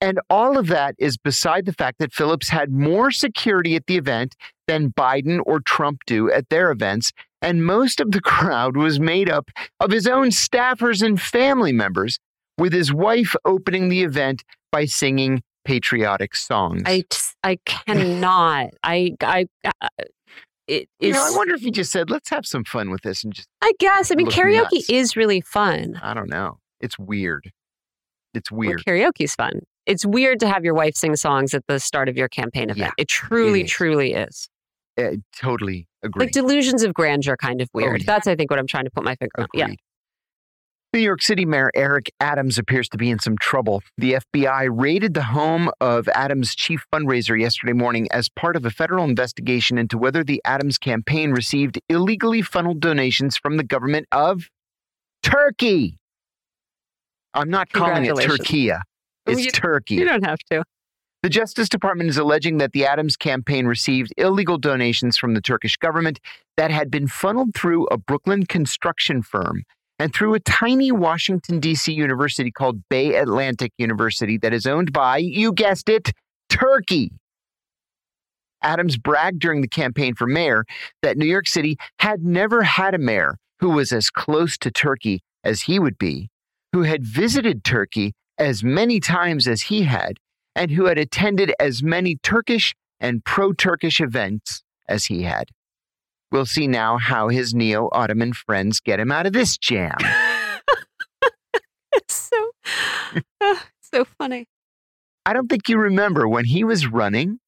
And 0.00 0.18
all 0.28 0.58
of 0.58 0.66
that 0.66 0.96
is 0.98 1.16
beside 1.16 1.66
the 1.66 1.72
fact 1.72 2.00
that 2.00 2.12
Phillips 2.12 2.48
had 2.48 2.72
more 2.72 3.12
security 3.12 3.76
at 3.76 3.86
the 3.86 3.98
event 3.98 4.34
than 4.66 4.90
Biden 4.90 5.38
or 5.46 5.60
Trump 5.60 6.00
do 6.04 6.32
at 6.32 6.48
their 6.48 6.72
events. 6.72 7.12
And 7.40 7.64
most 7.64 8.00
of 8.00 8.10
the 8.10 8.20
crowd 8.34 8.76
was 8.76 8.98
made 8.98 9.30
up 9.30 9.52
of 9.78 9.92
his 9.92 10.08
own 10.08 10.30
staffers 10.30 11.00
and 11.00 11.22
family 11.22 11.72
members, 11.72 12.18
with 12.58 12.72
his 12.72 12.92
wife 12.92 13.36
opening 13.44 13.88
the 13.88 14.02
event 14.02 14.42
by 14.72 14.86
singing 14.86 15.42
patriotic 15.64 16.34
songs. 16.34 16.82
I, 16.86 17.04
I 17.44 17.58
cannot. 17.64 18.70
I, 18.82 19.14
I, 19.22 19.46
uh, 19.64 19.88
it 20.66 20.88
is. 20.98 21.08
You 21.08 21.12
know, 21.12 21.24
I 21.24 21.36
wonder 21.36 21.54
if 21.54 21.60
he 21.60 21.70
just 21.70 21.92
said, 21.92 22.10
let's 22.10 22.30
have 22.30 22.46
some 22.46 22.64
fun 22.64 22.90
with 22.90 23.02
this 23.02 23.22
and 23.22 23.32
just, 23.32 23.48
I 23.62 23.72
guess. 23.78 24.10
I 24.10 24.16
mean, 24.16 24.26
karaoke 24.28 24.72
nuts. 24.72 24.90
is 24.90 25.16
really 25.16 25.40
fun. 25.40 26.00
I 26.02 26.14
don't 26.14 26.28
know. 26.30 26.58
It's 26.80 26.98
weird. 26.98 27.52
It's 28.34 28.50
Well, 28.50 28.60
weird. 28.60 28.84
karaoke's 28.84 29.34
fun. 29.36 29.60
It's 29.86 30.06
weird 30.06 30.40
to 30.40 30.48
have 30.48 30.64
your 30.64 30.74
wife 30.74 30.94
sing 30.94 31.16
songs 31.16 31.54
at 31.54 31.64
the 31.66 31.78
start 31.78 32.08
of 32.08 32.16
your 32.16 32.28
campaign 32.28 32.68
Yeah, 32.68 32.74
event. 32.74 32.94
it 32.98 33.08
truly, 33.08 33.62
is. 33.64 33.70
truly 33.70 34.14
is. 34.14 34.48
I 34.98 35.18
totally 35.36 35.86
agree. 36.02 36.26
Like 36.26 36.32
delusions 36.32 36.82
of 36.82 36.94
grandeur, 36.94 37.36
kind 37.36 37.60
of 37.60 37.68
weird. 37.74 38.00
yeah. 38.02 38.06
That's, 38.06 38.26
I 38.26 38.36
think, 38.36 38.50
what 38.50 38.58
I'm 38.58 38.66
trying 38.66 38.84
to 38.84 38.90
put 38.90 39.04
my 39.04 39.16
finger 39.16 39.32
on. 39.38 39.46
Yeah. 39.54 39.68
New 40.94 41.00
York 41.00 41.22
City 41.22 41.46
Mayor 41.46 41.70
Eric 41.74 42.12
Adams 42.20 42.58
appears 42.58 42.86
to 42.90 42.98
be 42.98 43.08
in 43.08 43.18
some 43.18 43.38
trouble. 43.38 43.82
The 43.96 44.18
FBI 44.34 44.68
raided 44.70 45.14
the 45.14 45.22
home 45.22 45.70
of 45.80 46.06
Adams' 46.08 46.54
chief 46.54 46.84
fundraiser 46.92 47.38
yesterday 47.40 47.72
morning 47.72 48.08
as 48.12 48.28
part 48.28 48.56
of 48.56 48.66
a 48.66 48.70
federal 48.70 49.04
investigation 49.06 49.78
into 49.78 49.96
whether 49.96 50.22
the 50.22 50.42
Adams 50.44 50.76
campaign 50.76 51.30
received 51.30 51.80
illegally 51.88 52.42
funneled 52.42 52.80
donations 52.80 53.38
from 53.38 53.56
the 53.56 53.64
government 53.64 54.06
of 54.12 54.50
Turkey. 55.22 55.96
I'm 57.32 57.48
not 57.48 57.72
calling 57.72 58.04
it. 58.04 58.14
Turkey. 58.18 58.70
It's 59.24 59.46
You- 59.46 59.50
Turkey. 59.50 59.94
You 59.94 60.04
don't 60.04 60.26
have 60.26 60.40
to. 60.50 60.62
The 61.22 61.30
Justice 61.30 61.70
Department 61.70 62.10
is 62.10 62.18
alleging 62.18 62.58
that 62.58 62.72
the 62.72 62.84
Adams 62.84 63.16
campaign 63.16 63.64
received 63.66 64.12
illegal 64.18 64.58
donations 64.58 65.16
from 65.16 65.32
the 65.32 65.40
Turkish 65.40 65.78
government 65.78 66.20
that 66.58 66.70
had 66.70 66.90
been 66.90 67.06
funneled 67.06 67.54
through 67.54 67.86
a 67.86 67.96
Brooklyn 67.96 68.44
construction 68.44 69.22
firm 69.22 69.62
and 70.02 70.12
through 70.12 70.34
a 70.34 70.40
tiny 70.40 70.90
Washington, 70.90 71.60
D.C. 71.60 71.92
university 71.92 72.50
called 72.50 72.82
Bay 72.88 73.14
Atlantic 73.14 73.70
University 73.78 74.36
that 74.38 74.52
is 74.52 74.66
owned 74.66 74.92
by, 74.92 75.18
you 75.18 75.52
guessed 75.52 75.88
it, 75.88 76.10
Turkey. 76.48 77.12
Adams 78.62 78.98
bragged 78.98 79.38
during 79.38 79.60
the 79.60 79.68
campaign 79.68 80.16
for 80.16 80.26
mayor 80.26 80.64
that 81.02 81.16
New 81.16 81.26
York 81.26 81.46
City 81.46 81.76
had 82.00 82.24
never 82.24 82.64
had 82.64 82.96
a 82.96 82.98
mayor 82.98 83.36
who 83.60 83.70
was 83.70 83.92
as 83.92 84.10
close 84.10 84.58
to 84.58 84.72
Turkey 84.72 85.20
as 85.44 85.62
he 85.62 85.78
would 85.78 85.98
be, 85.98 86.28
who 86.72 86.82
had 86.82 87.04
visited 87.04 87.62
Turkey 87.62 88.12
as 88.38 88.64
many 88.64 88.98
times 88.98 89.46
as 89.46 89.62
he 89.62 89.82
had, 89.82 90.16
and 90.56 90.72
who 90.72 90.86
had 90.86 90.98
attended 90.98 91.54
as 91.60 91.80
many 91.80 92.16
Turkish 92.24 92.74
and 92.98 93.24
pro 93.24 93.52
Turkish 93.52 94.00
events 94.00 94.64
as 94.88 95.04
he 95.04 95.22
had. 95.22 95.44
We'll 96.32 96.46
see 96.46 96.66
now 96.66 96.96
how 96.98 97.28
his 97.28 97.54
neo 97.54 97.88
Ottoman 97.92 98.32
friends 98.32 98.80
get 98.80 98.98
him 98.98 99.12
out 99.12 99.26
of 99.26 99.32
this 99.32 99.56
jam. 99.56 99.94
It's 101.94 102.30
so, 102.30 102.50
so 103.82 104.04
funny. 104.18 104.46
I 105.26 105.34
don't 105.34 105.46
think 105.48 105.68
you 105.68 105.76
remember 105.76 106.26
when 106.26 106.46
he 106.46 106.64
was 106.64 106.86
running 106.86 107.38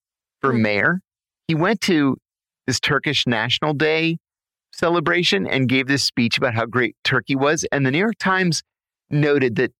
for 0.42 0.52
Hmm. 0.52 0.62
mayor, 0.62 1.00
he 1.48 1.54
went 1.54 1.80
to 1.82 2.18
this 2.66 2.78
Turkish 2.78 3.26
National 3.26 3.72
Day 3.72 4.18
celebration 4.74 5.46
and 5.46 5.66
gave 5.68 5.86
this 5.86 6.04
speech 6.04 6.36
about 6.36 6.54
how 6.54 6.66
great 6.66 6.94
Turkey 7.04 7.36
was. 7.36 7.64
And 7.72 7.86
the 7.86 7.90
New 7.90 7.98
York 7.98 8.16
Times 8.18 8.62
noted 9.08 9.56
that 9.56 9.72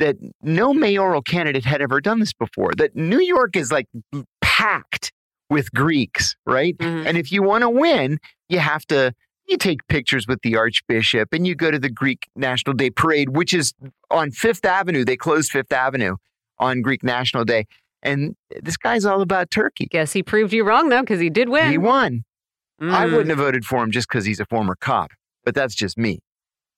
that 0.00 0.16
no 0.42 0.74
mayoral 0.74 1.22
candidate 1.22 1.64
had 1.64 1.80
ever 1.80 2.00
done 2.00 2.18
this 2.18 2.32
before. 2.32 2.72
That 2.76 2.96
New 2.96 3.20
York 3.20 3.54
is 3.56 3.70
like 3.70 3.86
packed 4.42 5.12
with 5.50 5.72
Greeks, 5.72 6.36
right? 6.46 6.76
Mhm. 6.78 7.04
And 7.06 7.18
if 7.18 7.30
you 7.32 7.42
want 7.42 7.62
to 7.62 7.68
win, 7.70 8.18
you 8.48 8.58
have 8.60 8.86
to 8.86 9.12
you 9.46 9.56
take 9.56 9.84
pictures 9.88 10.28
with 10.28 10.40
the 10.42 10.56
archbishop 10.56 11.32
and 11.32 11.44
you 11.44 11.56
go 11.56 11.72
to 11.72 11.78
the 11.78 11.88
Greek 11.90 12.28
National 12.36 12.72
Day 12.72 12.88
parade, 12.88 13.30
which 13.30 13.52
is 13.52 13.74
on 14.08 14.30
Fifth 14.30 14.64
Avenue. 14.64 15.04
They 15.04 15.16
closed 15.16 15.50
Fifth 15.50 15.72
Avenue 15.72 16.16
on 16.58 16.82
Greek 16.82 17.02
National 17.02 17.44
Day. 17.44 17.66
And 18.00 18.36
this 18.62 18.76
guy's 18.76 19.04
all 19.04 19.22
about 19.22 19.50
Turkey. 19.50 19.86
Guess 19.86 20.12
he 20.12 20.22
proved 20.22 20.52
you 20.52 20.62
wrong, 20.62 20.88
though, 20.88 21.00
because 21.00 21.18
he 21.18 21.30
did 21.30 21.48
win. 21.48 21.68
He 21.68 21.78
won. 21.78 22.22
I 22.80 23.06
Mm. 23.06 23.10
wouldn't 23.10 23.30
have 23.30 23.38
voted 23.38 23.64
for 23.64 23.82
him 23.82 23.90
just 23.90 24.08
because 24.08 24.24
he's 24.24 24.38
a 24.38 24.46
former 24.46 24.76
cop, 24.76 25.10
but 25.44 25.54
that's 25.56 25.74
just 25.74 25.98
me. 25.98 26.20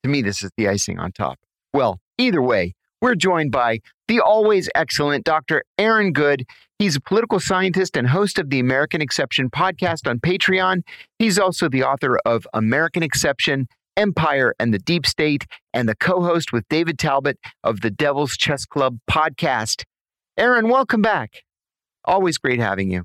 To 0.02 0.08
me, 0.08 0.22
this 0.22 0.42
is 0.42 0.50
the 0.56 0.66
icing 0.66 0.98
on 0.98 1.12
top. 1.12 1.38
Well, 1.74 2.00
either 2.16 2.40
way, 2.40 2.74
we're 3.02 3.14
joined 3.16 3.52
by 3.52 3.80
the 4.08 4.18
always 4.20 4.70
excellent 4.74 5.24
Dr. 5.24 5.62
Aaron 5.78 6.12
Good. 6.12 6.46
He's 6.82 6.96
a 6.96 7.00
political 7.00 7.38
scientist 7.38 7.96
and 7.96 8.08
host 8.08 8.40
of 8.40 8.50
the 8.50 8.58
American 8.58 9.00
Exception 9.00 9.50
podcast 9.50 10.10
on 10.10 10.18
Patreon. 10.18 10.82
He's 11.16 11.38
also 11.38 11.68
the 11.68 11.84
author 11.84 12.18
of 12.26 12.44
American 12.54 13.04
Exception, 13.04 13.68
Empire, 13.96 14.52
and 14.58 14.74
the 14.74 14.80
Deep 14.80 15.06
State, 15.06 15.46
and 15.72 15.88
the 15.88 15.94
co 15.94 16.22
host 16.22 16.52
with 16.52 16.64
David 16.68 16.98
Talbot 16.98 17.38
of 17.62 17.82
the 17.82 17.90
Devil's 17.92 18.36
Chess 18.36 18.66
Club 18.66 18.98
podcast. 19.08 19.84
Aaron, 20.36 20.68
welcome 20.68 21.00
back. 21.00 21.44
Always 22.04 22.36
great 22.36 22.58
having 22.58 22.90
you. 22.90 23.04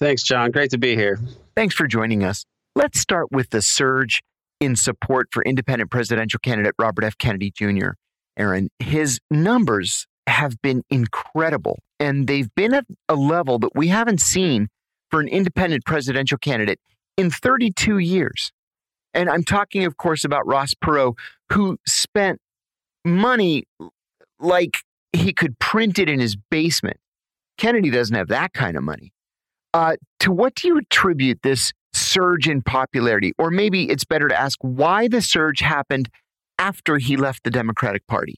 Thanks, 0.00 0.24
John. 0.24 0.50
Great 0.50 0.70
to 0.70 0.78
be 0.78 0.96
here. 0.96 1.20
Thanks 1.54 1.76
for 1.76 1.86
joining 1.86 2.24
us. 2.24 2.44
Let's 2.74 2.98
start 2.98 3.30
with 3.30 3.50
the 3.50 3.62
surge 3.62 4.20
in 4.60 4.74
support 4.74 5.28
for 5.30 5.44
independent 5.44 5.92
presidential 5.92 6.40
candidate 6.42 6.74
Robert 6.76 7.04
F. 7.04 7.18
Kennedy 7.18 7.52
Jr. 7.52 7.90
Aaron, 8.36 8.68
his 8.80 9.20
numbers 9.30 10.08
have 10.26 10.60
been 10.60 10.82
incredible, 10.90 11.78
and 12.00 12.26
they've 12.26 12.52
been 12.54 12.74
at 12.74 12.86
a 13.08 13.14
level 13.14 13.58
that 13.60 13.74
we 13.74 13.88
haven't 13.88 14.20
seen 14.20 14.68
for 15.10 15.20
an 15.20 15.28
independent 15.28 15.84
presidential 15.84 16.38
candidate 16.38 16.80
in 17.16 17.30
32 17.30 17.98
years. 17.98 18.52
And 19.12 19.30
I'm 19.30 19.44
talking, 19.44 19.84
of 19.84 19.96
course, 19.96 20.24
about 20.24 20.46
Ross 20.46 20.74
Perot, 20.74 21.14
who 21.52 21.78
spent 21.86 22.40
money 23.04 23.64
like 24.40 24.78
he 25.12 25.32
could 25.32 25.58
print 25.58 25.98
it 25.98 26.08
in 26.08 26.18
his 26.18 26.36
basement. 26.50 26.96
Kennedy 27.56 27.90
doesn't 27.90 28.16
have 28.16 28.28
that 28.28 28.52
kind 28.52 28.76
of 28.76 28.82
money. 28.82 29.12
Uh, 29.72 29.96
to 30.20 30.32
what 30.32 30.56
do 30.56 30.68
you 30.68 30.78
attribute 30.78 31.40
this 31.42 31.72
surge 31.92 32.48
in 32.48 32.62
popularity? 32.62 33.32
Or 33.38 33.50
maybe 33.50 33.88
it's 33.90 34.04
better 34.04 34.28
to 34.28 34.38
ask 34.38 34.58
why 34.62 35.08
the 35.08 35.22
surge 35.22 35.60
happened 35.60 36.08
after 36.58 36.98
he 36.98 37.16
left 37.16 37.44
the 37.44 37.50
Democratic 37.50 38.06
Party. 38.06 38.36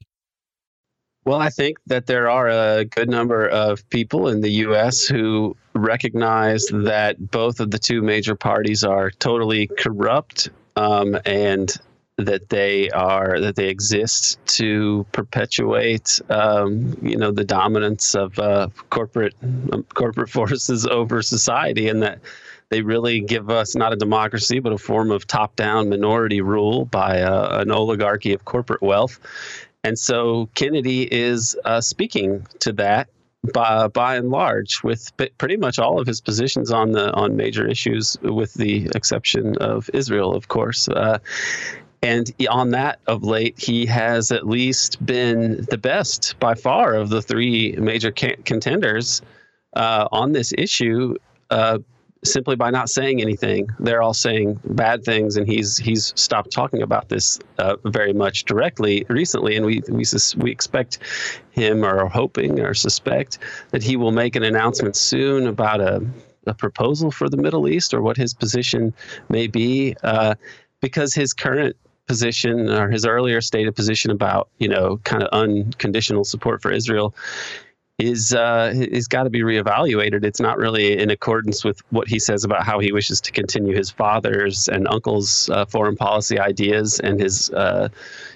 Well, 1.27 1.41
I 1.41 1.51
think 1.51 1.79
that 1.89 2.07
there 2.07 2.31
are 2.31 2.49
a 2.49 2.85
good 2.85 3.11
number 3.11 3.49
of 3.49 3.89
people 3.91 4.29
in 4.29 4.43
the 4.43 4.51
U.S. 4.67 5.07
who 5.07 5.57
recognize 5.75 6.65
that 6.73 7.33
both 7.33 7.59
of 7.59 7.73
the 7.73 7.81
two 7.81 8.01
major 8.01 8.37
parties 8.37 8.85
are 8.85 9.11
totally 9.11 9.67
corrupt 9.67 10.51
um, 10.77 11.19
and 11.27 11.77
that 12.17 12.49
they 12.49 12.91
are 12.91 13.41
that 13.41 13.57
they 13.57 13.69
exist 13.69 14.39
to 14.47 15.05
perpetuate, 15.11 16.21
um, 16.31 16.97
you 17.03 17.17
know, 17.17 17.33
the 17.33 17.45
dominance 17.45 18.15
of 18.15 18.39
uh, 18.39 18.69
corporate 18.91 19.35
um, 19.73 19.85
corporate 19.95 20.31
forces 20.39 20.87
over 20.87 21.23
society, 21.23 21.89
and 21.89 22.05
that 22.05 22.21
they 22.69 22.83
really 22.83 23.21
give 23.21 23.51
us 23.51 23.75
not 23.75 23.93
a 23.93 23.97
democracy 23.97 24.59
but 24.59 24.73
a 24.73 24.79
form 24.79 25.11
of 25.11 25.27
top-down 25.27 25.89
minority 25.89 26.41
rule 26.41 26.85
by 26.85 27.21
uh, 27.21 27.61
an 27.61 27.71
oligarchy 27.71 28.33
of 28.33 28.45
corporate 28.45 28.83
wealth. 28.83 29.19
And 29.87 29.97
so 29.97 30.49
Kennedy 30.57 31.03
is 31.03 31.57
uh, 31.65 31.81
speaking 31.81 32.45
to 32.59 32.73
that 32.73 33.09
by, 33.55 33.87
by 33.87 34.17
and 34.17 34.31
large, 34.31 34.83
with 34.83 35.13
pretty 35.39 35.57
much 35.57 35.79
all 35.79 36.01
of 36.01 36.09
his 36.09 36.21
positions 36.21 36.73
on 36.73 36.91
the 36.91 37.13
on 37.13 37.37
major 37.37 37.65
issues, 37.69 38.17
with 38.21 38.53
the 38.55 38.91
exception 38.97 39.57
of 39.59 39.89
Israel, 39.95 40.35
of 40.35 40.49
course. 40.49 40.89
Uh, 40.89 41.21
and 42.03 42.35
on 42.51 42.71
that 42.71 42.99
of 43.07 43.23
late, 43.23 43.61
he 43.61 43.87
has 43.87 44.33
at 44.33 44.45
least 44.45 45.07
been 45.07 45.65
the 45.71 45.79
best 45.79 46.35
by 46.41 46.55
far 46.55 46.95
of 46.95 47.09
the 47.09 47.23
three 47.23 47.77
major 47.79 48.11
contenders 48.11 49.23
uh, 49.75 50.09
on 50.11 50.33
this 50.33 50.53
issue. 50.59 51.15
Simply 52.25 52.57
by 52.57 52.71
not 52.71 52.89
saying 52.89 53.21
anything. 53.21 53.69
They're 53.79 54.03
all 54.03 54.15
saying 54.15 54.59
bad 54.65 55.05
things, 55.05 55.37
and 55.37 55.47
he's 55.47 55.77
he's 55.77 56.13
stopped 56.17 56.51
talking 56.51 56.83
about 56.83 57.09
this 57.09 57.39
uh, 57.59 57.77
very 57.85 58.13
much 58.13 58.45
directly 58.45 59.05
recently. 59.09 59.57
And 59.57 59.65
we 59.65 59.83
we 59.89 60.05
we 60.37 60.51
expect 60.51 60.99
him 61.51 61.85
or 61.85 62.01
are 62.01 62.09
hoping 62.09 62.59
or 62.61 62.75
suspect 62.75 63.39
that 63.71 63.83
he 63.83 63.97
will 63.97 64.13
make 64.13 64.35
an 64.35 64.43
announcement 64.43 64.97
soon 64.97 65.47
about 65.47 65.81
a 65.81 66.05
a 66.47 66.55
proposal 66.55 67.11
for 67.11 67.29
the 67.29 67.37
Middle 67.37 67.69
East 67.69 67.93
or 67.93 68.01
what 68.01 68.17
his 68.17 68.33
position 68.33 68.95
may 69.29 69.47
be, 69.47 69.97
uh, 70.03 70.35
because 70.81 71.15
his 71.15 71.33
current 71.33 71.77
position 72.07 72.71
or 72.71 72.89
his 72.89 73.05
earlier 73.05 73.41
stated 73.41 73.75
position 73.75 74.11
about 74.11 74.49
you 74.59 74.69
know 74.69 74.99
kind 74.99 75.23
of 75.23 75.29
unconditional 75.33 76.25
support 76.25 76.63
for 76.63 76.71
Israel 76.71 77.15
is 77.99 78.35
uh, 78.35 78.73
is 78.75 79.09
got 79.09 79.23
to 79.23 79.31
be 79.31 79.41
reevaluated. 79.41 80.23
It's 80.23 80.41
not 80.41 80.59
really 80.59 80.99
in 80.99 81.11
accordance 81.11 81.65
with 81.65 81.81
what 81.91 82.09
he 82.09 82.19
says 82.19 82.45
about 82.45 82.65
how 82.65 82.79
he 82.79 82.93
wishes 82.93 83.23
to 83.23 83.33
continue 83.33 83.75
his 83.75 83.91
father's 83.91 84.69
and 84.69 84.87
uncle's 84.87 85.49
uh, 85.49 85.65
foreign 85.65 85.97
policy 85.97 86.39
ideas 86.39 87.01
and 87.01 87.19
his 87.19 87.51
uh, 87.51 87.89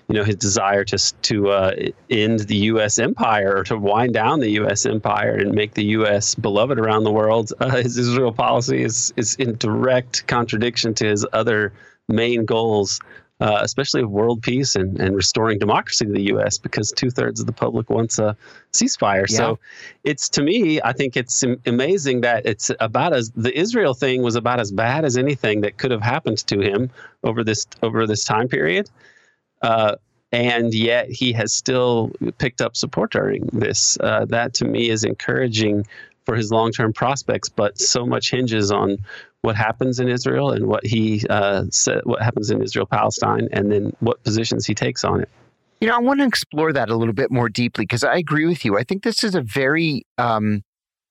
you 0.08 0.14
know 0.14 0.24
his 0.24 0.36
desire 0.36 0.84
to 0.84 1.14
to 1.22 1.50
uh, 1.50 1.74
end 2.08 2.40
the 2.40 2.56
U.S. 2.56 2.98
empire 2.98 3.58
or 3.58 3.64
to 3.64 3.76
wind 3.76 4.14
down 4.14 4.40
the 4.40 4.50
U.S. 4.52 4.86
empire 4.86 5.34
and 5.34 5.52
make 5.52 5.74
the 5.74 5.84
U.S. 5.84 6.34
beloved 6.34 6.78
around 6.78 7.04
the 7.04 7.12
world. 7.12 7.52
Uh, 7.60 7.82
his 7.82 7.98
Israel 7.98 8.32
policy 8.32 8.82
is 8.82 9.12
is 9.16 9.34
in 9.34 9.54
direct 9.56 10.26
contradiction 10.26 10.94
to 10.94 11.04
his 11.04 11.26
other 11.34 11.72
main 12.08 12.46
goals 12.46 13.00
uh, 13.40 13.58
especially 13.62 14.02
of 14.02 14.10
world 14.10 14.42
peace 14.42 14.76
and, 14.76 15.00
and 15.00 15.16
restoring 15.16 15.58
democracy 15.58 16.04
to 16.04 16.12
the 16.12 16.24
U.S. 16.24 16.58
because 16.58 16.92
two 16.92 17.10
thirds 17.10 17.40
of 17.40 17.46
the 17.46 17.52
public 17.52 17.88
wants 17.88 18.18
a 18.18 18.36
ceasefire. 18.72 19.28
Yeah. 19.30 19.36
So 19.36 19.58
it's 20.04 20.28
to 20.30 20.42
me, 20.42 20.80
I 20.82 20.92
think 20.92 21.16
it's 21.16 21.42
amazing 21.64 22.20
that 22.20 22.44
it's 22.44 22.70
about 22.80 23.14
as 23.14 23.30
the 23.30 23.56
Israel 23.58 23.94
thing 23.94 24.22
was 24.22 24.36
about 24.36 24.60
as 24.60 24.70
bad 24.70 25.04
as 25.04 25.16
anything 25.16 25.62
that 25.62 25.78
could 25.78 25.90
have 25.90 26.02
happened 26.02 26.38
to 26.48 26.60
him 26.60 26.90
over 27.24 27.42
this 27.42 27.66
over 27.82 28.06
this 28.06 28.24
time 28.24 28.48
period. 28.48 28.90
Uh, 29.62 29.96
and 30.32 30.72
yet 30.74 31.10
he 31.10 31.32
has 31.32 31.52
still 31.52 32.12
picked 32.38 32.60
up 32.60 32.76
support 32.76 33.10
during 33.10 33.48
this. 33.52 33.98
Uh, 34.00 34.26
that 34.26 34.54
to 34.54 34.64
me 34.64 34.90
is 34.90 35.02
encouraging 35.02 35.86
for 36.24 36.36
his 36.36 36.52
long-term 36.52 36.92
prospects, 36.92 37.48
but 37.48 37.78
so 37.78 38.06
much 38.06 38.30
hinges 38.30 38.70
on 38.70 38.98
what 39.42 39.56
happens 39.56 40.00
in 40.00 40.08
Israel 40.08 40.50
and 40.50 40.66
what 40.66 40.84
he 40.84 41.24
uh, 41.30 41.64
said, 41.70 42.02
what 42.04 42.22
happens 42.22 42.50
in 42.50 42.62
Israel 42.62 42.86
Palestine, 42.86 43.48
and 43.52 43.70
then 43.72 43.92
what 44.00 44.22
positions 44.22 44.66
he 44.66 44.74
takes 44.74 45.04
on 45.04 45.22
it. 45.22 45.28
You 45.80 45.88
know, 45.88 45.96
I 45.96 46.00
want 46.00 46.20
to 46.20 46.26
explore 46.26 46.72
that 46.74 46.90
a 46.90 46.96
little 46.96 47.14
bit 47.14 47.30
more 47.30 47.48
deeply 47.48 47.84
because 47.84 48.04
I 48.04 48.16
agree 48.16 48.46
with 48.46 48.64
you. 48.64 48.76
I 48.76 48.84
think 48.84 49.02
this 49.02 49.24
is 49.24 49.34
a 49.34 49.40
very, 49.40 50.02
um, 50.18 50.62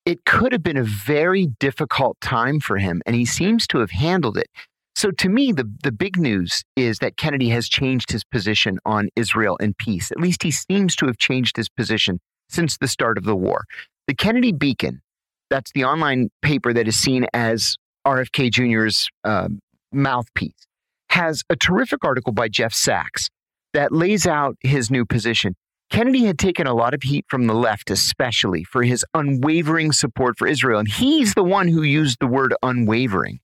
it 0.05 0.25
could 0.25 0.51
have 0.51 0.61
been 0.61 0.77
a 0.77 0.83
very 0.83 1.47
difficult 1.59 2.21
time 2.21 2.59
for 2.59 2.77
him, 2.77 3.01
and 3.07 3.15
he 3.15 3.25
seems 3.25 3.65
to 3.67 3.79
have 3.79 3.91
handled 3.91 4.37
it. 4.37 4.47
So, 4.95 5.11
to 5.11 5.29
me, 5.29 5.51
the, 5.51 5.71
the 5.83 5.91
big 5.91 6.17
news 6.17 6.63
is 6.75 6.99
that 6.99 7.17
Kennedy 7.17 7.49
has 7.49 7.67
changed 7.67 8.11
his 8.11 8.23
position 8.23 8.79
on 8.85 9.09
Israel 9.15 9.57
and 9.59 9.75
peace. 9.77 10.11
At 10.11 10.19
least 10.19 10.43
he 10.43 10.51
seems 10.51 10.95
to 10.97 11.07
have 11.07 11.17
changed 11.17 11.57
his 11.57 11.69
position 11.69 12.19
since 12.49 12.77
the 12.77 12.87
start 12.87 13.17
of 13.17 13.23
the 13.23 13.35
war. 13.35 13.63
The 14.07 14.13
Kennedy 14.13 14.51
Beacon, 14.51 15.01
that's 15.49 15.71
the 15.71 15.85
online 15.85 16.29
paper 16.41 16.73
that 16.73 16.87
is 16.87 16.99
seen 16.99 17.25
as 17.33 17.75
RFK 18.05 18.51
Jr.'s 18.51 19.07
uh, 19.23 19.49
mouthpiece, 19.91 20.67
has 21.09 21.43
a 21.49 21.55
terrific 21.55 22.03
article 22.03 22.33
by 22.33 22.47
Jeff 22.47 22.73
Sachs 22.73 23.29
that 23.73 23.91
lays 23.91 24.25
out 24.27 24.55
his 24.61 24.89
new 24.89 25.05
position. 25.05 25.55
Kennedy 25.89 26.25
had 26.25 26.37
taken 26.37 26.67
a 26.67 26.73
lot 26.73 26.93
of 26.93 27.01
heat 27.01 27.25
from 27.27 27.47
the 27.47 27.53
left, 27.53 27.89
especially 27.89 28.63
for 28.63 28.83
his 28.83 29.03
unwavering 29.13 29.91
support 29.91 30.37
for 30.37 30.47
Israel. 30.47 30.79
And 30.79 30.87
he's 30.87 31.33
the 31.33 31.43
one 31.43 31.67
who 31.67 31.81
used 31.81 32.17
the 32.19 32.27
word 32.27 32.53
unwavering. 32.61 33.39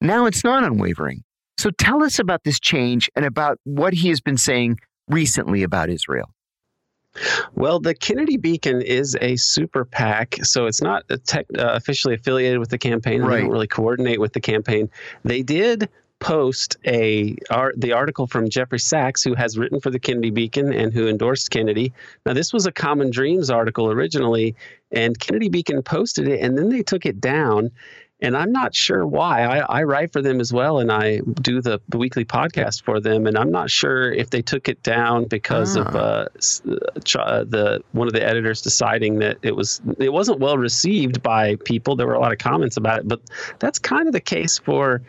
Now 0.00 0.26
it's 0.26 0.44
not 0.44 0.64
unwavering. 0.64 1.22
So 1.58 1.70
tell 1.70 2.02
us 2.02 2.18
about 2.18 2.44
this 2.44 2.58
change 2.58 3.10
and 3.14 3.24
about 3.24 3.58
what 3.64 3.92
he 3.92 4.08
has 4.08 4.20
been 4.20 4.38
saying 4.38 4.78
recently 5.08 5.62
about 5.62 5.90
Israel. 5.90 6.30
Well, 7.54 7.78
the 7.78 7.94
Kennedy 7.94 8.36
Beacon 8.36 8.80
is 8.80 9.16
a 9.20 9.36
super 9.36 9.84
PAC, 9.84 10.44
so 10.44 10.66
it's 10.66 10.80
not 10.80 11.04
tech, 11.26 11.46
uh, 11.58 11.72
officially 11.72 12.14
affiliated 12.14 12.58
with 12.58 12.70
the 12.70 12.78
campaign. 12.78 13.22
Right. 13.22 13.36
They 13.36 13.40
don't 13.42 13.50
really 13.50 13.66
coordinate 13.66 14.20
with 14.20 14.32
the 14.32 14.40
campaign. 14.40 14.90
They 15.24 15.42
did 15.42 15.88
post 16.22 16.76
a 16.86 17.36
art, 17.50 17.74
the 17.80 17.92
article 17.92 18.28
from 18.28 18.48
Jeffrey 18.48 18.78
Sachs, 18.78 19.24
who 19.24 19.34
has 19.34 19.58
written 19.58 19.80
for 19.80 19.90
the 19.90 19.98
Kennedy 19.98 20.30
Beacon 20.30 20.72
and 20.72 20.92
who 20.92 21.08
endorsed 21.08 21.50
Kennedy. 21.50 21.92
Now, 22.24 22.32
this 22.32 22.52
was 22.52 22.64
a 22.64 22.72
Common 22.72 23.10
Dreams 23.10 23.50
article 23.50 23.90
originally, 23.90 24.54
and 24.92 25.18
Kennedy 25.18 25.48
Beacon 25.48 25.82
posted 25.82 26.28
it, 26.28 26.40
and 26.40 26.56
then 26.56 26.68
they 26.68 26.82
took 26.82 27.06
it 27.06 27.20
down 27.20 27.72
and 28.22 28.36
I'm 28.36 28.52
not 28.52 28.74
sure 28.74 29.04
why. 29.04 29.42
I, 29.42 29.80
I 29.80 29.82
write 29.82 30.12
for 30.12 30.22
them 30.22 30.40
as 30.40 30.52
well, 30.52 30.78
and 30.78 30.92
I 30.92 31.18
do 31.18 31.60
the, 31.60 31.80
the 31.88 31.98
weekly 31.98 32.24
podcast 32.24 32.84
for 32.84 33.00
them, 33.00 33.26
and 33.26 33.36
I'm 33.36 33.50
not 33.50 33.68
sure 33.68 34.12
if 34.12 34.30
they 34.30 34.40
took 34.40 34.68
it 34.68 34.82
down 34.84 35.24
because 35.24 35.76
ah. 35.76 35.82
of 35.82 35.96
uh, 35.96 36.28
uh, 37.18 37.44
the 37.44 37.82
one 37.90 38.06
of 38.06 38.14
the 38.14 38.24
editors 38.24 38.62
deciding 38.62 39.18
that 39.18 39.38
it 39.42 39.56
was 39.56 39.82
it 39.98 40.12
wasn't 40.12 40.38
well 40.38 40.56
received 40.56 41.22
by 41.22 41.56
people. 41.64 41.96
There 41.96 42.06
were 42.06 42.14
a 42.14 42.20
lot 42.20 42.32
of 42.32 42.38
comments 42.38 42.76
about 42.76 43.00
it, 43.00 43.08
but 43.08 43.20
that's 43.58 43.80
kind 43.80 44.06
of 44.06 44.12
the 44.12 44.20
case 44.20 44.56
for 44.56 45.02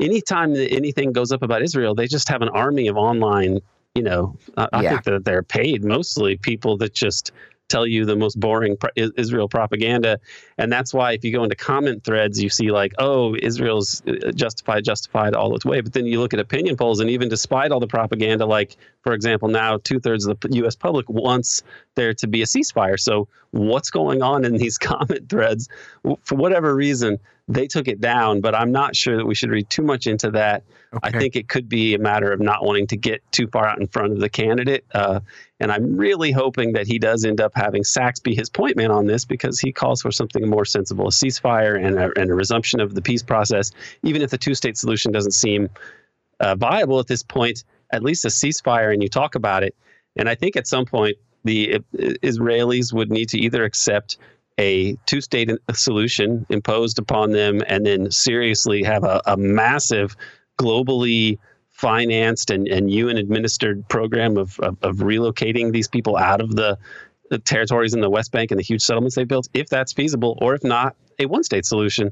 anytime 0.00 0.54
anything 0.56 1.12
goes 1.12 1.30
up 1.30 1.42
about 1.42 1.62
Israel. 1.62 1.94
They 1.94 2.08
just 2.08 2.28
have 2.28 2.42
an 2.42 2.48
army 2.48 2.88
of 2.88 2.96
online. 2.96 3.60
You 3.94 4.02
know, 4.02 4.36
I, 4.58 4.68
I 4.72 4.88
think 4.88 5.04
that 5.04 5.24
they're 5.24 5.42
paid 5.42 5.82
mostly 5.82 6.36
people 6.36 6.76
that 6.78 6.92
just 6.92 7.30
tell 7.68 7.86
you 7.86 8.04
the 8.04 8.16
most 8.16 8.38
boring 8.38 8.76
Israel 8.96 9.48
propaganda. 9.48 10.18
And 10.58 10.72
that's 10.72 10.94
why 10.94 11.12
if 11.12 11.24
you 11.24 11.32
go 11.32 11.42
into 11.42 11.56
comment 11.56 12.04
threads, 12.04 12.42
you 12.42 12.48
see 12.48 12.70
like, 12.70 12.92
oh, 12.98 13.36
Israel's 13.42 14.02
uh, 14.06 14.32
justified, 14.32 14.84
justified 14.84 15.34
all 15.34 15.54
its 15.54 15.64
way. 15.64 15.80
But 15.80 15.92
then 15.92 16.06
you 16.06 16.20
look 16.20 16.34
at 16.34 16.40
opinion 16.40 16.76
polls, 16.76 17.00
and 17.00 17.10
even 17.10 17.28
despite 17.28 17.72
all 17.72 17.80
the 17.80 17.86
propaganda, 17.86 18.46
like, 18.46 18.76
for 19.06 19.12
example, 19.12 19.46
now 19.46 19.78
two 19.78 20.00
thirds 20.00 20.26
of 20.26 20.40
the 20.40 20.56
U.S. 20.56 20.74
public 20.74 21.08
wants 21.08 21.62
there 21.94 22.12
to 22.14 22.26
be 22.26 22.42
a 22.42 22.44
ceasefire. 22.44 22.98
So 22.98 23.28
what's 23.52 23.88
going 23.88 24.20
on 24.20 24.44
in 24.44 24.56
these 24.56 24.78
comment 24.90 25.28
threads? 25.28 25.68
For 26.24 26.34
whatever 26.34 26.74
reason, 26.74 27.20
they 27.46 27.68
took 27.68 27.86
it 27.86 28.00
down, 28.00 28.40
but 28.40 28.56
I'm 28.56 28.72
not 28.72 28.96
sure 28.96 29.16
that 29.16 29.24
we 29.24 29.36
should 29.36 29.50
read 29.50 29.70
too 29.70 29.82
much 29.82 30.08
into 30.08 30.32
that. 30.32 30.64
Okay. 30.92 31.08
I 31.08 31.20
think 31.20 31.36
it 31.36 31.48
could 31.48 31.68
be 31.68 31.94
a 31.94 32.00
matter 32.00 32.32
of 32.32 32.40
not 32.40 32.64
wanting 32.64 32.88
to 32.88 32.96
get 32.96 33.22
too 33.30 33.46
far 33.46 33.68
out 33.68 33.80
in 33.80 33.86
front 33.86 34.10
of 34.12 34.18
the 34.18 34.28
candidate. 34.28 34.84
Uh, 34.92 35.20
and 35.60 35.70
I'm 35.70 35.96
really 35.96 36.32
hoping 36.32 36.72
that 36.72 36.88
he 36.88 36.98
does 36.98 37.24
end 37.24 37.40
up 37.40 37.52
having 37.54 37.84
Sachs 37.84 38.18
be 38.18 38.34
his 38.34 38.50
point 38.50 38.76
man 38.76 38.90
on 38.90 39.06
this 39.06 39.24
because 39.24 39.60
he 39.60 39.70
calls 39.70 40.02
for 40.02 40.10
something 40.10 40.50
more 40.50 40.64
sensible 40.64 41.06
a 41.06 41.10
ceasefire 41.12 41.80
and 41.80 41.96
a, 41.96 42.10
and 42.20 42.28
a 42.28 42.34
resumption 42.34 42.80
of 42.80 42.96
the 42.96 43.02
peace 43.02 43.22
process. 43.22 43.70
Even 44.02 44.20
if 44.20 44.30
the 44.30 44.38
two 44.38 44.56
state 44.56 44.76
solution 44.76 45.12
doesn't 45.12 45.30
seem 45.30 45.70
uh, 46.40 46.56
viable 46.56 46.98
at 46.98 47.06
this 47.06 47.22
point, 47.22 47.62
at 47.90 48.02
least 48.02 48.24
a 48.24 48.28
ceasefire 48.28 48.92
and 48.92 49.02
you 49.02 49.08
talk 49.08 49.34
about 49.34 49.62
it. 49.62 49.74
And 50.16 50.28
I 50.28 50.34
think 50.34 50.56
at 50.56 50.66
some 50.66 50.86
point, 50.86 51.16
the 51.44 51.80
Israelis 51.94 52.92
would 52.92 53.10
need 53.10 53.28
to 53.30 53.38
either 53.38 53.64
accept 53.64 54.18
a 54.58 54.96
two 55.06 55.20
state 55.20 55.50
solution 55.74 56.46
imposed 56.48 56.98
upon 56.98 57.32
them 57.32 57.62
and 57.66 57.86
then 57.86 58.10
seriously 58.10 58.82
have 58.82 59.04
a, 59.04 59.22
a 59.26 59.36
massive 59.36 60.16
globally 60.58 61.38
financed 61.70 62.50
and, 62.50 62.66
and 62.68 62.90
UN 62.90 63.18
administered 63.18 63.86
program 63.88 64.38
of, 64.38 64.58
of, 64.60 64.78
of, 64.82 64.96
relocating 64.96 65.72
these 65.72 65.88
people 65.88 66.16
out 66.16 66.40
of 66.40 66.56
the, 66.56 66.78
the, 67.28 67.38
territories 67.38 67.92
in 67.92 68.00
the 68.00 68.08
West 68.08 68.32
Bank 68.32 68.50
and 68.50 68.58
the 68.58 68.64
huge 68.64 68.80
settlements 68.80 69.14
they 69.14 69.24
built, 69.24 69.46
if 69.52 69.68
that's 69.68 69.92
feasible, 69.92 70.38
or 70.40 70.54
if 70.54 70.64
not, 70.64 70.96
a 71.18 71.26
one 71.26 71.44
state 71.44 71.66
solution. 71.66 72.10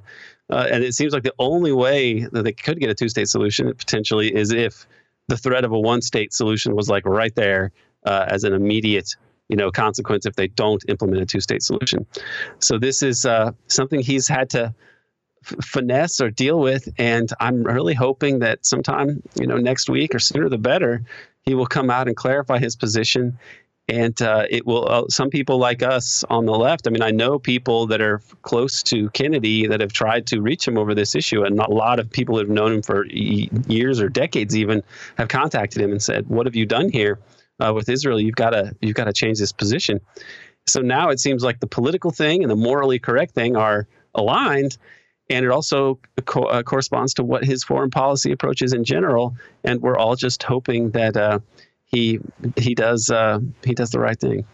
Uh, 0.51 0.69
and 0.71 0.85
it 0.85 0.95
seems 0.95 1.15
like 1.15 1.23
the 1.23 1.35
only 1.39 1.73
way 1.73 2.27
that 2.33 2.43
they 2.43 2.53
could 2.53 2.79
get 2.79 2.91
a 2.91 2.95
two 2.95 3.09
state 3.09 3.29
solution 3.29 3.73
potentially 3.75 4.35
is 4.35 4.53
if 4.53 4.87
the 5.29 5.37
threat 5.37 5.65
of 5.65 5.73
a 5.73 5.79
one 5.79 6.03
state 6.03 6.33
solution 6.33 6.75
was 6.75 6.89
like 6.89 7.05
right 7.07 7.35
there 7.35 7.73
uh, 8.05 8.27
as 8.29 8.45
an 8.45 8.53
immediate 8.53 9.17
you 9.49 9.57
know 9.57 9.71
consequence 9.71 10.27
if 10.27 10.37
they 10.37 10.49
don't 10.49 10.85
implement 10.89 11.23
a 11.23 11.27
two-state 11.27 11.63
solution. 11.63 12.07
So 12.59 12.79
this 12.79 13.03
is 13.03 13.27
uh, 13.27 13.53
something 13.67 14.01
he's 14.01 14.29
had 14.29 14.51
to 14.51 14.75
f- 15.45 15.65
finesse 15.65 16.21
or 16.21 16.31
deal 16.31 16.59
with, 16.59 16.89
and 16.99 17.31
I'm 17.41 17.63
really 17.63 17.95
hoping 17.95 18.39
that 18.41 18.65
sometime 18.65 19.23
you 19.39 19.47
know 19.47 19.57
next 19.57 19.91
week 19.91 20.15
or 20.15 20.19
sooner 20.19 20.49
the 20.49 20.59
better, 20.59 21.03
he 21.43 21.55
will 21.55 21.67
come 21.67 21.91
out 21.91 22.09
and 22.09 22.17
clarify 22.17 22.59
his 22.59 22.77
position. 22.77 23.39
And 23.87 24.21
uh, 24.23 24.47
it 24.49 24.67
will. 24.67 24.89
Uh, 24.89 25.05
some 25.11 25.29
people 25.29 25.59
like 25.59 25.83
us 25.83 26.25
on 26.31 26.47
the 26.47 26.53
left. 26.53 26.87
I 26.87 26.91
mean, 26.91 27.03
I 27.03 27.11
know 27.11 27.39
people 27.39 27.87
that 27.89 28.01
are 28.01 28.23
close 28.41 28.83
to 28.85 29.11
Kennedy 29.11 29.67
that 29.67 29.81
have 29.81 29.93
tried 29.93 30.27
to 30.29 30.41
reach 30.41 30.67
him 30.67 30.79
over 30.79 30.95
this 30.95 31.15
issue, 31.15 31.45
and 31.45 31.61
a 31.61 31.71
lot 31.71 31.99
of 31.99 32.11
people 32.11 32.37
that 32.37 32.47
have 32.47 32.51
known 32.51 32.73
him 32.73 32.83
for 32.83 33.05
years 33.07 34.01
or 34.01 34.09
decades 34.09 34.57
even 34.57 34.83
have 35.19 35.29
contacted 35.29 35.83
him 35.83 35.91
and 35.91 36.03
said, 36.03 36.27
"What 36.29 36.47
have 36.47 36.57
you 36.57 36.65
done 36.65 36.89
here?" 36.89 37.19
uh, 37.61 37.73
with 37.75 37.89
Israel, 37.89 38.21
you've 38.21 38.35
got 38.35 38.51
to 38.51 38.75
you've 38.81 38.95
got 38.95 39.05
to 39.05 39.13
change 39.13 39.39
this 39.39 39.53
position. 39.53 40.01
So 40.67 40.81
now 40.81 41.11
it 41.11 41.21
seems 41.21 41.45
like 41.45 41.61
the 41.61 41.67
political 41.67 42.11
thing 42.11 42.43
and 42.43 42.51
the 42.51 42.57
morally 42.57 42.99
correct 42.99 43.35
thing 43.35 43.57
are 43.57 43.87
aligned, 44.15 44.77
and 45.31 45.45
it 45.45 45.51
also 45.51 45.99
co- 46.25 46.45
uh, 46.45 46.63
corresponds 46.63 47.15
to 47.15 47.25
what 47.25 47.45
his 47.45 47.63
foreign 47.65 47.91
policy 47.91 48.33
approach 48.33 48.63
is 48.63 48.73
in 48.73 48.85
general. 48.85 49.37
And 49.63 49.81
we're 49.83 49.97
all 49.97 50.17
just 50.17 50.43
hoping 50.43 50.91
that 50.93 51.17
uh, 51.17 51.41
he 51.95 52.19
he 52.57 52.75
does 52.75 53.11
uh, 53.11 53.39
he 53.65 53.75
does 53.75 53.91
the 53.91 54.01
right 54.01 54.19
thing. 54.19 54.45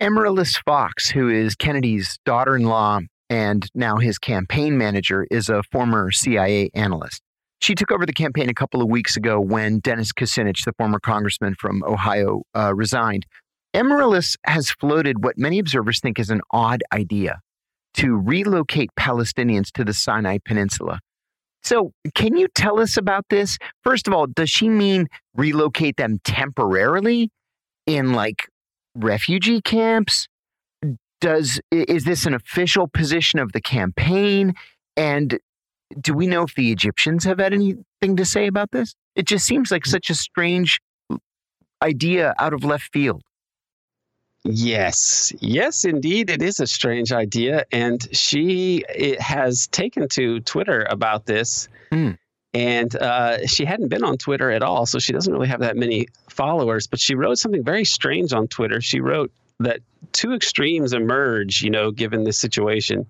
Amaryllis 0.00 0.56
Fox, 0.58 1.10
who 1.10 1.28
is 1.28 1.54
Kennedy's 1.54 2.18
daughter-in-law 2.24 3.00
and 3.28 3.68
now 3.74 3.98
his 3.98 4.18
campaign 4.18 4.78
manager, 4.78 5.26
is 5.30 5.50
a 5.50 5.62
former 5.70 6.10
CIA 6.10 6.70
analyst. 6.74 7.20
She 7.60 7.74
took 7.74 7.92
over 7.92 8.06
the 8.06 8.14
campaign 8.14 8.48
a 8.48 8.54
couple 8.54 8.80
of 8.80 8.88
weeks 8.88 9.18
ago 9.18 9.38
when 9.38 9.80
Dennis 9.80 10.12
Kucinich, 10.12 10.64
the 10.64 10.72
former 10.78 10.98
congressman 10.98 11.54
from 11.54 11.84
Ohio, 11.84 12.42
uh, 12.56 12.74
resigned. 12.74 13.26
Amaryllis 13.74 14.36
has 14.46 14.70
floated 14.70 15.22
what 15.22 15.36
many 15.36 15.58
observers 15.58 16.00
think 16.00 16.18
is 16.18 16.30
an 16.30 16.40
odd 16.50 16.82
idea 16.92 17.40
to 17.94 18.16
relocate 18.16 18.88
Palestinians 18.98 19.70
to 19.72 19.84
the 19.84 19.92
Sinai 19.92 20.38
Peninsula. 20.44 21.00
So, 21.62 21.92
can 22.14 22.36
you 22.36 22.48
tell 22.54 22.80
us 22.80 22.96
about 22.96 23.26
this? 23.28 23.58
First 23.84 24.08
of 24.08 24.14
all, 24.14 24.26
does 24.26 24.50
she 24.50 24.68
mean 24.68 25.08
relocate 25.34 25.96
them 25.96 26.20
temporarily 26.24 27.30
in 27.86 28.12
like 28.12 28.48
refugee 28.94 29.60
camps? 29.60 30.26
Does 31.20 31.60
is 31.70 32.04
this 32.04 32.24
an 32.24 32.34
official 32.34 32.88
position 32.88 33.38
of 33.38 33.52
the 33.52 33.60
campaign? 33.60 34.54
And 34.96 35.38
do 36.00 36.14
we 36.14 36.26
know 36.26 36.42
if 36.44 36.54
the 36.54 36.72
Egyptians 36.72 37.24
have 37.24 37.38
had 37.38 37.52
anything 37.52 38.16
to 38.16 38.24
say 38.24 38.46
about 38.46 38.70
this? 38.70 38.94
It 39.14 39.26
just 39.26 39.44
seems 39.44 39.70
like 39.70 39.82
mm. 39.82 39.90
such 39.90 40.08
a 40.08 40.14
strange 40.14 40.80
idea 41.82 42.34
out 42.38 42.52
of 42.54 42.64
left 42.64 42.90
field. 42.92 43.22
Yes, 44.44 45.32
yes, 45.40 45.84
indeed, 45.84 46.30
it 46.30 46.40
is 46.40 46.60
a 46.60 46.66
strange 46.66 47.12
idea, 47.12 47.66
and 47.72 48.08
she 48.16 48.84
has 49.18 49.66
taken 49.66 50.08
to 50.08 50.40
Twitter 50.40 50.86
about 50.88 51.26
this, 51.26 51.68
mm. 51.92 52.16
and 52.54 52.96
uh, 52.96 53.46
she 53.46 53.66
hadn't 53.66 53.88
been 53.88 54.02
on 54.02 54.16
Twitter 54.16 54.50
at 54.50 54.62
all, 54.62 54.86
so 54.86 54.98
she 54.98 55.12
doesn't 55.12 55.32
really 55.32 55.48
have 55.48 55.60
that 55.60 55.76
many 55.76 56.08
followers. 56.30 56.86
But 56.86 57.00
she 57.00 57.14
wrote 57.14 57.36
something 57.36 57.62
very 57.62 57.84
strange 57.84 58.32
on 58.32 58.48
Twitter. 58.48 58.80
She 58.80 59.00
wrote 59.00 59.30
that 59.58 59.80
two 60.12 60.32
extremes 60.32 60.94
emerge, 60.94 61.60
you 61.60 61.70
know, 61.70 61.90
given 61.90 62.24
this 62.24 62.38
situation. 62.38 63.06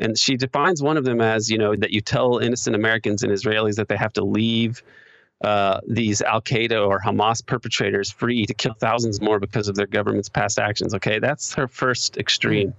And 0.00 0.18
she 0.18 0.36
defines 0.36 0.82
one 0.82 0.96
of 0.96 1.04
them 1.04 1.20
as, 1.20 1.48
you 1.48 1.58
know, 1.58 1.76
that 1.76 1.92
you 1.92 2.00
tell 2.00 2.38
innocent 2.38 2.74
Americans 2.74 3.22
and 3.22 3.32
Israelis 3.32 3.76
that 3.76 3.88
they 3.88 3.96
have 3.96 4.12
to 4.14 4.24
leave 4.24 4.82
uh, 5.42 5.80
these 5.88 6.22
Al 6.22 6.40
Qaeda 6.40 6.86
or 6.86 7.00
Hamas 7.00 7.44
perpetrators 7.44 8.10
free 8.10 8.46
to 8.46 8.54
kill 8.54 8.74
thousands 8.74 9.20
more 9.20 9.40
because 9.40 9.68
of 9.68 9.74
their 9.74 9.86
government's 9.86 10.28
past 10.28 10.58
actions. 10.58 10.94
Okay, 10.94 11.18
that's 11.18 11.52
her 11.54 11.66
first 11.66 12.16
extreme. 12.16 12.74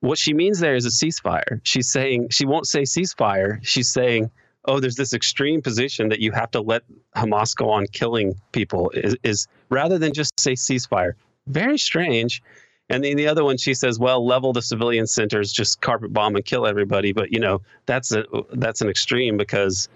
What 0.00 0.18
she 0.18 0.34
means 0.34 0.60
there 0.60 0.76
is 0.76 0.86
a 0.86 0.90
ceasefire. 0.90 1.60
She's 1.64 1.90
saying 1.90 2.28
she 2.30 2.46
won't 2.46 2.66
say 2.66 2.82
ceasefire. 2.82 3.58
She's 3.62 3.88
saying, 3.88 4.30
oh, 4.66 4.80
there's 4.80 4.96
this 4.96 5.14
extreme 5.14 5.62
position 5.62 6.10
that 6.10 6.20
you 6.20 6.30
have 6.32 6.50
to 6.52 6.60
let 6.60 6.82
Hamas 7.16 7.56
go 7.56 7.70
on 7.70 7.86
killing 7.86 8.34
people. 8.52 8.90
Is, 8.90 9.16
is 9.22 9.48
rather 9.70 9.98
than 9.98 10.12
just 10.12 10.38
say 10.38 10.52
ceasefire. 10.52 11.14
Very 11.46 11.78
strange. 11.78 12.42
And 12.90 13.02
then 13.04 13.16
the 13.16 13.28
other 13.28 13.44
one, 13.44 13.56
she 13.56 13.74
says, 13.74 13.98
"Well, 13.98 14.24
level 14.24 14.52
the 14.52 14.62
civilian 14.62 15.06
centers, 15.06 15.52
just 15.52 15.80
carpet 15.80 16.12
bomb 16.12 16.36
and 16.36 16.44
kill 16.44 16.66
everybody." 16.66 17.12
But 17.12 17.32
you 17.32 17.40
know, 17.40 17.60
that's 17.86 18.12
a 18.12 18.24
that's 18.52 18.80
an 18.80 18.88
extreme 18.88 19.36
because 19.36 19.88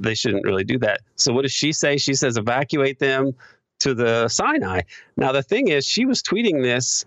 they 0.00 0.14
shouldn't 0.14 0.44
really 0.44 0.64
do 0.64 0.78
that. 0.78 1.00
So 1.16 1.32
what 1.32 1.42
does 1.42 1.52
she 1.52 1.72
say? 1.72 1.96
She 1.96 2.14
says 2.14 2.36
evacuate 2.36 2.98
them 2.98 3.34
to 3.80 3.94
the 3.94 4.28
Sinai. 4.28 4.82
Now 5.16 5.32
the 5.32 5.42
thing 5.42 5.68
is, 5.68 5.86
she 5.86 6.06
was 6.06 6.22
tweeting 6.22 6.62
this, 6.62 7.04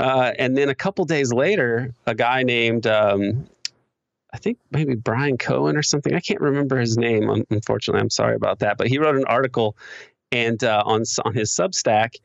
uh, 0.00 0.32
and 0.38 0.56
then 0.56 0.68
a 0.68 0.74
couple 0.74 1.04
days 1.04 1.32
later, 1.32 1.92
a 2.06 2.14
guy 2.14 2.42
named 2.42 2.86
um, 2.86 3.46
I 4.34 4.38
think 4.38 4.58
maybe 4.72 4.96
Brian 4.96 5.38
Cohen 5.38 5.76
or 5.76 5.82
something. 5.82 6.12
I 6.12 6.20
can't 6.20 6.40
remember 6.40 6.76
his 6.76 6.98
name. 6.98 7.30
Unfortunately, 7.50 8.00
I'm 8.00 8.10
sorry 8.10 8.34
about 8.34 8.58
that. 8.58 8.76
But 8.76 8.88
he 8.88 8.98
wrote 8.98 9.16
an 9.16 9.24
article 9.26 9.76
and 10.32 10.62
uh, 10.64 10.82
on 10.84 11.04
on 11.24 11.34
his 11.34 11.52
Substack, 11.52 12.16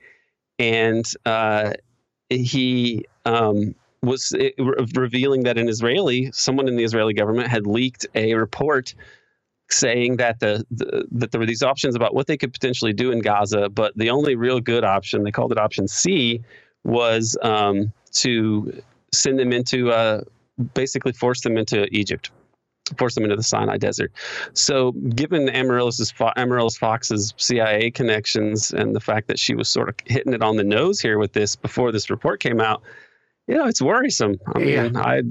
and 0.58 1.06
uh, 1.28 1.74
he 2.30 3.06
um, 3.26 3.76
was 4.02 4.36
revealing 4.96 5.44
that 5.44 5.60
an 5.60 5.70
Israeli, 5.70 6.32
someone 6.32 6.68
in 6.68 6.78
the 6.78 6.84
Israeli 6.84 7.14
government, 7.14 7.48
had 7.48 7.68
leaked 7.68 8.08
a 8.16 8.34
report 8.34 8.96
saying 9.72 10.18
that 10.18 10.40
the, 10.40 10.66
the, 10.72 11.06
that 11.12 11.32
there 11.32 11.40
were 11.40 11.46
these 11.46 11.64
options 11.64 11.96
about 11.96 12.14
what 12.16 12.28
they 12.28 12.38
could 12.38 12.54
potentially 12.54 12.94
do 12.94 13.12
in 13.12 13.20
Gaza, 13.20 13.70
but 13.70 13.96
the 13.96 14.10
only 14.10 14.36
real 14.36 14.60
good 14.60 14.84
option, 14.84 15.24
they 15.24 15.32
called 15.32 15.52
it 15.52 15.58
option 15.58 15.88
C, 15.88 16.42
was 16.84 17.38
um, 17.42 17.92
to 18.14 18.82
send 19.14 19.40
them 19.40 19.54
into 19.54 19.92
uh, 19.92 20.22
basically 20.74 21.12
force 21.12 21.42
them 21.42 21.58
into 21.58 21.88
Egypt, 21.96 22.32
force 22.98 23.16
them 23.16 23.24
into 23.24 23.36
the 23.36 23.44
Sinai 23.44 23.78
Desert. 23.78 24.12
So, 24.54 24.92
given 24.92 25.50
Amaryllis, 25.50 26.14
Amaryllis 26.36 26.78
Fox's 26.78 27.34
CIA 27.38 27.92
connections 27.92 28.72
and 28.72 28.96
the 28.96 29.00
fact 29.00 29.28
that 29.28 29.40
she 29.40 29.56
was 29.56 29.70
sort 29.70 29.90
of 29.90 29.96
hitting 30.06 30.34
it 30.34 30.42
on 30.42 30.56
the 30.56 30.64
nose 30.64 31.00
here 31.00 31.20
with 31.20 31.34
this 31.34 31.56
before 31.56 31.92
this 31.92 32.10
report 32.10 32.40
came 32.40 32.60
out, 32.60 32.82
you 33.48 33.56
know, 33.56 33.68
it's 33.68 33.82
worrisome. 33.82 34.36
I 34.56 34.60
mean, 34.60 34.70
yeah. 34.70 34.90
I 34.96 35.22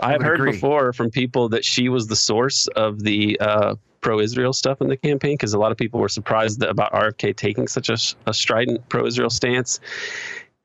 I've 0.00 0.22
heard 0.22 0.40
agree. 0.40 0.52
before 0.52 0.92
from 0.92 1.10
people 1.10 1.48
that 1.50 1.64
she 1.64 1.88
was 1.88 2.06
the 2.06 2.16
source 2.16 2.66
of 2.68 3.02
the 3.02 3.38
uh, 3.40 3.74
pro-Israel 4.00 4.52
stuff 4.52 4.80
in 4.80 4.88
the 4.88 4.96
campaign 4.96 5.34
because 5.34 5.54
a 5.54 5.58
lot 5.58 5.72
of 5.72 5.78
people 5.78 6.00
were 6.00 6.08
surprised 6.08 6.62
about 6.62 6.92
RFK 6.92 7.36
taking 7.36 7.68
such 7.68 7.88
a, 7.88 7.98
a 8.26 8.34
strident 8.34 8.88
pro-Israel 8.88 9.30
stance. 9.30 9.80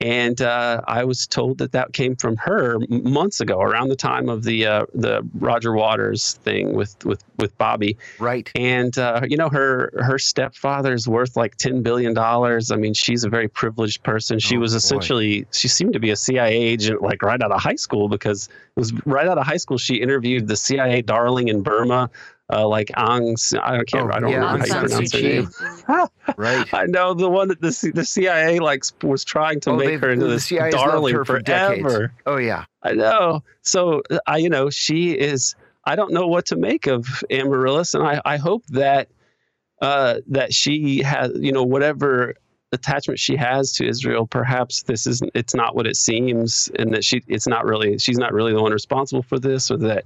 And 0.04 0.42
uh, 0.42 0.82
I 0.86 1.06
was 1.06 1.26
told 1.28 1.60
that 1.60 1.72
that 1.72 1.94
came 1.94 2.18
from 2.18 2.36
her 2.38 2.78
months 2.90 3.40
ago, 3.40 3.62
around 3.62 3.88
the 3.88 3.96
time 3.96 4.28
of 4.28 4.44
the 4.44 4.66
uh, 4.66 4.86
the 4.94 5.26
Roger 5.34 5.72
Waters 5.72 6.34
thing 6.44 6.74
with 6.74 7.06
with 7.06 7.24
with 7.38 7.58
Bobby. 7.58 7.98
Right. 8.20 8.52
And 8.54 8.98
uh, 8.98 9.22
you 9.26 9.38
know, 9.38 9.48
her 9.48 9.94
her 10.04 10.20
stepfather 10.20 10.94
is 10.94 11.08
worth 11.08 11.38
like 11.38 11.56
ten 11.56 11.84
billion 11.84 12.14
dollars. 12.14 12.70
I 12.70 12.76
mean, 12.76 12.94
she's 12.94 13.24
a 13.24 13.30
very 13.30 13.48
privileged 13.48 14.04
person. 14.04 14.40
She 14.40 14.58
oh, 14.58 14.60
was 14.60 14.74
essentially 14.74 15.44
boy. 15.44 15.48
she 15.54 15.70
seemed 15.70 15.94
to 15.94 16.02
be 16.02 16.10
a 16.10 16.18
CIA 16.18 16.52
agent 16.52 17.02
like 17.02 17.22
right 17.22 17.42
out 17.42 17.54
of 17.54 17.62
high 17.62 17.76
school 17.76 18.10
because 18.10 18.50
it 18.76 18.80
was 18.80 18.92
right 19.06 19.28
out 19.28 19.38
of 19.38 19.46
high 19.46 19.58
school 19.58 19.78
she 19.78 19.96
interviewed 19.96 20.48
the 20.50 20.58
CIA 20.58 21.02
darling 21.02 21.48
in 21.48 21.62
Burma 21.62 22.10
uh, 22.54 22.68
like 22.68 22.92
Ang, 22.96 23.36
I 23.62 23.84
can't, 23.84 24.12
oh, 24.12 24.14
I 24.14 24.20
don't 24.20 24.30
yeah, 24.30 24.38
remember 24.38 24.60
how 24.60 24.82
you 24.82 24.88
pronounce 24.88 25.12
her 25.14 25.22
name. 25.22 25.50
right. 26.38 26.74
I 26.74 26.86
know 26.86 27.14
the 27.14 27.30
one 27.30 27.48
that 27.48 27.62
the 27.62 27.92
the 27.94 28.06
CIA 28.06 28.60
like 28.60 28.84
was 29.02 29.24
trying 29.24 29.60
to 29.62 29.72
oh, 29.72 29.78
make 29.78 30.00
her 30.02 30.12
into 30.12 30.28
this 30.28 30.50
darling 30.50 31.16
her 31.16 31.26
for 31.26 31.42
forever. 31.42 31.42
Decades. 31.42 32.14
Oh 32.26 32.38
yeah, 32.38 32.66
I 32.84 32.94
know. 32.94 33.44
So 33.62 34.04
I, 34.28 34.38
you 34.38 34.50
know, 34.50 34.70
she 34.70 35.12
is. 35.12 35.56
I 35.86 35.96
don't 35.98 36.14
know 36.14 36.28
what 36.28 36.46
to 36.48 36.56
make 36.56 36.88
of 36.88 37.24
Amaryllis, 37.30 37.94
and 37.94 38.04
I, 38.04 38.22
I 38.24 38.38
hope 38.38 38.66
that 38.68 39.10
uh, 39.82 40.20
that 40.28 40.54
she 40.54 41.02
has, 41.04 41.32
you 41.36 41.52
know, 41.52 41.64
whatever 41.64 42.36
attachment 42.74 43.20
she 43.20 43.36
has 43.38 43.72
to 43.74 43.88
Israel, 43.88 44.28
perhaps 44.28 44.84
this 44.84 45.08
isn't—it's 45.08 45.56
not 45.56 45.76
what 45.76 45.88
it 45.88 45.96
seems, 45.96 46.70
and 46.78 46.94
that 46.94 47.06
she 47.06 47.24
it's 47.28 47.48
not 47.48 47.66
really 47.66 47.98
she's 48.00 48.18
not 48.18 48.34
really 48.34 48.52
the 48.52 48.62
one 48.62 48.74
responsible 48.74 49.22
for 49.22 49.40
this, 49.40 49.72
or 49.72 49.78
that 49.78 50.06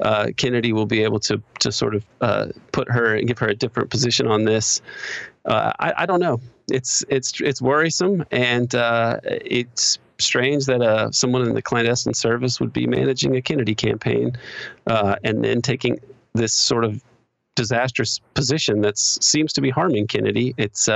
uh, 0.00 0.26
Kennedy 0.36 0.72
will 0.72 0.86
be 0.86 1.02
able 1.02 1.20
to 1.20 1.40
to 1.60 1.72
sort 1.72 1.94
of 1.94 2.04
uh, 2.20 2.48
put 2.72 2.90
her 2.90 3.14
and 3.14 3.26
give 3.26 3.38
her 3.38 3.48
a 3.48 3.54
different 3.54 3.90
position 3.90 4.26
on 4.26 4.44
this. 4.44 4.82
Uh, 5.44 5.72
I, 5.78 5.94
I, 5.98 6.06
don't 6.06 6.20
know. 6.20 6.40
It's 6.70 7.04
it's 7.08 7.40
it's 7.40 7.62
worrisome, 7.62 8.24
and 8.30 8.74
uh, 8.74 9.20
it's 9.24 9.98
strange 10.18 10.66
that 10.66 10.82
uh, 10.82 11.10
someone 11.12 11.42
in 11.42 11.54
the 11.54 11.62
clandestine 11.62 12.14
service 12.14 12.60
would 12.60 12.72
be 12.72 12.86
managing 12.86 13.36
a 13.36 13.40
Kennedy 13.40 13.74
campaign, 13.74 14.36
uh, 14.88 15.16
and 15.24 15.44
then 15.44 15.62
taking 15.62 16.00
this 16.34 16.52
sort 16.52 16.84
of 16.84 17.02
disastrous 17.54 18.20
position 18.34 18.82
that 18.82 18.98
seems 18.98 19.52
to 19.52 19.60
be 19.60 19.70
harming 19.70 20.06
Kennedy. 20.06 20.54
It's 20.58 20.88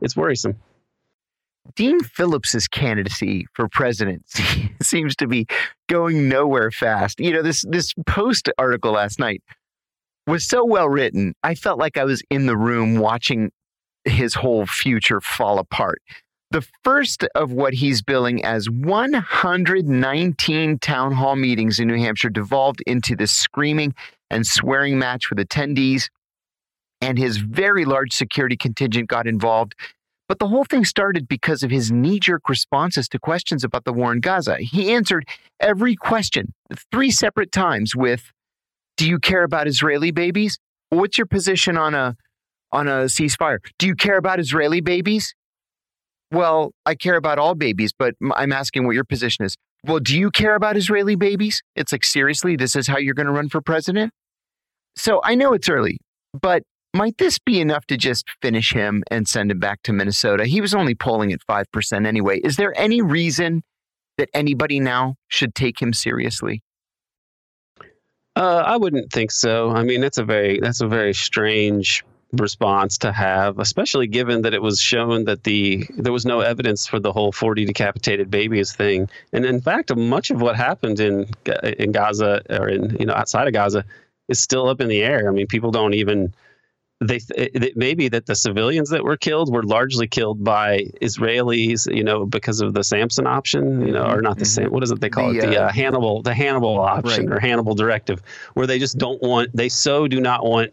it's 0.00 0.16
worrisome. 0.16 0.56
Dean 1.74 2.00
Phillips's 2.00 2.68
candidacy 2.68 3.46
for 3.52 3.68
president 3.68 4.22
seems 4.82 5.16
to 5.16 5.26
be 5.26 5.46
going 5.88 6.28
nowhere 6.28 6.70
fast. 6.70 7.18
You 7.18 7.32
know, 7.32 7.42
this 7.42 7.64
this 7.68 7.92
post 8.06 8.48
article 8.56 8.92
last 8.92 9.18
night 9.18 9.42
was 10.26 10.46
so 10.46 10.64
well 10.64 10.88
written. 10.88 11.34
I 11.42 11.54
felt 11.54 11.78
like 11.78 11.96
I 11.96 12.04
was 12.04 12.22
in 12.30 12.46
the 12.46 12.56
room 12.56 12.98
watching 12.98 13.50
his 14.04 14.34
whole 14.34 14.66
future 14.66 15.20
fall 15.20 15.58
apart. 15.58 16.00
The 16.52 16.64
first 16.84 17.24
of 17.34 17.50
what 17.50 17.74
he's 17.74 18.02
billing 18.02 18.44
as 18.44 18.70
119 18.70 20.78
town 20.78 21.12
hall 21.12 21.34
meetings 21.34 21.80
in 21.80 21.88
New 21.88 21.98
Hampshire 21.98 22.30
devolved 22.30 22.82
into 22.86 23.16
this 23.16 23.32
screaming 23.32 23.94
and 24.30 24.46
swearing 24.46 24.96
match 24.98 25.28
with 25.28 25.38
attendees 25.38 26.08
and 27.06 27.18
his 27.18 27.36
very 27.36 27.84
large 27.84 28.12
security 28.12 28.56
contingent 28.56 29.08
got 29.08 29.28
involved. 29.28 29.76
But 30.28 30.40
the 30.40 30.48
whole 30.48 30.64
thing 30.64 30.84
started 30.84 31.28
because 31.28 31.62
of 31.62 31.70
his 31.70 31.92
knee 31.92 32.18
jerk 32.18 32.48
responses 32.48 33.08
to 33.10 33.18
questions 33.20 33.62
about 33.62 33.84
the 33.84 33.92
war 33.92 34.12
in 34.12 34.18
Gaza. 34.18 34.56
He 34.58 34.92
answered 34.92 35.24
every 35.60 35.94
question 35.94 36.52
three 36.90 37.12
separate 37.12 37.52
times 37.52 37.94
with 37.94 38.32
Do 38.96 39.08
you 39.08 39.20
care 39.20 39.44
about 39.44 39.68
Israeli 39.68 40.10
babies? 40.10 40.58
What's 40.90 41.16
your 41.16 41.28
position 41.28 41.76
on 41.76 41.94
a 41.94 42.16
on 42.72 42.88
a 42.88 43.04
ceasefire? 43.04 43.58
Do 43.78 43.86
you 43.86 43.94
care 43.94 44.16
about 44.16 44.40
Israeli 44.40 44.80
babies? 44.80 45.32
Well, 46.32 46.72
I 46.84 46.96
care 46.96 47.14
about 47.14 47.38
all 47.38 47.54
babies, 47.54 47.92
but 47.96 48.14
I'm 48.34 48.52
asking 48.52 48.84
what 48.84 48.96
your 48.96 49.04
position 49.04 49.44
is. 49.44 49.54
Well, 49.84 50.00
do 50.00 50.18
you 50.18 50.32
care 50.32 50.56
about 50.56 50.76
Israeli 50.76 51.14
babies? 51.14 51.62
It's 51.76 51.92
like, 51.92 52.04
seriously, 52.04 52.56
this 52.56 52.74
is 52.74 52.88
how 52.88 52.98
you're 52.98 53.14
going 53.14 53.28
to 53.28 53.32
run 53.32 53.48
for 53.48 53.60
president? 53.60 54.12
So 54.96 55.20
I 55.22 55.36
know 55.36 55.52
it's 55.52 55.68
early, 55.68 55.98
but 56.32 56.64
might 56.94 57.18
this 57.18 57.38
be 57.38 57.60
enough 57.60 57.86
to 57.86 57.96
just 57.96 58.30
finish 58.40 58.72
him 58.72 59.02
and 59.10 59.28
send 59.28 59.50
him 59.50 59.58
back 59.58 59.82
to 59.82 59.92
Minnesota? 59.92 60.46
He 60.46 60.60
was 60.60 60.74
only 60.74 60.94
polling 60.94 61.32
at 61.32 61.40
5% 61.48 62.06
anyway. 62.06 62.40
Is 62.40 62.56
there 62.56 62.78
any 62.78 63.02
reason 63.02 63.62
that 64.18 64.30
anybody 64.32 64.80
now 64.80 65.16
should 65.28 65.54
take 65.54 65.80
him 65.80 65.92
seriously? 65.92 66.62
Uh, 68.34 68.62
I 68.66 68.76
wouldn't 68.76 69.10
think 69.10 69.30
so. 69.30 69.70
I 69.70 69.82
mean, 69.82 70.00
that's 70.00 70.18
a 70.18 70.24
very 70.24 70.60
that's 70.60 70.82
a 70.82 70.86
very 70.86 71.14
strange 71.14 72.04
response 72.32 72.98
to 72.98 73.12
have, 73.12 73.58
especially 73.58 74.06
given 74.06 74.42
that 74.42 74.52
it 74.52 74.60
was 74.60 74.78
shown 74.78 75.24
that 75.24 75.44
the 75.44 75.86
there 75.96 76.12
was 76.12 76.26
no 76.26 76.40
evidence 76.40 76.86
for 76.86 77.00
the 77.00 77.12
whole 77.12 77.32
40 77.32 77.64
decapitated 77.64 78.30
babies 78.30 78.74
thing. 78.74 79.08
And 79.32 79.46
in 79.46 79.60
fact, 79.62 79.94
much 79.96 80.30
of 80.30 80.42
what 80.42 80.54
happened 80.54 81.00
in 81.00 81.30
in 81.78 81.92
Gaza 81.92 82.42
or 82.50 82.68
in 82.68 82.96
you 82.98 83.06
know 83.06 83.14
outside 83.14 83.46
of 83.46 83.54
Gaza 83.54 83.84
is 84.28 84.42
still 84.42 84.68
up 84.68 84.82
in 84.82 84.88
the 84.88 85.02
air. 85.02 85.28
I 85.28 85.32
mean, 85.32 85.46
people 85.46 85.70
don't 85.70 85.94
even 85.94 86.34
they 87.00 87.20
it 87.34 87.76
may 87.76 87.94
be 87.94 88.08
that 88.08 88.24
the 88.24 88.34
civilians 88.34 88.88
that 88.90 89.04
were 89.04 89.16
killed 89.16 89.52
were 89.52 89.62
largely 89.62 90.06
killed 90.06 90.42
by 90.42 90.84
Israelis, 91.02 91.94
you 91.94 92.02
know, 92.02 92.24
because 92.24 92.60
of 92.60 92.72
the 92.72 92.82
Samson 92.82 93.26
option, 93.26 93.86
you 93.86 93.92
know, 93.92 94.06
or 94.06 94.22
not 94.22 94.38
the 94.38 94.44
mm-hmm. 94.44 94.62
same. 94.62 94.70
What 94.70 94.82
is 94.82 94.90
it 94.90 95.00
they 95.00 95.10
call 95.10 95.32
the, 95.32 95.38
it? 95.38 95.46
The 95.46 95.62
uh, 95.62 95.66
uh, 95.66 95.72
Hannibal, 95.72 96.22
the 96.22 96.32
Hannibal 96.32 96.80
option 96.80 97.26
right. 97.28 97.36
or 97.36 97.40
Hannibal 97.40 97.74
directive, 97.74 98.22
where 98.54 98.66
they 98.66 98.78
just 98.78 98.96
don't 98.96 99.22
want, 99.22 99.54
they 99.54 99.68
so 99.68 100.08
do 100.08 100.20
not 100.20 100.44
want 100.44 100.72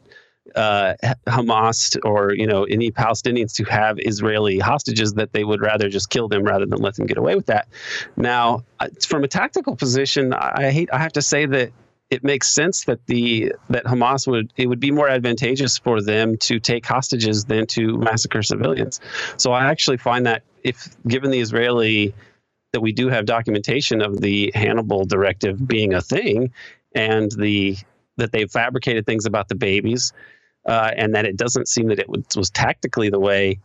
uh, 0.55 0.93
Hamas 1.27 1.97
or 2.05 2.33
you 2.33 2.47
know 2.47 2.63
any 2.63 2.91
Palestinians 2.91 3.53
to 3.55 3.63
have 3.65 3.97
Israeli 3.99 4.59
hostages 4.59 5.13
that 5.15 5.33
they 5.33 5.43
would 5.43 5.61
rather 5.61 5.89
just 5.89 6.09
kill 6.09 6.29
them 6.29 6.43
rather 6.43 6.65
than 6.65 6.79
let 6.79 6.95
them 6.95 7.05
get 7.05 7.17
away 7.17 7.35
with 7.35 7.47
that. 7.47 7.67
Now, 8.15 8.63
from 9.05 9.23
a 9.23 9.27
tactical 9.27 9.75
position, 9.75 10.33
I 10.33 10.71
hate 10.71 10.89
I 10.93 10.99
have 10.99 11.13
to 11.13 11.21
say 11.21 11.45
that 11.47 11.71
it 12.09 12.23
makes 12.23 12.47
sense 12.47 12.85
that 12.85 13.05
the 13.07 13.53
that 13.69 13.85
Hamas 13.85 14.27
would 14.27 14.53
it 14.55 14.67
would 14.67 14.79
be 14.79 14.91
more 14.91 15.09
advantageous 15.09 15.77
for 15.77 16.01
them 16.01 16.37
to 16.37 16.59
take 16.59 16.85
hostages 16.85 17.45
than 17.45 17.65
to 17.67 17.97
massacre 17.97 18.43
civilians. 18.43 18.99
So 19.37 19.51
I 19.51 19.65
actually 19.65 19.97
find 19.97 20.25
that 20.25 20.43
if 20.63 20.95
given 21.07 21.31
the 21.31 21.39
Israeli 21.39 22.13
that 22.71 22.81
we 22.81 22.91
do 22.91 23.07
have 23.07 23.25
documentation 23.25 24.01
of 24.01 24.19
the 24.19 24.51
Hannibal 24.53 25.05
directive 25.05 25.67
being 25.67 25.93
a 25.93 26.01
thing 26.01 26.51
and 26.93 27.31
the 27.31 27.77
that 28.17 28.31
they've 28.31 28.51
fabricated 28.51 29.05
things 29.05 29.25
about 29.25 29.47
the 29.47 29.55
babies 29.55 30.13
uh, 30.67 30.91
and 30.95 31.15
that 31.15 31.25
it 31.25 31.35
doesn't 31.35 31.67
seem 31.67 31.87
that 31.87 31.99
it 31.99 32.07
was, 32.07 32.23
was 32.35 32.49
tactically 32.49 33.09
the 33.09 33.19
way 33.19 33.59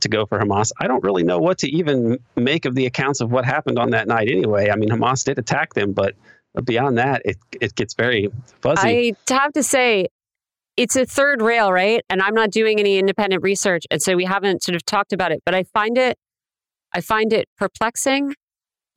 to 0.00 0.08
go 0.08 0.26
for 0.26 0.38
Hamas. 0.38 0.72
I 0.80 0.86
don't 0.86 1.04
really 1.04 1.22
know 1.22 1.38
what 1.38 1.58
to 1.58 1.68
even 1.68 2.18
make 2.34 2.64
of 2.64 2.74
the 2.74 2.86
accounts 2.86 3.20
of 3.20 3.30
what 3.30 3.44
happened 3.44 3.78
on 3.78 3.90
that 3.90 4.08
night 4.08 4.28
anyway. 4.28 4.70
I 4.70 4.76
mean, 4.76 4.88
Hamas 4.88 5.24
did 5.24 5.38
attack 5.38 5.74
them, 5.74 5.92
but 5.92 6.14
beyond 6.64 6.98
that, 6.98 7.22
it, 7.24 7.36
it 7.60 7.74
gets 7.74 7.94
very 7.94 8.28
fuzzy. 8.60 9.16
I 9.28 9.32
have 9.32 9.52
to 9.54 9.62
say, 9.62 10.08
it's 10.76 10.96
a 10.96 11.04
third 11.04 11.42
rail, 11.42 11.72
right? 11.72 12.02
And 12.08 12.22
I'm 12.22 12.34
not 12.34 12.50
doing 12.50 12.80
any 12.80 12.98
independent 12.98 13.42
research. 13.42 13.84
And 13.90 14.00
so 14.00 14.16
we 14.16 14.24
haven't 14.24 14.62
sort 14.62 14.74
of 14.76 14.84
talked 14.84 15.12
about 15.12 15.32
it, 15.32 15.42
but 15.44 15.54
I 15.54 15.64
find 15.64 15.98
it, 15.98 16.16
I 16.94 17.00
find 17.00 17.32
it 17.32 17.46
perplexing 17.58 18.34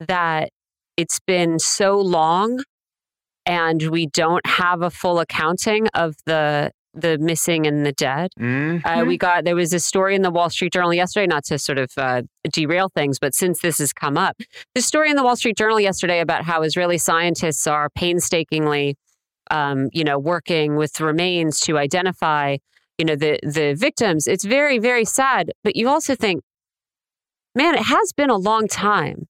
that 0.00 0.50
it's 0.96 1.20
been 1.26 1.58
so 1.58 1.98
long 1.98 2.62
and 3.44 3.90
we 3.90 4.06
don't 4.06 4.44
have 4.46 4.82
a 4.82 4.90
full 4.90 5.20
accounting 5.20 5.86
of 5.94 6.16
the 6.26 6.72
the 6.96 7.18
missing 7.18 7.66
and 7.66 7.84
the 7.84 7.92
dead. 7.92 8.30
Mm-hmm. 8.40 8.86
Uh, 8.86 9.04
we 9.04 9.18
got 9.18 9.44
there 9.44 9.54
was 9.54 9.72
a 9.72 9.80
story 9.80 10.14
in 10.14 10.22
the 10.22 10.30
Wall 10.30 10.50
Street 10.50 10.72
Journal 10.72 10.94
yesterday, 10.94 11.26
not 11.26 11.44
to 11.44 11.58
sort 11.58 11.78
of 11.78 11.90
uh, 11.96 12.22
derail 12.50 12.88
things, 12.88 13.18
but 13.18 13.34
since 13.34 13.60
this 13.60 13.78
has 13.78 13.92
come 13.92 14.16
up, 14.16 14.40
the 14.74 14.82
story 14.82 15.10
in 15.10 15.16
the 15.16 15.22
Wall 15.22 15.36
Street 15.36 15.56
Journal 15.56 15.78
yesterday 15.78 16.20
about 16.20 16.44
how 16.44 16.62
Israeli 16.62 16.98
scientists 16.98 17.66
are 17.66 17.90
painstakingly, 17.90 18.96
um, 19.50 19.88
you 19.92 20.04
know, 20.04 20.18
working 20.18 20.76
with 20.76 21.00
remains 21.00 21.60
to 21.60 21.78
identify, 21.78 22.56
you 22.98 23.04
know, 23.04 23.16
the 23.16 23.38
the 23.42 23.74
victims. 23.74 24.26
It's 24.26 24.44
very 24.44 24.78
very 24.78 25.04
sad, 25.04 25.52
but 25.62 25.76
you 25.76 25.88
also 25.88 26.14
think, 26.14 26.42
man, 27.54 27.74
it 27.74 27.82
has 27.82 28.12
been 28.12 28.30
a 28.30 28.36
long 28.36 28.66
time. 28.66 29.26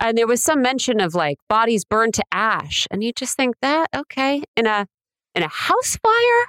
And 0.00 0.18
there 0.18 0.26
was 0.26 0.42
some 0.42 0.60
mention 0.60 1.00
of 1.00 1.14
like 1.14 1.36
bodies 1.48 1.84
burned 1.84 2.14
to 2.14 2.24
ash, 2.32 2.88
and 2.90 3.04
you 3.04 3.12
just 3.12 3.36
think 3.36 3.56
that 3.62 3.88
okay 3.94 4.42
in 4.56 4.66
a 4.66 4.86
in 5.34 5.42
a 5.42 5.48
house 5.48 5.96
fire 6.02 6.46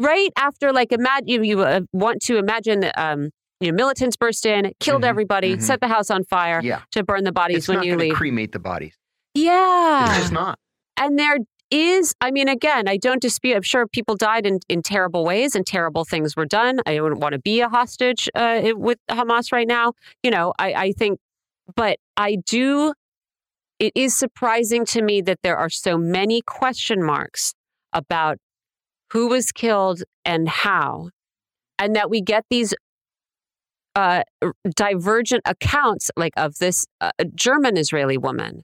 right 0.00 0.30
after 0.36 0.72
like 0.72 0.92
imagine 0.92 1.28
you, 1.28 1.42
you 1.42 1.60
uh, 1.60 1.80
want 1.92 2.22
to 2.22 2.38
imagine 2.38 2.90
um, 2.96 3.30
you 3.60 3.70
know, 3.70 3.76
militants 3.76 4.16
burst 4.16 4.46
in, 4.46 4.72
killed 4.80 5.02
mm-hmm, 5.02 5.10
everybody, 5.10 5.52
mm-hmm. 5.52 5.60
set 5.60 5.80
the 5.80 5.88
house 5.88 6.10
on 6.10 6.24
fire 6.24 6.60
yeah. 6.62 6.80
to 6.92 7.04
burn 7.04 7.24
the 7.24 7.32
bodies 7.32 7.58
it's 7.58 7.68
when 7.68 7.82
you 7.82 7.96
leave. 7.96 8.14
Cremate 8.14 8.52
the 8.52 8.58
bodies. 8.58 8.96
Yeah, 9.34 10.08
it's 10.08 10.18
just 10.18 10.32
not. 10.32 10.58
And 10.96 11.18
there 11.18 11.38
is, 11.70 12.14
I 12.20 12.30
mean, 12.30 12.48
again, 12.48 12.88
I 12.88 12.96
don't 12.96 13.22
dispute. 13.22 13.54
I'm 13.54 13.62
sure 13.62 13.86
people 13.86 14.16
died 14.16 14.46
in, 14.46 14.60
in 14.68 14.82
terrible 14.82 15.24
ways 15.24 15.54
and 15.54 15.64
terrible 15.66 16.04
things 16.04 16.36
were 16.36 16.46
done. 16.46 16.80
I 16.86 17.00
wouldn't 17.00 17.20
want 17.20 17.34
to 17.34 17.38
be 17.38 17.60
a 17.60 17.68
hostage 17.68 18.28
uh, 18.34 18.72
with 18.74 18.98
Hamas 19.10 19.52
right 19.52 19.68
now. 19.68 19.92
You 20.22 20.30
know, 20.30 20.52
I, 20.58 20.72
I 20.72 20.92
think, 20.92 21.20
but 21.76 21.98
I 22.16 22.38
do. 22.46 22.94
It 23.78 23.92
is 23.94 24.16
surprising 24.16 24.84
to 24.86 25.02
me 25.02 25.20
that 25.22 25.38
there 25.42 25.56
are 25.56 25.70
so 25.70 25.96
many 25.96 26.42
question 26.42 27.02
marks 27.02 27.54
about 27.92 28.38
who 29.12 29.28
was 29.28 29.52
killed 29.52 30.02
and 30.24 30.48
how, 30.48 31.10
and 31.78 31.96
that 31.96 32.10
we 32.10 32.20
get 32.20 32.44
these 32.50 32.74
uh, 33.96 34.22
divergent 34.76 35.42
accounts, 35.44 36.10
like 36.16 36.32
of 36.36 36.56
this 36.58 36.86
uh, 37.00 37.10
German 37.34 37.76
Israeli 37.76 38.16
woman 38.16 38.62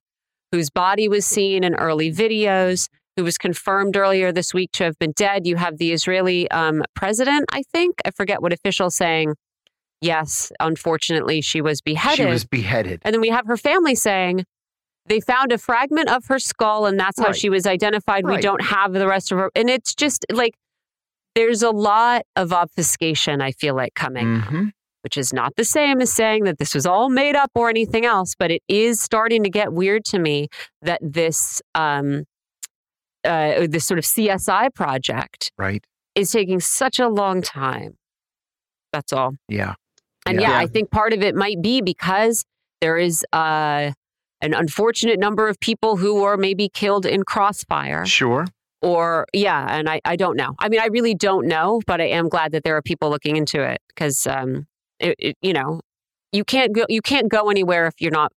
whose 0.52 0.70
body 0.70 1.08
was 1.08 1.26
seen 1.26 1.64
in 1.64 1.74
early 1.74 2.12
videos, 2.12 2.88
who 3.16 3.24
was 3.24 3.36
confirmed 3.36 3.96
earlier 3.96 4.30
this 4.30 4.54
week 4.54 4.70
to 4.72 4.84
have 4.84 4.98
been 4.98 5.12
dead. 5.16 5.46
You 5.46 5.56
have 5.56 5.78
the 5.78 5.92
Israeli 5.92 6.50
um, 6.50 6.82
president, 6.94 7.46
I 7.52 7.62
think, 7.72 7.96
I 8.04 8.10
forget 8.10 8.40
what 8.40 8.52
official 8.52 8.90
saying, 8.90 9.34
yes, 10.00 10.52
unfortunately, 10.60 11.40
she 11.40 11.60
was 11.60 11.80
beheaded. 11.80 12.18
She 12.18 12.26
was 12.26 12.44
beheaded. 12.44 13.00
And 13.04 13.12
then 13.12 13.20
we 13.20 13.30
have 13.30 13.46
her 13.46 13.56
family 13.56 13.94
saying, 13.94 14.44
they 15.08 15.20
found 15.20 15.52
a 15.52 15.58
fragment 15.58 16.08
of 16.08 16.26
her 16.26 16.38
skull, 16.38 16.86
and 16.86 16.98
that's 16.98 17.18
how 17.18 17.26
right. 17.26 17.36
she 17.36 17.48
was 17.48 17.66
identified. 17.66 18.24
Right. 18.24 18.36
We 18.36 18.42
don't 18.42 18.62
have 18.62 18.92
the 18.92 19.06
rest 19.06 19.32
of 19.32 19.38
her. 19.38 19.50
And 19.54 19.70
it's 19.70 19.94
just 19.94 20.26
like 20.32 20.54
there's 21.34 21.62
a 21.62 21.70
lot 21.70 22.22
of 22.34 22.52
obfuscation, 22.52 23.40
I 23.40 23.52
feel 23.52 23.74
like, 23.74 23.94
coming. 23.94 24.26
Mm-hmm. 24.26 24.64
Which 25.02 25.16
is 25.16 25.32
not 25.32 25.54
the 25.54 25.64
same 25.64 26.00
as 26.00 26.12
saying 26.12 26.44
that 26.44 26.58
this 26.58 26.74
was 26.74 26.84
all 26.84 27.10
made 27.10 27.36
up 27.36 27.52
or 27.54 27.70
anything 27.70 28.04
else, 28.04 28.34
but 28.36 28.50
it 28.50 28.60
is 28.66 29.00
starting 29.00 29.44
to 29.44 29.50
get 29.50 29.72
weird 29.72 30.04
to 30.06 30.18
me 30.18 30.48
that 30.82 30.98
this 31.00 31.62
um, 31.76 32.24
uh, 33.22 33.68
this 33.68 33.86
sort 33.86 33.98
of 33.98 34.04
CSI 34.04 34.74
project 34.74 35.52
right. 35.56 35.84
is 36.16 36.32
taking 36.32 36.58
such 36.58 36.98
a 36.98 37.06
long 37.06 37.40
time. 37.40 37.96
That's 38.92 39.12
all. 39.12 39.34
Yeah. 39.48 39.74
And 40.26 40.40
yeah, 40.40 40.50
yeah 40.50 40.58
I 40.58 40.66
think 40.66 40.90
part 40.90 41.12
of 41.12 41.22
it 41.22 41.36
might 41.36 41.62
be 41.62 41.82
because 41.82 42.44
there 42.80 42.96
is 42.96 43.24
uh, 43.32 43.92
an 44.40 44.54
unfortunate 44.54 45.18
number 45.18 45.48
of 45.48 45.58
people 45.60 45.96
who 45.96 46.20
were 46.20 46.36
maybe 46.36 46.68
killed 46.68 47.06
in 47.06 47.22
crossfire. 47.22 48.04
Sure. 48.06 48.46
Or, 48.82 49.26
yeah, 49.32 49.66
and 49.70 49.88
I, 49.88 50.00
I 50.04 50.16
don't 50.16 50.36
know. 50.36 50.54
I 50.58 50.68
mean, 50.68 50.80
I 50.80 50.86
really 50.86 51.14
don't 51.14 51.46
know, 51.46 51.80
but 51.86 52.00
I 52.00 52.08
am 52.08 52.28
glad 52.28 52.52
that 52.52 52.62
there 52.62 52.76
are 52.76 52.82
people 52.82 53.10
looking 53.10 53.36
into 53.36 53.62
it 53.62 53.80
because, 53.88 54.26
um, 54.26 54.66
it, 55.00 55.16
it, 55.18 55.36
you 55.40 55.52
know, 55.52 55.80
you 56.32 56.44
can't 56.44 56.72
go, 56.72 56.84
you 56.88 57.00
can't 57.00 57.30
go 57.30 57.48
anywhere 57.50 57.86
if 57.86 57.94
you're 57.98 58.10
not 58.10 58.32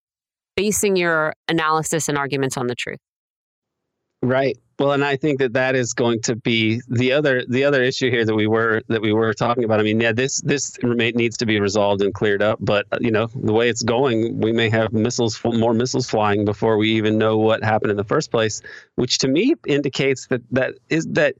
basing 0.55 0.95
your 0.95 1.33
analysis 1.47 2.07
and 2.07 2.17
arguments 2.17 2.57
on 2.57 2.67
the 2.67 2.75
truth. 2.75 2.99
Right. 4.23 4.57
Well, 4.79 4.91
and 4.93 5.03
I 5.03 5.15
think 5.15 5.39
that 5.39 5.53
that 5.53 5.75
is 5.75 5.93
going 5.93 6.21
to 6.23 6.35
be 6.35 6.81
the 6.87 7.11
other 7.11 7.43
the 7.47 7.63
other 7.63 7.81
issue 7.83 8.09
here 8.11 8.25
that 8.25 8.35
we 8.35 8.47
were 8.47 8.81
that 8.89 9.01
we 9.01 9.13
were 9.13 9.33
talking 9.33 9.63
about. 9.63 9.79
I 9.79 9.83
mean, 9.83 9.99
yeah, 9.99 10.11
this 10.11 10.41
this 10.41 10.77
needs 10.83 11.37
to 11.37 11.45
be 11.45 11.59
resolved 11.59 12.01
and 12.01 12.13
cleared 12.13 12.41
up. 12.41 12.59
But 12.61 12.85
uh, 12.91 12.97
you 13.01 13.11
know, 13.11 13.27
the 13.27 13.53
way 13.53 13.69
it's 13.69 13.83
going, 13.83 14.39
we 14.39 14.51
may 14.51 14.69
have 14.69 14.91
missiles, 14.93 15.39
more 15.43 15.73
missiles 15.73 16.09
flying 16.09 16.45
before 16.45 16.77
we 16.77 16.89
even 16.91 17.17
know 17.17 17.37
what 17.37 17.63
happened 17.63 17.91
in 17.91 17.97
the 17.97 18.03
first 18.03 18.29
place. 18.31 18.61
Which 18.95 19.19
to 19.19 19.27
me 19.27 19.55
indicates 19.67 20.27
that 20.27 20.41
that 20.51 20.75
is 20.89 21.05
that 21.11 21.35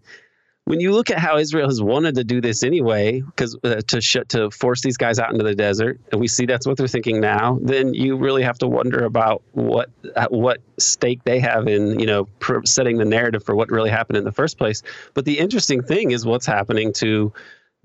when 0.68 0.82
you 0.82 0.92
look 0.92 1.10
at 1.10 1.18
how 1.18 1.38
Israel 1.38 1.70
has 1.70 1.82
wanted 1.82 2.16
to 2.16 2.26
do 2.26 2.42
this 2.42 2.62
anyway, 2.62 3.22
because 3.22 3.58
uh, 3.64 3.82
to 3.88 4.02
sh- 4.02 4.28
to 4.28 4.52
force 4.52 4.82
these 4.82 4.98
guys 4.98 5.18
out 5.18 5.32
into 5.32 5.46
the 5.46 5.56
desert, 5.56 5.98
and 6.12 6.20
we 6.20 6.28
see 6.28 6.46
that's 6.46 6.68
what 6.68 6.76
they're 6.76 6.90
thinking 6.90 7.22
now, 7.22 7.58
then 7.62 7.94
you 7.94 8.18
really 8.18 8.44
have 8.44 8.58
to 8.58 8.68
wonder 8.68 9.06
about 9.06 9.42
what 9.54 9.90
what 10.30 10.60
stake 10.78 11.24
they 11.24 11.40
have 11.40 11.70
in 11.70 11.98
you 12.02 12.06
know 12.06 12.26
pr- 12.40 12.66
setting 12.66 12.98
the 12.98 13.06
narrative 13.06 13.46
for 13.46 13.56
what 13.56 13.72
really 13.72 13.90
happened 13.90 14.18
in 14.18 14.26
the 14.26 14.32
first 14.34 14.58
place. 14.58 14.84
But 15.14 15.24
the 15.24 15.40
interesting 15.40 15.82
thing 15.82 16.12
is 16.12 16.26
what's 16.26 16.46
happening 16.46 16.92
to 16.94 17.32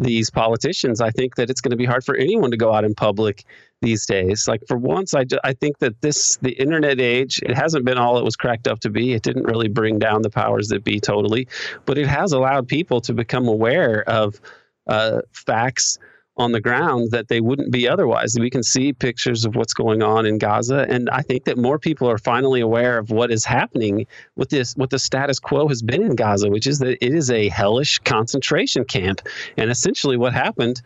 these 0.00 0.30
politicians. 0.30 1.00
I 1.00 1.10
think 1.10 1.36
that 1.36 1.50
it's 1.50 1.60
going 1.60 1.70
to 1.70 1.76
be 1.76 1.84
hard 1.84 2.04
for 2.04 2.16
anyone 2.16 2.50
to 2.50 2.56
go 2.56 2.74
out 2.74 2.82
in 2.82 2.96
public 2.96 3.44
these 3.82 4.06
days. 4.06 4.48
Like 4.48 4.62
for 4.66 4.78
once, 4.78 5.12
I, 5.12 5.26
I 5.44 5.52
think 5.52 5.78
that 5.80 6.00
this 6.00 6.36
the 6.36 6.52
internet 6.52 7.00
age 7.00 7.40
it 7.42 7.54
hasn't 7.54 7.84
been 7.84 7.98
all 7.98 8.16
it 8.16 8.24
was 8.24 8.36
cracked 8.36 8.66
up 8.66 8.80
to 8.80 8.90
be. 8.90 9.12
It 9.12 9.22
didn't 9.22 9.44
really 9.44 9.68
bring 9.68 9.98
down 9.98 10.22
the 10.22 10.30
powers 10.30 10.68
that 10.68 10.84
be 10.84 10.98
totally, 10.98 11.46
but 11.84 11.98
it 11.98 12.06
has 12.06 12.32
allowed 12.32 12.66
people 12.66 13.00
to 13.02 13.12
become 13.12 13.46
aware 13.46 14.08
of 14.08 14.40
uh, 14.86 15.20
facts 15.32 15.98
on 16.38 16.52
the 16.52 16.60
ground 16.60 17.10
that 17.10 17.28
they 17.28 17.42
wouldn't 17.42 17.70
be 17.70 17.86
otherwise. 17.86 18.34
We 18.38 18.48
can 18.48 18.62
see 18.62 18.94
pictures 18.94 19.44
of 19.44 19.54
what's 19.54 19.74
going 19.74 20.02
on 20.02 20.24
in 20.24 20.38
Gaza, 20.38 20.86
and 20.88 21.10
I 21.10 21.20
think 21.20 21.44
that 21.44 21.58
more 21.58 21.78
people 21.78 22.08
are 22.08 22.16
finally 22.16 22.60
aware 22.60 22.96
of 22.96 23.10
what 23.10 23.30
is 23.30 23.44
happening 23.44 24.06
with 24.36 24.48
this, 24.48 24.74
what 24.74 24.88
the 24.88 24.98
status 24.98 25.38
quo 25.38 25.68
has 25.68 25.82
been 25.82 26.02
in 26.02 26.16
Gaza, 26.16 26.48
which 26.48 26.66
is 26.66 26.78
that 26.78 27.04
it 27.04 27.14
is 27.14 27.30
a 27.30 27.50
hellish 27.50 27.98
concentration 27.98 28.84
camp. 28.84 29.20
And 29.58 29.70
essentially, 29.70 30.16
what 30.16 30.32
happened 30.32 30.80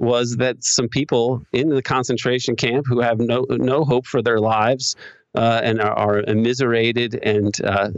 was 0.00 0.36
that 0.38 0.64
some 0.64 0.88
people 0.88 1.44
in 1.52 1.68
the 1.68 1.82
concentration 1.82 2.56
camp 2.56 2.86
who 2.86 3.00
have 3.00 3.20
no 3.20 3.46
no 3.50 3.84
hope 3.84 4.06
for 4.06 4.22
their 4.22 4.40
lives 4.40 4.96
uh, 5.34 5.60
and 5.62 5.80
are, 5.80 5.92
are 5.92 6.20
immiserated 6.22 7.14
and 7.22 7.62
uh, 7.64 7.90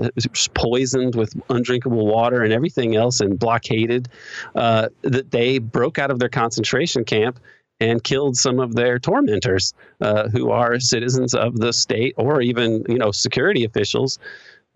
poisoned 0.55 1.15
with 1.15 1.33
undrinkable 1.49 2.07
water 2.07 2.43
and 2.43 2.53
everything 2.53 2.95
else 2.97 3.21
and 3.21 3.39
blockaded, 3.39 4.09
uh, 4.55 4.89
that 5.03 5.31
they 5.31 5.59
broke 5.59 5.99
out 5.99 6.11
of 6.11 6.19
their 6.19 6.29
concentration 6.29 7.05
camp 7.05 7.41
and 7.81 8.05
killed 8.05 8.37
some 8.37 8.61
of 8.61 8.75
their 8.75 8.99
tormentors, 8.99 9.73
uh, 10.01 10.29
who 10.29 10.51
are 10.51 10.79
citizens 10.79 11.35
of 11.35 11.59
the 11.59 11.73
state 11.73 12.15
or 12.17 12.41
even 12.41 12.85
you 12.89 12.99
know 12.99 13.13
security 13.13 13.65
officials. 13.65 14.19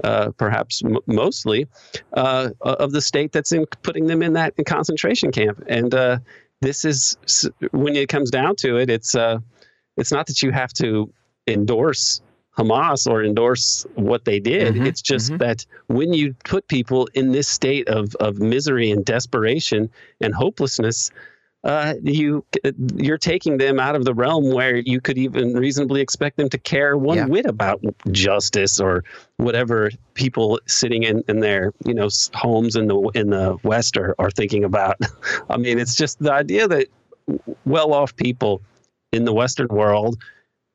Uh, 0.05 0.31
perhaps 0.33 0.83
m- 0.85 0.99
mostly 1.07 1.67
uh, 2.13 2.51
of 2.61 2.93
the 2.93 3.01
state 3.01 3.33
that's 3.33 3.51
in 3.51 3.65
putting 3.83 4.07
them 4.07 4.23
in 4.23 4.35
that 4.35 4.53
concentration 4.67 5.33
camp, 5.33 5.65
and 5.69 5.95
this 6.61 6.85
is 6.85 7.17
when 7.73 7.97
it 7.97 8.09
comes 8.09 8.31
down 8.31 8.57
to 8.57 8.77
it, 8.79 8.91
it's 8.91 9.15
uh, 9.15 9.39
it's 9.97 10.13
not 10.13 10.27
that 10.27 10.43
you 10.43 10.51
have 10.51 10.73
to 10.75 11.13
endorse 11.47 12.21
Hamas 12.57 13.11
or 13.11 13.23
endorse 13.23 13.87
what 13.95 14.25
they 14.25 14.41
did. 14.41 14.75
Mm-hmm, 14.75 14.87
it's 14.87 15.03
just 15.03 15.29
mm-hmm. 15.29 15.39
that 15.39 15.67
when 15.89 16.13
you 16.13 16.35
put 16.45 16.67
people 16.69 17.09
in 17.15 17.33
this 17.33 17.49
state 17.49 17.89
of, 17.89 18.15
of 18.17 18.39
misery 18.39 18.91
and 18.91 19.05
desperation 19.05 19.91
and 20.21 20.35
hopelessness, 20.35 21.11
uh, 21.67 21.95
you 22.05 22.45
you're 22.95 23.19
taking 23.19 23.59
them 23.59 23.81
out 23.81 23.97
of 23.97 24.05
the 24.05 24.15
realm 24.15 24.53
where 24.53 24.77
you 24.77 25.01
could 25.01 25.19
even 25.19 25.53
reasonably 25.53 26.01
expect 26.01 26.37
them 26.37 26.49
to 26.49 26.59
care 26.59 26.97
one 26.97 27.17
yeah. 27.17 27.27
whit 27.27 27.45
about 27.45 27.81
justice 28.13 28.79
or 28.79 29.03
whatever 29.39 29.91
people 30.15 30.61
sitting 30.67 31.03
in, 31.03 31.25
in 31.27 31.41
their 31.41 31.73
you 31.85 31.93
know 31.93 32.09
homes 32.35 32.77
in 32.77 32.87
the 32.87 32.97
in 33.17 33.31
the 33.31 33.57
West 33.65 33.97
are, 33.97 34.15
are 34.21 34.31
thinking 34.31 34.63
about. 34.63 34.97
I 35.51 35.57
mean, 35.57 35.81
it's 35.81 35.97
just 35.97 36.21
the 36.21 36.33
idea 36.33 36.69
that 36.69 36.87
well-off 37.65 38.15
people 38.15 38.63
in 39.13 39.25
the 39.25 39.33
Western 39.33 39.67
world 39.67 40.23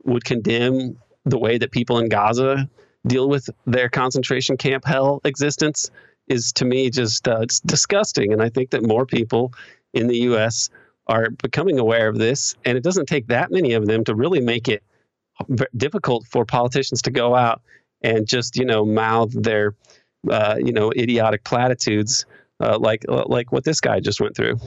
would 0.04 0.26
condemn 0.26 0.98
the 1.24 1.38
way 1.38 1.58
that 1.58 1.72
people 1.72 2.00
in 2.00 2.10
Gaza 2.10 2.70
deal 3.08 3.30
with 3.30 3.50
their 3.66 3.88
concentration 3.88 4.58
camp 4.58 4.84
hell 4.84 5.22
existence 5.24 5.90
is 6.28 6.52
to 6.52 6.66
me 6.66 6.90
just 6.90 7.30
uh, 7.30 7.40
it's 7.40 7.62
disgusting. 7.62 8.34
And 8.34 8.42
I 8.42 8.50
think 8.50 8.72
that 8.72 8.86
more 8.86 9.06
people 9.06 9.54
in 9.94 10.08
the 10.08 10.18
U.S. 10.20 10.70
are 11.08 11.30
becoming 11.30 11.80
aware 11.80 12.08
of 12.08 12.18
this, 12.18 12.56
and 12.66 12.78
it 12.78 12.84
doesn't 12.84 13.08
take 13.08 13.28
that 13.28 13.52
many 13.52 13.74
of 13.74 13.86
them 13.86 14.04
to 14.06 14.16
really 14.16 14.40
make 14.40 14.68
it 14.68 14.84
difficult 15.76 16.26
for 16.28 16.46
politicians 16.46 17.02
to 17.02 17.12
go 17.12 17.36
out 17.36 17.62
and 18.02 18.28
just 18.28 18.58
you 18.58 18.66
know 18.66 18.86
mouth 18.86 19.32
their 19.32 19.76
uh, 20.30 20.56
you 20.60 20.72
know 20.72 20.92
idiotic 20.92 21.44
platitudes 21.44 22.26
uh, 22.62 22.78
like 22.80 23.06
uh, 23.10 23.24
like 23.28 23.52
what 23.52 23.64
this 23.64 23.82
guy 23.82 24.00
just 24.00 24.22
went 24.22 24.36
through. 24.36 24.58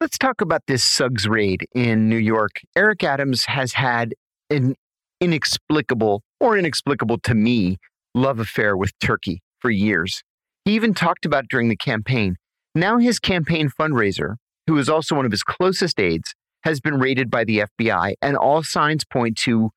Let's 0.00 0.16
talk 0.16 0.40
about 0.40 0.62
this 0.66 0.82
Suggs 0.82 1.28
raid 1.28 1.66
in 1.74 2.08
New 2.08 2.16
York. 2.16 2.62
Eric 2.74 3.04
Adams 3.04 3.44
has 3.44 3.74
had 3.74 4.14
an 4.48 4.74
inexplicable, 5.20 6.22
or 6.40 6.56
inexplicable 6.56 7.18
to 7.18 7.34
me, 7.34 7.78
love 8.14 8.38
affair 8.38 8.76
with 8.76 8.98
Turkey 8.98 9.42
for 9.58 9.70
years. 9.70 10.22
He 10.64 10.74
even 10.74 10.94
talked 10.94 11.26
about 11.26 11.48
during 11.48 11.68
the 11.68 11.76
campaign. 11.76 12.36
Now 12.74 12.98
his 12.98 13.18
campaign 13.18 13.68
fundraiser, 13.68 14.36
who 14.70 14.78
is 14.78 14.88
also 14.88 15.16
one 15.16 15.26
of 15.26 15.32
his 15.32 15.42
closest 15.42 15.98
aides, 15.98 16.32
has 16.62 16.80
been 16.80 17.00
raided 17.00 17.28
by 17.28 17.42
the 17.42 17.64
FBI, 17.78 18.14
and 18.22 18.36
all 18.36 18.62
signs 18.62 19.04
point 19.04 19.36
to 19.36 19.70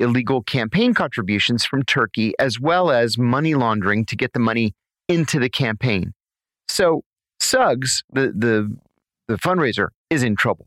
illegal 0.00 0.42
campaign 0.42 0.92
contributions 0.92 1.64
from 1.64 1.84
Turkey, 1.84 2.34
as 2.36 2.58
well 2.58 2.90
as 2.90 3.16
money 3.16 3.54
laundering 3.54 4.04
to 4.06 4.16
get 4.16 4.32
the 4.32 4.40
money 4.40 4.72
into 5.08 5.38
the 5.38 5.48
campaign. 5.48 6.14
So 6.68 7.02
Suggs, 7.38 8.02
the, 8.12 8.32
the, 8.36 8.76
the 9.28 9.36
fundraiser, 9.36 9.90
is 10.10 10.24
in 10.24 10.34
trouble. 10.34 10.66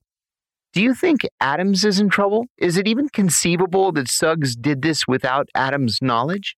Do 0.72 0.82
you 0.82 0.96
think 0.96 1.28
Adams 1.42 1.84
is 1.84 2.00
in 2.00 2.08
trouble? 2.08 2.46
Is 2.58 2.78
it 2.78 2.88
even 2.88 3.10
conceivable 3.10 3.92
that 3.92 4.08
Suggs 4.08 4.56
did 4.56 4.82
this 4.82 5.10
without 5.10 5.50
Adams' 5.54 6.00
knowledge? 6.02 6.56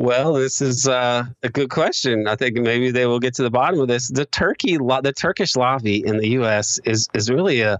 Well, 0.00 0.32
this 0.32 0.62
is 0.62 0.88
uh, 0.88 1.24
a 1.42 1.48
good 1.50 1.68
question. 1.68 2.26
I 2.26 2.34
think 2.34 2.56
maybe 2.56 2.90
they 2.90 3.04
will 3.04 3.18
get 3.18 3.34
to 3.34 3.42
the 3.42 3.50
bottom 3.50 3.80
of 3.80 3.88
this. 3.88 4.08
The 4.08 4.24
Turkey, 4.24 4.78
the 4.78 5.12
Turkish 5.14 5.56
lobby 5.56 6.02
in 6.06 6.16
the 6.16 6.28
U.S. 6.28 6.80
is 6.86 7.10
is 7.12 7.28
really 7.28 7.60
a, 7.60 7.78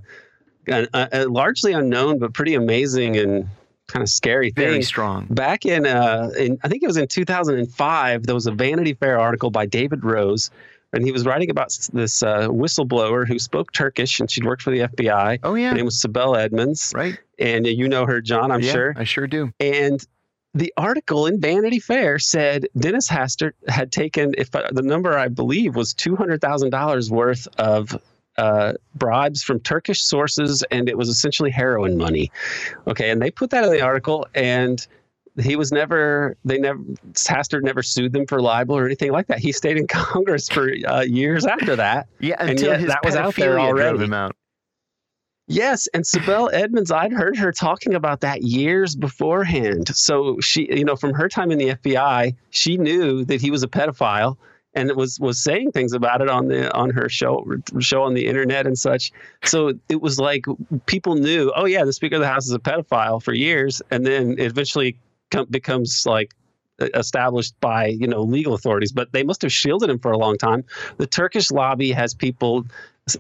a, 0.69 0.87
a 0.93 1.25
largely 1.25 1.73
unknown 1.73 2.19
but 2.19 2.35
pretty 2.35 2.55
amazing 2.55 3.17
and 3.17 3.49
kind 3.87 4.03
of 4.03 4.11
scary 4.11 4.51
thing. 4.51 4.67
Very 4.67 4.83
strong. 4.83 5.29
Back 5.31 5.65
in, 5.65 5.87
uh, 5.87 6.31
in 6.39 6.59
I 6.63 6.69
think 6.69 6.83
it 6.83 6.87
was 6.87 6.99
in 6.99 7.09
2005, 7.09 8.25
there 8.25 8.35
was 8.35 8.47
a 8.47 8.53
Vanity 8.53 8.93
Fair 8.93 9.19
article 9.19 9.51
by 9.51 9.65
David 9.65 10.05
Rose 10.05 10.51
and 10.93 11.05
he 11.05 11.13
was 11.13 11.25
writing 11.25 11.49
about 11.49 11.75
this 11.93 12.23
uh, 12.23 12.49
whistleblower 12.49 13.27
who 13.27 13.39
spoke 13.39 13.73
Turkish, 13.73 14.19
and 14.21 14.31
she'd 14.31 14.45
worked 14.45 14.61
for 14.61 14.73
the 14.73 14.81
FBI. 14.81 15.39
Oh 15.43 15.55
yeah, 15.55 15.71
her 15.71 15.77
name 15.77 15.85
was 15.85 16.03
Sibel 16.03 16.37
Edmonds. 16.37 16.93
Right, 16.95 17.19
and 17.39 17.67
you 17.67 17.89
know 17.89 18.07
her, 18.07 18.21
John. 18.21 18.51
I'm 18.51 18.61
yeah, 18.61 18.73
sure. 18.73 18.95
I 18.97 19.05
sure 19.05 19.27
do. 19.27 19.53
And 19.61 20.05
the 20.55 20.73
article 20.77 21.27
in 21.27 21.41
Vanity 21.41 21.79
Fair 21.79 22.19
said 22.19 22.67
Dennis 22.77 23.09
Hastert 23.09 23.53
had 23.69 23.93
taken, 23.93 24.35
if 24.37 24.55
uh, 24.55 24.69
the 24.73 24.83
number 24.83 25.17
I 25.17 25.29
believe 25.29 25.77
was 25.77 25.95
two 25.95 26.17
hundred 26.17 26.41
thousand 26.41 26.71
dollars 26.71 27.11
worth 27.11 27.47
of 27.59 27.97
uh, 28.37 28.73
bribes 28.95 29.43
from 29.43 29.61
Turkish 29.61 30.03
sources, 30.03 30.65
and 30.71 30.89
it 30.89 30.99
was 30.99 31.09
essentially 31.09 31.51
heroin 31.51 31.97
money. 31.97 32.33
Okay, 32.87 33.11
and 33.11 33.23
they 33.23 33.31
put 33.31 33.51
that 33.51 33.65
in 33.65 33.71
the 33.71 33.81
article, 33.81 34.27
and 34.35 34.87
he 35.41 35.55
was 35.55 35.71
never 35.71 36.37
they 36.45 36.59
never 36.59 36.81
Hastert 37.13 37.63
never 37.63 37.83
sued 37.83 38.13
them 38.13 38.27
for 38.27 38.41
libel 38.41 38.77
or 38.77 38.87
anything 38.87 39.13
like 39.13 39.29
that. 39.29 39.39
He 39.39 39.53
stayed 39.53 39.77
in 39.77 39.87
Congress 39.89 40.49
for 40.49 40.73
uh, 40.87 41.03
years 41.03 41.47
after 41.47 41.77
that. 41.77 42.09
Yeah, 42.19 42.37
until 42.41 42.73
and 42.73 42.89
that 42.89 43.05
was 43.05 43.15
out 43.15 43.37
there 43.37 43.61
already. 43.61 43.99
Him 43.99 44.13
out. 44.13 44.35
Yes, 45.51 45.89
and 45.89 46.05
Sibel 46.05 46.49
Edmonds, 46.53 46.93
I'd 46.93 47.13
heard 47.13 47.37
her 47.37 47.51
talking 47.51 47.95
about 47.95 48.21
that 48.21 48.43
years 48.43 48.95
beforehand. 48.95 49.89
So 49.97 50.39
she, 50.39 50.69
you 50.73 50.85
know, 50.85 50.95
from 50.95 51.13
her 51.13 51.29
time 51.29 51.51
in 51.51 51.59
the 51.59 51.71
FBI, 51.71 52.37
she 52.51 52.77
knew 52.77 53.25
that 53.25 53.41
he 53.41 53.51
was 53.51 53.65
a 53.65 53.67
pedophile 53.67 54.37
and 54.75 54.95
was 54.95 55.19
was 55.19 55.43
saying 55.43 55.73
things 55.73 55.93
about 55.93 56.21
it 56.21 56.29
on 56.29 56.47
the 56.47 56.73
on 56.73 56.91
her 56.91 57.09
show 57.09 57.45
show 57.81 58.05
on 58.05 58.15
the 58.15 58.29
internet 58.29 58.65
and 58.65 58.79
such. 58.79 59.11
So 59.43 59.73
it 59.89 60.01
was 60.01 60.21
like 60.21 60.45
people 60.87 61.17
knew, 61.17 61.53
oh 61.57 61.65
yeah, 61.65 61.85
the 61.85 61.93
Speaker 61.93 62.15
of 62.15 62.21
the 62.21 62.29
House 62.29 62.47
is 62.47 62.53
a 62.53 62.61
pedophile 62.61 63.21
for 63.21 63.35
years, 63.35 63.83
and 63.91 64.07
then 64.07 64.37
eventually 64.39 64.99
com- 65.33 65.49
becomes 65.51 66.07
like 66.07 66.33
established 66.95 67.59
by 67.61 67.87
you 67.87 68.07
know 68.07 68.23
legal 68.23 68.55
authorities 68.55 68.91
but 68.91 69.13
they 69.13 69.23
must 69.23 69.43
have 69.43 69.53
shielded 69.53 69.91
him 69.91 69.99
for 69.99 70.13
a 70.13 70.17
long 70.17 70.39
time 70.39 70.65
the 70.97 71.07
turkish 71.07 71.51
lobby 71.51 71.93
has 71.93 72.15
people 72.15 72.65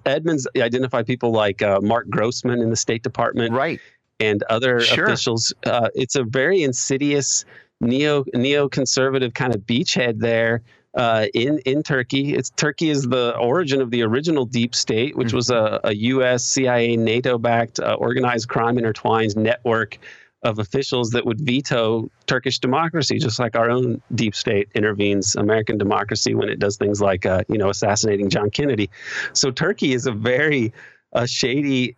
edmonds 0.06 0.46
identified 0.56 1.06
people 1.06 1.30
like 1.30 1.62
uh, 1.62 1.80
marc 1.80 2.08
grossman 2.08 2.60
in 2.60 2.70
the 2.70 2.76
state 2.76 3.02
department 3.02 3.52
right 3.52 3.80
and 4.18 4.42
other 4.44 4.80
sure. 4.80 5.06
officials 5.06 5.52
uh, 5.66 5.88
it's 5.94 6.16
a 6.16 6.24
very 6.24 6.62
insidious 6.62 7.44
neo 7.80 8.24
neoconservative 8.24 9.34
kind 9.34 9.54
of 9.54 9.62
beachhead 9.62 10.18
there 10.18 10.62
uh, 10.94 11.26
in 11.34 11.58
in 11.60 11.82
Turkey. 11.82 12.34
It's 12.34 12.50
Turkey 12.50 12.90
is 12.90 13.04
the 13.04 13.36
origin 13.36 13.80
of 13.80 13.90
the 13.90 14.02
original 14.02 14.44
deep 14.44 14.74
state, 14.74 15.16
which 15.16 15.28
mm-hmm. 15.28 15.36
was 15.36 15.50
a, 15.50 15.80
a 15.84 15.94
U.S. 15.94 16.44
CIA 16.44 16.96
NATO 16.96 17.38
backed 17.38 17.78
uh, 17.78 17.94
organized 17.94 18.48
crime 18.48 18.78
intertwined 18.78 19.36
network 19.36 19.98
of 20.42 20.58
officials 20.58 21.10
that 21.10 21.26
would 21.26 21.40
veto 21.40 22.10
Turkish 22.26 22.58
democracy, 22.58 23.18
just 23.18 23.38
like 23.38 23.56
our 23.56 23.70
own 23.70 24.00
deep 24.14 24.34
state 24.34 24.68
intervenes 24.74 25.36
American 25.36 25.76
democracy 25.76 26.34
when 26.34 26.48
it 26.48 26.58
does 26.58 26.76
things 26.76 27.00
like, 27.00 27.26
uh, 27.26 27.42
you 27.48 27.58
know, 27.58 27.68
assassinating 27.68 28.30
John 28.30 28.50
Kennedy. 28.50 28.90
So 29.32 29.50
Turkey 29.50 29.92
is 29.92 30.06
a 30.06 30.12
very 30.12 30.72
uh, 31.12 31.26
shady, 31.26 31.96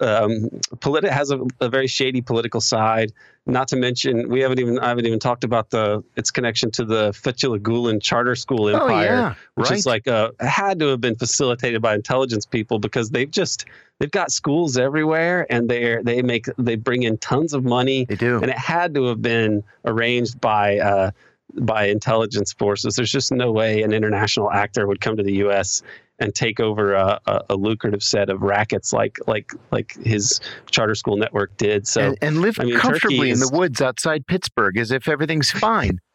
um, 0.00 0.48
politi- 0.76 1.08
has 1.08 1.30
a, 1.30 1.40
a, 1.60 1.68
very 1.68 1.86
shady 1.86 2.20
political 2.20 2.60
side. 2.60 3.12
Not 3.46 3.68
to 3.68 3.76
mention, 3.76 4.28
we 4.28 4.40
haven't 4.40 4.60
even 4.60 4.78
I 4.78 4.88
haven't 4.88 5.06
even 5.06 5.18
talked 5.18 5.44
about 5.44 5.70
the 5.70 6.04
its 6.16 6.30
connection 6.30 6.70
to 6.72 6.84
the 6.84 7.10
Fethullah 7.10 7.58
Gulen 7.58 8.00
charter 8.00 8.34
school 8.34 8.68
empire, 8.68 8.86
oh, 8.88 9.14
yeah. 9.14 9.34
which 9.54 9.70
right. 9.70 9.78
is 9.78 9.86
like 9.86 10.06
uh, 10.06 10.30
had 10.40 10.78
to 10.80 10.86
have 10.88 11.00
been 11.00 11.16
facilitated 11.16 11.82
by 11.82 11.94
intelligence 11.94 12.46
people 12.46 12.78
because 12.78 13.10
they've 13.10 13.30
just 13.30 13.64
they've 13.98 14.10
got 14.10 14.30
schools 14.30 14.76
everywhere 14.76 15.46
and 15.50 15.68
they 15.68 15.98
they 16.02 16.22
make 16.22 16.46
they 16.58 16.76
bring 16.76 17.02
in 17.02 17.18
tons 17.18 17.52
of 17.52 17.64
money. 17.64 18.04
They 18.04 18.16
do, 18.16 18.36
and 18.36 18.50
it 18.50 18.58
had 18.58 18.94
to 18.94 19.04
have 19.06 19.22
been 19.22 19.64
arranged 19.84 20.40
by. 20.40 20.78
Uh, 20.78 21.10
by 21.54 21.84
intelligence 21.84 22.54
forces. 22.54 22.94
There's 22.94 23.12
just 23.12 23.30
no 23.30 23.52
way 23.52 23.82
an 23.82 23.92
international 23.92 24.50
actor 24.50 24.86
would 24.86 25.02
come 25.02 25.18
to 25.18 25.22
the 25.22 25.34
U.S 25.34 25.82
and 26.22 26.34
take 26.34 26.60
over 26.60 26.94
a, 26.94 27.20
a, 27.26 27.40
a, 27.50 27.56
lucrative 27.56 28.02
set 28.02 28.30
of 28.30 28.42
rackets 28.42 28.92
like 28.92 29.18
like 29.26 29.52
like 29.70 29.94
his 30.04 30.40
charter 30.70 30.94
school 30.94 31.16
network 31.16 31.56
did. 31.56 31.86
So 31.86 32.00
and, 32.00 32.18
and 32.22 32.40
live 32.40 32.58
I 32.58 32.64
mean, 32.64 32.78
comfortably 32.78 33.30
is, 33.30 33.42
in 33.42 33.48
the 33.48 33.56
woods 33.56 33.80
outside 33.80 34.26
Pittsburgh 34.26 34.76
as 34.78 34.90
if 34.90 35.08
everything's 35.08 35.50
fine. 35.50 35.98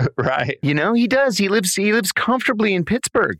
right. 0.18 0.58
You 0.62 0.74
know 0.74 0.92
he 0.92 1.06
does. 1.06 1.38
He 1.38 1.48
lives 1.48 1.74
he 1.74 1.92
lives 1.92 2.12
comfortably 2.12 2.74
in 2.74 2.84
Pittsburgh. 2.84 3.38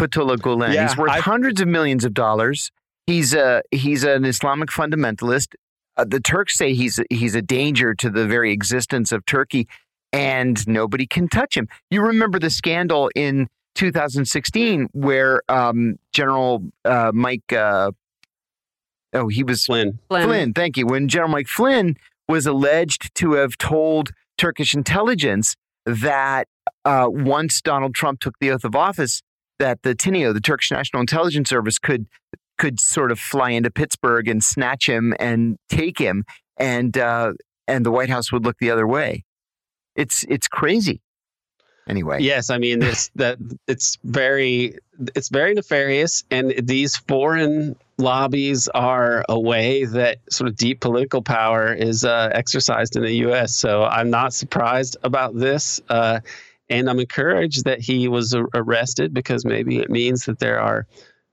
Fethullah 0.00 0.38
Gulen. 0.38 0.72
Yeah, 0.72 0.88
he's 0.88 0.96
worth 0.96 1.10
I've, 1.10 1.24
hundreds 1.24 1.60
of 1.60 1.68
millions 1.68 2.04
of 2.04 2.14
dollars. 2.14 2.70
He's 3.06 3.34
a 3.34 3.62
he's 3.70 4.04
an 4.04 4.24
Islamic 4.24 4.70
fundamentalist. 4.70 5.54
Uh, 5.96 6.04
the 6.08 6.20
Turks 6.20 6.56
say 6.56 6.74
he's 6.74 7.00
he's 7.10 7.34
a 7.34 7.42
danger 7.42 7.94
to 7.94 8.10
the 8.10 8.26
very 8.26 8.52
existence 8.52 9.12
of 9.12 9.26
Turkey, 9.26 9.68
and 10.12 10.66
nobody 10.66 11.06
can 11.06 11.28
touch 11.28 11.56
him. 11.56 11.68
You 11.90 12.02
remember 12.02 12.38
the 12.38 12.50
scandal 12.50 13.10
in 13.14 13.48
2016 13.80 14.88
where 14.92 15.40
um, 15.48 15.98
General 16.12 16.62
uh, 16.84 17.10
Mike, 17.14 17.50
uh, 17.50 17.90
oh, 19.14 19.28
he 19.28 19.42
was 19.42 19.64
Flynn. 19.64 19.98
Flynn. 20.08 20.24
Flynn. 20.24 20.52
Thank 20.52 20.76
you. 20.76 20.86
When 20.86 21.08
General 21.08 21.30
Mike 21.30 21.48
Flynn 21.48 21.96
was 22.28 22.44
alleged 22.44 23.14
to 23.14 23.32
have 23.32 23.56
told 23.56 24.10
Turkish 24.36 24.74
intelligence 24.74 25.56
that 25.86 26.46
uh, 26.84 27.06
once 27.08 27.62
Donald 27.62 27.94
Trump 27.94 28.20
took 28.20 28.34
the 28.38 28.50
oath 28.50 28.64
of 28.64 28.76
office, 28.76 29.22
that 29.58 29.82
the 29.82 29.94
TINIO, 29.94 30.34
the 30.34 30.42
Turkish 30.42 30.70
National 30.70 31.00
Intelligence 31.00 31.48
Service, 31.48 31.78
could 31.78 32.06
could 32.58 32.78
sort 32.78 33.10
of 33.10 33.18
fly 33.18 33.50
into 33.50 33.70
Pittsburgh 33.70 34.28
and 34.28 34.44
snatch 34.44 34.86
him 34.86 35.14
and 35.18 35.56
take 35.70 35.98
him, 35.98 36.24
and 36.58 36.98
uh, 36.98 37.32
and 37.66 37.86
the 37.86 37.90
White 37.90 38.10
House 38.10 38.30
would 38.30 38.44
look 38.44 38.58
the 38.60 38.70
other 38.70 38.86
way. 38.86 39.24
It's 39.96 40.24
it's 40.28 40.48
crazy. 40.48 41.00
Anyway, 41.90 42.22
yes, 42.22 42.50
I 42.50 42.58
mean 42.58 42.78
this 42.78 43.10
that 43.16 43.38
it's 43.66 43.98
very 44.04 44.78
it's 45.16 45.28
very 45.28 45.54
nefarious, 45.54 46.24
and 46.30 46.54
these 46.62 46.96
foreign 46.96 47.74
lobbies 47.98 48.68
are 48.68 49.24
a 49.28 49.38
way 49.38 49.84
that 49.84 50.18
sort 50.30 50.48
of 50.48 50.56
deep 50.56 50.80
political 50.80 51.20
power 51.20 51.72
is 51.72 52.04
uh, 52.04 52.30
exercised 52.32 52.96
in 52.96 53.02
the 53.02 53.14
U.S. 53.26 53.54
So 53.54 53.84
I'm 53.84 54.08
not 54.08 54.32
surprised 54.32 54.96
about 55.02 55.36
this. 55.36 55.80
Uh, 55.88 56.20
and 56.70 56.88
I'm 56.88 57.00
encouraged 57.00 57.64
that 57.64 57.80
he 57.80 58.06
was 58.06 58.34
arrested 58.54 59.12
because 59.12 59.44
maybe 59.44 59.78
it 59.78 59.90
means 59.90 60.26
that 60.26 60.38
there 60.38 60.60
are 60.60 60.86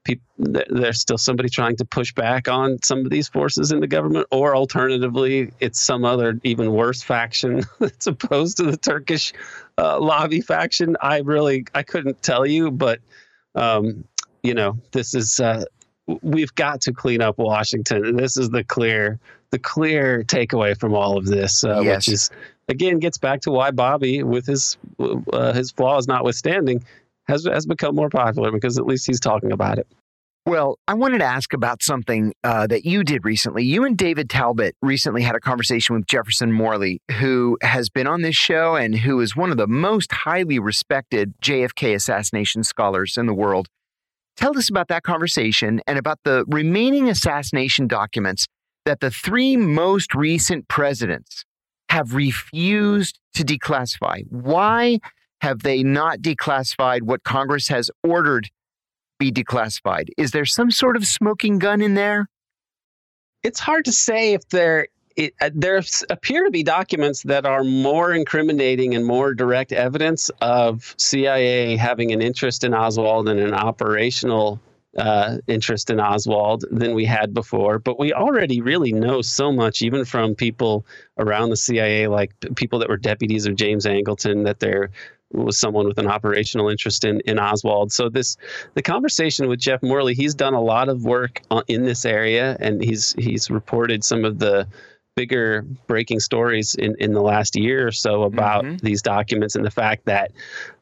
people, 0.04 0.26
there's 0.40 1.00
still 1.00 1.18
somebody 1.18 1.50
trying 1.50 1.76
to 1.76 1.86
push 1.86 2.14
back 2.14 2.48
on 2.48 2.80
some 2.82 3.00
of 3.00 3.12
these 3.12 3.28
forces 3.28 3.72
in 3.72 3.80
the 3.80 3.88
government, 3.88 4.26
or 4.32 4.56
alternatively, 4.56 5.52
it's 5.60 5.80
some 5.80 6.06
other 6.06 6.40
even 6.44 6.72
worse 6.72 7.04
faction 7.04 7.62
that's 7.80 8.08
opposed 8.08 8.58
to 8.58 8.64
the 8.64 8.78
Turkish 8.78 9.34
uh, 9.78 10.00
lobby 10.00 10.42
faction. 10.42 10.96
I 11.02 11.20
really, 11.20 11.66
I 11.74 11.84
couldn't 11.84 12.22
tell 12.24 12.46
you, 12.46 12.72
but 12.72 13.00
um, 13.56 14.04
you 14.44 14.54
know, 14.54 14.78
this 14.92 15.14
is 15.14 15.40
uh, 15.40 15.66
we've 16.22 16.54
got 16.56 16.82
to 16.82 16.94
clean 16.94 17.22
up 17.22 17.38
Washington, 17.38 18.06
and 18.06 18.20
this 18.20 18.38
is 18.38 18.50
the 18.50 18.64
clear 18.64 19.20
the 19.52 19.60
clear 19.60 20.24
takeaway 20.24 20.78
from 20.78 20.94
all 20.94 21.18
of 21.18 21.26
this, 21.26 21.64
uh, 21.64 21.82
yes. 21.82 22.08
which 22.08 22.14
is 22.14 22.32
again 22.68 23.00
gets 23.00 23.18
back 23.18 23.42
to 23.42 23.52
why 23.52 23.72
Bobby, 23.72 24.24
with 24.24 24.46
his 24.46 24.78
uh, 25.00 25.54
his 25.54 25.72
flaws 25.72 26.08
notwithstanding, 26.08 26.84
has 27.28 27.46
has 27.46 27.66
become 27.66 27.96
more 27.96 28.10
popular 28.10 28.52
because 28.52 28.78
at 28.78 28.86
least 28.86 29.06
he's 29.06 29.20
talking 29.20 29.52
about 29.52 29.80
it. 29.80 29.88
Well, 30.48 30.80
I 30.88 30.94
wanted 30.94 31.18
to 31.18 31.26
ask 31.26 31.52
about 31.52 31.84
something 31.84 32.34
uh, 32.42 32.68
that 32.68 32.86
you 32.86 33.04
did 33.04 33.26
recently. 33.26 33.66
You 33.66 33.84
and 33.84 33.98
David 33.98 34.30
Talbot 34.30 34.78
recently 34.82 35.22
had 35.22 35.36
a 35.36 35.42
conversation 35.42 35.94
with 35.94 36.08
Jefferson 36.08 36.54
Morley, 36.54 37.02
who 37.20 37.58
has 37.62 37.90
been 37.90 38.08
on 38.08 38.22
this 38.22 38.38
show 38.38 38.78
and 38.78 38.96
who 38.96 39.20
is 39.20 39.36
one 39.36 39.52
of 39.52 39.58
the 39.58 39.68
most 39.68 40.10
highly 40.10 40.58
respected 40.58 41.34
JFK 41.42 41.94
assassination 41.96 42.64
scholars 42.64 43.18
in 43.18 43.26
the 43.26 43.34
world. 43.34 43.68
Tell 44.38 44.58
us 44.58 44.70
about 44.70 44.88
that 44.88 45.04
conversation 45.04 45.82
and 45.86 46.00
about 46.00 46.20
the 46.24 46.46
remaining 46.48 47.10
assassination 47.10 47.86
documents 47.86 48.48
that 48.86 49.02
the 49.02 49.12
three 49.12 49.58
most 49.58 50.16
recent 50.16 50.70
presidents 50.70 51.44
have 51.90 52.16
refused 52.16 53.20
to 53.34 53.44
declassify. 53.44 54.24
Why 54.30 55.00
have 55.42 55.64
they 55.64 55.84
not 55.84 56.20
declassified 56.20 57.02
what 57.02 57.26
Congress 57.26 57.68
has 57.68 57.92
ordered 58.02 58.48
be 59.18 59.32
declassified? 59.32 60.10
Is 60.18 60.32
there 60.32 60.46
some 60.46 60.72
sort 60.72 60.96
of 60.96 61.06
smoking 61.06 61.60
gun 61.60 61.82
in 61.82 61.94
there? 61.94 62.28
It's 63.44 63.60
hard 63.60 63.86
to 63.86 63.92
say 63.92 64.34
if 64.34 64.48
there 64.50 64.88
it, 65.18 65.34
uh, 65.42 65.50
there 65.54 65.82
appear 66.10 66.46
to 66.46 66.52
be 66.52 66.64
documents 66.64 67.24
that 67.24 67.46
are 67.46 67.64
more 67.64 68.14
incriminating 68.14 68.94
and 68.96 69.04
more 69.04 69.34
direct 69.34 69.72
evidence 69.72 70.30
of 70.42 70.94
CIA 70.98 71.76
having 71.76 72.12
an 72.12 72.22
interest 72.22 72.64
in 72.64 72.74
Oswald 72.74 73.28
and 73.28 73.40
an 73.40 73.54
operational 73.54 74.62
uh, 74.98 75.38
interest 75.48 75.90
in 75.90 76.00
Oswald 76.00 76.66
than 76.72 76.94
we 76.94 77.06
had 77.06 77.34
before. 77.34 77.80
But 77.80 78.00
we 78.00 78.14
already 78.14 78.62
really 78.62 78.92
know 78.92 79.22
so 79.22 79.52
much, 79.52 79.82
even 79.82 80.06
from 80.06 80.36
people 80.36 80.86
around 81.18 81.50
the 81.50 81.58
CIA, 81.58 82.08
like 82.08 82.32
people 82.56 82.80
that 82.80 82.90
were 82.90 82.98
deputies 82.98 83.46
of 83.46 83.56
James 83.56 83.86
Angleton, 83.86 84.46
that 84.46 84.60
there 84.60 84.90
was 85.32 85.60
someone 85.60 85.88
with 85.88 85.98
an 85.98 86.08
operational 86.08 86.70
interest 86.70 87.04
in, 87.04 87.20
in 87.22 87.40
Oswald. 87.40 87.92
So 87.92 88.10
this 88.10 88.38
the 88.74 88.82
conversation 88.82 89.48
with 89.48 89.60
Jeff 89.60 89.84
Morley, 89.84 90.14
he's 90.14 90.36
done 90.36 90.54
a 90.54 90.62
lot 90.62 90.90
of 90.90 91.04
work 91.04 91.42
uh, 91.52 91.64
in 91.68 91.84
this 91.84 92.06
area, 92.06 92.58
and 92.60 92.84
he's 92.84 93.14
he's 93.18 93.50
reported 93.50 94.04
some 94.04 94.26
of 94.26 94.40
the 94.40 94.68
bigger 95.18 95.64
breaking 95.88 96.20
stories 96.20 96.76
in, 96.76 96.96
in 97.00 97.12
the 97.12 97.22
last 97.22 97.56
year 97.56 97.88
or 97.88 97.92
so 97.92 98.22
about 98.22 98.64
mm-hmm. 98.64 98.78
these 98.86 99.02
documents 99.02 99.56
and 99.56 99.66
the 99.66 99.72
fact 99.72 100.06
that 100.06 100.32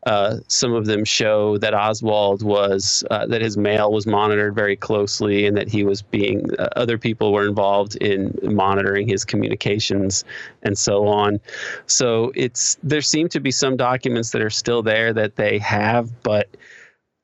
uh, 0.06 0.38
some 0.48 0.74
of 0.74 0.86
them 0.86 1.06
show 1.06 1.58
that 1.58 1.74
Oswald 1.74 2.44
was 2.44 3.06
uh, 3.10 3.26
that 3.28 3.42
his 3.42 3.56
mail 3.56 3.94
was 3.94 4.06
monitored 4.06 4.54
very 4.54 4.76
closely 4.76 5.48
and 5.48 5.56
that 5.56 5.70
he 5.70 5.86
was 5.86 6.02
being 6.02 6.46
uh, 6.60 6.68
other 6.76 6.98
people 6.98 7.32
were 7.32 7.48
involved 7.48 7.96
in 7.96 8.38
monitoring 8.44 9.08
his 9.08 9.24
communications 9.24 10.26
and 10.64 10.78
so 10.78 11.08
on. 11.08 11.40
So 11.88 12.34
it's 12.36 12.78
there 12.84 13.02
seem 13.02 13.30
to 13.30 13.40
be 13.40 13.52
some 13.52 13.78
documents 13.78 14.32
that 14.32 14.42
are 14.42 14.50
still 14.50 14.84
there 14.84 15.14
that 15.14 15.38
they 15.38 15.58
have, 15.60 16.12
but 16.24 16.50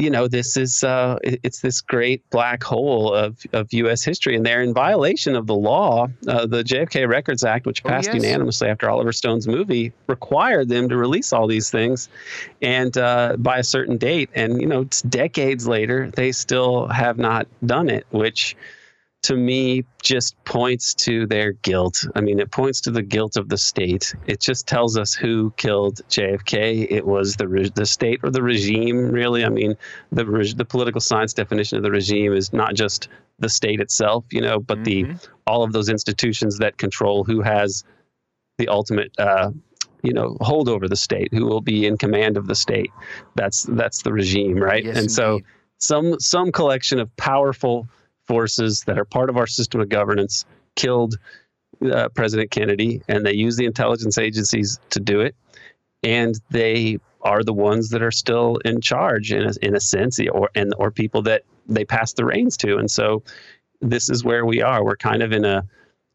you 0.02 0.10
know, 0.10 0.28
this 0.28 0.58
is 0.58 0.84
uh, 0.84 1.20
it's 1.22 1.62
this 1.62 1.80
great 1.80 2.28
black 2.32 2.64
hole 2.64 3.14
of, 3.14 3.38
of 3.54 3.72
U.S. 3.72 4.04
history, 4.04 4.36
and 4.36 4.44
they're 4.44 4.64
in 4.64 4.74
violation 4.74 5.36
of 5.36 5.46
the 5.46 5.54
law. 5.54 6.08
Uh, 6.28 6.48
the 6.48 6.64
JFK 6.64 7.08
Records 7.08 7.44
Act, 7.44 7.68
which 7.68 7.84
oh, 7.86 7.90
passed 7.90 8.10
oh, 8.10 8.14
yes. 8.14 8.24
unanimously 8.24 8.68
after 8.68 8.90
Oliver 8.90 9.14
Stone's 9.14 9.48
movie, 9.48 9.94
required 10.08 10.70
them 10.70 10.90
to 10.90 10.98
release 10.98 11.32
all 11.32 11.46
these 11.46 11.70
things, 11.70 12.10
and 12.64 12.98
uh, 12.98 13.36
by 13.38 13.60
a 13.60 13.64
certain 13.64 13.98
date. 13.98 14.32
And 14.34 14.60
you 14.60 14.68
know, 14.68 14.82
it's 14.82 15.04
decades 15.04 15.68
later, 15.68 16.10
they 16.10 16.32
still 16.32 16.88
have 16.88 17.20
not 17.20 17.48
done 17.64 17.88
it, 17.88 18.08
which 18.10 18.56
to 19.24 19.36
me 19.36 19.86
just 20.02 20.42
points 20.46 20.96
to 20.96 21.28
their 21.28 21.52
guilt. 21.52 22.06
I 22.16 22.22
mean, 22.22 22.40
it 22.40 22.50
points 22.50 22.82
to 22.82 22.92
the 22.92 23.04
guilt 23.04 23.38
of 23.38 23.50
the 23.50 23.58
state. 23.58 24.16
It 24.26 24.40
just 24.40 24.68
tells 24.68 24.98
us 24.98 25.14
who 25.14 25.54
killed 25.58 26.02
JFK. 26.10 26.88
It 26.90 27.06
was 27.06 27.36
the 27.36 27.48
re- 27.48 27.72
the 27.74 27.86
state 27.86 28.22
or 28.24 28.32
the 28.32 28.42
regime, 28.42 29.12
really. 29.12 29.46
I 29.46 29.50
mean, 29.50 29.76
the 30.12 30.26
re- 30.26 30.54
the 30.54 30.66
political 30.66 31.02
science 31.02 31.34
definition 31.34 31.78
of 31.78 31.84
the 31.84 31.92
regime 31.92 32.34
is 32.34 32.52
not 32.52 32.74
just 32.74 33.10
the 33.38 33.50
state 33.50 33.80
itself, 33.80 34.26
you 34.32 34.42
know, 34.42 34.60
but 34.60 34.80
mm-hmm. 34.80 35.14
the 35.14 35.28
all 35.46 35.64
of 35.64 35.72
those 35.72 35.90
institutions 35.90 36.58
that 36.58 36.78
control 36.78 37.24
who 37.24 37.42
has 37.42 37.84
the 38.58 38.68
ultimate. 38.68 39.12
Uh, 39.20 39.52
you 40.04 40.14
know, 40.14 40.36
hold 40.42 40.68
over 40.68 40.88
the 40.88 40.96
state, 40.96 41.32
who 41.32 41.46
will 41.46 41.62
be 41.62 41.86
in 41.86 41.96
command 41.96 42.36
of 42.36 42.48
the 42.48 42.56
state. 42.56 42.90
That's 43.36 43.68
that's 43.70 44.02
the 44.02 44.12
regime, 44.12 44.58
right? 44.58 44.84
Yes, 44.84 44.96
and 44.96 45.04
indeed. 45.04 45.12
so 45.12 45.40
some 45.78 46.20
some 46.20 46.52
collection 46.52 47.00
of 47.00 47.16
powerful 47.18 47.88
forces 48.28 48.84
that 48.86 48.98
are 48.98 49.06
part 49.06 49.30
of 49.30 49.38
our 49.38 49.48
system 49.48 49.82
of 49.82 49.90
governance 49.90 50.46
killed 50.76 51.18
uh, 51.92 52.10
President 52.10 52.52
Kennedy, 52.52 53.02
and 53.08 53.26
they 53.26 53.34
use 53.34 53.58
the 53.58 53.66
intelligence 53.66 54.18
agencies 54.18 54.80
to 54.92 55.00
do 55.00 55.22
it. 55.22 55.36
And 56.04 56.40
they 56.50 57.00
are 57.22 57.44
the 57.44 57.54
ones 57.54 57.90
that 57.90 58.02
are 58.02 58.12
still 58.12 58.58
in 58.66 58.82
charge 58.82 59.32
in 59.32 59.44
a, 59.44 59.54
in 59.62 59.76
a 59.76 59.80
sense, 59.80 60.20
or 60.32 60.50
and 60.56 60.74
or 60.78 60.92
people 60.92 61.22
that 61.24 61.44
they 61.68 61.86
pass 61.86 62.14
the 62.14 62.26
reins 62.26 62.58
to. 62.58 62.78
And 62.78 62.90
so, 62.90 63.24
this 63.82 64.10
is 64.10 64.24
where 64.24 64.46
we 64.46 64.62
are. 64.62 64.84
We're 64.84 64.96
kind 64.96 65.22
of 65.22 65.32
in 65.32 65.46
a 65.46 65.64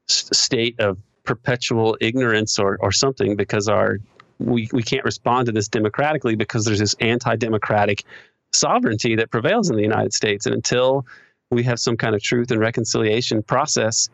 state 0.08 0.78
of 0.80 0.98
perpetual 1.24 1.96
ignorance 2.00 2.58
or 2.58 2.78
or 2.80 2.92
something 2.92 3.36
because 3.36 3.68
our 3.68 3.98
we, 4.38 4.68
we 4.72 4.82
can't 4.82 5.04
respond 5.04 5.46
to 5.46 5.52
this 5.52 5.68
democratically 5.68 6.36
because 6.36 6.64
there's 6.64 6.78
this 6.78 6.94
anti-democratic 7.00 8.04
sovereignty 8.52 9.16
that 9.16 9.30
prevails 9.30 9.70
in 9.70 9.76
the 9.76 9.82
United 9.82 10.12
States. 10.12 10.46
And 10.46 10.54
until 10.54 11.06
we 11.50 11.62
have 11.64 11.78
some 11.78 11.96
kind 11.96 12.14
of 12.14 12.22
truth 12.22 12.50
and 12.50 12.60
reconciliation 12.60 13.42
process, 13.42 14.08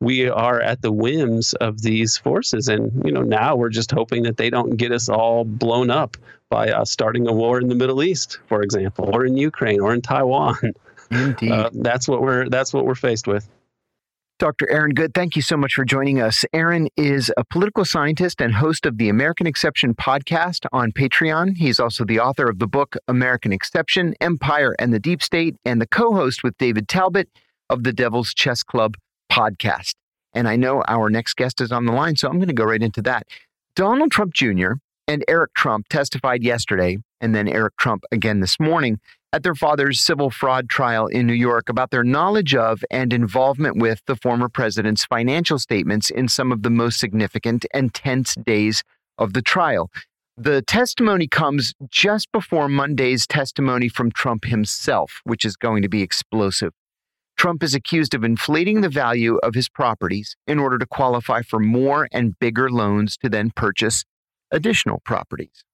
we 0.00 0.28
are 0.28 0.60
at 0.60 0.80
the 0.80 0.92
whims 0.92 1.54
of 1.54 1.82
these 1.82 2.16
forces. 2.16 2.68
And, 2.68 3.02
you 3.04 3.12
know, 3.12 3.22
now 3.22 3.56
we're 3.56 3.68
just 3.68 3.90
hoping 3.90 4.22
that 4.24 4.36
they 4.36 4.50
don't 4.50 4.76
get 4.76 4.92
us 4.92 5.08
all 5.08 5.44
blown 5.44 5.90
up 5.90 6.16
by 6.50 6.70
uh, 6.70 6.84
starting 6.84 7.26
a 7.28 7.32
war 7.32 7.60
in 7.60 7.68
the 7.68 7.74
Middle 7.74 8.02
East, 8.02 8.38
for 8.46 8.62
example, 8.62 9.10
or 9.12 9.26
in 9.26 9.36
Ukraine 9.36 9.80
or 9.80 9.92
in 9.92 10.00
Taiwan. 10.00 10.56
Indeed. 11.10 11.50
Uh, 11.50 11.70
that's 11.72 12.06
what 12.06 12.20
we're 12.20 12.48
that's 12.48 12.72
what 12.72 12.84
we're 12.84 12.94
faced 12.94 13.26
with. 13.26 13.48
Dr. 14.38 14.70
Aaron 14.70 14.94
Good, 14.94 15.14
thank 15.14 15.34
you 15.34 15.42
so 15.42 15.56
much 15.56 15.74
for 15.74 15.84
joining 15.84 16.20
us. 16.20 16.44
Aaron 16.52 16.88
is 16.96 17.32
a 17.36 17.44
political 17.44 17.84
scientist 17.84 18.40
and 18.40 18.54
host 18.54 18.86
of 18.86 18.96
the 18.96 19.08
American 19.08 19.48
Exception 19.48 19.94
podcast 19.94 20.64
on 20.72 20.92
Patreon. 20.92 21.56
He's 21.56 21.80
also 21.80 22.04
the 22.04 22.20
author 22.20 22.48
of 22.48 22.60
the 22.60 22.68
book 22.68 22.96
American 23.08 23.52
Exception 23.52 24.14
Empire 24.20 24.76
and 24.78 24.94
the 24.94 25.00
Deep 25.00 25.24
State, 25.24 25.56
and 25.64 25.80
the 25.80 25.88
co 25.88 26.14
host 26.14 26.44
with 26.44 26.56
David 26.56 26.86
Talbot 26.86 27.28
of 27.68 27.82
the 27.82 27.92
Devil's 27.92 28.32
Chess 28.32 28.62
Club 28.62 28.96
podcast. 29.30 29.94
And 30.34 30.46
I 30.46 30.54
know 30.54 30.84
our 30.86 31.10
next 31.10 31.34
guest 31.34 31.60
is 31.60 31.72
on 31.72 31.86
the 31.86 31.92
line, 31.92 32.14
so 32.14 32.28
I'm 32.28 32.36
going 32.36 32.46
to 32.46 32.54
go 32.54 32.64
right 32.64 32.82
into 32.82 33.02
that. 33.02 33.26
Donald 33.74 34.12
Trump 34.12 34.34
Jr. 34.34 34.74
and 35.08 35.24
Eric 35.26 35.54
Trump 35.54 35.88
testified 35.88 36.44
yesterday, 36.44 36.98
and 37.20 37.34
then 37.34 37.48
Eric 37.48 37.76
Trump 37.76 38.04
again 38.12 38.38
this 38.38 38.60
morning 38.60 39.00
at 39.32 39.42
their 39.42 39.54
father's 39.54 40.00
civil 40.00 40.30
fraud 40.30 40.68
trial 40.68 41.06
in 41.06 41.26
New 41.26 41.34
York 41.34 41.68
about 41.68 41.90
their 41.90 42.04
knowledge 42.04 42.54
of 42.54 42.82
and 42.90 43.12
involvement 43.12 43.76
with 43.76 44.00
the 44.06 44.16
former 44.16 44.48
president's 44.48 45.04
financial 45.04 45.58
statements 45.58 46.10
in 46.10 46.28
some 46.28 46.50
of 46.50 46.62
the 46.62 46.70
most 46.70 46.98
significant 46.98 47.66
and 47.74 47.92
tense 47.92 48.34
days 48.34 48.82
of 49.18 49.34
the 49.34 49.42
trial. 49.42 49.90
The 50.36 50.62
testimony 50.62 51.26
comes 51.26 51.74
just 51.90 52.30
before 52.32 52.68
Monday's 52.68 53.26
testimony 53.26 53.88
from 53.88 54.12
Trump 54.12 54.44
himself, 54.44 55.20
which 55.24 55.44
is 55.44 55.56
going 55.56 55.82
to 55.82 55.88
be 55.88 56.00
explosive. 56.00 56.72
Trump 57.36 57.62
is 57.62 57.74
accused 57.74 58.14
of 58.14 58.24
inflating 58.24 58.80
the 58.80 58.88
value 58.88 59.36
of 59.42 59.54
his 59.54 59.68
properties 59.68 60.36
in 60.46 60.58
order 60.58 60.78
to 60.78 60.86
qualify 60.86 61.42
for 61.42 61.60
more 61.60 62.08
and 62.12 62.38
bigger 62.38 62.70
loans 62.70 63.16
to 63.18 63.28
then 63.28 63.50
purchase 63.54 64.04
additional 64.50 65.00
properties. 65.04 65.64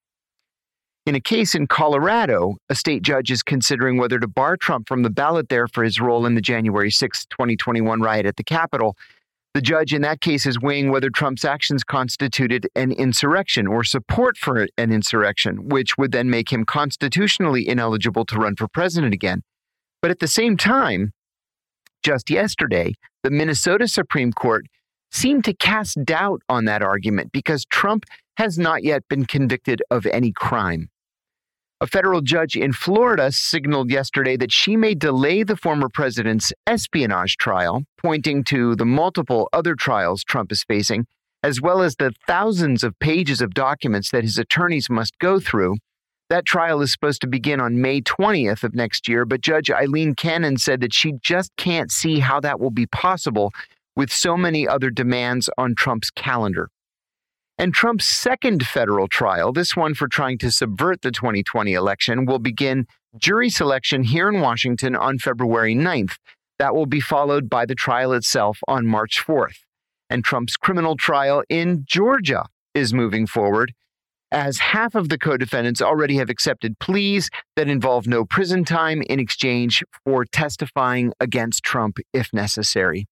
In 1.07 1.15
a 1.15 1.21
case 1.21 1.55
in 1.55 1.67
Colorado, 1.67 2.57
a 2.71 2.75
state 2.75 3.03
judge 3.03 3.31
is 3.31 3.43
considering 3.43 3.99
whether 3.99 4.19
to 4.19 4.27
bar 4.27 4.57
Trump 4.57 4.89
from 4.89 5.03
the 5.03 5.11
ballot 5.11 5.51
there 5.51 5.69
for 5.69 5.85
his 5.85 6.01
role 6.01 6.25
in 6.25 6.35
the 6.35 6.41
January 6.41 6.91
6, 6.91 7.27
2021 7.27 8.01
riot 8.01 8.25
at 8.25 8.37
the 8.37 8.43
Capitol. 8.43 8.97
The 9.53 9.61
judge 9.61 9.93
in 9.93 10.01
that 10.01 10.23
case 10.23 10.47
is 10.47 10.59
weighing 10.59 10.91
whether 10.91 11.11
Trump's 11.11 11.45
actions 11.45 11.85
constituted 11.85 12.69
an 12.75 12.91
insurrection 12.91 13.67
or 13.67 13.85
support 13.85 14.39
for 14.39 14.67
an 14.79 14.93
insurrection, 14.93 15.69
which 15.69 15.99
would 15.99 16.11
then 16.11 16.31
make 16.31 16.51
him 16.51 16.65
constitutionally 16.65 17.69
ineligible 17.69 18.25
to 18.25 18.39
run 18.39 18.57
for 18.57 18.67
president 18.67 19.13
again. 19.13 19.43
But 20.01 20.11
at 20.11 20.21
the 20.21 20.27
same 20.27 20.57
time, 20.57 21.13
just 22.03 22.31
yesterday, 22.31 22.95
the 23.23 23.31
Minnesota 23.31 23.89
Supreme 23.89 24.33
Court 24.33 24.65
seemed 25.11 25.45
to 25.45 25.53
cast 25.53 26.03
doubt 26.03 26.41
on 26.49 26.65
that 26.65 26.81
argument 26.81 27.31
because 27.31 27.67
Trump 27.67 28.07
has 28.39 28.59
not 28.59 28.83
yet 28.83 29.07
been 29.09 29.27
convicted 29.27 29.83
of 29.91 30.07
any 30.07 30.33
crime. 30.33 30.89
A 31.85 31.87
federal 31.87 32.23
judge 32.23 32.57
in 32.57 32.73
Florida 32.73 33.31
signaled 33.31 33.91
yesterday 33.91 34.39
that 34.39 34.51
she 34.51 34.75
may 34.75 34.95
delay 34.95 35.43
the 35.43 35.55
former 35.55 35.91
president's 35.91 36.51
espionage 36.67 37.37
trial, 37.37 37.85
pointing 37.99 38.43
to 38.45 38.75
the 38.75 38.87
multiple 38.87 39.51
other 39.53 39.75
trials 39.75 40.25
Trump 40.25 40.51
is 40.51 40.65
facing, 40.65 41.07
as 41.43 41.61
well 41.61 41.83
as 41.83 41.97
the 41.97 42.15
thousands 42.27 42.85
of 42.85 42.99
pages 43.01 43.43
of 43.43 43.53
documents 43.53 44.13
that 44.13 44.25
his 44.25 44.39
attorneys 44.39 44.89
must 44.89 45.19
go 45.19 45.39
through. 45.39 45.77
That 46.31 46.47
trial 46.47 46.81
is 46.81 46.91
supposed 46.91 47.21
to 47.21 47.27
begin 47.27 47.61
on 47.61 47.83
May 47.83 48.01
20th 48.01 48.65
of 48.65 48.75
next 48.75 49.07
year, 49.07 49.27
but 49.27 49.43
Judge 49.43 49.71
Aileen 49.71 50.15
Cannon 50.15 50.57
said 50.57 50.81
that 50.81 50.95
she 50.95 51.13
just 51.21 51.55
can't 51.59 51.93
see 51.93 52.19
how 52.19 52.41
that 52.41 52.61
will 52.61 52.71
be 52.71 52.87
possible 52.87 53.53
with 53.95 54.11
so 54.11 54.39
many 54.39 54.67
other 54.67 54.89
demands 54.89 55.51
on 55.59 55.75
Trump's 55.75 56.11
calendar. 56.11 56.71
And 57.57 57.73
Trump's 57.73 58.07
second 58.07 58.67
federal 58.67 59.07
trial, 59.07 59.53
this 59.53 59.77
one 59.77 59.95
for 59.95 60.09
trying 60.09 60.39
to 60.39 60.51
subvert 60.51 61.03
the 61.03 61.13
2020 61.13 61.73
election, 61.73 62.27
will 62.27 62.41
begin 62.41 62.87
jury 63.17 63.49
selection 63.49 64.03
here 64.03 64.29
in 64.29 64.41
Washington 64.41 64.97
on 64.97 65.19
February 65.19 65.75
9th. 65.75 66.17
That 66.59 66.75
will 66.75 66.87
be 66.87 67.01
followed 67.01 67.49
by 67.49 67.65
the 67.67 67.77
trial 67.77 68.13
itself 68.13 68.59
on 68.67 68.87
March 68.87 69.25
4th. 69.25 69.59
And 70.11 70.25
Trump's 70.25 70.57
criminal 70.57 70.97
trial 70.97 71.45
in 71.49 71.85
Georgia 71.87 72.47
is 72.75 72.93
moving 72.93 73.27
forward, 73.27 73.73
as 74.33 74.59
half 74.59 74.97
of 74.97 75.09
the 75.09 75.19
co 75.19 75.37
defendants 75.37 75.81
already 75.81 76.17
have 76.17 76.31
accepted 76.31 76.79
pleas 76.81 77.31
that 77.55 77.69
involve 77.69 78.09
no 78.09 78.25
prison 78.25 78.65
time 78.65 79.01
in 79.03 79.21
exchange 79.21 79.85
for 80.05 80.25
testifying 80.25 81.13
against 81.21 81.63
Trump 81.63 81.99
if 82.13 82.33
necessary. 82.33 83.07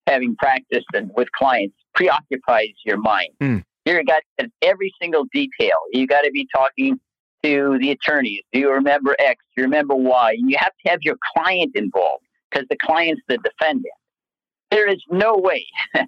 having 0.08 0.36
practiced 0.36 0.88
and 0.94 1.12
with 1.16 1.32
clients, 1.32 1.76
preoccupies 1.94 2.74
your 2.84 2.98
mind. 2.98 3.30
Mm. 3.42 3.64
You 3.86 4.04
got 4.04 4.24
every 4.64 4.92
single 5.00 5.26
detail. 5.32 5.76
You 5.94 6.08
got 6.08 6.22
to 6.22 6.32
be 6.32 6.48
talking 6.54 7.00
to 7.44 7.78
the 7.80 7.92
attorneys. 7.92 8.42
Do 8.52 8.60
you 8.60 8.72
remember 8.72 9.16
X? 9.20 9.40
Do 9.56 9.62
you 9.62 9.64
remember 9.66 9.94
Y? 9.94 10.32
And 10.32 10.50
you 10.50 10.58
have 10.60 10.72
to 10.84 10.90
have 10.90 11.00
your 11.04 11.18
client 11.36 11.74
involved 11.76 12.24
because 12.50 12.68
the 12.70 12.78
client's 12.78 13.22
the 13.28 13.38
defendant. 13.38 13.94
There 14.72 14.88
is 14.88 15.02
no 15.10 15.36
way. 15.38 15.66
and, 15.94 16.08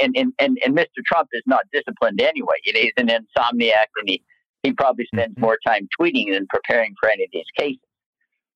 and, 0.00 0.14
and, 0.16 0.32
and, 0.38 0.58
and 0.64 0.76
Mr. 0.76 1.04
Trump 1.06 1.28
is 1.32 1.42
not 1.46 1.64
disciplined 1.72 2.20
anyway. 2.20 2.56
You 2.64 2.72
know, 2.72 2.80
he's 2.80 2.92
an 2.96 3.08
insomniac 3.08 3.86
and 3.96 4.08
he, 4.08 4.22
he 4.62 4.72
probably 4.72 5.06
spends 5.06 5.34
mm-hmm. 5.34 5.42
more 5.42 5.58
time 5.66 5.88
tweeting 5.98 6.32
than 6.32 6.46
preparing 6.48 6.94
for 7.00 7.08
any 7.10 7.24
of 7.24 7.30
these 7.32 7.44
cases. 7.56 7.80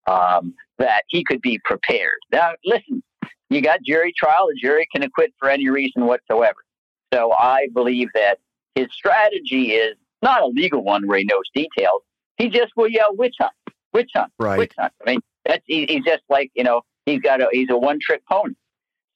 Um, 0.06 0.54
that 0.78 1.02
he 1.08 1.22
could 1.22 1.42
be 1.42 1.60
prepared. 1.64 2.18
Now, 2.32 2.52
listen, 2.64 3.02
you 3.50 3.60
got 3.60 3.82
jury 3.82 4.14
trial. 4.16 4.48
A 4.50 4.54
jury 4.54 4.88
can 4.90 5.02
acquit 5.02 5.34
for 5.38 5.50
any 5.50 5.68
reason 5.68 6.06
whatsoever. 6.06 6.64
So 7.12 7.34
I 7.38 7.68
believe 7.74 8.08
that 8.14 8.38
his 8.74 8.86
strategy 8.92 9.72
is 9.72 9.96
not 10.22 10.42
a 10.42 10.46
legal 10.46 10.82
one 10.82 11.06
where 11.06 11.18
he 11.18 11.24
knows 11.24 11.44
details. 11.54 12.02
He 12.36 12.48
just 12.48 12.72
will 12.76 12.88
yell 12.88 13.16
witch 13.16 13.34
hunt, 13.38 13.52
witch 13.92 14.10
hunt, 14.14 14.32
right. 14.38 14.58
witch 14.58 14.72
hunt. 14.78 14.92
I 15.04 15.10
mean, 15.10 15.20
that's 15.44 15.62
he, 15.66 15.86
he's 15.86 16.04
just 16.04 16.22
like 16.28 16.50
you 16.54 16.64
know 16.64 16.82
he's 17.06 17.20
got 17.20 17.40
a 17.40 17.48
he's 17.50 17.70
a 17.70 17.76
one 17.76 17.98
trick 18.00 18.22
pony. 18.30 18.54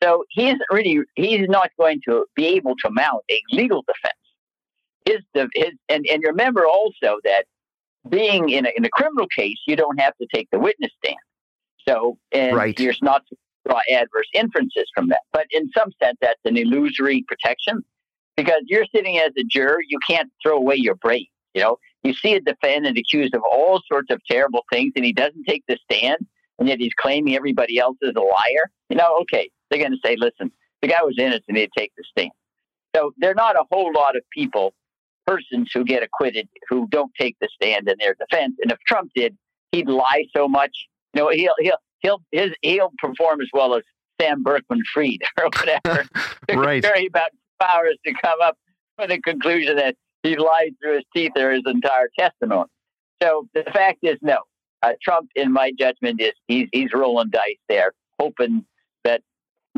So 0.02 0.24
he 0.30 0.48
isn't 0.48 0.62
really, 0.70 1.00
he's 1.14 1.48
not 1.48 1.70
going 1.78 2.00
to 2.08 2.26
be 2.34 2.46
able 2.46 2.74
to 2.84 2.90
mount 2.90 3.22
a 3.30 3.40
legal 3.50 3.84
defense. 3.86 4.14
His, 5.04 5.48
his, 5.54 5.72
and, 5.88 6.04
and 6.10 6.22
remember 6.24 6.66
also 6.66 7.18
that 7.24 7.44
being 8.08 8.48
in 8.48 8.66
a, 8.66 8.70
in 8.76 8.84
a 8.84 8.90
criminal 8.90 9.26
case, 9.28 9.58
you 9.66 9.76
don't 9.76 10.00
have 10.00 10.16
to 10.18 10.26
take 10.34 10.48
the 10.50 10.58
witness 10.58 10.90
stand. 11.04 11.18
So, 11.88 12.18
and 12.32 12.56
right. 12.56 12.78
you're 12.78 12.94
not 13.02 13.22
to 13.28 13.36
draw 13.66 13.80
adverse 13.92 14.28
inferences 14.34 14.84
from 14.94 15.08
that. 15.08 15.20
But 15.32 15.46
in 15.50 15.70
some 15.76 15.90
sense, 16.02 16.18
that's 16.20 16.40
an 16.44 16.56
illusory 16.56 17.24
protection 17.28 17.84
because 18.36 18.62
you're 18.66 18.86
sitting 18.94 19.18
as 19.18 19.32
a 19.38 19.44
juror, 19.44 19.80
you 19.86 19.98
can't 20.08 20.30
throw 20.42 20.56
away 20.56 20.76
your 20.76 20.96
brain. 20.96 21.26
You 21.54 21.62
know, 21.62 21.78
you 22.02 22.14
see 22.14 22.34
a 22.34 22.40
defendant 22.40 22.98
accused 22.98 23.34
of 23.34 23.42
all 23.52 23.80
sorts 23.86 24.10
of 24.10 24.20
terrible 24.28 24.64
things 24.72 24.92
and 24.96 25.04
he 25.04 25.12
doesn't 25.12 25.44
take 25.44 25.62
the 25.68 25.78
stand, 25.84 26.18
and 26.58 26.68
yet 26.68 26.78
he's 26.78 26.94
claiming 26.98 27.36
everybody 27.36 27.78
else 27.78 27.96
is 28.02 28.14
a 28.16 28.20
liar. 28.20 28.70
You 28.88 28.96
know, 28.96 29.18
okay, 29.22 29.50
they're 29.72 29.80
going 29.80 29.92
to 29.92 29.98
say, 30.04 30.16
listen, 30.18 30.52
the 30.82 30.88
guy 30.88 31.02
was 31.02 31.16
innocent, 31.18 31.56
he'd 31.56 31.70
take 31.76 31.92
the 31.96 32.04
stand. 32.10 32.30
So 32.94 33.12
there 33.16 33.30
are 33.30 33.34
not 33.34 33.56
a 33.56 33.64
whole 33.70 33.92
lot 33.92 34.16
of 34.16 34.22
people, 34.30 34.74
persons 35.26 35.70
who 35.72 35.84
get 35.84 36.02
acquitted 36.02 36.48
who 36.68 36.86
don't 36.90 37.10
take 37.18 37.36
the 37.40 37.48
stand 37.54 37.88
in 37.88 37.94
their 37.98 38.14
defense. 38.14 38.54
And 38.62 38.70
if 38.70 38.78
Trump 38.86 39.10
did, 39.14 39.36
he'd 39.70 39.88
lie 39.88 40.26
so 40.36 40.46
much. 40.46 40.72
You 41.14 41.22
know, 41.22 41.30
he'll 41.30 41.54
he'll 41.58 41.78
he'll 42.00 42.22
his 42.32 42.52
he'll 42.60 42.92
perform 42.98 43.40
as 43.40 43.48
well 43.52 43.74
as 43.74 43.82
Sam 44.20 44.42
Berkman 44.42 44.82
Freed 44.92 45.22
or 45.40 45.46
whatever. 45.46 46.06
right. 46.54 46.82
Very 46.82 47.06
about 47.06 47.30
hours 47.60 47.96
to 48.04 48.12
come 48.12 48.40
up 48.42 48.56
with 48.98 49.10
a 49.10 49.20
conclusion 49.20 49.76
that 49.76 49.94
he 50.22 50.36
lied 50.36 50.74
through 50.82 50.96
his 50.96 51.04
teeth 51.14 51.32
or 51.36 51.52
his 51.52 51.62
entire 51.64 52.10
testimony. 52.18 52.68
So 53.22 53.48
the 53.54 53.62
fact 53.72 53.98
is, 54.02 54.18
no. 54.20 54.38
Uh, 54.82 54.94
Trump, 55.00 55.30
in 55.36 55.52
my 55.52 55.70
judgment, 55.78 56.20
is 56.20 56.32
he's 56.48 56.68
he's 56.72 56.92
rolling 56.92 57.30
dice 57.30 57.56
there, 57.68 57.92
hoping 58.18 58.64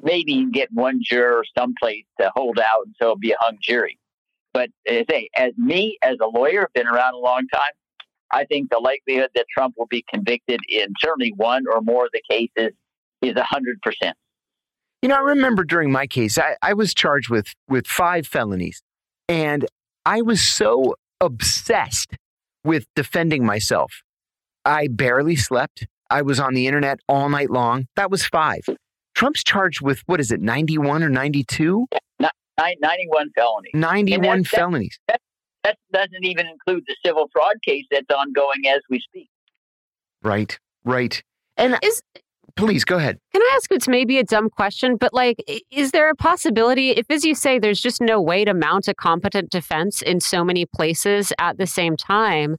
maybe 0.03 0.47
get 0.53 0.69
one 0.73 1.01
juror 1.03 1.45
someplace 1.57 2.05
to 2.21 2.31
hold 2.35 2.59
out 2.59 2.87
and 2.87 2.95
so 3.01 3.07
it'll 3.07 3.19
be 3.19 3.33
a 3.33 3.37
hung 3.41 3.57
jury. 3.63 3.99
But 4.53 4.71
eh, 4.87 5.01
as, 5.01 5.07
a, 5.11 5.29
as 5.37 5.53
me, 5.59 5.99
as 6.03 6.17
a 6.23 6.27
lawyer, 6.27 6.69
been 6.75 6.87
around 6.87 7.15
a 7.15 7.19
long 7.19 7.47
time, 7.53 7.73
I 8.33 8.45
think 8.45 8.71
the 8.71 8.79
likelihood 8.79 9.31
that 9.35 9.47
Trump 9.53 9.75
will 9.77 9.87
be 9.87 10.05
convicted 10.13 10.61
in 10.69 10.89
certainly 10.99 11.33
one 11.37 11.65
or 11.73 11.81
more 11.81 12.07
of 12.07 12.13
the 12.13 12.23
cases 12.29 12.73
is 13.23 13.35
100%. 13.35 14.13
You 15.03 15.09
know, 15.09 15.17
I 15.17 15.21
remember 15.21 15.65
during 15.65 15.93
my 15.93 16.07
case, 16.07 16.39
I, 16.39 16.57
I 16.63 16.73
was 16.73 16.95
charged 16.95 17.29
with, 17.29 17.49
with 17.69 17.87
five 17.87 18.27
felonies, 18.27 18.83
and 19.29 19.67
I 20.07 20.23
was 20.23 20.43
so 20.43 20.95
obsessed 21.21 22.17
with 22.65 22.87
defending 22.97 23.45
myself. 23.45 23.93
I 24.65 24.89
barely 24.89 25.37
slept. 25.37 25.87
I 26.11 26.23
was 26.23 26.41
on 26.41 26.55
the 26.55 26.67
internet 26.67 27.01
all 27.07 27.29
night 27.29 27.51
long. 27.51 27.87
That 27.97 28.11
was 28.11 28.25
five. 28.25 28.63
Trump's 29.15 29.45
charged 29.45 29.81
with 29.81 30.03
what 30.07 30.21
is 30.21 30.31
it, 30.31 30.41
91 30.41 31.03
or 31.03 31.09
92? 31.09 31.87
91 32.59 33.31
felonies. 33.35 33.71
91 33.75 34.39
that, 34.39 34.47
felonies. 34.47 34.99
That, 35.09 35.21
that, 35.65 35.79
doesn't 35.93 36.25
even 36.25 36.47
include 36.47 36.85
the 36.87 36.97
civil 37.05 37.29
fraud 37.33 37.57
case 37.67 37.85
that's 37.91 38.07
ongoing 38.11 38.67
as 38.69 38.81
we 38.91 39.01
speak. 39.01 39.29
Right, 40.23 40.59
right. 40.85 41.23
And 41.57 41.79
is 41.83 42.03
please 42.57 42.85
go 42.85 42.97
ahead. 42.97 43.19
Can 43.33 43.43
I 43.43 43.53
ask 43.57 43.71
it's 43.73 43.89
maybe 43.89 44.19
a 44.19 44.25
dumb 44.25 44.49
question, 44.49 44.97
but 44.97 45.13
like, 45.13 45.43
is 45.71 45.91
there 45.91 46.09
a 46.09 46.15
possibility, 46.15 46.91
if 46.91 47.11
as 47.11 47.25
you 47.25 47.35
say, 47.35 47.59
there's 47.59 47.81
just 47.81 48.01
no 48.01 48.21
way 48.21 48.45
to 48.45 48.55
mount 48.55 48.89
a 48.89 48.95
competent 48.95 49.51
defense 49.51 50.03
in 50.03 50.21
so 50.21 50.45
many 50.45 50.67
places 50.67 51.33
at 51.39 51.59
the 51.59 51.67
same 51.67 51.97
time, 51.97 52.57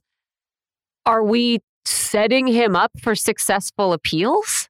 are 1.06 1.22
we 1.22 1.60
setting 1.84 2.46
him 2.46 2.76
up 2.76 2.92
for 3.00 3.14
successful 3.14 3.92
appeals? 3.92 4.68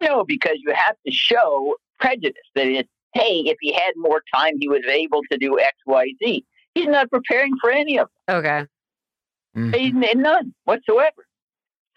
No, 0.00 0.24
because 0.24 0.56
you 0.56 0.72
have 0.74 0.96
to 1.06 1.12
show 1.12 1.74
prejudice. 1.98 2.42
That 2.54 2.66
it's, 2.66 2.88
hey, 3.14 3.42
if 3.46 3.56
he 3.60 3.72
had 3.72 3.92
more 3.96 4.22
time, 4.34 4.54
he 4.58 4.68
was 4.68 4.84
able 4.88 5.22
to 5.30 5.38
do 5.38 5.58
X, 5.58 5.76
Y, 5.86 6.12
Z. 6.22 6.44
He's 6.74 6.86
not 6.86 7.10
preparing 7.10 7.52
for 7.60 7.70
any 7.70 7.98
of 7.98 8.08
them. 8.26 8.38
Okay. 8.38 8.66
Mm-hmm. 9.56 10.20
None 10.20 10.54
whatsoever. 10.64 11.26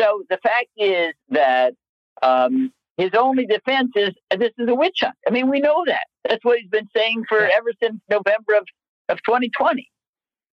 So 0.02 0.24
the 0.30 0.38
fact 0.38 0.70
is 0.76 1.14
that 1.30 1.74
um, 2.22 2.74
his 2.98 3.12
only 3.18 3.46
defense 3.46 3.92
is 3.96 4.12
this 4.32 4.52
is 4.58 4.68
a 4.68 4.76
witch 4.76 5.00
hunt. 5.02 5.16
I 5.28 5.32
mean, 5.32 5.50
we 5.50 5.60
know 5.60 5.84
that. 5.86 6.06
That's 6.28 6.44
what 6.44 6.60
he's 6.60 6.70
been 6.70 6.90
saying 6.96 7.26
for 7.30 7.40
ever 7.40 7.72
since 7.82 8.00
November 8.10 8.54
of, 8.58 8.66
of 9.10 9.18
2020. 9.24 9.88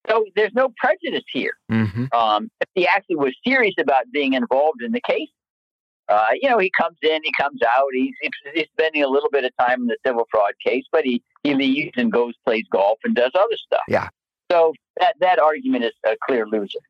So 0.08 0.24
there's 0.34 0.52
no 0.54 0.72
prejudice 0.76 1.24
here. 1.30 1.54
Mm-hmm. 1.70 2.06
Um, 2.12 2.50
if 2.60 2.68
he 2.74 2.86
actually 2.86 3.16
was 3.16 3.34
serious 3.46 3.74
about 3.78 4.04
being 4.12 4.32
involved 4.32 4.82
in 4.82 4.92
the 4.92 5.00
case, 5.00 5.28
uh, 6.10 6.26
you 6.40 6.48
know, 6.50 6.58
he 6.58 6.70
comes 6.78 6.98
in, 7.02 7.20
he 7.22 7.32
comes 7.40 7.60
out. 7.62 7.88
He's, 7.92 8.14
he's 8.54 8.66
spending 8.72 9.02
a 9.02 9.08
little 9.08 9.30
bit 9.30 9.44
of 9.44 9.52
time 9.58 9.82
in 9.82 9.86
the 9.86 9.96
civil 10.04 10.26
fraud 10.30 10.52
case, 10.64 10.84
but 10.92 11.04
he, 11.04 11.22
he 11.44 11.54
leaves 11.54 11.92
and 11.96 12.12
goes, 12.12 12.34
plays 12.44 12.64
golf, 12.70 12.98
and 13.04 13.14
does 13.14 13.30
other 13.34 13.56
stuff. 13.66 13.84
Yeah. 13.88 14.08
So 14.50 14.72
that, 14.98 15.14
that 15.20 15.38
argument 15.38 15.84
is 15.84 15.92
a 16.04 16.16
clear 16.26 16.46
loser. 16.46 16.80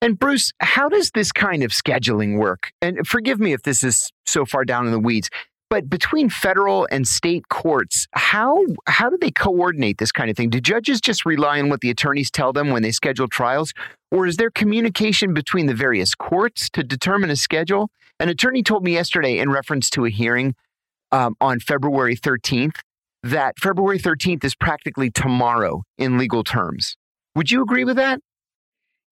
And 0.00 0.18
Bruce, 0.18 0.52
how 0.60 0.88
does 0.88 1.12
this 1.12 1.32
kind 1.32 1.62
of 1.62 1.70
scheduling 1.70 2.38
work? 2.38 2.72
And 2.82 3.06
forgive 3.06 3.40
me 3.40 3.52
if 3.52 3.62
this 3.62 3.82
is 3.82 4.10
so 4.26 4.44
far 4.44 4.64
down 4.64 4.84
in 4.86 4.92
the 4.92 4.98
weeds, 4.98 5.30
but 5.70 5.88
between 5.88 6.28
federal 6.28 6.86
and 6.90 7.08
state 7.08 7.48
courts, 7.48 8.06
how 8.12 8.64
how 8.86 9.08
do 9.08 9.16
they 9.18 9.30
coordinate 9.30 9.98
this 9.98 10.12
kind 10.12 10.30
of 10.30 10.36
thing? 10.36 10.50
Do 10.50 10.60
judges 10.60 11.00
just 11.00 11.24
rely 11.24 11.58
on 11.58 11.70
what 11.70 11.80
the 11.80 11.90
attorneys 11.90 12.30
tell 12.30 12.52
them 12.52 12.70
when 12.70 12.82
they 12.82 12.92
schedule 12.92 13.28
trials, 13.28 13.72
or 14.10 14.26
is 14.26 14.36
there 14.36 14.50
communication 14.50 15.32
between 15.32 15.66
the 15.66 15.74
various 15.74 16.14
courts 16.14 16.68
to 16.70 16.84
determine 16.84 17.30
a 17.30 17.36
schedule? 17.36 17.90
An 18.20 18.28
attorney 18.28 18.62
told 18.62 18.84
me 18.84 18.92
yesterday 18.92 19.38
in 19.38 19.50
reference 19.50 19.90
to 19.90 20.04
a 20.04 20.10
hearing 20.10 20.54
um, 21.12 21.36
on 21.40 21.60
February 21.60 22.16
13th 22.16 22.76
that 23.24 23.58
February 23.58 23.98
13th 23.98 24.44
is 24.44 24.54
practically 24.54 25.10
tomorrow 25.10 25.82
in 25.96 26.18
legal 26.18 26.44
terms. 26.44 26.96
Would 27.34 27.50
you 27.50 27.62
agree 27.62 27.84
with 27.84 27.96
that? 27.96 28.20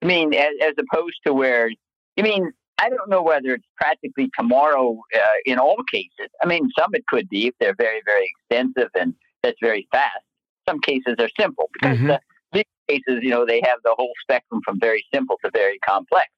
I 0.03 0.07
mean, 0.07 0.35
as, 0.35 0.51
as 0.63 0.75
opposed 0.79 1.17
to 1.27 1.33
where, 1.33 1.71
I 2.19 2.23
mean, 2.23 2.53
I 2.79 2.91
don't 2.91 3.09
know 3.09 3.23
whether 3.23 3.55
it's 3.55 3.67
practically 3.77 4.29
tomorrow 4.39 4.99
uh, 5.15 5.21
in 5.47 5.59
all 5.59 5.77
cases. 5.91 6.29
I 6.43 6.47
mean, 6.47 6.69
some 6.79 6.91
it 6.95 7.07
could 7.07 7.29
be 7.29 7.47
if 7.47 7.55
they're 7.59 7.75
very, 7.75 8.03
very 8.05 8.31
extensive 8.51 8.91
and 8.95 9.15
that's 9.43 9.59
very 9.63 9.89
fast. 9.93 10.25
Some 10.69 10.81
cases 10.81 11.15
are 11.19 11.29
simple 11.39 11.71
because 11.73 11.97
mm-hmm. 11.97 12.09
the 12.09 12.21
big 12.53 12.67
cases, 12.89 13.21
you 13.23 13.31
know, 13.31 13.47
they 13.47 13.61
have 13.65 13.79
the 13.85 13.95
whole 13.97 14.13
spectrum 14.23 14.61
from 14.65 14.79
very 14.79 15.05
simple 15.13 15.37
to 15.45 15.51
very 15.53 15.79
complex. 15.79 16.29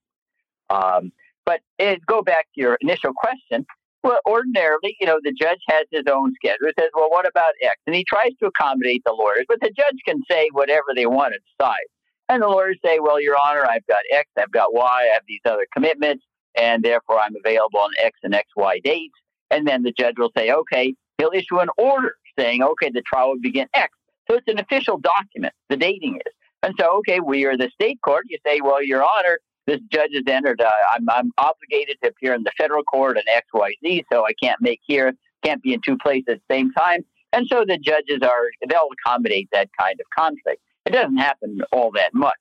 Um, 0.71 1.13
but 1.47 1.61
it, 1.79 2.05
go 2.07 2.23
back 2.23 2.47
to 2.55 2.61
your 2.61 2.79
initial 2.81 3.13
question. 3.15 3.67
Well, 4.03 4.19
ordinarily, 4.27 4.97
you 5.01 5.07
know, 5.07 5.19
the 5.23 5.33
judge 5.33 5.61
has 5.69 5.87
his 5.91 6.05
own 6.11 6.35
schedule. 6.35 6.67
He 6.67 6.73
says, 6.79 6.91
well, 6.95 7.09
what 7.11 7.27
about 7.27 7.55
X? 7.63 7.77
And 7.87 7.97
he 7.97 8.05
tries 8.05 8.33
to 8.41 8.47
accommodate 8.47 9.03
the 9.07 9.13
lawyers, 9.13 9.47
but 9.49 9.61
the 9.61 9.71
judge 9.71 9.99
can 10.07 10.21
say 10.31 10.49
whatever 10.53 10.89
they 10.95 11.07
want 11.07 11.33
to 11.33 11.41
decide. 11.41 11.87
And 12.29 12.43
the 12.43 12.49
lawyers 12.49 12.79
say, 12.85 12.99
well, 13.01 13.21
Your 13.21 13.37
Honor, 13.43 13.67
I've 13.69 13.87
got 13.87 14.01
X, 14.13 14.29
I've 14.37 14.51
got 14.51 14.75
Y, 14.75 14.83
I 14.83 15.13
have 15.15 15.23
these 15.27 15.41
other 15.45 15.67
commitments, 15.73 16.25
and 16.55 16.83
therefore 16.83 17.19
I'm 17.19 17.35
available 17.37 17.81
on 17.81 17.91
X 17.99 18.19
and 18.23 18.35
XY 18.35 18.83
dates. 18.83 19.15
And 19.51 19.67
then 19.67 19.83
the 19.83 19.93
judge 19.93 20.15
will 20.19 20.33
say, 20.37 20.51
okay, 20.51 20.95
he'll 21.19 21.33
issue 21.35 21.61
an 21.61 21.69
order 21.79 22.15
saying, 22.39 22.63
okay, 22.63 22.91
the 22.91 23.03
trial 23.03 23.29
will 23.31 23.41
begin 23.41 23.69
X. 23.75 23.91
So 24.29 24.37
it's 24.37 24.49
an 24.49 24.59
official 24.59 24.99
document, 24.99 25.55
the 25.69 25.77
dating 25.77 26.17
is. 26.27 26.33
And 26.63 26.75
so, 26.81 26.97
okay, 26.99 27.21
we 27.21 27.45
are 27.45 27.57
the 27.57 27.71
state 27.75 28.01
court. 28.03 28.25
You 28.29 28.39
say, 28.47 28.61
well, 28.63 28.83
Your 28.83 29.03
Honor, 29.03 29.39
this 29.67 29.81
judge 29.91 30.11
has 30.15 30.25
entered, 30.27 30.61
uh, 30.61 30.71
I'm, 30.93 31.09
I'm 31.09 31.33
obligated 31.39 31.97
to 32.03 32.11
appear 32.11 32.35
in 32.35 32.43
the 32.43 32.53
federal 32.57 32.83
court 32.85 33.17
and 33.17 33.27
XYZ, 33.55 34.05
so 34.13 34.27
I 34.27 34.33
can't 34.43 34.61
make 34.61 34.81
here, 34.85 35.13
can't 35.43 35.63
be 35.63 35.73
in 35.73 35.81
two 35.85 35.97
places 35.97 36.25
at 36.29 36.41
the 36.49 36.55
same 36.55 36.73
time. 36.73 37.05
And 37.33 37.47
so 37.51 37.65
the 37.67 37.79
judges 37.79 38.21
are, 38.23 38.47
they'll 38.69 38.89
accommodate 39.05 39.49
that 39.53 39.71
kind 39.79 39.99
of 39.99 40.07
conflict. 40.17 40.61
It 40.87 40.93
doesn't 40.93 41.17
happen 41.17 41.63
all 41.73 41.91
that 41.93 42.15
much. 42.15 42.39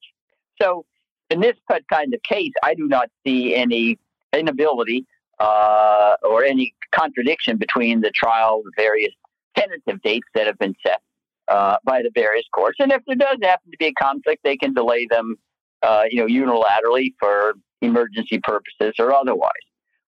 So 0.62 0.86
in 1.30 1.40
this 1.40 1.56
kind 1.68 2.14
of 2.14 2.22
case, 2.24 2.52
I 2.64 2.76
do 2.76 2.88
not 2.88 3.10
see 3.26 3.56
any 3.56 3.98
inability 4.34 5.06
uh, 5.40 6.16
or 6.24 6.44
any 6.44 6.76
contradiction 6.92 7.58
between 7.58 8.02
the 8.02 8.12
trial, 8.12 8.62
the 8.64 8.72
various 8.76 9.14
tentative 9.58 10.02
dates 10.02 10.28
that 10.36 10.48
have 10.48 10.58
been 10.60 10.76
set 10.86 11.02
uh, 11.48 11.78
by 11.84 12.02
the 12.02 12.12
various 12.14 12.46
courts. 12.54 12.78
And 12.80 12.92
if 12.92 13.02
there 13.08 13.16
does 13.16 13.38
happen 13.42 13.72
to 13.72 13.78
be 13.78 13.88
a 13.88 13.94
conflict, 13.94 14.42
they 14.44 14.58
can 14.58 14.74
delay 14.74 15.08
them, 15.10 15.38
uh, 15.84 16.04
you 16.10 16.18
know, 16.18 16.28
unilaterally 16.28 17.14
for 17.20 17.54
emergency 17.82 18.40
purposes 18.40 18.94
or 19.00 19.14
otherwise. 19.14 19.52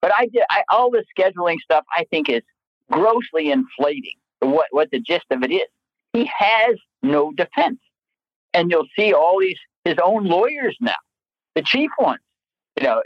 But 0.02 0.12
I, 0.16 0.28
did, 0.28 0.44
I 0.50 0.64
all 0.72 0.90
the 0.92 1.04
scheduling 1.18 1.58
stuff 1.60 1.84
I 1.96 2.06
think 2.10 2.30
is 2.30 2.42
grossly 2.92 3.52
inflating 3.52 4.16
what 4.40 4.68
what 4.72 4.92
the 4.92 5.00
gist 5.00 5.26
of 5.32 5.44
it 5.44 5.52
is. 5.52 5.68
He 6.14 6.30
has 6.38 6.78
no 7.04 7.32
defense 7.32 7.80
and 8.54 8.72
you'll 8.72 8.88
see 8.98 9.14
all 9.14 9.40
these 9.40 9.58
his 9.84 9.96
own 10.04 10.26
lawyers 10.26 10.76
now, 10.80 10.94
the 11.54 11.62
chief 11.62 11.92
ones, 12.00 12.22
you 12.80 12.88
know, 12.88 13.02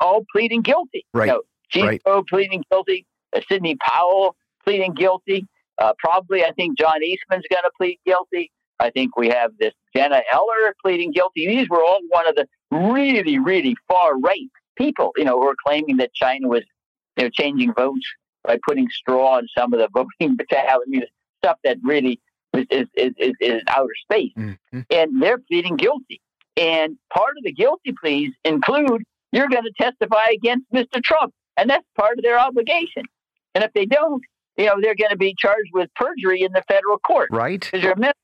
all 0.00 0.24
pleading 0.32 0.62
guilty. 0.62 1.06
Right. 1.14 1.26
You 1.26 1.32
know, 1.32 1.42
Chief 1.70 1.84
right. 1.84 2.02
O 2.06 2.24
pleading 2.28 2.64
guilty, 2.70 3.06
uh, 3.34 3.40
Sidney 3.48 3.76
Powell 3.76 4.36
pleading 4.64 4.92
guilty. 4.92 5.46
Uh, 5.78 5.92
probably, 5.98 6.44
I 6.44 6.52
think 6.52 6.76
John 6.76 7.02
Eastman's 7.02 7.44
going 7.50 7.62
to 7.62 7.70
plead 7.78 7.98
guilty. 8.04 8.50
I 8.80 8.90
think 8.90 9.16
we 9.16 9.28
have 9.28 9.52
this 9.58 9.72
Jenna 9.94 10.22
Ellis 10.32 10.74
pleading 10.82 11.12
guilty. 11.12 11.46
These 11.46 11.68
were 11.68 11.82
all 11.82 12.00
one 12.08 12.26
of 12.28 12.34
the 12.34 12.46
really, 12.70 13.38
really 13.38 13.76
far 13.88 14.18
right 14.18 14.50
people, 14.76 15.12
you 15.16 15.24
know, 15.24 15.38
who 15.40 15.48
are 15.48 15.56
claiming 15.64 15.98
that 15.98 16.14
China 16.14 16.48
was, 16.48 16.62
you 17.16 17.24
know, 17.24 17.30
changing 17.30 17.74
votes 17.74 18.06
by 18.44 18.58
putting 18.66 18.88
straw 18.90 19.38
in 19.38 19.46
some 19.56 19.72
of 19.72 19.80
the 19.80 19.88
voting 19.94 20.36
battalion. 20.36 20.80
I 20.86 20.88
mean, 20.88 21.02
stuff 21.42 21.58
that 21.64 21.78
really 21.82 22.20
is, 22.54 22.88
is, 22.96 23.12
is, 23.18 23.34
is 23.40 23.62
outer 23.68 23.92
space. 24.02 24.32
Mm-hmm. 24.36 24.80
And 24.90 25.22
they're 25.22 25.38
pleading 25.38 25.76
guilty. 25.76 26.20
And 26.56 26.96
part 27.12 27.36
of 27.38 27.44
the 27.44 27.52
guilty 27.52 27.94
pleas 28.00 28.32
include 28.44 29.02
you're 29.32 29.48
going 29.48 29.64
to 29.64 29.72
testify 29.78 30.22
against 30.32 30.70
Mr. 30.72 31.02
Trump. 31.02 31.32
And 31.56 31.70
that's 31.70 31.86
part 31.96 32.18
of 32.18 32.22
their 32.22 32.38
obligation. 32.38 33.04
And 33.54 33.64
if 33.64 33.72
they 33.72 33.86
don't, 33.86 34.22
you 34.56 34.66
know, 34.66 34.74
they're 34.80 34.94
going 34.94 35.10
to 35.10 35.16
be 35.16 35.34
charged 35.38 35.70
with 35.72 35.88
perjury 35.94 36.42
in 36.42 36.52
the 36.52 36.62
federal 36.68 36.98
court. 36.98 37.28
Right. 37.30 37.60
Because 37.60 37.84
remember, 37.84 38.14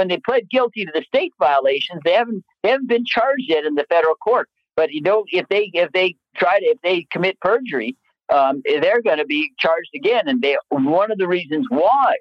when 0.00 0.08
they 0.08 0.16
pled 0.16 0.48
guilty 0.48 0.86
to 0.86 0.92
the 0.94 1.02
state 1.02 1.34
violations, 1.38 2.00
they 2.06 2.14
haven't 2.14 2.42
they 2.62 2.70
haven't 2.70 2.88
been 2.88 3.04
charged 3.04 3.44
yet 3.46 3.66
in 3.66 3.74
the 3.74 3.84
federal 3.90 4.14
court. 4.14 4.48
But 4.76 4.92
you 4.92 5.02
know, 5.02 5.24
if 5.30 5.46
they 5.48 5.70
if 5.74 5.92
they 5.92 6.16
try 6.34 6.58
to 6.58 6.64
if 6.64 6.78
they 6.82 7.06
commit 7.12 7.38
perjury, 7.40 7.98
um, 8.32 8.62
they're 8.64 9.02
going 9.02 9.18
to 9.18 9.26
be 9.26 9.52
charged 9.58 9.90
again. 9.94 10.26
And 10.26 10.40
they 10.40 10.56
one 10.70 11.12
of 11.12 11.18
the 11.18 11.28
reasons 11.28 11.66
why 11.68 12.14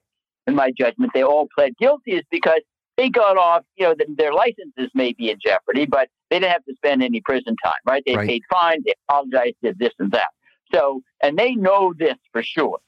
in 0.45 0.56
my 0.56 0.72
judgment, 0.77 1.11
they 1.14 1.23
all 1.23 1.47
pled 1.56 1.77
guilty 1.77 2.15
is 2.15 2.23
because 2.30 2.60
they 2.97 3.07
got 3.07 3.38
off, 3.38 3.64
you 3.77 3.85
know, 3.85 3.95
the, 3.97 4.06
their 4.18 4.34
licenses 4.34 4.91
may 4.93 5.14
be 5.14 5.31
in 5.31 5.38
jeopardy, 5.41 5.85
but 5.85 6.10
they 6.30 6.39
didn't 6.39 6.51
have 6.51 6.65
to 6.65 6.76
spend 6.76 7.01
any 7.01 7.22
prison 7.22 7.56
time, 7.64 7.72
right? 7.85 8.03
They 8.06 8.18
right. 8.18 8.27
paid 8.27 8.43
fines, 8.51 8.84
they 8.85 8.93
apologized, 9.07 9.56
did 9.64 9.80
this 9.80 9.93
and 9.99 10.11
that. 10.11 10.27
So, 10.73 11.01
and 11.23 11.39
they 11.39 11.56
know 11.56 11.93
this 11.97 12.18
for 12.34 12.43
sure. 12.43 12.80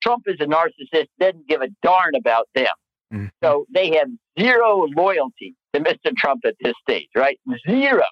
Trump 0.00 0.24
is 0.28 0.36
a 0.38 0.44
narcissist, 0.44 1.08
doesn't 1.18 1.48
give 1.48 1.60
a 1.60 1.68
darn 1.82 2.14
about 2.14 2.48
them. 2.54 2.68
Mm-hmm. 3.12 3.26
So 3.42 3.66
they 3.72 3.96
have 3.96 4.08
zero 4.38 4.86
loyalty 4.96 5.54
to 5.72 5.80
Mr. 5.80 6.14
Trump 6.16 6.42
at 6.44 6.54
this 6.60 6.74
stage, 6.82 7.08
right? 7.14 7.38
Zero. 7.68 8.04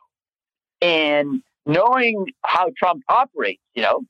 And 0.81 1.43
knowing 1.67 2.27
how 2.45 2.71
Trump 2.77 3.03
operates, 3.09 3.63
you 3.75 3.83
know, 3.83 4.03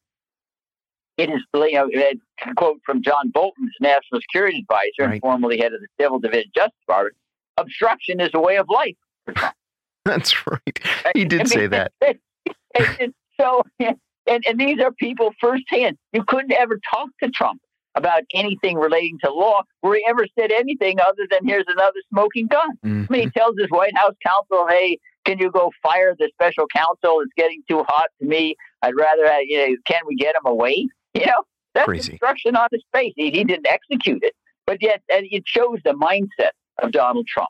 it 1.16 1.30
is, 1.30 1.40
you 1.54 1.72
know, 1.72 1.88
a 1.88 2.54
quote 2.54 2.78
from 2.84 3.02
John 3.02 3.30
Bolton's 3.30 3.72
national 3.80 4.20
security 4.20 4.60
advisor 4.60 4.90
right. 5.00 5.12
and 5.12 5.20
formerly 5.20 5.58
head 5.58 5.72
of 5.72 5.80
the 5.80 5.88
Civil 5.98 6.18
Division 6.18 6.50
Justice 6.54 6.74
Department 6.86 7.16
obstruction 7.58 8.20
is 8.20 8.28
a 8.34 8.40
way 8.40 8.56
of 8.56 8.66
life 8.68 8.96
That's 10.04 10.46
right. 10.46 10.80
He 11.14 11.24
did 11.24 11.40
I 11.40 11.42
mean, 11.42 11.46
say 11.46 11.66
that. 11.66 11.92
so, 13.40 13.62
and, 13.80 14.44
and 14.46 14.58
these 14.60 14.78
are 14.80 14.92
people 14.92 15.32
firsthand. 15.40 15.98
You 16.12 16.22
couldn't 16.24 16.52
ever 16.52 16.78
talk 16.88 17.08
to 17.22 17.30
Trump 17.30 17.60
about 17.97 18.23
anything 18.35 18.77
relating 18.77 19.18
to 19.24 19.32
law 19.32 19.62
where 19.81 19.97
he 19.97 20.05
ever 20.06 20.27
said 20.39 20.52
anything 20.52 20.98
other 21.01 21.27
than 21.31 21.40
here's 21.47 21.64
another 21.66 21.98
smoking 22.12 22.47
gun. 22.47 22.70
Mm-hmm. 22.85 22.89
I 22.89 22.93
mean, 22.93 23.06
he 23.09 23.27
mm-hmm. 23.27 23.39
tells 23.39 23.55
his 23.59 23.68
White 23.70 23.97
House 23.97 24.14
counsel, 24.24 24.66
hey, 24.68 24.98
can 25.24 25.39
you 25.39 25.51
go 25.51 25.73
fire 25.82 26.14
the 26.18 26.31
special 26.35 26.66
counsel? 26.74 27.20
It's 27.20 27.32
getting 27.36 27.62
too 27.68 27.82
hot 27.89 28.10
to 28.20 28.27
me. 28.27 28.55
I'd 28.82 28.94
rather, 28.97 29.27
have, 29.27 29.43
you 29.44 29.59
know, 29.59 29.77
can 29.86 30.02
we 30.06 30.14
get 30.14 30.36
him 30.36 30.47
away? 30.47 30.89
You 31.16 31.24
know, 31.24 31.44
that's 31.73 31.86
Crazy. 31.86 32.12
instruction 32.12 32.56
on 32.56 32.68
his 32.70 32.82
face. 32.93 33.14
He, 33.16 33.31
he 33.31 33.43
didn't 33.43 33.66
execute 33.66 34.23
it, 34.23 34.35
but 34.66 34.82
yet 34.82 35.01
it 35.09 35.44
shows 35.47 35.78
the 35.82 35.93
mindset 35.94 36.51
of 36.77 36.93
Donald 36.93 37.27
Trump. 37.27 37.48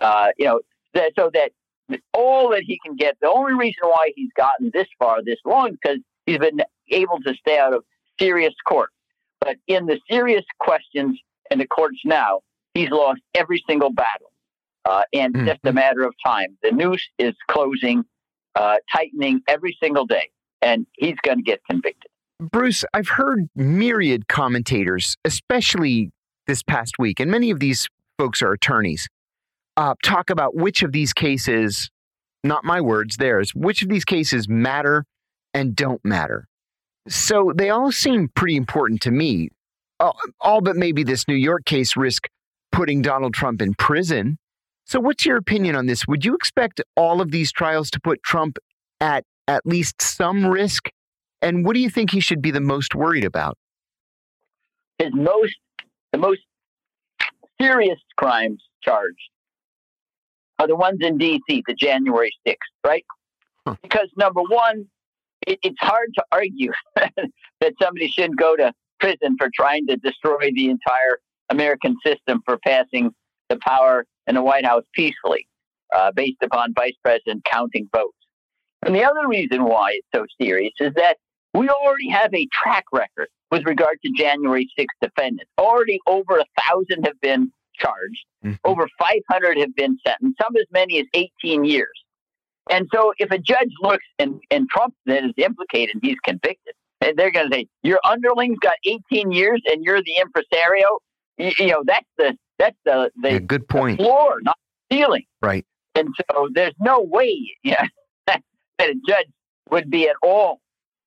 Uh, 0.00 0.28
you 0.38 0.46
know, 0.46 0.60
that, 0.94 1.12
so 1.14 1.30
that 1.34 1.52
all 2.14 2.50
that 2.50 2.62
he 2.62 2.78
can 2.84 2.96
get. 2.96 3.16
The 3.20 3.28
only 3.28 3.52
reason 3.52 3.82
why 3.82 4.12
he's 4.14 4.30
gotten 4.34 4.70
this 4.72 4.86
far, 4.98 5.22
this 5.22 5.38
long, 5.44 5.72
because 5.72 5.98
he's 6.24 6.38
been 6.38 6.62
able 6.88 7.18
to 7.26 7.34
stay 7.34 7.58
out 7.58 7.74
of 7.74 7.84
serious 8.18 8.54
court. 8.66 8.90
But 9.42 9.56
in 9.66 9.86
the 9.86 9.98
serious 10.08 10.44
questions 10.60 11.18
in 11.50 11.58
the 11.58 11.66
courts 11.66 11.98
now, 12.04 12.40
he's 12.74 12.90
lost 12.90 13.20
every 13.34 13.62
single 13.68 13.90
battle. 13.90 14.30
Uh, 14.84 15.02
and 15.12 15.34
mm-hmm. 15.34 15.46
just 15.46 15.60
a 15.64 15.72
matter 15.72 16.02
of 16.02 16.14
time. 16.24 16.56
The 16.62 16.70
noose 16.70 17.08
is 17.18 17.34
closing, 17.48 18.04
uh, 18.54 18.76
tightening 18.92 19.40
every 19.48 19.76
single 19.82 20.06
day, 20.06 20.30
and 20.60 20.86
he's 20.94 21.16
going 21.22 21.38
to 21.38 21.42
get 21.42 21.60
convicted. 21.68 22.10
Bruce, 22.40 22.84
I've 22.92 23.08
heard 23.08 23.48
myriad 23.54 24.26
commentators, 24.26 25.16
especially 25.24 26.10
this 26.46 26.62
past 26.62 26.98
week, 26.98 27.20
and 27.20 27.30
many 27.30 27.50
of 27.50 27.60
these 27.60 27.88
folks 28.18 28.42
are 28.42 28.52
attorneys, 28.52 29.08
uh, 29.76 29.94
talk 30.04 30.30
about 30.30 30.54
which 30.54 30.82
of 30.82 30.92
these 30.92 31.12
cases, 31.12 31.90
not 32.42 32.64
my 32.64 32.80
words, 32.80 33.16
theirs, 33.16 33.52
which 33.54 33.82
of 33.82 33.88
these 33.88 34.04
cases 34.04 34.48
matter 34.48 35.04
and 35.54 35.76
don't 35.76 36.04
matter. 36.04 36.46
So 37.08 37.52
they 37.54 37.70
all 37.70 37.90
seem 37.92 38.28
pretty 38.28 38.56
important 38.56 39.00
to 39.02 39.10
me. 39.10 39.48
All, 39.98 40.16
all 40.40 40.60
but 40.60 40.76
maybe 40.76 41.04
this 41.04 41.26
New 41.28 41.34
York 41.34 41.64
case 41.64 41.96
risk 41.96 42.28
putting 42.70 43.02
Donald 43.02 43.34
Trump 43.34 43.62
in 43.62 43.74
prison. 43.74 44.38
So, 44.84 44.98
what's 45.00 45.24
your 45.24 45.36
opinion 45.36 45.76
on 45.76 45.86
this? 45.86 46.06
Would 46.08 46.24
you 46.24 46.34
expect 46.34 46.80
all 46.96 47.20
of 47.20 47.30
these 47.30 47.52
trials 47.52 47.90
to 47.90 48.00
put 48.00 48.22
Trump 48.22 48.58
at 49.00 49.24
at 49.46 49.64
least 49.64 50.02
some 50.02 50.46
risk? 50.46 50.88
And 51.40 51.64
what 51.64 51.74
do 51.74 51.80
you 51.80 51.90
think 51.90 52.10
he 52.10 52.20
should 52.20 52.42
be 52.42 52.50
the 52.50 52.60
most 52.60 52.94
worried 52.94 53.24
about? 53.24 53.56
His 54.98 55.12
most, 55.12 55.56
the 56.12 56.18
most 56.18 56.40
serious 57.60 57.98
crimes 58.16 58.62
charged 58.82 59.16
are 60.58 60.68
the 60.68 60.76
ones 60.76 60.98
in 61.00 61.18
D.C., 61.18 61.64
the 61.66 61.74
January 61.74 62.32
6th, 62.46 62.56
right? 62.84 63.04
Huh. 63.66 63.76
Because 63.82 64.08
number 64.16 64.42
one, 64.42 64.86
it, 65.46 65.58
it's 65.62 65.78
hard 65.80 66.10
to 66.14 66.24
argue 66.32 66.72
that 66.96 67.74
somebody 67.80 68.08
shouldn't 68.08 68.38
go 68.38 68.56
to 68.56 68.72
prison 69.00 69.36
for 69.38 69.50
trying 69.54 69.86
to 69.88 69.96
destroy 69.96 70.50
the 70.54 70.70
entire 70.70 71.18
American 71.50 71.96
system 72.04 72.40
for 72.44 72.58
passing 72.58 73.10
the 73.48 73.58
power 73.58 74.06
in 74.26 74.34
the 74.34 74.42
White 74.42 74.64
House 74.64 74.84
peacefully, 74.94 75.46
uh, 75.94 76.12
based 76.12 76.42
upon 76.42 76.72
Vice 76.74 76.94
President 77.02 77.44
counting 77.44 77.88
votes. 77.94 78.16
And 78.84 78.94
the 78.94 79.04
other 79.04 79.28
reason 79.28 79.64
why 79.64 79.92
it's 79.92 80.08
so 80.14 80.26
serious 80.40 80.72
is 80.80 80.92
that 80.94 81.18
we 81.54 81.68
already 81.68 82.08
have 82.08 82.32
a 82.34 82.48
track 82.52 82.84
record 82.92 83.28
with 83.50 83.64
regard 83.66 83.98
to 84.04 84.10
January 84.16 84.68
6th 84.78 84.86
defendants. 85.00 85.50
Already 85.58 86.00
over 86.06 86.38
a 86.38 86.44
thousand 86.66 87.04
have 87.04 87.20
been 87.20 87.52
charged, 87.74 88.24
mm-hmm. 88.44 88.54
over 88.64 88.88
500 88.98 89.58
have 89.58 89.74
been 89.74 89.98
sentenced, 90.06 90.40
some 90.42 90.56
as 90.56 90.66
many 90.72 91.00
as 91.00 91.06
18 91.14 91.64
years. 91.64 91.92
And 92.70 92.88
so 92.94 93.12
if 93.18 93.30
a 93.30 93.38
judge 93.38 93.70
looks 93.80 94.04
and, 94.18 94.40
and 94.50 94.68
Trump 94.68 94.94
then 95.06 95.26
is 95.26 95.34
implicated, 95.36 95.96
he's 96.02 96.18
convicted, 96.24 96.74
and 97.00 97.16
they're 97.16 97.32
going 97.32 97.50
to 97.50 97.54
say, 97.54 97.66
Your 97.82 97.98
underling's 98.04 98.58
got 98.60 98.74
18 98.84 99.32
years 99.32 99.60
and 99.66 99.84
you're 99.84 100.02
the 100.02 100.16
impresario. 100.20 100.98
You, 101.38 101.52
you 101.58 101.66
know, 101.68 101.82
that's 101.84 102.06
the 102.18 102.36
that's 102.58 102.76
the, 102.84 103.10
the, 103.20 103.32
yeah, 103.32 103.38
good 103.40 103.68
point. 103.68 103.98
floor, 103.98 104.38
not 104.42 104.56
the 104.90 104.96
ceiling. 104.96 105.24
Right. 105.40 105.66
And 105.94 106.08
so 106.30 106.48
there's 106.52 106.74
no 106.80 107.00
way 107.00 107.36
you 107.64 107.72
know, 107.72 107.86
that 108.26 108.42
a 108.80 108.94
judge 109.06 109.26
would 109.70 109.90
be 109.90 110.08
at 110.08 110.16
all 110.22 110.60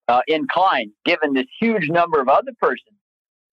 uh, 0.07 0.21
inclined, 0.27 0.91
given 1.05 1.33
this 1.33 1.45
huge 1.59 1.89
number 1.89 2.19
of 2.19 2.27
other 2.27 2.51
persons 2.59 2.97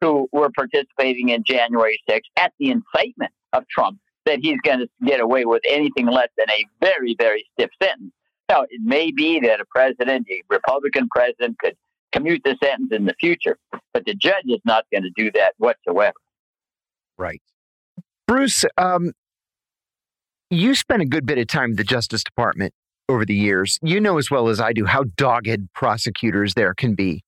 who 0.00 0.28
were 0.32 0.50
participating 0.50 1.28
in 1.28 1.44
January 1.46 2.00
6th 2.10 2.20
at 2.36 2.52
the 2.58 2.70
incitement 2.70 3.32
of 3.52 3.64
Trump, 3.68 3.98
that 4.26 4.38
he's 4.40 4.60
going 4.62 4.80
to 4.80 4.88
get 5.04 5.20
away 5.20 5.44
with 5.44 5.62
anything 5.68 6.06
less 6.06 6.28
than 6.38 6.48
a 6.50 6.66
very, 6.80 7.16
very 7.18 7.46
stiff 7.54 7.70
sentence. 7.82 8.12
Now, 8.48 8.62
it 8.62 8.80
may 8.82 9.10
be 9.10 9.40
that 9.40 9.60
a 9.60 9.64
president, 9.64 10.26
a 10.30 10.42
Republican 10.50 11.08
president, 11.14 11.58
could 11.58 11.76
commute 12.12 12.42
the 12.44 12.56
sentence 12.62 12.92
in 12.92 13.06
the 13.06 13.14
future, 13.18 13.56
but 13.92 14.04
the 14.04 14.14
judge 14.14 14.44
is 14.46 14.60
not 14.64 14.84
going 14.92 15.02
to 15.02 15.10
do 15.16 15.30
that 15.32 15.54
whatsoever. 15.58 16.14
Right. 17.18 17.40
Bruce, 18.28 18.64
um, 18.76 19.12
you 20.50 20.74
spent 20.74 21.02
a 21.02 21.06
good 21.06 21.26
bit 21.26 21.38
of 21.38 21.46
time 21.46 21.70
in 21.70 21.76
the 21.76 21.84
Justice 21.84 22.22
Department 22.22 22.74
over 23.08 23.24
the 23.24 23.34
years. 23.34 23.78
You 23.82 24.00
know 24.00 24.18
as 24.18 24.30
well 24.30 24.48
as 24.48 24.60
I 24.60 24.72
do 24.72 24.84
how 24.84 25.04
dogged 25.16 25.72
prosecutors 25.74 26.54
there 26.54 26.74
can 26.74 26.94
be. 26.94 27.22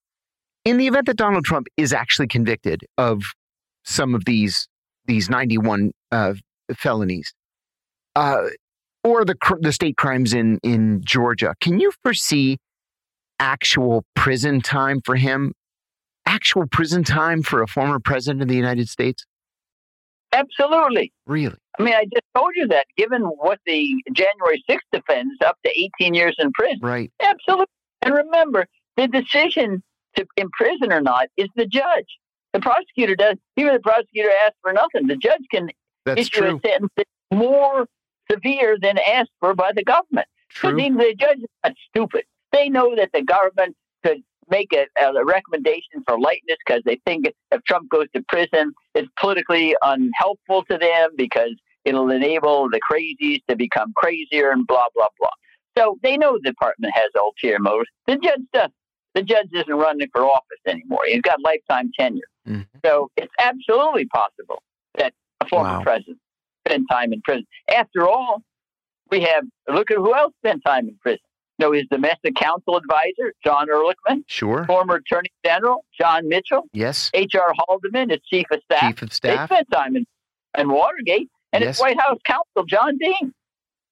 In 0.64 0.78
the 0.78 0.86
event 0.86 1.06
that 1.06 1.16
Donald 1.16 1.44
Trump 1.44 1.66
is 1.76 1.92
actually 1.92 2.28
convicted 2.28 2.82
of 2.96 3.22
some 3.84 4.14
of 4.14 4.24
these 4.24 4.68
these 5.06 5.28
91 5.28 5.92
uh, 6.10 6.34
felonies, 6.76 7.32
uh, 8.16 8.44
or 9.02 9.24
the 9.24 9.36
the 9.60 9.72
state 9.72 9.96
crimes 9.96 10.32
in 10.32 10.58
in 10.62 11.02
Georgia, 11.04 11.54
can 11.60 11.80
you 11.80 11.92
foresee 12.02 12.58
actual 13.38 14.04
prison 14.14 14.60
time 14.60 15.00
for 15.04 15.16
him? 15.16 15.52
Actual 16.26 16.66
prison 16.66 17.04
time 17.04 17.42
for 17.42 17.62
a 17.62 17.66
former 17.66 18.00
president 18.00 18.40
of 18.42 18.48
the 18.48 18.56
United 18.56 18.88
States? 18.88 19.24
Absolutely. 20.32 21.12
Really? 21.26 21.56
I 21.78 21.82
mean, 21.82 21.94
I 21.94 22.04
just 22.04 22.24
told 22.34 22.52
you 22.56 22.66
that. 22.68 22.86
Given 22.96 23.22
what 23.22 23.60
the 23.66 23.94
January 24.12 24.62
6th 24.68 24.78
defends, 24.92 25.32
up 25.44 25.56
to 25.64 25.70
18 26.00 26.14
years 26.14 26.34
in 26.38 26.50
prison. 26.52 26.80
Right. 26.82 27.12
Absolutely. 27.22 27.66
And 28.02 28.14
remember, 28.14 28.66
the 28.96 29.06
decision 29.06 29.82
to 30.16 30.26
imprison 30.36 30.92
or 30.92 31.00
not 31.00 31.28
is 31.36 31.48
the 31.56 31.66
judge. 31.66 32.06
The 32.52 32.60
prosecutor 32.60 33.16
does. 33.16 33.36
Even 33.56 33.74
the 33.74 33.80
prosecutor 33.80 34.30
asks 34.44 34.56
for 34.62 34.72
nothing. 34.72 35.06
The 35.06 35.16
judge 35.16 35.42
can 35.52 35.68
That's 36.05 36.20
issue 36.20 36.40
true. 36.40 36.60
a 36.62 36.68
sentence 36.68 36.93
that's 36.97 37.10
more 37.32 37.86
severe 38.31 38.76
than 38.81 38.98
asked 38.98 39.32
for 39.40 39.55
by 39.55 39.72
the 39.74 39.85
government. 39.85 40.28
Because 40.48 40.76
the 40.76 41.14
judge 41.18 41.39
is 41.39 41.48
not 41.64 41.74
stupid. 41.89 42.24
They 42.52 42.68
know 42.68 42.94
that 42.94 43.10
the 43.12 43.22
government 43.22 43.76
could 44.05 44.22
make 44.51 44.72
a, 44.72 44.86
a 45.02 45.24
recommendation 45.24 46.02
for 46.06 46.18
lightness 46.18 46.59
because 46.64 46.82
they 46.85 47.01
think 47.05 47.26
if 47.51 47.64
Trump 47.64 47.90
goes 47.90 48.06
to 48.14 48.22
prison, 48.28 48.72
it's 48.94 49.09
politically 49.18 49.74
unhelpful 49.82 50.64
to 50.70 50.78
them 50.78 51.10
because 51.16 51.55
it'll 51.85 52.10
enable 52.10 52.68
the 52.70 52.81
crazies 52.90 53.40
to 53.48 53.56
become 53.56 53.93
crazier 53.97 54.51
and 54.51 54.66
blah, 54.66 54.86
blah, 54.94 55.09
blah. 55.18 55.31
So 55.76 55.98
they 56.02 56.16
know 56.16 56.39
the 56.43 56.51
department 56.51 56.94
has 56.94 57.10
ulterior 57.18 57.59
motives. 57.59 57.90
The 58.06 58.16
judge 58.16 58.43
does. 58.52 58.70
The 59.14 59.22
judge 59.22 59.48
isn't 59.52 59.72
running 59.72 60.09
for 60.12 60.24
office 60.24 60.59
anymore. 60.66 61.02
He's 61.06 61.22
got 61.22 61.40
lifetime 61.40 61.90
tenure. 61.98 62.22
Mm-hmm. 62.48 62.78
So 62.85 63.10
it's 63.16 63.32
absolutely 63.39 64.06
possible 64.06 64.62
that 64.98 65.14
a 65.44 65.48
former 65.48 65.78
Wow. 65.78 65.82
president 65.82 66.18
spend 66.66 66.86
time 66.90 67.12
in 67.12 67.20
prison. 67.22 67.44
After 67.74 68.08
all, 68.08 68.42
we 69.10 69.20
have 69.20 69.44
look 69.68 69.90
at 69.90 69.96
who 69.98 70.14
else 70.14 70.32
spent 70.44 70.62
time 70.66 70.88
in 70.88 70.96
prison. 71.02 71.18
You 71.58 71.66
know, 71.66 71.72
his 71.72 71.84
domestic 71.90 72.34
counsel 72.34 72.76
advisor, 72.76 73.32
John 73.44 73.68
Ehrlichman, 73.68 74.24
Sure. 74.26 74.64
former 74.64 74.96
Attorney 74.96 75.28
General 75.44 75.84
John 75.98 76.28
Mitchell, 76.28 76.62
Yes. 76.72 77.10
H.R. 77.14 77.52
Haldeman, 77.68 78.10
his 78.10 78.20
chief 78.28 78.46
of 78.50 78.60
staff. 78.64 78.80
Chief 78.96 79.02
of 79.02 79.12
staff. 79.12 79.48
They 79.48 79.54
spent 79.54 79.70
time 79.70 79.94
in, 79.96 80.04
in 80.58 80.68
Watergate, 80.72 81.28
and 81.52 81.62
Yes. 81.62 81.76
his 81.76 81.80
White 81.82 82.00
House 82.00 82.18
counsel, 82.24 82.64
John 82.68 82.96
Dean. 82.98 83.32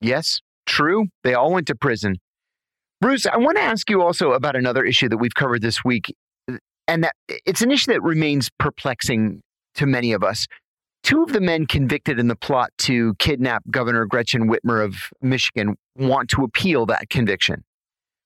Yes. 0.01 0.41
True. 0.67 1.07
They 1.23 1.35
all 1.35 1.53
went 1.53 1.67
to 1.69 1.77
prison. 1.77 2.17
Bruce, 3.01 3.27
I 3.27 3.37
want 3.37 3.57
to 3.59 3.63
ask 3.63 3.89
you 3.91 4.03
also 4.03 4.33
about 4.33 4.57
another 4.57 4.85
issue 4.85 5.09
that 5.09 5.19
we've 5.19 5.35
covered 5.35 5.61
this 5.63 5.85
week, 5.85 6.13
and 6.89 7.05
that 7.05 7.15
it's 7.29 7.63
an 7.63 7.71
issue 7.71 7.93
that 7.93 8.03
remains 8.03 8.49
perplexing 8.59 9.41
to 9.77 9.87
many 9.87 10.13
of 10.13 10.23
us. 10.25 10.47
Two 11.03 11.25
of 11.25 11.33
the 11.33 11.41
men 11.41 11.67
convicted 11.67 12.19
in 12.19 12.29
the 12.29 12.37
plot 12.37 12.71
to 12.79 13.15
kidnap 13.15 13.65
Governor 13.71 14.07
Gretchen 14.07 14.49
Whitmer 14.49 14.85
of 14.85 14.97
Michigan 15.21 15.77
want 15.97 16.31
to 16.31 16.45
appeal 16.45 16.87
that 16.87 17.11
conviction. 17.11 17.65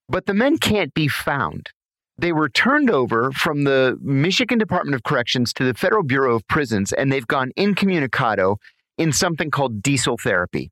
But 0.09 0.27
the 0.27 0.35
men 0.35 0.59
can't 0.59 0.93
be 0.93 1.09
found. 1.09 1.71
They 2.19 2.33
were 2.33 2.49
turned 2.49 2.91
over 2.91 3.33
from 3.33 3.65
the 3.65 3.99
Michigan 4.01 4.59
Department 4.59 4.95
of 4.95 5.03
Corrections 5.03 5.53
to 5.55 5.65
the 5.65 5.75
Federal 5.75 6.03
Bureau 6.03 6.37
of 6.37 6.47
Prisons, 6.49 6.93
and 6.93 7.11
they've 7.11 7.27
gone 7.27 7.51
incommunicado 7.57 8.57
in 8.99 9.13
something 9.13 9.51
called 9.51 9.83
diesel 9.83 10.17
therapy. 10.17 10.71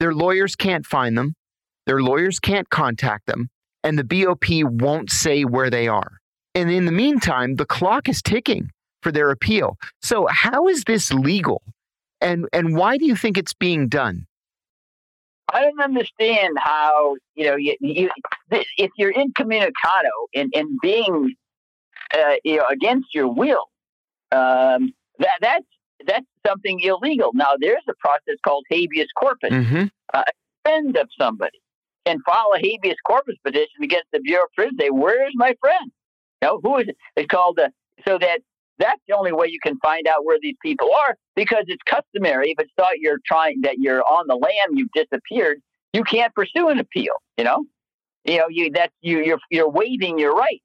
Their 0.00 0.14
lawyers 0.14 0.56
can't 0.56 0.86
find 0.86 1.16
them, 1.16 1.34
their 1.86 2.02
lawyers 2.02 2.38
can't 2.38 2.68
contact 2.68 3.26
them, 3.26 3.48
and 3.82 3.98
the 3.98 4.04
BOP 4.04 4.44
won't 4.62 5.10
say 5.10 5.44
where 5.44 5.70
they 5.70 5.88
are. 5.88 6.18
And 6.54 6.70
in 6.70 6.84
the 6.84 6.92
meantime, 6.92 7.56
the 7.56 7.66
clock 7.66 8.08
is 8.08 8.20
ticking 8.22 8.70
for 9.02 9.12
their 9.12 9.30
appeal. 9.30 9.76
So, 10.02 10.26
how 10.30 10.68
is 10.68 10.84
this 10.84 11.12
legal? 11.12 11.62
And, 12.20 12.46
and 12.52 12.76
why 12.76 12.96
do 12.96 13.06
you 13.06 13.14
think 13.14 13.38
it's 13.38 13.54
being 13.54 13.88
done? 13.88 14.26
I 15.52 15.62
don't 15.62 15.80
understand 15.80 16.56
how 16.58 17.16
you 17.34 17.46
know 17.46 17.56
you, 17.56 17.74
you 17.80 18.10
if 18.50 18.90
you're 18.96 19.12
incommunicado 19.12 20.10
and 20.34 20.52
and 20.54 20.78
being 20.82 21.34
uh, 22.14 22.34
you 22.44 22.56
know 22.58 22.66
against 22.70 23.14
your 23.14 23.28
will, 23.32 23.64
um, 24.30 24.92
that 25.18 25.38
that's 25.40 25.64
that's 26.06 26.26
something 26.46 26.80
illegal. 26.80 27.30
Now 27.34 27.52
there's 27.58 27.82
a 27.88 27.94
process 27.98 28.36
called 28.44 28.64
habeas 28.70 29.08
corpus. 29.18 29.50
Mm-hmm. 29.50 29.84
Friend 30.64 30.96
of 30.96 31.08
somebody 31.18 31.58
can 32.04 32.20
file 32.26 32.52
a 32.54 32.58
habeas 32.58 32.96
corpus 33.06 33.36
petition 33.42 33.82
against 33.82 34.06
the 34.12 34.20
Bureau 34.20 34.44
of 34.44 34.52
Prisons. 34.54 34.78
Say, 34.78 34.90
where's 34.90 35.32
my 35.34 35.54
friend? 35.60 35.90
You 36.42 36.48
know, 36.48 36.60
who 36.62 36.76
is 36.78 36.88
it? 36.88 36.96
It's 37.16 37.26
called 37.26 37.58
uh, 37.58 37.68
so 38.06 38.18
that 38.18 38.40
that's 38.78 39.00
the 39.08 39.16
only 39.16 39.32
way 39.32 39.48
you 39.48 39.58
can 39.62 39.78
find 39.80 40.06
out 40.08 40.24
where 40.24 40.38
these 40.42 40.56
people 40.62 40.90
are 41.06 41.16
because 41.36 41.64
it's 41.68 41.82
customary. 41.84 42.50
If 42.52 42.60
it's 42.60 42.72
thought 42.76 42.98
you're 43.00 43.20
trying 43.26 43.62
that 43.62 43.78
you're 43.78 44.02
on 44.02 44.26
the 44.28 44.36
lam, 44.36 44.76
you've 44.76 44.92
disappeared, 44.94 45.60
you 45.92 46.04
can't 46.04 46.34
pursue 46.34 46.68
an 46.68 46.78
appeal. 46.80 47.14
You 47.38 47.44
know, 47.44 47.64
you 48.24 48.38
know, 48.38 48.46
you 48.50 48.70
that's 48.72 48.94
you 49.02 49.20
you're 49.24 49.40
you're 49.50 49.70
waiving 49.70 50.18
your 50.18 50.34
rights. 50.34 50.64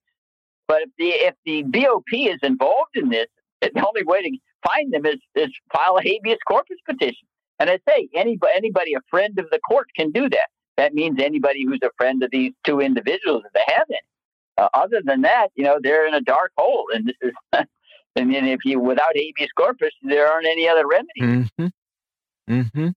But 0.67 0.83
if 0.83 0.89
the 0.97 1.09
if 1.09 1.35
the 1.45 1.63
BOP 1.63 2.05
is 2.13 2.39
involved 2.43 2.95
in 2.95 3.09
this, 3.09 3.27
the 3.61 3.85
only 3.87 4.03
way 4.05 4.21
to 4.23 4.37
find 4.67 4.93
them 4.93 5.05
is 5.05 5.19
is 5.35 5.49
file 5.73 5.97
a 5.97 6.03
habeas 6.03 6.39
corpus 6.47 6.77
petition. 6.87 7.27
And 7.59 7.69
I 7.69 7.79
say 7.89 8.09
anybody 8.15 8.53
anybody 8.55 8.93
a 8.95 9.01
friend 9.09 9.37
of 9.39 9.49
the 9.51 9.59
court 9.69 9.87
can 9.97 10.11
do 10.11 10.29
that. 10.29 10.47
That 10.77 10.93
means 10.93 11.19
anybody 11.21 11.65
who's 11.65 11.81
a 11.83 11.91
friend 11.97 12.23
of 12.23 12.31
these 12.31 12.53
two 12.65 12.81
individuals 12.81 13.43
if 13.45 13.53
they 13.53 13.73
have 13.73 13.85
any. 13.89 13.99
uh, 14.57 14.69
other 14.73 15.01
than 15.05 15.21
that, 15.23 15.49
you 15.55 15.63
know, 15.65 15.79
they're 15.81 16.07
in 16.07 16.15
a 16.15 16.21
dark 16.21 16.51
hole, 16.57 16.87
and 16.93 17.07
this 17.07 17.15
is. 17.21 17.33
and 18.15 18.33
then 18.33 18.45
if 18.45 18.61
you 18.65 18.79
without 18.79 19.15
habeas 19.15 19.51
corpus, 19.57 19.91
there 20.01 20.27
aren't 20.27 20.47
any 20.47 20.67
other 20.67 20.87
remedies. 20.87 21.49
Mm-hmm. 21.59 21.67
Mm-hmm. 22.49 22.89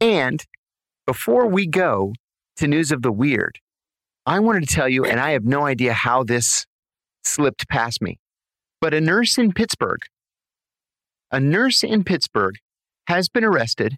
And 0.00 0.44
before 1.06 1.46
we 1.46 1.66
go 1.66 2.12
to 2.56 2.66
news 2.66 2.90
of 2.92 3.02
the 3.02 3.12
weird, 3.12 3.58
I 4.26 4.40
wanted 4.40 4.68
to 4.68 4.74
tell 4.74 4.88
you, 4.88 5.04
and 5.04 5.20
I 5.20 5.30
have 5.30 5.44
no 5.44 5.66
idea 5.66 5.92
how 5.92 6.24
this 6.24 6.66
slipped 7.24 7.68
past 7.68 8.02
me, 8.02 8.18
but 8.80 8.94
a 8.94 9.00
nurse 9.00 9.38
in 9.38 9.52
Pittsburgh, 9.52 10.00
a 11.30 11.40
nurse 11.40 11.82
in 11.82 12.04
Pittsburgh 12.04 12.56
has 13.06 13.28
been 13.28 13.44
arrested 13.44 13.96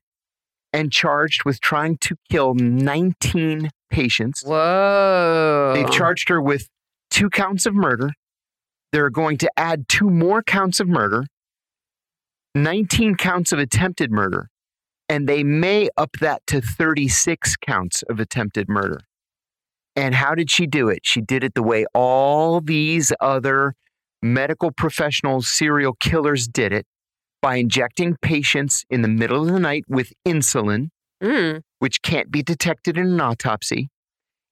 and 0.72 0.90
charged 0.90 1.44
with 1.44 1.60
trying 1.60 1.96
to 1.98 2.16
kill 2.30 2.54
19 2.54 3.70
patients. 3.90 4.42
Whoa. 4.44 5.72
They've 5.74 5.90
charged 5.90 6.28
her 6.28 6.42
with 6.42 6.68
two 7.10 7.30
counts 7.30 7.64
of 7.64 7.74
murder. 7.74 8.10
They're 8.92 9.10
going 9.10 9.38
to 9.38 9.50
add 9.56 9.88
two 9.88 10.10
more 10.10 10.42
counts 10.42 10.80
of 10.80 10.88
murder, 10.88 11.24
19 12.54 13.16
counts 13.16 13.52
of 13.52 13.58
attempted 13.58 14.10
murder, 14.10 14.48
and 15.08 15.28
they 15.28 15.42
may 15.42 15.88
up 15.96 16.12
that 16.20 16.46
to 16.48 16.60
36 16.60 17.56
counts 17.56 18.02
of 18.02 18.20
attempted 18.20 18.68
murder. 18.68 19.00
And 19.96 20.14
how 20.14 20.34
did 20.34 20.50
she 20.50 20.66
do 20.66 20.88
it? 20.88 21.00
She 21.04 21.20
did 21.20 21.44
it 21.44 21.54
the 21.54 21.62
way 21.62 21.86
all 21.94 22.60
these 22.60 23.12
other 23.20 23.74
medical 24.22 24.70
professionals, 24.72 25.46
serial 25.48 25.94
killers 25.94 26.48
did 26.48 26.72
it 26.72 26.86
by 27.42 27.56
injecting 27.56 28.16
patients 28.22 28.84
in 28.90 29.02
the 29.02 29.08
middle 29.08 29.46
of 29.46 29.52
the 29.52 29.60
night 29.60 29.84
with 29.88 30.12
insulin, 30.26 30.88
Mm. 31.22 31.62
which 31.78 32.02
can't 32.02 32.30
be 32.30 32.42
detected 32.42 32.98
in 32.98 33.06
an 33.06 33.20
autopsy. 33.20 33.88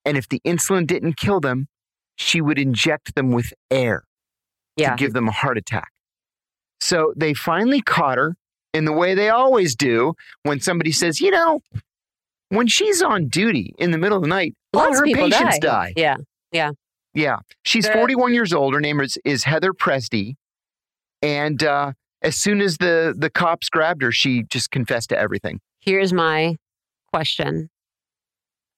And 0.05 0.16
if 0.16 0.28
the 0.28 0.40
insulin 0.47 0.86
didn't 0.86 1.16
kill 1.16 1.40
them, 1.40 1.69
she 2.16 2.40
would 2.40 2.59
inject 2.59 3.14
them 3.14 3.32
with 3.32 3.52
air 3.70 4.05
Yeah. 4.77 4.90
to 4.90 4.97
give 4.97 5.12
them 5.12 5.28
a 5.28 5.32
heart 5.32 5.59
attack. 5.59 5.90
So 6.81 7.12
they 7.16 7.35
finally 7.35 7.81
caught 7.81 8.19
her 8.19 8.36
in 8.74 8.85
the 8.85 8.93
way 8.93 9.14
they 9.14 9.28
always 9.28 9.74
do 9.74 10.14
when 10.44 10.60
somebody 10.60 10.93
says, 10.93 11.20
you 11.20 11.31
know, 11.31 11.62
when 12.56 12.66
she's 12.66 13.02
on 13.02 13.28
duty 13.28 13.74
in 13.78 13.90
the 13.90 13.98
middle 13.98 14.16
of 14.16 14.22
the 14.22 14.28
night, 14.28 14.54
all 14.74 14.84
Lots 14.86 14.98
her 14.98 15.04
patients 15.06 15.58
die. 15.58 15.92
die. 15.96 16.16
Yeah. 16.52 16.70
Yeah. 17.14 17.38
She's 17.64 17.86
The- 17.86 17.92
41 17.92 18.32
years 18.34 18.52
old. 18.52 18.74
Her 18.74 18.80
name 18.80 19.00
is, 19.00 19.18
is 19.24 19.44
Heather 19.44 19.72
Pressdee. 19.72 20.34
And 21.22 21.62
uh, 21.62 21.92
as 22.22 22.36
soon 22.36 22.60
as 22.60 22.78
the, 22.78 23.14
the 23.16 23.30
cops 23.30 23.68
grabbed 23.68 24.02
her, 24.02 24.12
she 24.12 24.42
just 24.44 24.70
confessed 24.70 25.10
to 25.10 25.18
everything. 25.18 25.60
Here's 25.80 26.12
my 26.12 26.56
question. 27.12 27.68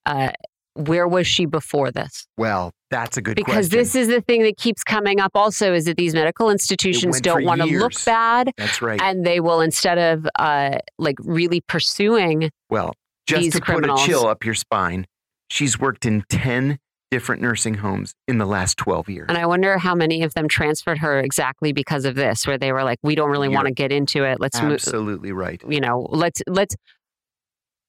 Uh, 0.06 0.30
where 0.74 1.06
was 1.06 1.26
she 1.26 1.46
before 1.46 1.90
this? 1.90 2.26
Well, 2.36 2.72
that's 2.90 3.16
a 3.16 3.22
good 3.22 3.36
Because 3.36 3.68
question. 3.68 3.78
this 3.78 3.94
is 3.94 4.08
the 4.08 4.20
thing 4.20 4.42
that 4.42 4.56
keeps 4.56 4.82
coming 4.82 5.20
up 5.20 5.30
also 5.34 5.72
is 5.72 5.84
that 5.86 5.96
these 5.96 6.14
medical 6.14 6.50
institutions 6.50 7.20
don't 7.20 7.44
want 7.44 7.60
to 7.62 7.66
look 7.78 7.92
bad 8.04 8.50
That's 8.56 8.82
right. 8.82 9.00
and 9.00 9.24
they 9.24 9.40
will 9.40 9.60
instead 9.60 9.98
of 9.98 10.26
uh, 10.38 10.78
like 10.98 11.16
really 11.20 11.60
pursuing 11.62 12.50
well, 12.70 12.92
just 13.26 13.42
these 13.42 13.52
to 13.54 13.60
criminals. 13.60 14.00
put 14.00 14.04
a 14.04 14.10
chill 14.10 14.26
up 14.26 14.44
your 14.44 14.54
spine, 14.54 15.06
she's 15.50 15.78
worked 15.78 16.04
in 16.06 16.24
10 16.28 16.78
different 17.10 17.40
nursing 17.40 17.74
homes 17.74 18.12
in 18.26 18.38
the 18.38 18.46
last 18.46 18.76
12 18.78 19.08
years. 19.08 19.26
And 19.28 19.38
I 19.38 19.46
wonder 19.46 19.78
how 19.78 19.94
many 19.94 20.22
of 20.24 20.34
them 20.34 20.48
transferred 20.48 20.98
her 20.98 21.20
exactly 21.20 21.72
because 21.72 22.04
of 22.04 22.16
this, 22.16 22.46
where 22.46 22.58
they 22.58 22.72
were 22.72 22.82
like, 22.82 22.98
"We 23.02 23.14
don't 23.14 23.30
really 23.30 23.48
want 23.48 23.66
to 23.66 23.72
get 23.72 23.92
into 23.92 24.24
it. 24.24 24.40
Let's 24.40 24.60
move. 24.60 24.72
Absolutely 24.72 25.30
right. 25.32 25.62
You 25.68 25.80
know, 25.80 26.08
let's 26.10 26.42
let's 26.48 26.74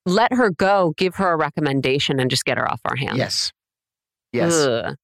let 0.06 0.32
her 0.34 0.52
go. 0.52 0.94
Give 0.98 1.16
her 1.16 1.32
a 1.32 1.38
recommendation 1.38 2.20
and 2.20 2.30
just 2.30 2.46
get 2.46 2.58
her 2.58 2.70
off 2.72 2.82
our 2.86 2.96
hands." 2.96 3.18
Yes. 3.18 3.52
Yes. 4.32 4.54
Ugh. 4.54 4.96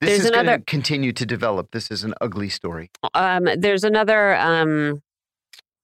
This 0.00 0.10
There's 0.10 0.24
is 0.24 0.30
going 0.30 0.40
another- 0.40 0.58
to 0.58 0.64
continue 0.64 1.12
to 1.12 1.26
develop. 1.26 1.70
This 1.72 1.90
is 1.90 2.04
an 2.04 2.14
ugly 2.20 2.48
story. 2.48 2.90
Um, 3.14 3.48
there's 3.56 3.84
another 3.84 4.34
um, 4.36 5.02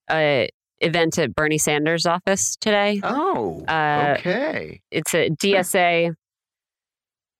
uh, 0.09 0.45
event 0.81 1.17
at 1.17 1.33
Bernie 1.35 1.57
Sanders' 1.57 2.05
office 2.05 2.55
today. 2.57 2.99
Oh, 3.03 3.63
Uh, 3.67 4.15
okay. 4.19 4.81
It's 4.91 5.13
a 5.13 5.29
DSA. 5.29 6.13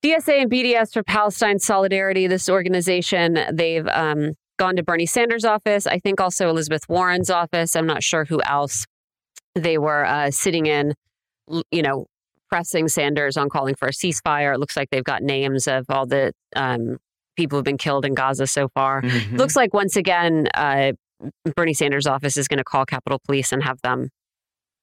DSA 0.03 0.41
and 0.43 0.51
BDS 0.51 0.93
for 0.93 1.03
Palestine 1.03 1.59
Solidarity. 1.59 2.27
This 2.27 2.47
organization, 2.47 3.39
they've 3.51 3.87
um, 3.87 4.33
gone 4.59 4.75
to 4.75 4.83
Bernie 4.83 5.05
Sanders' 5.07 5.45
office. 5.45 5.87
I 5.87 5.99
think 5.99 6.21
also 6.21 6.49
Elizabeth 6.49 6.83
Warren's 6.87 7.29
office. 7.29 7.75
I'm 7.75 7.87
not 7.87 8.03
sure 8.03 8.25
who 8.25 8.41
else 8.45 8.85
they 9.55 9.77
were 9.77 10.05
uh, 10.05 10.29
sitting 10.31 10.65
in. 10.67 10.93
You 11.71 11.81
know, 11.81 12.05
pressing 12.49 12.87
Sanders 12.87 13.35
on 13.37 13.49
calling 13.49 13.75
for 13.75 13.87
a 13.87 13.91
ceasefire. 13.91 14.53
It 14.53 14.59
looks 14.59 14.77
like 14.77 14.89
they've 14.91 15.03
got 15.03 15.23
names 15.23 15.67
of 15.67 15.85
all 15.89 16.05
the 16.05 16.33
um, 16.55 16.97
people 17.35 17.57
who've 17.57 17.65
been 17.65 17.77
killed 17.77 18.05
in 18.05 18.13
Gaza 18.13 18.47
so 18.47 18.67
far. 18.69 19.01
Mhm. 19.01 19.37
Looks 19.37 19.55
like 19.55 19.73
once 19.73 19.95
again, 19.95 20.47
uh, 20.53 20.91
Bernie 21.55 21.73
Sanders' 21.73 22.07
office 22.07 22.37
is 22.37 22.47
going 22.47 22.57
to 22.57 22.63
call 22.63 22.85
Capitol 22.85 23.19
Police 23.25 23.51
and 23.51 23.63
have 23.63 23.81
them 23.81 24.09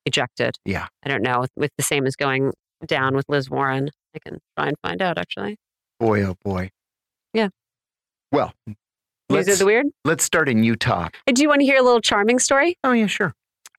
ejected. 0.07 0.57
Yeah. 0.65 0.87
I 1.05 1.09
don't 1.09 1.23
know 1.23 1.47
with 1.57 1.71
the 1.77 1.83
same 1.85 2.07
as 2.07 2.17
going 2.17 2.53
down 2.87 3.15
with 3.15 3.27
Liz 3.29 3.49
Warren. 3.51 3.91
I 4.15 4.19
can 4.19 4.39
try 4.59 4.69
and 4.69 4.77
find 4.83 5.01
out 5.03 5.19
actually. 5.19 5.57
boy, 6.01 6.23
oh 6.25 6.37
boy. 6.45 6.71
Yeah. 7.33 7.49
Well, 8.31 8.53
News 8.67 8.77
let's, 9.31 9.49
of 9.53 9.59
the 9.61 9.67
weird. 9.67 9.87
let's 10.05 10.25
start 10.25 10.49
in 10.49 10.65
Utah. 10.65 11.09
Uh, 11.27 11.33
Do 11.33 11.43
you 11.43 11.49
want 11.49 11.61
to 11.61 11.65
hear 11.65 11.79
a 11.79 11.83
little 11.83 12.01
charming 12.01 12.39
story? 12.39 12.77
Oh, 12.85 12.93
yeah, 12.93 13.07
sure. 13.07 13.35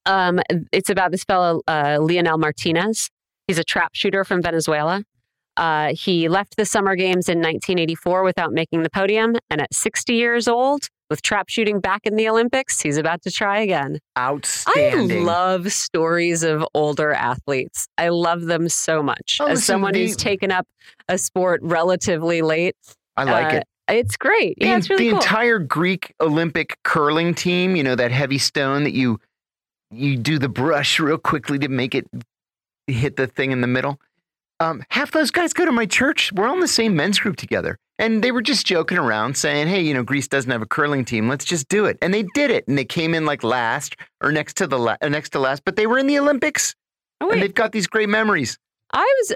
Um, 0.05 0.39
it's 0.71 0.89
about 0.89 1.11
this 1.11 1.23
fellow, 1.23 1.61
uh, 1.67 1.97
Leonel 1.99 2.37
Martinez. 2.37 3.09
He's 3.47 3.57
a 3.57 3.63
trap 3.63 3.91
shooter 3.93 4.23
from 4.23 4.41
Venezuela. 4.41 5.03
Uh, 5.57 5.93
he 5.95 6.27
left 6.29 6.55
the 6.57 6.65
Summer 6.65 6.95
Games 6.95 7.29
in 7.29 7.37
1984 7.39 8.23
without 8.23 8.53
making 8.53 8.83
the 8.83 8.89
podium. 8.89 9.35
And 9.49 9.61
at 9.61 9.73
60 9.73 10.13
years 10.13 10.47
old, 10.47 10.87
with 11.13 11.21
trap 11.21 11.47
shooting 11.47 11.79
back 11.79 12.07
in 12.07 12.15
the 12.15 12.27
Olympics, 12.27 12.81
he's 12.81 12.97
about 12.97 13.21
to 13.21 13.29
try 13.29 13.59
again. 13.59 13.99
Outstanding. 14.17 15.21
I 15.21 15.23
love 15.23 15.71
stories 15.71 16.41
of 16.41 16.65
older 16.73 17.13
athletes. 17.13 17.87
I 17.99 18.09
love 18.09 18.45
them 18.45 18.67
so 18.67 19.03
much. 19.03 19.37
Oh, 19.39 19.45
As 19.45 19.57
listen, 19.57 19.63
someone 19.63 19.93
who's 19.93 20.15
taken 20.15 20.51
up 20.51 20.65
a 21.07 21.19
sport 21.19 21.59
relatively 21.61 22.41
late, 22.41 22.75
I 23.15 23.25
like 23.25 23.53
uh, 23.53 23.57
it. 23.57 23.63
It's 23.89 24.17
great. 24.17 24.57
The, 24.59 24.65
yeah, 24.65 24.77
it's 24.77 24.89
really 24.89 25.05
the 25.05 25.11
cool. 25.11 25.19
entire 25.19 25.59
Greek 25.59 26.15
Olympic 26.19 26.79
curling 26.83 27.35
team, 27.35 27.75
you 27.75 27.83
know, 27.83 27.93
that 27.93 28.09
heavy 28.09 28.39
stone 28.39 28.83
that 28.85 28.93
you 28.93 29.19
you 29.91 30.17
do 30.17 30.39
the 30.39 30.49
brush 30.49 30.99
real 30.99 31.19
quickly 31.19 31.59
to 31.59 31.67
make 31.67 31.93
it 31.93 32.07
hit 32.87 33.17
the 33.17 33.27
thing 33.27 33.51
in 33.51 33.61
the 33.61 33.67
middle. 33.67 33.99
Um, 34.59 34.83
half 34.89 35.11
those 35.11 35.31
guys 35.31 35.51
go 35.53 35.65
to 35.65 35.71
my 35.71 35.85
church. 35.85 36.31
We're 36.33 36.47
all 36.47 36.53
in 36.53 36.59
the 36.59 36.67
same 36.67 36.95
men's 36.95 37.19
group 37.19 37.35
together. 37.35 37.77
And 37.99 38.23
they 38.23 38.31
were 38.31 38.41
just 38.41 38.65
joking 38.65 38.97
around 38.97 39.37
saying, 39.37 39.67
hey, 39.67 39.81
you 39.81 39.93
know, 39.93 40.03
Greece 40.03 40.27
doesn't 40.27 40.49
have 40.51 40.61
a 40.61 40.65
curling 40.65 41.05
team. 41.05 41.29
Let's 41.29 41.45
just 41.45 41.67
do 41.69 41.85
it. 41.85 41.97
And 42.01 42.13
they 42.13 42.23
did 42.33 42.49
it. 42.49 42.67
And 42.67 42.77
they 42.77 42.85
came 42.85 43.13
in 43.13 43.25
like 43.25 43.43
last 43.43 43.95
or 44.23 44.31
next 44.31 44.57
to 44.57 44.67
the 44.67 44.79
la- 44.79 44.97
next 45.03 45.29
to 45.31 45.39
last, 45.39 45.63
but 45.65 45.75
they 45.75 45.85
were 45.85 45.97
in 45.97 46.07
the 46.07 46.17
Olympics. 46.17 46.75
oh, 47.21 47.29
And 47.29 47.41
they've 47.41 47.53
got 47.53 47.71
these 47.71 47.87
great 47.87 48.09
memories. 48.09 48.57
I 48.91 49.01
was, 49.21 49.35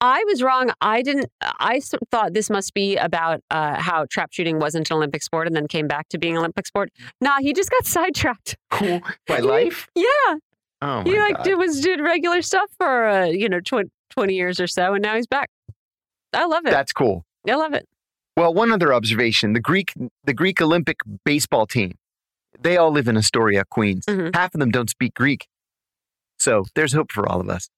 I 0.00 0.24
was 0.26 0.42
wrong. 0.42 0.70
I 0.80 1.02
didn't. 1.02 1.26
I 1.42 1.80
thought 2.10 2.32
this 2.32 2.48
must 2.48 2.72
be 2.72 2.96
about 2.96 3.40
uh, 3.50 3.74
how 3.80 4.06
trap 4.10 4.32
shooting 4.32 4.58
wasn't 4.58 4.90
an 4.90 4.96
Olympic 4.96 5.22
sport 5.22 5.46
and 5.46 5.54
then 5.56 5.66
came 5.66 5.86
back 5.88 6.08
to 6.10 6.18
being 6.18 6.34
an 6.34 6.38
Olympic 6.38 6.66
sport. 6.66 6.90
Nah, 7.20 7.40
he 7.40 7.52
just 7.52 7.70
got 7.70 7.84
sidetracked. 7.86 8.56
Cool. 8.70 9.00
By 9.26 9.38
life? 9.40 9.88
Yeah, 9.94 10.06
Oh, 10.80 11.02
my 11.02 11.04
he 11.04 11.18
like 11.18 11.36
God. 11.38 11.42
did, 11.44 11.58
was 11.58 11.80
did 11.80 12.00
regular 12.00 12.40
stuff 12.42 12.70
for 12.78 13.06
uh, 13.06 13.24
you 13.26 13.48
know 13.48 13.60
tw- 13.60 13.90
twenty 14.10 14.34
years 14.34 14.60
or 14.60 14.66
so, 14.66 14.94
and 14.94 15.02
now 15.02 15.16
he's 15.16 15.26
back. 15.26 15.50
I 16.32 16.46
love 16.46 16.66
it. 16.66 16.70
That's 16.70 16.92
cool. 16.92 17.24
I 17.48 17.54
love 17.54 17.74
it. 17.74 17.86
Well, 18.36 18.52
one 18.54 18.70
other 18.72 18.92
observation: 18.92 19.52
the 19.52 19.60
Greek, 19.60 19.92
the 20.24 20.34
Greek 20.34 20.60
Olympic 20.60 20.98
baseball 21.24 21.66
team, 21.66 21.94
they 22.60 22.76
all 22.76 22.90
live 22.90 23.08
in 23.08 23.16
Astoria, 23.16 23.64
Queens. 23.70 24.04
Mhm. 24.06 24.34
Half 24.34 24.54
of 24.54 24.60
them 24.60 24.70
don't 24.70 24.90
speak 24.90 25.14
Greek, 25.14 25.46
so 26.38 26.64
there's 26.74 26.92
hope 26.92 27.12
for 27.12 27.28
all 27.28 27.40
of 27.40 27.48
us. 27.48 27.68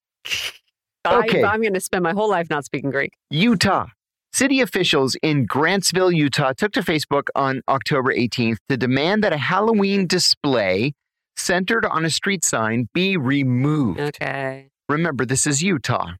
I, 1.03 1.19
Okay. 1.19 1.43
I'm 1.43 1.61
going 1.61 1.73
to 1.73 1.79
spend 1.79 2.03
my 2.03 2.13
whole 2.13 2.29
life 2.29 2.47
not 2.49 2.63
speaking 2.65 2.91
Greek. 2.91 3.13
Utah. 3.31 3.87
City 4.33 4.61
officials 4.61 5.15
in 5.23 5.45
Grantsville, 5.47 6.15
Utah, 6.15 6.53
took 6.53 6.71
to 6.73 6.81
Facebook 6.81 7.23
on 7.35 7.61
October 7.67 8.13
18th 8.13 8.59
to 8.69 8.77
demand 8.77 9.23
that 9.23 9.33
a 9.33 9.37
Halloween 9.37 10.05
display 10.07 10.93
centered 11.35 11.85
on 11.85 12.05
a 12.05 12.09
street 12.09 12.45
sign 12.45 12.87
be 12.93 13.17
removed. 13.17 13.99
Okay. 13.99 14.69
Remember, 14.87 15.25
this 15.25 15.45
is 15.47 15.61
Utah. 15.63 16.11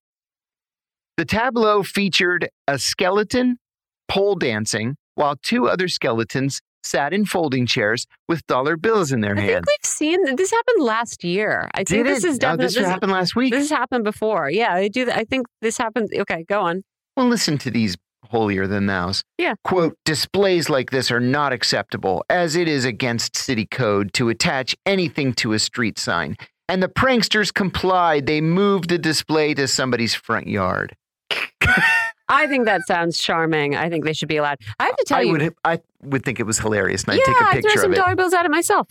The 1.22 1.26
tableau 1.26 1.84
featured 1.84 2.50
a 2.68 2.80
skeleton 2.80 3.60
pole 4.08 4.34
dancing 4.34 4.96
while 5.14 5.36
two 5.44 5.68
other 5.68 5.88
skeletons 5.88 6.62
sat 6.84 7.14
in 7.14 7.26
folding 7.26 7.68
chairs 7.68 8.08
with 8.28 8.44
dollar 8.48 8.76
bills 8.76 9.12
in 9.12 9.22
their 9.22 9.38
I 9.38 9.46
think 9.46 9.68
we've 9.68 9.86
seen 9.88 10.36
this 10.36 10.50
happened 10.50 10.84
last 10.84 11.24
year. 11.24 11.70
I 11.76 11.84
think 11.84 12.06
Did 12.06 12.08
this 12.08 12.24
it? 12.24 12.30
is 12.30 12.36
Oh, 12.38 12.40
definitely 12.40 12.66
this 12.66 12.88
happened 12.88 13.12
last 13.12 13.36
week. 13.36 13.54
This 13.54 13.70
has 13.70 13.78
happened 13.78 14.04
before. 14.04 14.50
Yeah, 14.50 14.74
I 14.74 14.88
do. 14.88 15.12
I 15.12 15.24
think 15.26 15.46
this 15.62 15.78
happened. 15.78 16.10
Okay, 16.12 16.44
go 16.50 16.62
on. 16.62 16.82
Well, 17.16 17.28
listen 17.28 17.60
to 17.60 17.70
these 17.70 17.96
holier 18.24 18.66
than 18.66 18.88
thous. 18.88 19.22
Yeah. 19.38 19.54
Quote, 19.64 19.96
displays 20.06 20.72
like 20.72 20.90
this 20.90 21.12
are 21.12 21.20
not 21.20 21.54
acceptable, 21.54 22.26
as 22.32 22.56
it 22.56 22.68
is 22.68 22.84
against 22.84 23.38
city 23.38 23.68
code 23.68 24.12
to 24.14 24.30
attach 24.30 24.76
anything 24.88 25.34
to 25.34 25.54
a 25.54 25.60
street 25.60 26.00
sign. 26.00 26.36
And 26.68 26.82
the 26.82 26.90
pranksters 26.90 27.54
complied. 27.54 28.26
They 28.26 28.42
moved 28.42 28.90
the 28.90 28.98
display 28.98 29.54
to 29.54 29.68
somebody's 29.68 30.16
front 30.16 30.48
yard. 30.48 30.96
I 32.30 32.48
think 32.48 32.66
that 32.66 32.82
sounds 32.88 33.18
charming. 33.18 33.76
I 33.76 33.90
think 33.90 34.06
they 34.06 34.14
should 34.14 34.30
be 34.30 34.38
allowed. 34.38 34.58
I 34.80 34.86
have 34.86 34.96
to 34.96 35.04
tell 35.06 35.20
I 35.20 35.22
you. 35.24 35.32
would 35.34 35.56
I 35.66 35.80
would 36.02 36.24
think 36.24 36.40
it 36.40 36.44
was 36.46 36.60
hilarious, 36.60 37.04
and 37.04 37.14
I'd 37.14 37.20
yeah, 37.20 37.26
take 37.26 37.42
a 37.42 37.46
I'd 37.58 37.62
throw 37.64 37.82
some 37.82 37.92
dollar 37.92 38.16
bills 38.16 38.34
at 38.34 38.46
it 38.46 38.52
myself. 38.52 38.88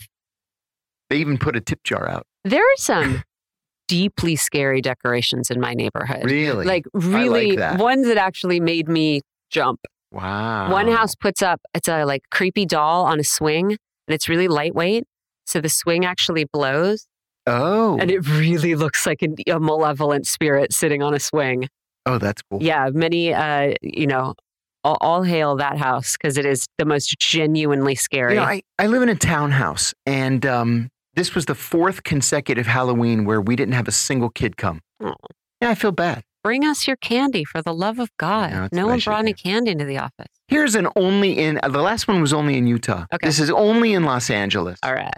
They 1.09 1.17
even 1.17 1.37
put 1.37 1.55
a 1.55 1.61
tip 1.61 1.83
jar 1.83 2.07
out. 2.07 2.25
There 2.43 2.61
are 2.63 2.77
some 2.77 3.23
deeply 3.87 4.35
scary 4.35 4.79
decorations 4.81 5.49
in 5.49 5.59
my 5.59 5.73
neighborhood. 5.73 6.23
Really? 6.25 6.65
Like 6.65 6.85
really 6.93 7.55
that. 7.57 7.79
ones 7.79 8.07
that 8.07 8.17
actually 8.17 8.59
made 8.59 8.87
me 8.87 9.21
jump. 9.49 9.79
Wow. 10.11 10.71
One 10.71 10.87
house 10.89 11.15
puts 11.15 11.41
up 11.41 11.61
it's 11.73 11.87
a 11.87 12.03
like 12.05 12.21
creepy 12.31 12.65
doll 12.65 13.05
on 13.05 13.19
a 13.19 13.23
swing 13.23 13.71
and 13.71 14.13
it's 14.15 14.29
really 14.29 14.47
lightweight. 14.47 15.03
So 15.45 15.59
the 15.59 15.69
swing 15.69 16.05
actually 16.05 16.45
blows 16.45 17.07
Oh. 17.47 17.97
and 17.99 18.11
it 18.11 18.25
really 18.27 18.75
looks 18.75 19.05
like 19.07 19.23
a, 19.23 19.51
a 19.51 19.59
malevolent 19.59 20.27
spirit 20.27 20.71
sitting 20.73 21.01
on 21.01 21.13
a 21.13 21.19
swing. 21.19 21.67
Oh, 22.05 22.17
that's 22.17 22.41
cool. 22.43 22.61
Yeah, 22.61 22.89
many 22.93 23.33
uh, 23.33 23.73
you 23.81 24.07
know, 24.07 24.35
all, 24.83 24.97
all 25.01 25.23
hail 25.23 25.55
that 25.57 25.77
house 25.77 26.17
because 26.17 26.37
it 26.37 26.45
is 26.45 26.65
the 26.77 26.85
most 26.85 27.17
genuinely 27.19 27.95
scary. 27.95 28.33
You 28.33 28.39
know, 28.39 28.45
I, 28.45 28.61
I 28.79 28.87
live 28.87 29.01
in 29.01 29.09
a 29.09 29.15
townhouse, 29.15 29.93
and 30.05 30.45
um, 30.45 30.89
this 31.15 31.35
was 31.35 31.45
the 31.45 31.55
fourth 31.55 32.03
consecutive 32.03 32.67
Halloween 32.67 33.25
where 33.25 33.41
we 33.41 33.55
didn't 33.55 33.73
have 33.73 33.87
a 33.87 33.91
single 33.91 34.29
kid 34.29 34.57
come. 34.57 34.81
Oh. 34.99 35.13
Yeah, 35.61 35.69
I 35.69 35.75
feel 35.75 35.91
bad. 35.91 36.23
Bring 36.43 36.65
us 36.65 36.87
your 36.87 36.95
candy 36.95 37.43
for 37.43 37.61
the 37.61 37.73
love 37.73 37.99
of 37.99 38.09
God. 38.17 38.51
That's 38.51 38.73
no 38.73 38.87
one 38.87 38.99
brought 38.99 39.19
any 39.19 39.33
candy 39.33 39.71
into 39.71 39.85
the 39.85 39.99
office. 39.99 40.27
Here's 40.47 40.73
an 40.73 40.87
only 40.95 41.37
in 41.37 41.59
uh, 41.61 41.69
the 41.69 41.81
last 41.81 42.07
one 42.07 42.19
was 42.19 42.33
only 42.33 42.57
in 42.57 42.65
Utah. 42.65 43.05
Okay. 43.13 43.27
This 43.27 43.39
is 43.39 43.51
only 43.51 43.93
in 43.93 44.03
Los 44.03 44.31
Angeles. 44.31 44.79
All 44.81 44.93
right. 44.93 45.13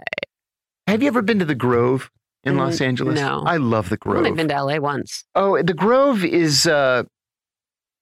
Have 0.86 1.02
you 1.02 1.08
ever 1.08 1.22
been 1.22 1.38
to 1.38 1.46
the 1.46 1.54
Grove 1.54 2.10
in 2.44 2.56
Los 2.56 2.78
Mm, 2.78 2.86
Angeles? 2.86 3.20
no. 3.20 3.42
I 3.46 3.56
love 3.56 3.88
the 3.88 3.96
Grove. 3.96 4.16
I've 4.18 4.26
only 4.26 4.36
been 4.36 4.48
to 4.48 4.62
LA 4.62 4.78
once. 4.78 5.24
Oh, 5.34 5.60
the 5.62 5.74
Grove 5.74 6.24
is 6.24 6.66
uh 6.66 7.04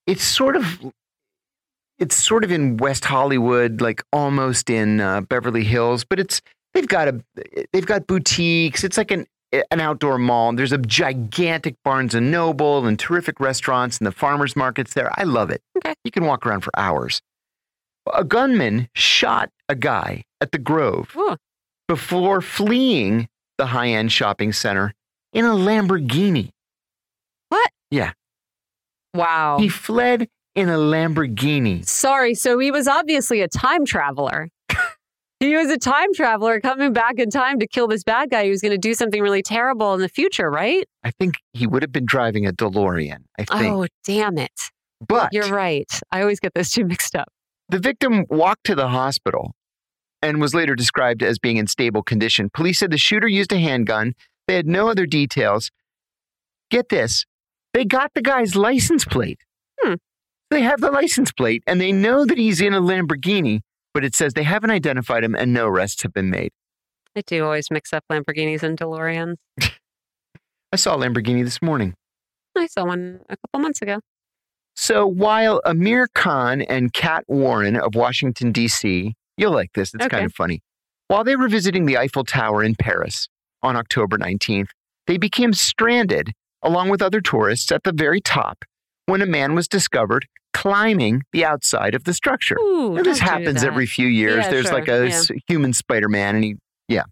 it's 0.07 0.25
sort 0.25 0.57
of 0.57 0.81
it's 1.99 2.17
sort 2.17 2.43
of 2.45 2.51
in 2.51 2.77
West 2.79 3.05
Hollywood, 3.05 3.81
like 3.81 4.03
almost 4.13 4.69
in 4.71 5.01
uh, 5.01 5.21
Beverly 5.21 5.63
Hills, 5.63 6.05
but 6.05 6.19
it's 6.19 6.41
they've 6.75 6.89
got 6.89 7.07
a 7.09 7.23
they've 7.73 7.87
got 7.87 8.07
boutiques. 8.07 8.83
It's 8.83 8.97
like 8.97 9.11
an 9.13 9.27
an 9.71 9.81
outdoor 9.81 10.19
mall. 10.19 10.49
And 10.49 10.59
there's 10.59 10.73
a 10.73 10.79
gigantic 10.79 11.77
Barnes 11.85 12.15
and 12.15 12.31
Noble 12.33 12.85
and 12.87 12.99
terrific 12.99 13.39
restaurants 13.39 13.99
and 13.99 14.07
the 14.07 14.13
farmers 14.13 14.57
markets 14.57 14.95
there. 14.95 15.13
I 15.19 15.25
love 15.25 15.51
it. 15.51 15.61
Okay. 15.77 15.95
You 16.05 16.11
can 16.11 16.25
walk 16.25 16.47
around 16.47 16.63
for 16.63 16.71
hours. 16.77 17.21
A 18.13 18.25
gunman 18.25 18.89
shot 18.95 19.51
a 19.69 19.75
guy 19.77 20.25
at 20.41 20.51
the 20.53 20.59
Grove 20.59 21.15
Ooh. 21.17 21.37
before 21.87 22.41
fleeing 22.41 23.29
the 23.63 23.67
high-end 23.67 24.11
shopping 24.11 24.53
center 24.53 24.93
in 25.33 25.45
a 25.45 25.51
Lamborghini. 25.55 26.51
What? 27.49 27.71
Yeah. 27.93 28.11
Wow. 29.15 29.59
He 29.61 29.69
fled 29.69 30.27
in 30.57 30.69
a 30.69 30.77
Lamborghini. 30.79 31.87
Sorry. 31.87 32.35
So 32.35 32.59
he 32.59 32.73
was 32.73 32.89
obviously 32.89 33.41
a 33.41 33.47
time 33.47 33.85
traveler. 33.87 34.49
he 35.39 35.55
was 35.55 35.71
a 35.71 35.79
time 35.79 36.13
traveler 36.13 36.59
coming 36.61 36.93
back 36.93 37.21
in 37.21 37.31
time 37.31 37.61
to 37.61 37.69
kill 37.69 37.87
this 37.87 38.03
bad 38.03 38.31
guy 38.31 38.45
who 38.47 38.51
was 38.51 38.61
going 38.63 38.73
to 38.73 38.79
do 38.79 38.95
something 38.95 39.23
really 39.23 39.43
terrible 39.43 39.95
in 39.95 40.01
the 40.01 40.09
future, 40.09 40.51
right? 40.51 40.85
I 41.05 41.13
think 41.13 41.37
he 41.53 41.69
would 41.69 41.83
have 41.85 41.93
been 41.93 42.05
driving 42.07 42.45
a 42.49 42.53
DeLorean, 42.53 43.19
I 43.39 43.45
think. 43.45 43.73
Oh, 43.73 43.87
damn 44.03 44.39
it. 44.39 44.51
but 45.07 45.33
You're 45.33 45.47
right. 45.55 45.89
I 46.11 46.21
always 46.23 46.41
get 46.41 46.53
those 46.55 46.71
two 46.71 46.85
mixed 46.85 47.15
up. 47.15 47.29
the 47.69 47.79
victim 47.79 48.25
walked 48.29 48.65
to 48.65 48.75
the 48.75 48.89
hospital 48.89 49.53
and 50.23 50.41
was 50.41 50.55
later 50.55 50.75
described 50.75 51.23
as 51.23 51.39
being 51.39 51.57
in 51.57 51.67
stable 51.67 52.03
condition. 52.03 52.51
Police 52.55 52.79
said 52.79 52.91
the 52.91 52.99
shooter 52.99 53.29
used 53.29 53.53
a 53.53 53.59
handgun. 53.59 54.15
They 54.47 54.55
had 54.55 54.67
no 54.67 54.89
other 54.89 55.07
details. 55.07 55.71
Get 56.71 56.89
this 56.89 57.27
they 57.73 57.85
got 57.85 58.13
the 58.15 58.23
guy's 58.23 58.55
license 58.55 59.05
plate. 59.05 59.41
Hmm. 59.81 59.95
They 60.51 60.63
have 60.63 60.81
the 60.81 60.91
license 60.91 61.33
plate 61.33 61.63
and 61.67 61.81
they 61.81 61.93
know 61.93 62.27
that 62.27 62.39
he's 62.39 62.61
in 62.61 62.75
a 62.75 62.81
Lamborghini, 62.81 63.61
but 63.95 64.05
it 64.05 64.15
says 64.15 64.35
they 64.35 64.43
haven't 64.43 64.71
identified 64.71 65.25
him 65.25 65.35
and 65.35 65.53
no 65.53 65.67
arrests 65.67 66.03
have 66.03 66.13
been 66.13 66.31
made. 66.31 66.53
I 67.17 67.23
do 67.27 67.45
always 67.45 67.71
mix 67.71 67.93
up 67.93 68.05
Lamborghinis 68.11 68.63
and 68.63 68.79
DeLoreans. 68.79 69.37
I 70.73 70.77
saw 70.77 70.97
a 70.97 70.99
Lamborghini 70.99 71.45
this 71.45 71.61
morning. 71.61 71.95
I 72.57 72.67
saw 72.67 72.85
one 72.85 73.21
a 73.29 73.37
couple 73.37 73.61
months 73.61 73.81
ago. 73.83 74.01
So 74.75 75.07
while 75.07 75.61
Amir 75.65 76.09
Khan 76.15 76.63
and 76.63 76.93
Kat 76.93 77.25
Warren 77.29 77.77
of 77.77 77.95
Washington, 77.95 78.53
D.C., 78.53 79.15
you'll 79.37 79.53
like 79.53 79.73
this, 79.75 79.95
it's 79.95 80.05
Okay. 80.05 80.17
kind 80.17 80.27
of 80.27 80.35
funny. 80.35 80.61
While 81.09 81.25
they 81.25 81.37
were 81.37 81.49
visiting 81.49 81.87
the 81.87 81.99
Eiffel 81.99 82.25
Tower 82.25 82.63
in 82.63 82.75
Paris 82.75 83.29
on 83.63 83.77
October 83.77 84.17
19th, 84.19 84.69
they 85.07 85.19
became 85.19 85.53
stranded 85.53 86.33
along 86.63 86.89
with 86.91 87.03
other 87.03 87.21
tourists 87.21 87.73
at 87.73 87.83
the 87.83 87.93
very 87.93 88.21
top 88.21 88.65
when 89.07 89.21
a 89.21 89.27
man 89.27 89.55
was 89.55 89.67
discovered 89.69 90.27
climbing 90.55 91.23
the 91.33 91.45
outside 91.45 91.95
of 91.95 92.05
the 92.05 92.13
structure. 92.15 92.59
Ooh, 92.61 93.03
this 93.03 93.19
happens 93.19 93.65
every 93.65 93.87
few 93.87 94.07
years. 94.07 94.45
Yeah, 94.45 94.51
There's 94.51 94.67
sure, 94.67 94.75
like 94.75 94.89
a 94.89 95.09
yeah. 95.09 95.23
human 95.49 95.73
Spider 95.73 96.09
Man, 96.09 96.37
and 96.37 96.45
he, 96.45 96.57
yeah. 96.89 97.05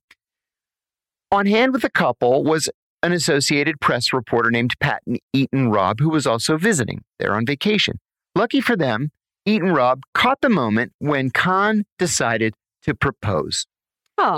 On 1.33 1.47
hand 1.47 1.73
with 1.73 1.83
the 1.83 1.91
couple 1.91 2.45
was 2.45 2.69
an 3.03 3.13
Associated 3.13 3.81
Press 3.81 4.13
reporter 4.13 4.51
named 4.51 4.75
Patton 4.79 5.17
Eaton 5.33 5.71
Robb, 5.71 6.01
who 6.01 6.11
was 6.11 6.27
also 6.27 6.59
visiting 6.59 7.03
there 7.19 7.35
on 7.35 7.47
vacation. 7.47 7.99
Lucky 8.35 8.61
for 8.61 8.77
them, 8.77 9.11
Eaton 9.47 9.73
Robb 9.73 10.03
caught 10.15 10.41
the 10.41 10.49
moment 10.51 10.93
when 10.99 11.31
Khan 11.31 11.85
decided 11.99 12.55
to 12.83 12.95
propose. 12.95 13.67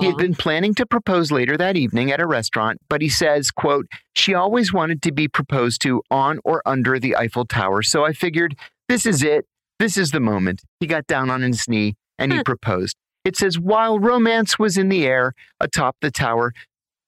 He 0.01 0.07
had 0.07 0.17
been 0.17 0.37
planning 0.37 0.75
to 0.75 0.87
propose 0.87 1.33
later 1.33 1.57
that 1.57 1.77
evening 1.77 2.13
at 2.13 2.21
a 2.21 2.27
restaurant, 2.27 2.79
but 2.89 3.03
he 3.03 3.09
says, 3.09 3.51
quote, 3.51 3.87
she 4.15 4.33
always 4.33 4.73
wanted 4.73 5.03
to 5.03 5.11
be 5.13 5.27
proposed 5.27 5.83
to 5.83 6.03
on 6.09 6.39
or 6.45 6.63
under 6.65 7.01
the 7.01 7.17
Eiffel 7.17 7.45
Tower. 7.45 7.83
So 7.83 8.05
I 8.05 8.13
figured 8.13 8.57
this 8.89 9.07
is 9.07 9.25
it. 9.25 9.45
This 9.81 9.97
is 9.97 10.13
the 10.13 10.21
moment. 10.21 10.63
He 10.79 10.87
got 10.87 11.09
down 11.09 11.31
on 11.31 11.43
his 11.43 11.69
knee 11.69 11.97
and 12.17 12.33
he 12.33 12.45
proposed. 12.45 12.97
It 13.25 13.37
says, 13.37 13.59
while 13.59 13.99
romance 13.99 14.57
was 14.57 14.79
in 14.79 14.89
the 14.89 15.05
air 15.05 15.35
atop 15.59 15.97
the 16.01 16.13
tower, 16.13 16.53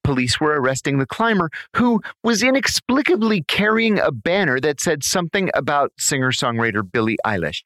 police 0.03 0.41
were 0.41 0.61
arresting 0.61 0.99
the 0.99 1.07
climber 1.07 1.51
who 1.77 2.03
was 2.25 2.43
inexplicably 2.43 3.43
carrying 3.43 4.01
a 4.01 4.11
banner 4.11 4.59
that 4.59 4.81
said 4.81 5.05
something 5.05 5.49
about 5.55 5.93
singer 5.97 6.33
songwriter 6.33 6.83
Billie 6.91 7.19
Eilish. 7.25 7.62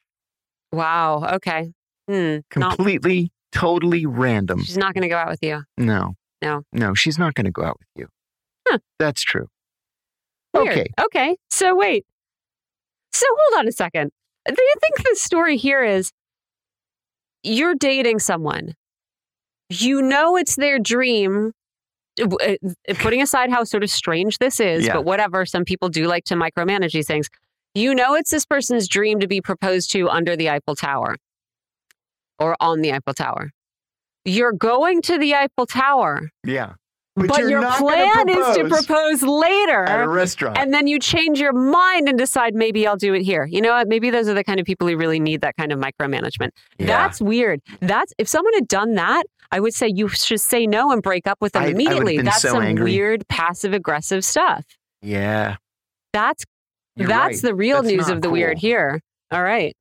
Wow. 0.73 1.25
Okay. 1.35 1.73
Hmm. 2.09 2.39
Not, 2.57 2.77
Completely, 2.77 3.31
totally 3.53 4.07
random. 4.07 4.63
she's 4.65 4.77
not 4.79 4.95
going 4.95 5.03
to 5.03 5.09
go 5.09 5.17
out 5.17 5.29
with 5.29 5.43
you. 5.43 5.63
No. 5.77 6.15
No. 6.43 6.63
No, 6.73 6.95
she's 6.95 7.19
not 7.19 7.35
going 7.35 7.47
to 7.47 7.51
go 7.51 7.63
out 7.65 7.79
with 7.79 7.89
you. 7.97 8.09
Huh. 8.69 8.79
That's 8.99 9.23
true. 9.23 9.47
Weird. 10.55 10.69
Okay. 10.69 10.87
Okay. 11.05 11.37
So 11.51 11.75
wait. 11.77 12.05
So 13.13 13.27
hold 13.29 13.61
on 13.61 13.69
a 13.69 13.73
second. 13.73 14.11
Do 14.47 14.55
you 14.57 14.75
think 14.81 15.09
the 15.09 15.17
story 15.17 15.57
here 15.57 15.83
is 15.85 16.13
you're 17.43 17.75
dating 17.75 18.19
someone, 18.21 18.75
you 19.71 20.01
know 20.03 20.37
it's 20.37 20.57
their 20.57 20.79
dream. 20.79 21.53
uh, 22.21 22.27
uh, 22.41 22.95
Putting 22.95 23.21
aside 23.23 23.51
how 23.51 23.65
sort 23.65 23.83
of 23.83 23.91
strange 23.91 24.39
this 24.39 24.61
is, 24.61 24.87
Yeah. 24.87 24.95
but 24.95 25.05
whatever, 25.05 25.45
some 25.47 25.65
people 25.65 25.89
do 25.89 26.07
like 26.07 26.25
to 26.25 26.35
micromanage 26.35 26.93
these 26.93 27.07
things. 27.07 27.29
You 27.75 27.95
know 27.95 28.15
it's 28.15 28.31
this 28.31 28.45
person's 28.47 28.89
dream 28.89 29.21
to 29.21 29.29
be 29.29 29.41
proposed 29.41 29.91
to 29.93 30.09
under 30.09 30.37
the 30.37 30.51
Eiffel 30.51 30.75
Tower 30.75 31.17
or 32.39 32.57
on 32.61 32.81
the 32.81 32.93
Eiffel 32.93 33.15
Tower. 33.15 33.51
You're 34.25 34.53
going 34.53 35.03
to 35.03 35.19
the 35.19 35.35
Eiffel 35.35 35.67
Tower, 35.67 36.31
Yeah. 36.45 36.75
but, 37.15 37.39
you're 37.39 37.51
your 37.51 37.71
plan 37.73 38.29
is 38.29 38.57
to 38.57 38.69
propose 38.69 39.23
later 39.23 39.85
at 39.85 40.01
a 40.05 40.09
restaurant. 40.09 40.59
and 40.59 40.73
then 40.75 40.87
you 40.87 40.99
change 40.99 41.41
your 41.41 41.53
mind 41.53 42.09
and 42.09 42.19
decide 42.19 42.55
maybe 42.55 42.87
I'll 42.87 42.97
do 42.97 43.15
it 43.15 43.23
here. 43.23 43.45
You 43.47 43.61
know 43.61 43.73
what? 43.73 43.89
Maybe 43.89 44.11
those 44.11 44.29
are 44.29 44.35
the 44.35 44.45
kind 44.45 44.61
of 44.61 44.67
people 44.67 44.87
who 44.89 44.97
really 44.97 45.19
need 45.21 45.41
that 45.43 45.57
kind 45.57 45.73
of 45.73 45.79
micromanagement. 45.79 46.51
Yeah. 46.79 46.87
That's 46.87 47.21
weird. 47.21 47.61
That's 47.81 48.13
if 48.19 48.29
someone 48.29 48.55
had 48.55 48.69
done 48.69 48.95
that, 48.95 49.25
I 49.51 49.61
would 49.61 49.73
say 49.75 49.89
you 49.89 50.09
should 50.09 50.41
say 50.41 50.67
no 50.67 50.93
and 50.93 51.03
break 51.03 51.27
up 51.27 51.39
with 51.41 51.53
them 51.53 51.63
I- 51.63 51.67
I 51.67 51.71
immediately. 51.71 52.17
been 52.17 52.27
That's 52.27 52.43
so 52.43 52.51
some 52.51 52.63
angry. 52.63 52.93
weird 52.93 53.27
passive 53.29 53.73
aggressive 53.73 54.25
stuff. 54.25 54.65
yeah. 55.01 55.57
That's 56.13 56.45
you're 56.99 57.09
that's 57.09 57.37
right. 57.37 57.43
the 57.51 57.55
real 57.55 57.83
That's 57.83 57.95
news 57.95 58.09
of 58.09 58.21
the 58.23 58.31
weird 58.31 58.59
here. 58.59 59.01
All 59.31 59.43
right. 59.43 59.75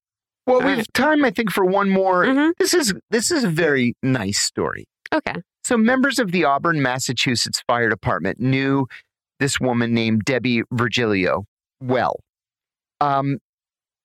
Well, 0.45 0.57
All 0.57 0.61
we 0.63 0.69
have 0.69 0.77
right. 0.79 0.93
time, 0.93 1.25
I 1.25 1.31
think, 1.31 1.51
for 1.51 1.65
one 1.65 1.89
more. 1.89 2.23
Mhm. 2.25 2.53
This 2.57 2.73
is 2.73 2.93
this 3.09 3.31
is 3.31 3.43
a 3.43 3.49
very 3.49 3.95
nice 4.03 4.39
story. 4.39 4.85
Okay. 5.13 5.35
So, 5.63 5.75
members 5.77 6.19
of 6.19 6.31
the 6.31 6.45
Auburn, 6.45 6.81
Massachusetts 6.81 7.61
Fire 7.67 7.89
Department 7.89 8.39
knew 8.39 8.87
this 9.39 9.59
woman 9.59 9.93
named 9.93 10.23
Debbie 10.23 10.63
Virgilio 10.71 11.43
well. 11.81 12.19
Um, 13.01 13.39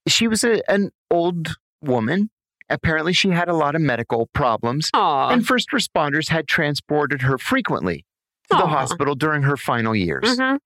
she 0.08 0.26
was 0.28 0.42
a, 0.44 0.68
an 0.70 0.90
old 1.10 1.56
woman. 1.80 2.30
Apparently, 2.68 3.12
she 3.12 3.28
had 3.30 3.48
a 3.48 3.54
lot 3.54 3.74
of 3.74 3.80
medical 3.82 4.28
problems, 4.34 4.90
Aw. 4.94 5.28
and 5.30 5.46
first 5.46 5.70
responders 5.72 6.28
had 6.30 6.48
transported 6.48 7.22
her 7.22 7.36
frequently 7.38 8.04
to 8.50 8.56
the 8.56 8.66
hospital 8.66 9.14
during 9.14 9.42
her 9.42 9.56
final 9.56 9.94
years. 9.94 10.24
Mhm. 10.24 10.58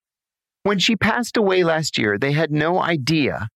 When 0.66 0.80
she 0.80 0.96
passed 0.96 1.36
away 1.36 1.62
last 1.62 1.96
year, 1.96 2.18
they 2.18 2.32
had 2.32 2.50
no 2.50 2.82
idea 2.82 3.50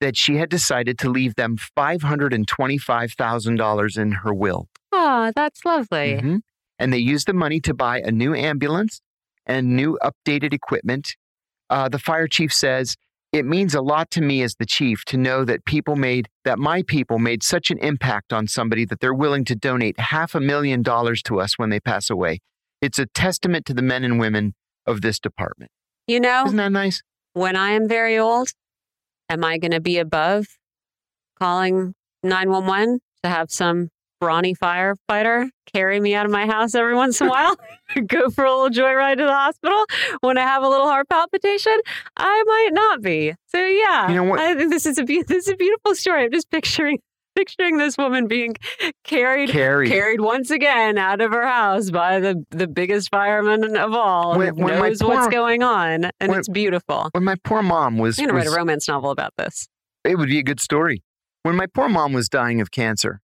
that 0.00 0.16
she 0.16 0.36
had 0.36 0.48
decided 0.48 0.98
to 1.00 1.10
leave 1.10 1.34
them 1.34 1.58
$525,000 1.76 3.98
in 3.98 4.12
her 4.12 4.32
will. 4.32 4.70
Oh, 4.90 5.32
that's 5.36 5.66
lovely. 5.66 6.14
Mhm. 6.14 6.40
And 6.78 6.94
they 6.94 6.98
used 6.98 7.26
the 7.26 7.34
money 7.34 7.60
to 7.60 7.74
buy 7.74 8.00
a 8.00 8.10
new 8.10 8.34
ambulance 8.34 9.02
and 9.44 9.76
new 9.76 9.98
updated 10.02 10.54
equipment. 10.54 11.14
Uh, 11.68 11.90
the 11.90 11.98
fire 11.98 12.26
chief 12.26 12.54
says, 12.54 12.96
It 13.32 13.44
means 13.44 13.74
a 13.74 13.82
lot 13.82 14.10
to 14.12 14.22
me 14.22 14.40
as 14.40 14.54
the 14.54 14.64
chief 14.64 15.04
to 15.04 15.18
know 15.18 15.44
that 15.44 15.66
people 15.66 15.94
made, 15.94 16.30
that 16.46 16.58
my 16.58 16.82
people 16.82 17.18
made 17.18 17.42
such 17.42 17.70
an 17.70 17.76
impact 17.80 18.32
on 18.32 18.46
somebody 18.46 18.86
that 18.86 19.00
they're 19.00 19.12
willing 19.12 19.44
to 19.44 19.54
donate 19.54 20.00
half 20.00 20.34
a 20.34 20.40
million 20.40 20.80
dollars 20.80 21.22
to 21.24 21.38
us 21.38 21.58
when 21.58 21.68
they 21.68 21.80
pass 21.80 22.08
away. 22.08 22.38
It's 22.80 22.98
a 22.98 23.04
testament 23.04 23.66
to 23.66 23.74
the 23.74 23.82
men 23.82 24.04
and 24.04 24.18
women 24.18 24.54
of 24.86 25.02
this 25.02 25.20
department. 25.20 25.70
You 26.10 26.18
know, 26.18 26.44
Isn't 26.46 26.56
that 26.56 26.72
nice? 26.72 27.02
when 27.34 27.54
I 27.54 27.70
am 27.70 27.86
very 27.86 28.18
old, 28.18 28.48
am 29.28 29.44
I 29.44 29.58
going 29.58 29.70
to 29.70 29.80
be 29.80 29.98
above 29.98 30.46
calling 31.38 31.94
911 32.24 32.98
to 33.22 33.28
have 33.30 33.50
some 33.52 33.90
brawny 34.20 34.54
firefighter 34.54 35.48
carry 35.72 36.00
me 36.00 36.14
out 36.16 36.26
of 36.26 36.32
my 36.32 36.46
house 36.46 36.74
every 36.74 36.96
once 36.96 37.20
in 37.20 37.28
a 37.28 37.30
while? 37.30 37.56
Go 38.08 38.28
for 38.28 38.44
a 38.44 38.50
little 38.50 38.70
joyride 38.70 39.18
to 39.18 39.24
the 39.24 39.32
hospital 39.32 39.84
when 40.20 40.36
I 40.36 40.42
have 40.42 40.64
a 40.64 40.68
little 40.68 40.86
heart 40.88 41.08
palpitation? 41.08 41.76
I 42.16 42.42
might 42.44 42.70
not 42.72 43.02
be. 43.02 43.32
So 43.46 43.64
yeah, 43.64 44.08
You 44.08 44.16
know 44.16 44.24
what? 44.24 44.40
I 44.40 44.56
think 44.56 44.70
this 44.72 44.86
is 44.86 44.98
a 44.98 45.04
be- 45.04 45.22
this 45.22 45.46
is 45.46 45.52
a 45.52 45.56
beautiful 45.56 45.94
story. 45.94 46.24
I'm 46.24 46.32
just 46.32 46.50
picturing 46.50 46.98
picturing 47.40 47.78
this 47.78 47.96
woman 47.96 48.26
being 48.26 48.54
carried 49.04 49.48
Carrie. 49.50 49.88
carried 49.88 50.20
once 50.20 50.50
again 50.50 50.98
out 50.98 51.20
of 51.20 51.32
her 51.32 51.46
house 51.46 51.90
by 51.90 52.20
the 52.20 52.44
the 52.50 52.66
biggest 52.68 53.08
fireman 53.10 53.76
of 53.76 53.92
all 53.92 54.36
When- 54.36 54.56
who 54.56 54.64
when 54.64 54.78
knows 54.78 55.02
what's 55.02 55.28
going 55.28 55.62
on 55.62 56.10
and 56.20 56.30
when- 56.30 56.38
it's 56.38 56.48
beautiful 56.48 57.08
When 57.12 57.24
my 57.24 57.36
poor 57.44 57.62
mom 57.62 57.98
was, 57.98 58.18
i'm 58.18 58.26
gonna 58.26 58.38
write 58.38 58.46
a 58.46 58.50
romance 58.50 58.88
novel 58.88 59.10
about 59.10 59.32
this 59.38 59.68
it 60.04 60.16
would 60.16 60.28
be 60.28 60.38
a 60.38 60.42
good 60.42 60.60
story. 60.60 61.02
When 61.42 61.56
my 61.56 61.66
poor 61.66 61.88
mom 61.88 62.12
was 62.12 62.28
dying 62.28 62.60
of 62.60 62.70
cancer, 62.70 63.20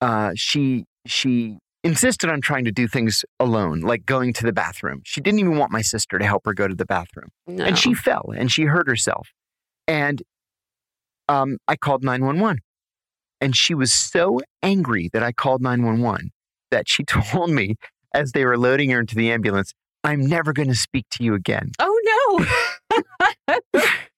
uh, 0.00 0.32
she 0.34 0.84
she 1.06 1.58
insisted 1.84 2.28
on 2.28 2.40
trying 2.40 2.64
to 2.64 2.72
do 2.72 2.86
things 2.86 3.24
alone, 3.40 3.80
like 3.80 4.04
going 4.04 4.32
to 4.34 4.44
the 4.44 4.52
bathroom. 4.52 5.00
She 5.04 5.20
didn't 5.20 5.40
even 5.40 5.56
want 5.56 5.72
my 5.72 5.80
sister 5.82 6.18
to 6.18 6.24
help 6.26 6.44
her 6.44 6.52
go 6.52 6.68
to 6.68 6.74
the 6.74 6.84
bathroom, 6.84 7.28
no. 7.46 7.64
and 7.64 7.78
she 7.78 7.94
fell 7.94 8.32
and 8.36 8.50
she 8.52 8.64
hurt 8.64 8.88
herself. 8.88 9.28
And 9.86 10.22
um, 11.28 11.58
I 11.66 11.76
called 11.76 12.04
nine 12.04 12.24
one 12.24 12.40
one, 12.40 12.58
and 13.40 13.56
she 13.56 13.74
was 13.74 13.92
so 13.92 14.40
angry 14.62 15.08
that 15.12 15.22
I 15.22 15.32
called 15.32 15.62
nine 15.62 15.82
one 15.82 16.00
one 16.00 16.30
that 16.70 16.88
she 16.88 17.04
told 17.04 17.50
me 17.50 17.76
as 18.14 18.32
they 18.32 18.44
were 18.44 18.58
loading 18.58 18.90
her 18.90 19.00
into 19.00 19.14
the 19.14 19.30
ambulance, 19.30 19.72
"I'm 20.04 20.26
never 20.26 20.52
going 20.52 20.68
to 20.68 20.74
speak 20.74 21.06
to 21.12 21.24
you 21.24 21.34
again." 21.34 21.72
oh 21.78 22.46
no 22.90 23.02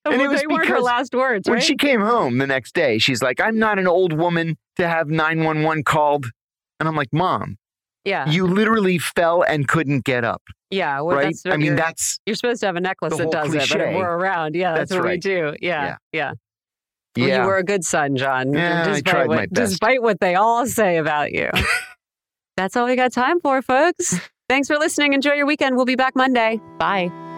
And 0.06 0.20
it 0.20 0.28
was 0.28 0.40
they 0.40 0.46
weren't 0.46 0.66
her 0.66 0.80
last 0.80 1.14
words 1.14 1.48
When 1.48 1.60
she 1.60 1.76
came 1.76 2.00
home 2.00 2.38
the 2.38 2.46
next 2.46 2.74
day, 2.74 2.98
she's 2.98 3.22
like, 3.22 3.38
I'm 3.38 3.58
not 3.58 3.78
an 3.78 3.86
old 3.86 4.14
woman 4.14 4.56
to 4.76 4.88
have 4.88 5.08
911 5.08 5.84
called. 5.84 6.24
And 6.80 6.88
I'm 6.88 6.96
like, 6.96 7.12
Mom, 7.12 7.58
yeah 8.04 8.28
you 8.28 8.46
literally 8.46 8.98
fell 8.98 9.42
and 9.42 9.68
couldn't 9.68 10.04
get 10.04 10.24
up, 10.24 10.42
yeah 10.70 11.00
well, 11.00 11.16
right? 11.16 11.24
that's 11.24 11.42
I 11.46 11.56
mean, 11.56 11.76
that's, 11.76 12.18
you're 12.26 12.36
supposed 12.36 12.60
to 12.60 12.66
have 12.66 12.76
a 12.76 12.80
necklace 12.80 13.16
that 13.16 13.30
does 13.30 13.54
it 13.54 13.68
but 13.68 13.80
if 13.80 13.94
we're 13.96 14.16
around 14.16 14.54
yeah 14.54 14.74
that's, 14.74 14.90
That's 14.90 14.98
what 14.98 15.04
we 15.04 15.10
right. 15.10 15.22
do 15.22 15.54
yeah 15.60 15.96
yeah, 16.12 16.28
Well, 16.28 16.36
yeah. 17.16 17.42
you 17.42 17.48
were 17.48 17.58
a 17.58 17.64
good 17.64 17.84
son 17.84 18.16
john. 18.16 18.52
Yeah, 18.52 18.92
I 18.94 19.00
tried 19.00 19.28
what, 19.28 19.36
my 19.36 19.46
best. 19.46 19.70
despite 19.70 20.02
what 20.02 20.20
they 20.20 20.34
all 20.34 20.66
say 20.66 20.96
about 20.98 21.32
you. 21.32 21.50
That's 22.56 22.76
all 22.76 22.86
we 22.86 22.96
got 22.96 23.12
time 23.12 23.40
for 23.40 23.62
folks. 23.62 24.18
Thanks 24.48 24.68
for 24.68 24.76
listening. 24.76 25.12
Enjoy 25.12 25.32
your 25.32 25.46
weekend. 25.46 25.76
We'll 25.76 25.84
be 25.84 25.96
back 25.96 26.16
monday. 26.16 26.60
Bye 26.78 27.29